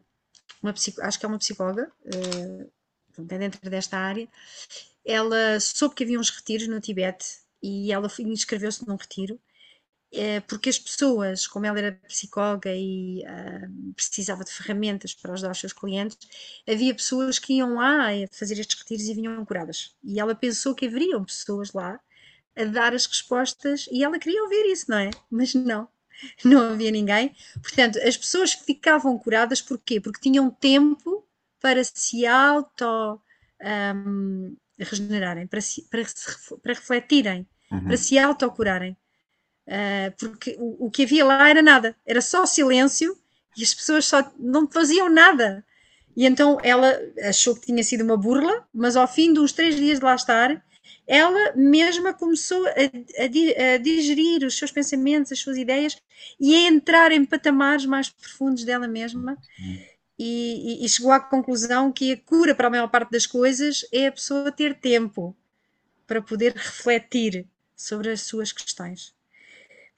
uma 0.63 0.75
acho 1.03 1.19
que 1.19 1.25
é 1.25 1.29
uma 1.29 1.39
psicóloga, 1.39 1.91
é 3.29 3.39
dentro 3.39 3.69
desta 3.69 3.99
área. 3.99 4.29
Ela 5.05 5.59
soube 5.61 5.95
que 5.95 6.05
havia 6.05 6.19
uns 6.21 6.31
retiros 6.31 6.69
no 6.69 6.81
Tibete 6.81 7.39
e 7.63 7.93
ela 7.93 8.11
inscreveu-se 8.21 8.87
num 8.87 8.97
retiro 8.97 9.39
é, 10.13 10.41
porque 10.41 10.69
as 10.69 10.79
pessoas, 10.79 11.47
como 11.47 11.67
ela 11.67 11.79
era 11.79 11.93
psicóloga 12.09 12.75
e 12.75 13.23
uh, 13.23 13.93
precisava 13.95 14.45
de 14.45 14.51
ferramentas 14.51 15.15
para 15.15 15.33
ajudar 15.33 15.53
os 15.53 15.61
seus 15.61 15.73
clientes, 15.73 16.19
havia 16.69 16.95
pessoas 16.95 17.39
que 17.39 17.55
iam 17.55 17.75
lá 17.75 18.09
fazer 18.33 18.59
estes 18.59 18.79
retiros 18.79 19.07
e 19.07 19.15
vinham 19.15 19.45
curadas. 19.45 19.95
E 20.03 20.19
ela 20.19 20.35
pensou 20.35 20.75
que 20.75 20.87
haveriam 20.87 21.25
pessoas 21.25 21.73
lá 21.73 22.01
a 22.57 22.65
dar 22.65 22.93
as 22.93 23.07
respostas 23.07 23.89
e 23.91 24.03
ela 24.03 24.19
queria 24.19 24.43
ouvir 24.43 24.73
isso, 24.73 24.91
não 24.91 24.99
é? 24.99 25.11
Mas 25.31 25.55
não, 25.55 25.89
não 26.45 26.73
havia 26.73 26.91
ninguém. 26.91 27.35
Portanto, 27.63 27.99
as 28.01 28.17
pessoas 28.17 28.53
ficavam 28.53 29.17
curadas 29.19 29.63
porquê? 29.63 30.01
Porque 30.01 30.21
tinham 30.21 30.51
tempo 30.51 31.25
para 31.61 31.85
se 31.85 32.27
auto 32.27 33.21
um, 33.63 34.57
regenerarem, 34.79 35.47
para, 35.47 35.61
se, 35.61 35.83
para, 35.89 36.03
para 36.63 36.75
refletirem, 36.75 37.47
uhum. 37.71 37.85
para 37.85 37.97
se 37.97 38.19
autocurarem. 38.19 38.97
Uh, 39.67 40.11
porque 40.19 40.57
o, 40.59 40.87
o, 40.87 40.91
que 40.91 41.05
havia 41.05 41.25
lá 41.25 41.49
era 41.49 41.63
nada, 41.63 41.95
era 42.05 42.21
só 42.21 42.45
silêncio 42.45 43.17
e 43.57 43.63
as 43.63 43.73
pessoas 43.73 44.05
só 44.07 44.33
não 44.39 44.69
faziam 44.69 45.09
nada. 45.09 45.65
E 46.17 46.27
então 46.27 46.59
ela 46.63 46.99
achou 47.23 47.55
que 47.55 47.67
tinha 47.67 47.83
sido 47.85 48.03
uma 48.03 48.17
burla, 48.17 48.67
mas 48.75 48.97
ao 48.97 49.07
fim 49.07 49.33
dos 49.33 49.53
três 49.53 49.77
dias 49.77 49.99
de 50.01 50.05
lá 50.05 50.15
estar, 50.15 50.63
ela 51.07 51.53
mesma 51.55 52.13
começou 52.13 52.67
a, 52.67 52.71
a, 52.71 53.75
a 53.75 53.77
digerir 53.79 54.45
os 54.45 54.57
seus 54.57 54.71
pensamentos, 54.71 55.33
as 55.33 55.39
suas 55.39 55.57
ideias 55.57 55.97
e 56.39 56.55
a 56.55 56.69
entrar 56.69 57.13
em 57.13 57.25
patamares 57.25 57.87
mais 57.87 58.09
profundos 58.09 58.65
dela 58.65 58.87
mesma. 58.87 59.37
E, 60.19 60.83
e, 60.83 60.85
e 60.85 60.89
chegou 60.89 61.13
à 61.13 61.19
conclusão 61.19 61.91
que 61.91 62.13
a 62.13 62.17
cura 62.17 62.55
para 62.55 62.67
a 62.67 62.71
maior 62.71 62.89
parte 62.89 63.11
das 63.11 63.27
coisas 63.27 63.87
é 63.91 64.07
a 64.07 64.13
pessoa 64.13 64.53
ter 64.53 64.79
tempo 64.79 65.35
para 66.07 66.21
poder 66.21 66.53
refletir 66.53 67.47
sobre 67.75 68.11
as 68.11 68.21
suas 68.23 68.53
questões. 68.53 69.15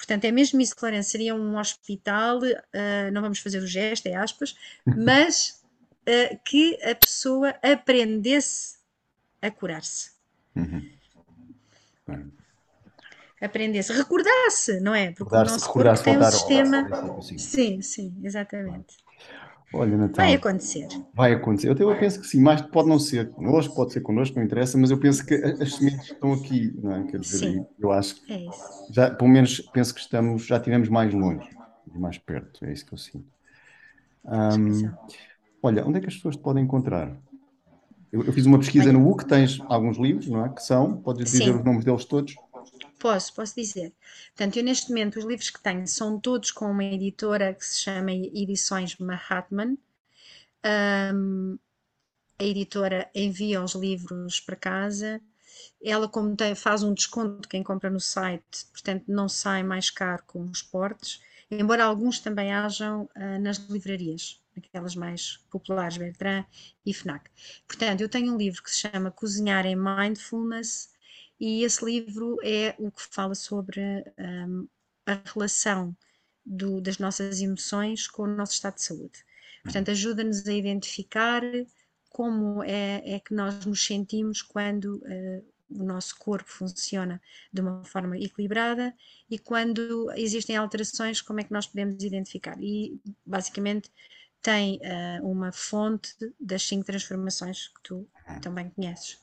Portanto, 0.03 0.25
é 0.25 0.33
mesmo 0.33 0.61
isso, 0.61 0.75
Clarence, 0.75 1.11
seria 1.11 1.33
um 1.33 1.57
hospital, 1.57 2.39
uh, 2.39 3.13
não 3.13 3.23
vamos 3.23 3.39
fazer 3.39 3.61
o 3.61 3.67
gesto, 3.69 4.09
é 4.09 4.17
aspas, 4.17 4.57
mas 4.85 5.63
uh, 6.01 6.37
que 6.45 6.77
a 6.83 6.93
pessoa 6.93 7.55
aprendesse 7.63 8.79
a 9.41 9.49
curar-se. 9.49 10.11
Uhum. 10.57 10.91
Aprendesse, 13.41 13.93
recordasse, 13.93 14.81
não 14.81 14.93
é? 14.93 15.13
Porque 15.13 15.33
o 15.33 15.39
nosso 15.39 15.71
corpo 15.71 16.03
tem 16.03 16.19
um 16.19 16.25
sistema. 16.25 16.89
Sim, 17.39 17.81
sim, 17.81 18.17
exatamente. 18.25 18.97
Olha, 19.75 19.97
Natal. 19.97 20.25
Vai 20.25 20.35
acontecer. 20.35 20.89
Vai 21.15 21.33
acontecer. 21.33 21.69
Eu, 21.69 21.91
eu 21.91 21.99
penso 21.99 22.21
que 22.21 22.27
sim, 22.27 22.41
mas 22.41 22.61
pode 22.61 22.89
não 22.89 22.99
ser 22.99 23.31
connosco, 23.31 23.75
pode 23.75 23.93
ser 23.93 24.01
connosco, 24.01 24.37
não 24.37 24.45
interessa, 24.45 24.77
mas 24.77 24.91
eu 24.91 24.99
penso 24.99 25.25
que 25.25 25.35
as 25.35 25.75
sementes 25.75 26.11
estão 26.11 26.33
aqui, 26.35 26.75
não 26.83 26.95
é? 26.95 27.03
Quer 27.05 27.21
dizer, 27.21 27.39
sim, 27.39 27.67
eu 27.79 27.91
acho 27.91 28.23
que 28.23 28.33
é 28.33 28.47
já, 28.91 29.11
pelo 29.11 29.31
menos 29.31 29.61
penso 29.73 29.95
que 29.95 30.01
estamos, 30.01 30.45
já 30.45 30.59
estivemos 30.59 30.89
mais 30.89 31.15
longe, 31.15 31.49
mais 31.95 32.19
perto, 32.19 32.65
é 32.65 32.73
isso 32.73 32.85
que 32.85 32.93
eu 32.93 32.99
sinto. 32.99 33.27
Um, 34.25 34.91
olha, 35.63 35.87
onde 35.87 35.99
é 35.99 36.01
que 36.01 36.09
as 36.09 36.15
pessoas 36.15 36.37
te 36.37 36.43
podem 36.43 36.63
encontrar? 36.63 37.17
Eu, 38.13 38.23
eu 38.25 38.33
fiz 38.33 38.45
uma 38.45 38.59
pesquisa 38.59 38.93
no 38.93 39.11
UC, 39.11 39.27
tens 39.27 39.59
alguns 39.69 39.97
livros, 39.97 40.29
não 40.29 40.45
é? 40.45 40.49
Que 40.51 40.63
são, 40.63 40.99
podes 40.99 41.25
dizer 41.25 41.45
sim. 41.45 41.51
os 41.51 41.65
nomes 41.65 41.85
deles 41.85 42.05
todos? 42.05 42.35
Posso, 43.03 43.35
posso 43.35 43.57
dizer. 43.57 43.93
Portanto, 44.29 44.59
eu 44.59 44.63
neste 44.63 44.91
momento 44.91 45.19
os 45.19 45.25
livros 45.25 45.51
que 45.51 45.61
tenho 45.61 45.89
são 45.89 46.21
todos 46.21 46.53
com 46.53 46.71
uma 46.71 46.85
editora 46.85 47.53
que 47.53 47.67
se 47.67 47.81
chama 47.81 48.13
Edições 48.13 48.97
Mahatman. 48.97 49.77
Um, 51.13 51.59
a 52.39 52.45
editora 52.45 53.11
envia 53.13 53.61
os 53.61 53.75
livros 53.75 54.39
para 54.39 54.55
casa. 54.55 55.21
Ela, 55.83 56.09
como 56.09 56.37
tem, 56.37 56.55
faz 56.55 56.85
um 56.85 56.95
desconto 56.95 57.49
quem 57.49 57.65
compra 57.65 57.91
no 57.91 57.99
site, 57.99 58.67
portanto, 58.71 59.07
não 59.09 59.29
sai 59.29 59.65
mais 59.65 59.91
caro 59.91 60.23
com 60.25 60.45
os 60.45 60.63
portes, 60.63 61.21
embora 61.51 61.85
alguns 61.85 62.21
também 62.21 62.53
hajam 62.53 63.11
uh, 63.17 63.41
nas 63.41 63.59
livrarias, 63.69 64.41
aquelas 64.57 64.95
mais 64.95 65.39
populares, 65.51 65.97
Bertrand 65.97 66.45
e 66.87 66.95
Fnac. 66.95 67.29
Portanto, 67.67 68.01
eu 68.01 68.09
tenho 68.09 68.33
um 68.33 68.37
livro 68.37 68.63
que 68.63 68.71
se 68.71 68.89
chama 68.89 69.11
Cozinhar 69.11 69.67
em 69.67 69.75
Mindfulness 69.75 70.92
e 71.43 71.65
esse 71.65 71.85
livro 71.85 72.39
é 72.45 72.73
o 72.79 72.89
que 72.93 73.03
fala 73.11 73.35
sobre 73.35 73.81
um, 74.17 74.69
a 75.05 75.21
relação 75.35 75.93
do, 76.47 76.81
das 76.81 76.99
nossas 76.99 77.41
emoções 77.41 78.07
com 78.07 78.23
o 78.23 78.27
nosso 78.29 78.53
estado 78.53 78.77
de 78.77 78.85
saúde. 78.85 79.25
Portanto, 79.65 79.91
ajuda-nos 79.91 80.47
a 80.47 80.53
identificar 80.53 81.43
como 82.11 82.63
é, 82.63 83.15
é, 83.15 83.19
que 83.19 83.35
nós 83.35 83.67
nos 83.67 83.85
sentimos 83.85 84.41
quando 84.41 84.99
uh, 84.99 85.45
o 85.69 85.83
nosso 85.83 86.17
corpo 86.17 86.49
funciona 86.49 87.21
de 87.53 87.61
uma 87.61 87.83
forma 87.87 88.17
equilibrada 88.17 88.95
e 89.29 89.37
quando 89.37 90.13
existem 90.13 90.57
alterações, 90.57 91.21
como 91.21 91.41
é 91.41 91.43
que 91.43 91.53
nós 91.53 91.67
podemos 91.67 92.05
identificar. 92.05 92.57
E 92.63 93.01
basicamente 93.27 93.91
tem 94.41 94.77
uh, 94.77 95.29
uma 95.29 95.51
fonte 95.51 96.15
das 96.39 96.63
cinco 96.63 96.85
transformações 96.85 97.67
que 97.67 97.83
tu 97.83 98.09
também 98.41 98.71
conheces 98.71 99.21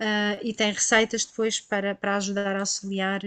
uh, 0.00 0.40
e 0.42 0.54
tem 0.54 0.72
receitas 0.72 1.24
depois 1.24 1.60
para, 1.60 1.94
para 1.94 2.16
ajudar 2.16 2.56
a 2.56 2.60
auxiliar 2.60 3.20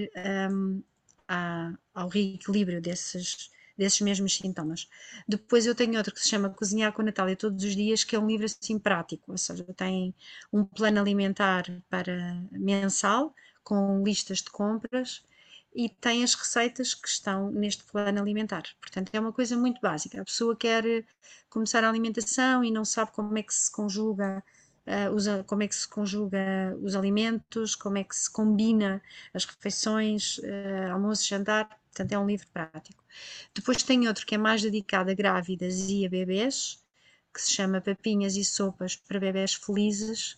um, 0.52 0.82
a, 1.28 1.74
ao 1.94 2.08
reequilíbrio 2.10 2.82
desses, 2.82 3.52
desses 3.78 4.02
mesmos 4.02 4.36
sintomas. 4.36 4.90
Depois 5.28 5.66
eu 5.66 5.76
tenho 5.76 5.98
outro 5.98 6.14
que 6.14 6.20
se 6.20 6.30
chama 6.30 6.50
Cozinhar 6.50 6.92
com 6.92 7.02
a 7.02 7.06
Natália 7.06 7.36
Todos 7.36 7.64
os 7.64 7.76
Dias, 7.76 8.04
que 8.04 8.16
é 8.16 8.20
um 8.20 8.28
livro 8.28 8.46
assim 8.46 8.80
prático, 8.80 9.32
ou 9.32 9.38
seja, 9.38 9.64
tem 9.76 10.14
um 10.52 10.66
plano 10.66 11.00
alimentar 11.00 11.66
para 11.90 12.44
mensal, 12.52 13.34
com 13.64 14.04
listas 14.04 14.40
de 14.40 14.50
compras, 14.50 15.24
e 15.76 15.90
tem 15.90 16.24
as 16.24 16.36
receitas 16.36 16.94
que 16.94 17.08
estão 17.08 17.50
neste 17.52 17.84
plano 17.86 18.22
alimentar. 18.22 18.64
Portanto, 18.80 19.10
é 19.14 19.20
uma 19.20 19.34
coisa 19.34 19.58
muito 19.58 19.82
básica. 19.82 20.22
A 20.22 20.26
pessoa 20.26 20.56
quer 20.56 20.84
começar 21.50 21.84
a 21.84 21.90
alimentação 21.90 22.64
e 22.64 22.70
não 22.70 22.86
sabe 22.86 23.12
como 23.12 23.36
é 23.38 23.42
que 23.42 23.54
se 23.54 23.72
conjuga 23.72 24.44
usa, 25.14 25.44
como 25.46 25.64
é 25.64 25.68
que 25.68 25.76
se 25.76 25.88
conjuga 25.88 26.78
os 26.82 26.96
alimentos, 26.96 27.76
como 27.76 27.98
é 27.98 28.04
que 28.04 28.16
se 28.16 28.30
combina 28.32 29.02
as 29.34 29.46
refeições, 29.46 30.38
uh, 30.40 30.92
almoço, 30.92 31.28
jantar. 31.28 31.70
Portanto, 31.86 32.12
é 32.12 32.20
um 32.20 32.26
livro 32.26 32.48
prático. 32.52 33.04
Depois 33.54 33.84
tem 33.84 34.08
outro 34.08 34.26
que 34.26 34.36
é 34.36 34.38
mais 34.38 34.62
dedicado 34.62 35.12
a 35.12 35.14
grávidas 35.14 35.90
e 35.90 36.06
a 36.06 36.10
bebês, 36.10 36.84
que 37.34 37.42
se 37.42 37.52
chama 37.52 37.82
Papinhas 37.82 38.36
e 38.36 38.44
Sopas 38.44 38.96
para 38.96 39.20
Bebés 39.20 39.54
Felizes. 39.54 40.34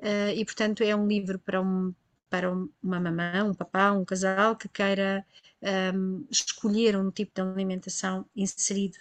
Uh, 0.00 0.30
e, 0.34 0.44
portanto, 0.44 0.82
é 0.82 0.94
um 0.94 1.06
livro 1.06 1.38
para, 1.38 1.60
um, 1.60 1.94
para 2.28 2.50
uma 2.50 3.00
mamã, 3.00 3.44
um 3.44 3.54
papá, 3.54 3.92
um 3.92 4.04
casal 4.04 4.56
que 4.56 4.68
queira 4.68 5.24
um, 5.94 6.26
escolher 6.30 6.96
um 6.96 7.10
tipo 7.10 7.32
de 7.34 7.40
alimentação 7.40 8.26
inserido 8.36 8.98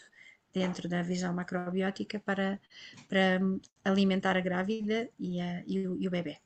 dentro 0.57 0.89
da 0.89 1.01
visão 1.03 1.33
macrobiótica 1.33 2.19
para, 2.19 2.59
para 3.07 3.39
alimentar 3.85 4.35
a 4.35 4.41
grávida 4.41 5.09
e, 5.19 5.39
a, 5.39 5.63
e, 5.67 5.87
o, 5.87 5.95
e 6.01 6.07
o 6.07 6.11
bebê. 6.11 6.37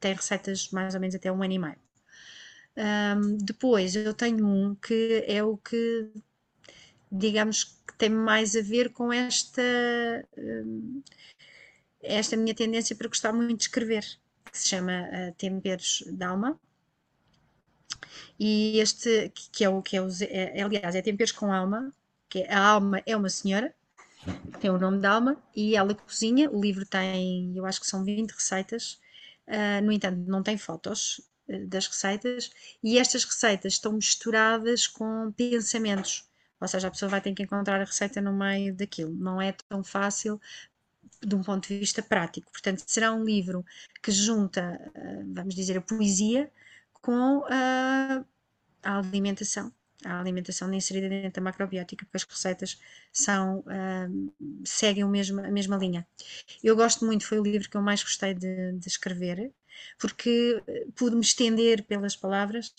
Tem 0.00 0.14
receitas 0.14 0.70
mais 0.70 0.94
ou 0.94 1.00
menos 1.00 1.14
até 1.14 1.30
um 1.30 1.42
ano 1.42 1.52
e 1.52 1.58
meio. 1.58 1.76
Um, 2.74 3.36
depois 3.36 3.94
eu 3.94 4.14
tenho 4.14 4.46
um 4.46 4.74
que 4.74 5.24
é 5.26 5.42
o 5.44 5.58
que, 5.58 6.10
digamos, 7.10 7.64
que 7.64 7.94
tem 7.98 8.08
mais 8.08 8.56
a 8.56 8.62
ver 8.62 8.90
com 8.90 9.12
esta, 9.12 9.62
um, 10.38 11.02
esta 12.02 12.36
minha 12.36 12.54
tendência 12.54 12.96
para 12.96 13.08
gostar 13.08 13.32
muito 13.32 13.58
de 13.58 13.64
escrever, 13.64 14.04
que 14.50 14.58
se 14.58 14.68
chama 14.68 15.02
uh, 15.02 15.34
Temperos 15.36 16.04
d'Alma. 16.10 16.58
E 18.40 18.80
este, 18.80 19.30
que 19.52 19.64
é 19.64 19.68
o 19.68 19.82
que 19.82 19.96
é, 19.96 20.00
é, 20.58 20.62
aliás, 20.62 20.94
é 20.94 21.02
Temperos 21.02 21.32
com 21.32 21.52
Alma, 21.52 21.94
que 22.32 22.38
é, 22.38 22.54
a 22.54 22.66
Alma 22.66 23.02
é 23.04 23.14
uma 23.14 23.28
senhora, 23.28 23.74
tem 24.58 24.70
o 24.70 24.78
nome 24.78 24.98
de 24.98 25.06
Alma, 25.06 25.36
e 25.54 25.76
ela 25.76 25.94
cozinha. 25.94 26.50
O 26.50 26.62
livro 26.62 26.86
tem, 26.86 27.54
eu 27.54 27.66
acho 27.66 27.78
que 27.78 27.86
são 27.86 28.02
20 28.02 28.30
receitas, 28.30 28.98
uh, 29.46 29.84
no 29.84 29.92
entanto, 29.92 30.18
não 30.26 30.42
tem 30.42 30.56
fotos 30.56 31.20
uh, 31.46 31.66
das 31.66 31.86
receitas, 31.86 32.50
e 32.82 32.98
estas 32.98 33.24
receitas 33.24 33.74
estão 33.74 33.92
misturadas 33.92 34.86
com 34.86 35.30
pensamentos. 35.32 36.26
Ou 36.58 36.66
seja, 36.66 36.88
a 36.88 36.90
pessoa 36.90 37.10
vai 37.10 37.20
ter 37.20 37.34
que 37.34 37.42
encontrar 37.42 37.82
a 37.82 37.84
receita 37.84 38.18
no 38.22 38.32
meio 38.32 38.74
daquilo. 38.74 39.14
Não 39.14 39.42
é 39.42 39.52
tão 39.68 39.84
fácil 39.84 40.40
de 41.20 41.34
um 41.34 41.42
ponto 41.42 41.68
de 41.68 41.78
vista 41.78 42.02
prático. 42.02 42.50
Portanto, 42.50 42.82
será 42.86 43.12
um 43.12 43.24
livro 43.24 43.62
que 44.02 44.10
junta, 44.10 44.80
uh, 44.96 45.34
vamos 45.34 45.54
dizer, 45.54 45.76
a 45.76 45.82
poesia 45.82 46.50
com 46.94 47.44
a 47.50 48.24
alimentação 48.82 49.70
a 50.04 50.20
alimentação 50.20 50.72
inserida 50.72 51.08
dentro 51.08 51.40
da 51.40 51.40
macrobiótica, 51.40 52.04
porque 52.04 52.16
as 52.16 52.24
receitas 52.24 52.80
são, 53.12 53.64
seguem 54.64 55.04
o 55.04 55.08
mesmo, 55.08 55.40
a 55.40 55.50
mesma 55.50 55.76
linha. 55.76 56.06
Eu 56.62 56.74
gosto 56.76 57.04
muito, 57.04 57.26
foi 57.26 57.38
o 57.38 57.42
livro 57.42 57.68
que 57.68 57.76
eu 57.76 57.82
mais 57.82 58.02
gostei 58.02 58.34
de, 58.34 58.72
de 58.72 58.88
escrever, 58.88 59.50
porque 59.98 60.62
pude 60.94 61.14
me 61.16 61.22
estender 61.22 61.84
pelas 61.84 62.16
palavras, 62.16 62.74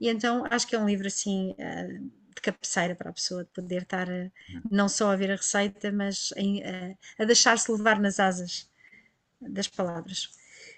e 0.00 0.08
então 0.08 0.44
acho 0.50 0.66
que 0.66 0.74
é 0.74 0.78
um 0.78 0.86
livro 0.86 1.06
assim. 1.06 1.50
Uh, 1.52 2.22
de 2.34 2.40
cabeceira 2.40 2.94
para 2.94 3.10
a 3.10 3.12
pessoa 3.12 3.44
de 3.44 3.50
poder 3.50 3.82
estar 3.82 4.08
a, 4.10 4.30
não 4.70 4.88
só 4.88 5.10
a 5.12 5.16
ver 5.16 5.30
a 5.30 5.36
receita, 5.36 5.92
mas 5.92 6.32
a, 6.36 7.22
a 7.22 7.26
deixar-se 7.26 7.70
levar 7.70 8.00
nas 8.00 8.18
asas 8.18 8.68
das 9.40 9.68
palavras. 9.68 10.30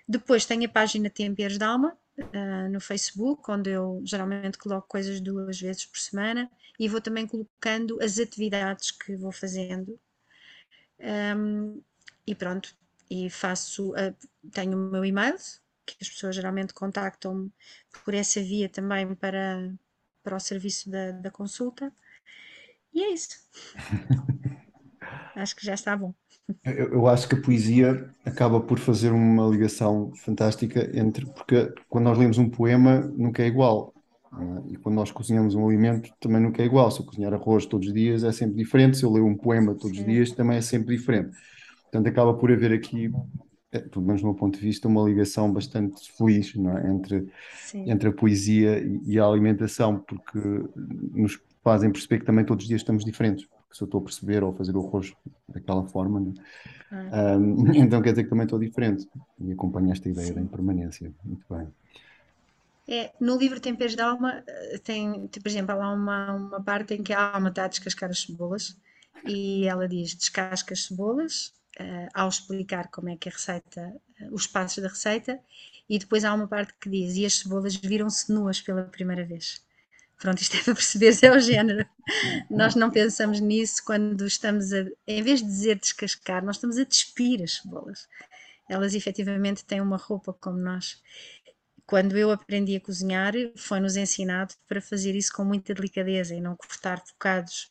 Depois 0.06 0.44
tem 0.44 0.64
a 0.64 0.68
página 0.68 1.08
Temperos 1.08 1.58
da 1.58 1.68
Alma, 1.68 1.96
uh, 2.18 2.68
no 2.70 2.80
Facebook, 2.80 3.50
onde 3.50 3.70
eu 3.70 4.02
geralmente 4.04 4.58
coloco 4.58 4.88
coisas 4.88 5.20
duas 5.20 5.60
vezes 5.60 5.86
por 5.86 5.98
semana 5.98 6.50
e 6.78 6.88
vou 6.88 7.00
também 7.00 7.26
colocando 7.26 8.02
as 8.02 8.18
atividades 8.18 8.90
que 8.90 9.16
vou 9.16 9.32
fazendo. 9.32 9.98
Um, 10.98 11.82
e 12.26 12.34
pronto, 12.34 12.74
e 13.10 13.28
faço, 13.28 13.92
uh, 13.92 14.14
tenho 14.50 14.76
o 14.76 14.90
meu 14.90 15.04
e-mail, 15.04 15.36
que 15.86 15.96
as 16.00 16.08
pessoas 16.08 16.34
geralmente 16.34 16.72
contactam-me 16.72 17.52
por 18.04 18.14
essa 18.14 18.40
via 18.40 18.68
também 18.68 19.14
para, 19.14 19.72
para 20.22 20.36
o 20.36 20.40
serviço 20.40 20.90
da, 20.90 21.10
da 21.12 21.30
consulta. 21.30 21.92
E 22.92 23.02
é 23.02 23.12
isso. 23.12 23.36
acho 25.36 25.56
que 25.56 25.66
já 25.66 25.74
está 25.74 25.96
bom. 25.96 26.14
Eu, 26.64 26.92
eu, 26.92 27.08
acho 27.08 27.28
que 27.28 27.34
a 27.34 27.40
poesia 27.40 28.10
acaba 28.24 28.60
por 28.60 28.78
fazer 28.78 29.10
uma 29.10 29.46
ligação 29.48 30.12
fantástica 30.16 30.90
entre. 30.98 31.24
Porque 31.26 31.72
quando 31.88 32.04
nós 32.04 32.18
lemos 32.18 32.36
um 32.36 32.48
poema, 32.48 33.00
nunca 33.16 33.42
é 33.42 33.46
igual. 33.46 33.94
É? 34.32 34.72
E 34.72 34.76
quando 34.76 34.96
nós 34.96 35.10
cozinhamos 35.10 35.54
um 35.54 35.66
alimento, 35.66 36.10
também 36.20 36.40
nunca 36.40 36.62
é 36.62 36.66
igual. 36.66 36.90
Se 36.90 37.00
eu 37.00 37.06
cozinhar 37.06 37.32
arroz 37.32 37.64
todos 37.64 37.88
os 37.88 37.94
dias, 37.94 38.24
é 38.24 38.32
sempre 38.32 38.56
diferente. 38.56 38.98
Se 38.98 39.04
eu 39.04 39.12
ler 39.12 39.22
um 39.22 39.36
poema 39.36 39.74
todos 39.74 39.98
os 39.98 40.04
dias, 40.04 40.32
também 40.32 40.58
é 40.58 40.60
sempre 40.60 40.94
diferente. 40.94 41.34
Portanto, 41.84 42.08
acaba 42.08 42.34
por 42.34 42.52
haver 42.52 42.72
aqui, 42.72 43.10
é, 43.72 43.78
pelo 43.78 44.04
menos 44.04 44.20
do 44.20 44.26
meu 44.26 44.34
ponto 44.34 44.58
de 44.58 44.64
vista, 44.64 44.86
uma 44.86 45.02
ligação 45.02 45.50
bastante 45.50 46.12
feliz 46.12 46.52
é? 46.56 46.90
entre, 46.90 47.26
entre 47.74 48.08
a 48.10 48.12
poesia 48.12 48.84
e 49.06 49.18
a 49.18 49.24
alimentação, 49.24 49.98
porque 49.98 50.38
nos 51.14 51.40
fazem 51.62 51.90
perceber 51.90 52.18
que 52.18 52.26
também 52.26 52.44
todos 52.44 52.64
os 52.64 52.68
dias 52.68 52.82
estamos 52.82 53.02
diferentes 53.02 53.46
se 53.74 53.82
eu 53.82 53.86
estou 53.86 54.00
a 54.00 54.04
perceber 54.04 54.44
ou 54.44 54.50
a 54.50 54.54
fazer 54.54 54.76
o 54.76 54.86
arroz 54.86 55.12
daquela 55.48 55.84
forma. 55.84 56.20
Né? 56.20 56.32
Ah. 56.92 57.36
Um, 57.36 57.74
então 57.74 58.00
quer 58.00 58.10
dizer 58.10 58.22
que 58.22 58.30
também 58.30 58.44
estou 58.44 58.58
diferente 58.58 59.08
e 59.40 59.52
acompanho 59.52 59.90
esta 59.90 60.08
ideia 60.08 60.28
Sim. 60.28 60.34
da 60.34 60.40
impermanência. 60.40 61.12
Muito 61.24 61.44
bem. 61.50 61.66
É, 62.86 63.12
no 63.18 63.36
livro 63.36 63.58
Temperos 63.58 63.96
da 63.96 64.10
Alma, 64.10 64.44
eh, 64.46 64.78
tem, 64.78 65.26
por 65.26 65.48
exemplo, 65.48 65.72
há 65.72 65.74
lá 65.74 65.92
uma, 65.92 66.34
uma 66.34 66.62
parte 66.62 66.94
em 66.94 67.02
que 67.02 67.14
a 67.14 67.34
alma 67.34 67.48
está 67.48 67.64
a 67.64 67.68
descascar 67.68 68.10
as 68.10 68.20
cebolas 68.20 68.76
e 69.26 69.66
ela 69.66 69.88
diz: 69.88 70.14
descasca 70.14 70.74
as 70.74 70.84
cebolas, 70.84 71.54
uh, 71.80 72.08
ao 72.12 72.28
explicar 72.28 72.88
como 72.90 73.08
é 73.08 73.16
que 73.16 73.28
a 73.28 73.32
receita, 73.32 73.96
uh, 74.20 74.34
os 74.34 74.46
passos 74.46 74.82
da 74.82 74.88
receita, 74.88 75.40
e 75.88 75.98
depois 75.98 76.24
há 76.24 76.34
uma 76.34 76.46
parte 76.46 76.74
que 76.78 76.90
diz: 76.90 77.16
e 77.16 77.24
as 77.24 77.38
cebolas 77.38 77.74
viram-se 77.74 78.30
nuas 78.30 78.60
pela 78.60 78.84
primeira 78.84 79.24
vez. 79.24 79.64
Pronto, 80.18 80.40
isto 80.40 80.56
é 80.56 80.62
para 80.62 80.74
perceber 80.74 81.16
é 81.22 81.30
o 81.30 81.38
género. 81.38 81.86
Nós 82.48 82.74
não 82.74 82.90
pensamos 82.90 83.40
nisso 83.40 83.82
quando 83.84 84.26
estamos 84.26 84.72
a, 84.72 84.86
em 85.06 85.22
vez 85.22 85.40
de 85.40 85.46
dizer 85.46 85.78
descascar, 85.78 86.44
nós 86.44 86.56
estamos 86.56 86.78
a 86.78 86.84
despir 86.84 87.42
as 87.42 87.56
cebolas. 87.56 88.08
Elas 88.68 88.94
efetivamente 88.94 89.64
têm 89.64 89.80
uma 89.80 89.96
roupa 89.96 90.32
como 90.32 90.58
nós. 90.58 91.02
Quando 91.86 92.16
eu 92.16 92.30
aprendi 92.30 92.76
a 92.76 92.80
cozinhar, 92.80 93.34
foi-nos 93.56 93.96
ensinado 93.96 94.54
para 94.66 94.80
fazer 94.80 95.14
isso 95.14 95.32
com 95.32 95.44
muita 95.44 95.74
delicadeza 95.74 96.34
e 96.34 96.40
não 96.40 96.56
cortar 96.56 97.02
bocados 97.12 97.70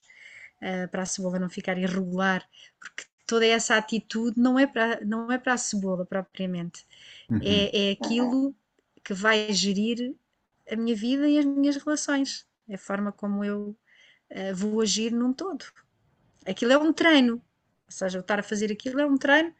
uh, 0.62 0.88
para 0.90 1.02
a 1.02 1.06
cebola 1.06 1.40
não 1.40 1.50
ficar 1.50 1.78
irregular, 1.78 2.48
porque 2.80 3.06
toda 3.26 3.46
essa 3.46 3.76
atitude 3.76 4.40
não 4.40 4.60
é 4.60 4.68
para, 4.68 5.04
não 5.04 5.32
é 5.32 5.40
para 5.40 5.54
a 5.54 5.58
cebola 5.58 6.06
propriamente, 6.06 6.86
uhum. 7.30 7.40
é, 7.42 7.90
é 7.90 7.92
aquilo 7.94 8.56
que 9.04 9.14
vai 9.14 9.52
gerir 9.52 10.16
a 10.70 10.76
minha 10.76 10.96
vida 10.96 11.28
e 11.28 11.38
as 11.38 11.46
minhas 11.46 11.78
relações, 11.78 12.46
é 12.68 12.76
a 12.76 12.78
forma 12.78 13.12
como 13.12 13.44
eu 13.44 13.76
uh, 14.32 14.56
vou 14.56 14.82
agir 14.82 15.12
num 15.12 15.34
todo. 15.34 15.66
Aquilo 16.46 16.72
é 16.72 16.78
um 16.78 16.92
treino, 16.92 17.34
ou 17.34 17.42
seja, 17.90 18.18
eu 18.18 18.22
estar 18.22 18.40
a 18.40 18.44
fazer 18.44 18.72
aquilo 18.72 19.00
é 19.00 19.06
um 19.06 19.18
treino 19.18 19.54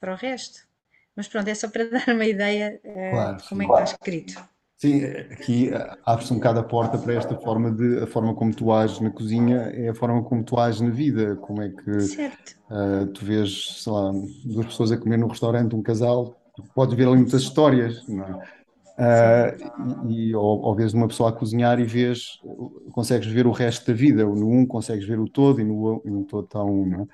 para 0.00 0.12
o 0.12 0.16
resto. 0.16 0.66
Mas 1.14 1.26
pronto, 1.28 1.48
é 1.48 1.54
só 1.54 1.68
para 1.68 1.84
dar 1.90 2.08
uma 2.08 2.24
ideia 2.24 2.80
uh, 2.84 3.10
claro, 3.10 3.36
de 3.36 3.48
como 3.48 3.62
sim. 3.62 3.66
é 3.66 3.68
que 3.68 3.82
está 3.82 3.84
escrito. 3.84 4.48
Sim, 4.78 5.04
aqui 5.32 5.70
eh, 5.70 5.98
abre-se 6.06 6.32
um 6.32 6.36
bocado 6.36 6.60
a 6.60 6.62
porta 6.62 6.96
para 6.96 7.14
esta 7.14 7.34
forma 7.34 7.72
de 7.72 7.98
a 7.98 8.06
forma 8.06 8.32
como 8.32 8.54
tu 8.54 8.72
ages 8.72 9.00
na 9.00 9.10
cozinha 9.10 9.72
é 9.74 9.88
a 9.88 9.94
forma 9.94 10.22
como 10.22 10.44
tu 10.44 10.56
ages 10.56 10.80
na 10.80 10.90
vida. 10.90 11.34
Como 11.34 11.60
é 11.60 11.68
que 11.68 11.90
uh, 11.90 13.06
tu 13.12 13.24
vês, 13.24 13.82
sei 13.82 13.92
lá, 13.92 14.12
duas 14.44 14.66
pessoas 14.66 14.92
a 14.92 14.96
comer 14.96 15.16
num 15.16 15.26
restaurante, 15.26 15.74
um 15.74 15.82
casal, 15.82 16.40
tu 16.54 16.62
podes 16.76 16.94
ver 16.94 17.08
ali 17.08 17.16
muitas 17.16 17.42
histórias, 17.42 18.06
não 18.06 18.24
é? 18.24 18.57
Uh, 18.98 20.10
e, 20.10 20.34
ou, 20.34 20.60
ou 20.60 20.74
vês 20.74 20.92
uma 20.92 21.06
pessoa 21.06 21.30
a 21.30 21.32
cozinhar 21.32 21.78
e 21.78 21.84
vês, 21.84 22.40
consegues 22.92 23.28
ver 23.28 23.46
o 23.46 23.52
resto 23.52 23.86
da 23.86 23.92
vida, 23.92 24.24
no 24.24 24.50
um 24.50 24.66
consegues 24.66 25.06
ver 25.06 25.20
o 25.20 25.28
todo 25.28 25.60
e 25.60 25.64
no, 25.64 26.02
no 26.04 26.24
todo 26.24 26.44
está 26.44 26.64
um, 26.64 26.84
não 26.84 27.02
é? 27.02 27.06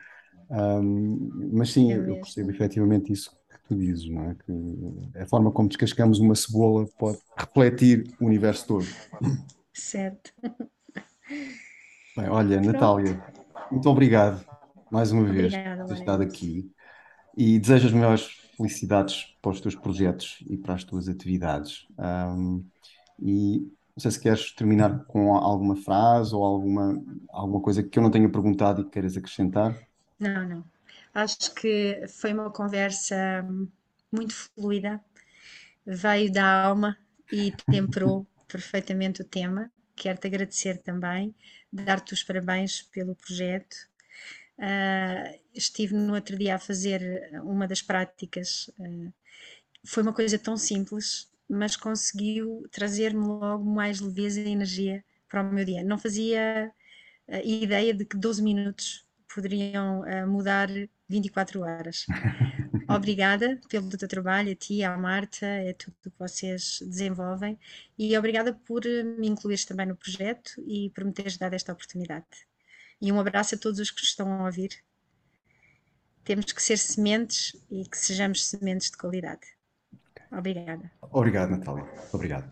Um, 0.51 1.51
mas 1.53 1.71
sim, 1.71 1.93
é 1.93 1.97
eu 1.97 2.17
percebo 2.17 2.51
efetivamente 2.51 3.13
isso 3.13 3.31
que 3.51 3.59
tu 3.69 3.75
dizes, 3.75 4.09
não 4.09 4.31
é? 4.31 4.35
Que 4.35 5.19
a 5.21 5.27
forma 5.27 5.51
como 5.51 5.69
descascamos 5.69 6.19
uma 6.19 6.35
cebola 6.35 6.87
pode 6.99 7.19
refletir 7.37 8.05
o 8.19 8.27
universo 8.27 8.67
todo. 8.67 8.87
Certo. 9.73 10.33
Bem, 12.17 12.29
olha, 12.29 12.61
Pronto. 12.61 12.73
Natália, 12.73 13.25
muito 13.71 13.89
obrigado 13.91 14.45
mais 14.91 15.11
uma 15.11 15.23
Obrigada, 15.23 15.59
vez 15.59 15.79
por 15.79 15.87
ter 15.87 16.01
estado 16.01 16.23
aqui 16.23 16.71
e 17.37 17.59
desejo 17.59 17.89
as 17.89 17.93
melhores 17.93 18.44
felicidades 18.57 19.35
para 19.41 19.53
os 19.53 19.61
teus 19.61 19.75
projetos 19.75 20.39
e 20.49 20.57
para 20.57 20.75
as 20.75 20.85
tuas 20.85 21.09
atividades. 21.09 21.87
Um, 21.99 22.65
e 23.19 23.61
não 23.97 24.01
sei 24.01 24.11
se 24.11 24.21
queres 24.21 24.53
terminar 24.53 25.05
com 25.05 25.35
alguma 25.35 25.77
frase 25.77 26.35
ou 26.35 26.43
alguma, 26.43 27.03
alguma 27.31 27.61
coisa 27.61 27.83
que 27.83 27.99
eu 27.99 28.03
não 28.03 28.11
tenha 28.11 28.29
perguntado 28.29 28.81
e 28.81 28.85
que 28.85 28.91
queiras 28.91 29.17
acrescentar. 29.17 29.79
Não, 30.19 30.49
não. 30.49 30.65
Acho 31.15 31.55
que 31.55 32.03
foi 32.09 32.33
uma 32.33 32.51
conversa 32.51 33.47
muito 34.11 34.35
fluida, 34.35 35.01
veio 35.87 36.33
da 36.33 36.65
alma 36.65 36.97
e 37.31 37.53
temperou 37.71 38.27
perfeitamente 38.49 39.23
o 39.23 39.25
tema. 39.25 39.71
Quero-te 39.95 40.27
agradecer 40.27 40.79
também, 40.79 41.33
dar-te 41.73 42.15
os 42.15 42.25
parabéns 42.25 42.83
pelo 42.83 43.15
projeto 43.15 43.77
Uh, 44.59 45.39
estive 45.53 45.95
no 45.95 46.15
outro 46.15 46.39
dia 46.39 46.55
a 46.55 46.59
fazer 46.59 47.31
uma 47.43 47.67
das 47.67 47.83
práticas. 47.83 48.71
Uh, 48.79 49.13
foi 49.85 50.03
uma 50.03 50.13
coisa 50.13 50.39
tão 50.39 50.57
simples, 50.57 51.31
mas 51.49 51.77
conseguiu 51.77 52.67
trazer-me 52.71 53.27
logo 53.27 53.65
mais 53.65 54.01
leveza 54.01 54.41
e 54.41 54.51
energia 54.51 55.05
para 55.29 55.43
o 55.43 55.53
meu 55.53 55.65
dia. 55.65 55.83
Não 55.83 55.99
fazia 55.99 56.73
uh, 57.29 57.47
ideia 57.47 57.93
de 57.93 58.05
que 58.05 58.17
12 58.17 58.43
minutos 58.43 59.05
poderiam 59.35 60.05
mudar 60.29 60.69
24 61.09 61.61
horas. 61.63 62.07
obrigada 62.89 63.61
pelo 63.69 63.89
teu 63.89 64.07
trabalho, 64.07 64.53
a 64.53 64.55
ti, 64.55 64.85
à 64.85 64.97
Marta, 64.97 65.45
é 65.45 65.73
tudo 65.73 65.97
que 66.01 66.11
vocês 66.17 66.79
desenvolvem 66.87 67.59
e 67.99 68.17
obrigada 68.17 68.53
por 68.53 68.85
me 68.85 69.27
incluires 69.27 69.65
também 69.65 69.87
no 69.87 69.97
projeto 69.97 70.53
e 70.65 70.91
por 70.91 71.05
me 71.05 71.13
teres 71.13 71.37
dado 71.37 71.55
esta 71.55 71.73
oportunidade. 71.73 72.47
E 73.05 73.13
um 73.13 73.21
abraço 73.21 73.55
a 73.55 73.59
todos 73.59 73.79
os 73.81 73.91
que 73.91 74.01
estão 74.01 74.33
a 74.33 74.47
ouvir. 74.47 74.83
Temos 76.25 76.51
que 76.51 76.63
ser 76.63 76.79
sementes 76.79 77.55
e 77.71 77.87
que 77.87 77.99
sejamos 77.99 78.47
sementes 78.47 78.91
de 78.91 78.97
qualidade. 78.97 79.47
Obrigada. 80.33 80.91
Obrigado, 81.13 81.51
Natália. 81.51 81.87
Obrigado. 82.15 82.51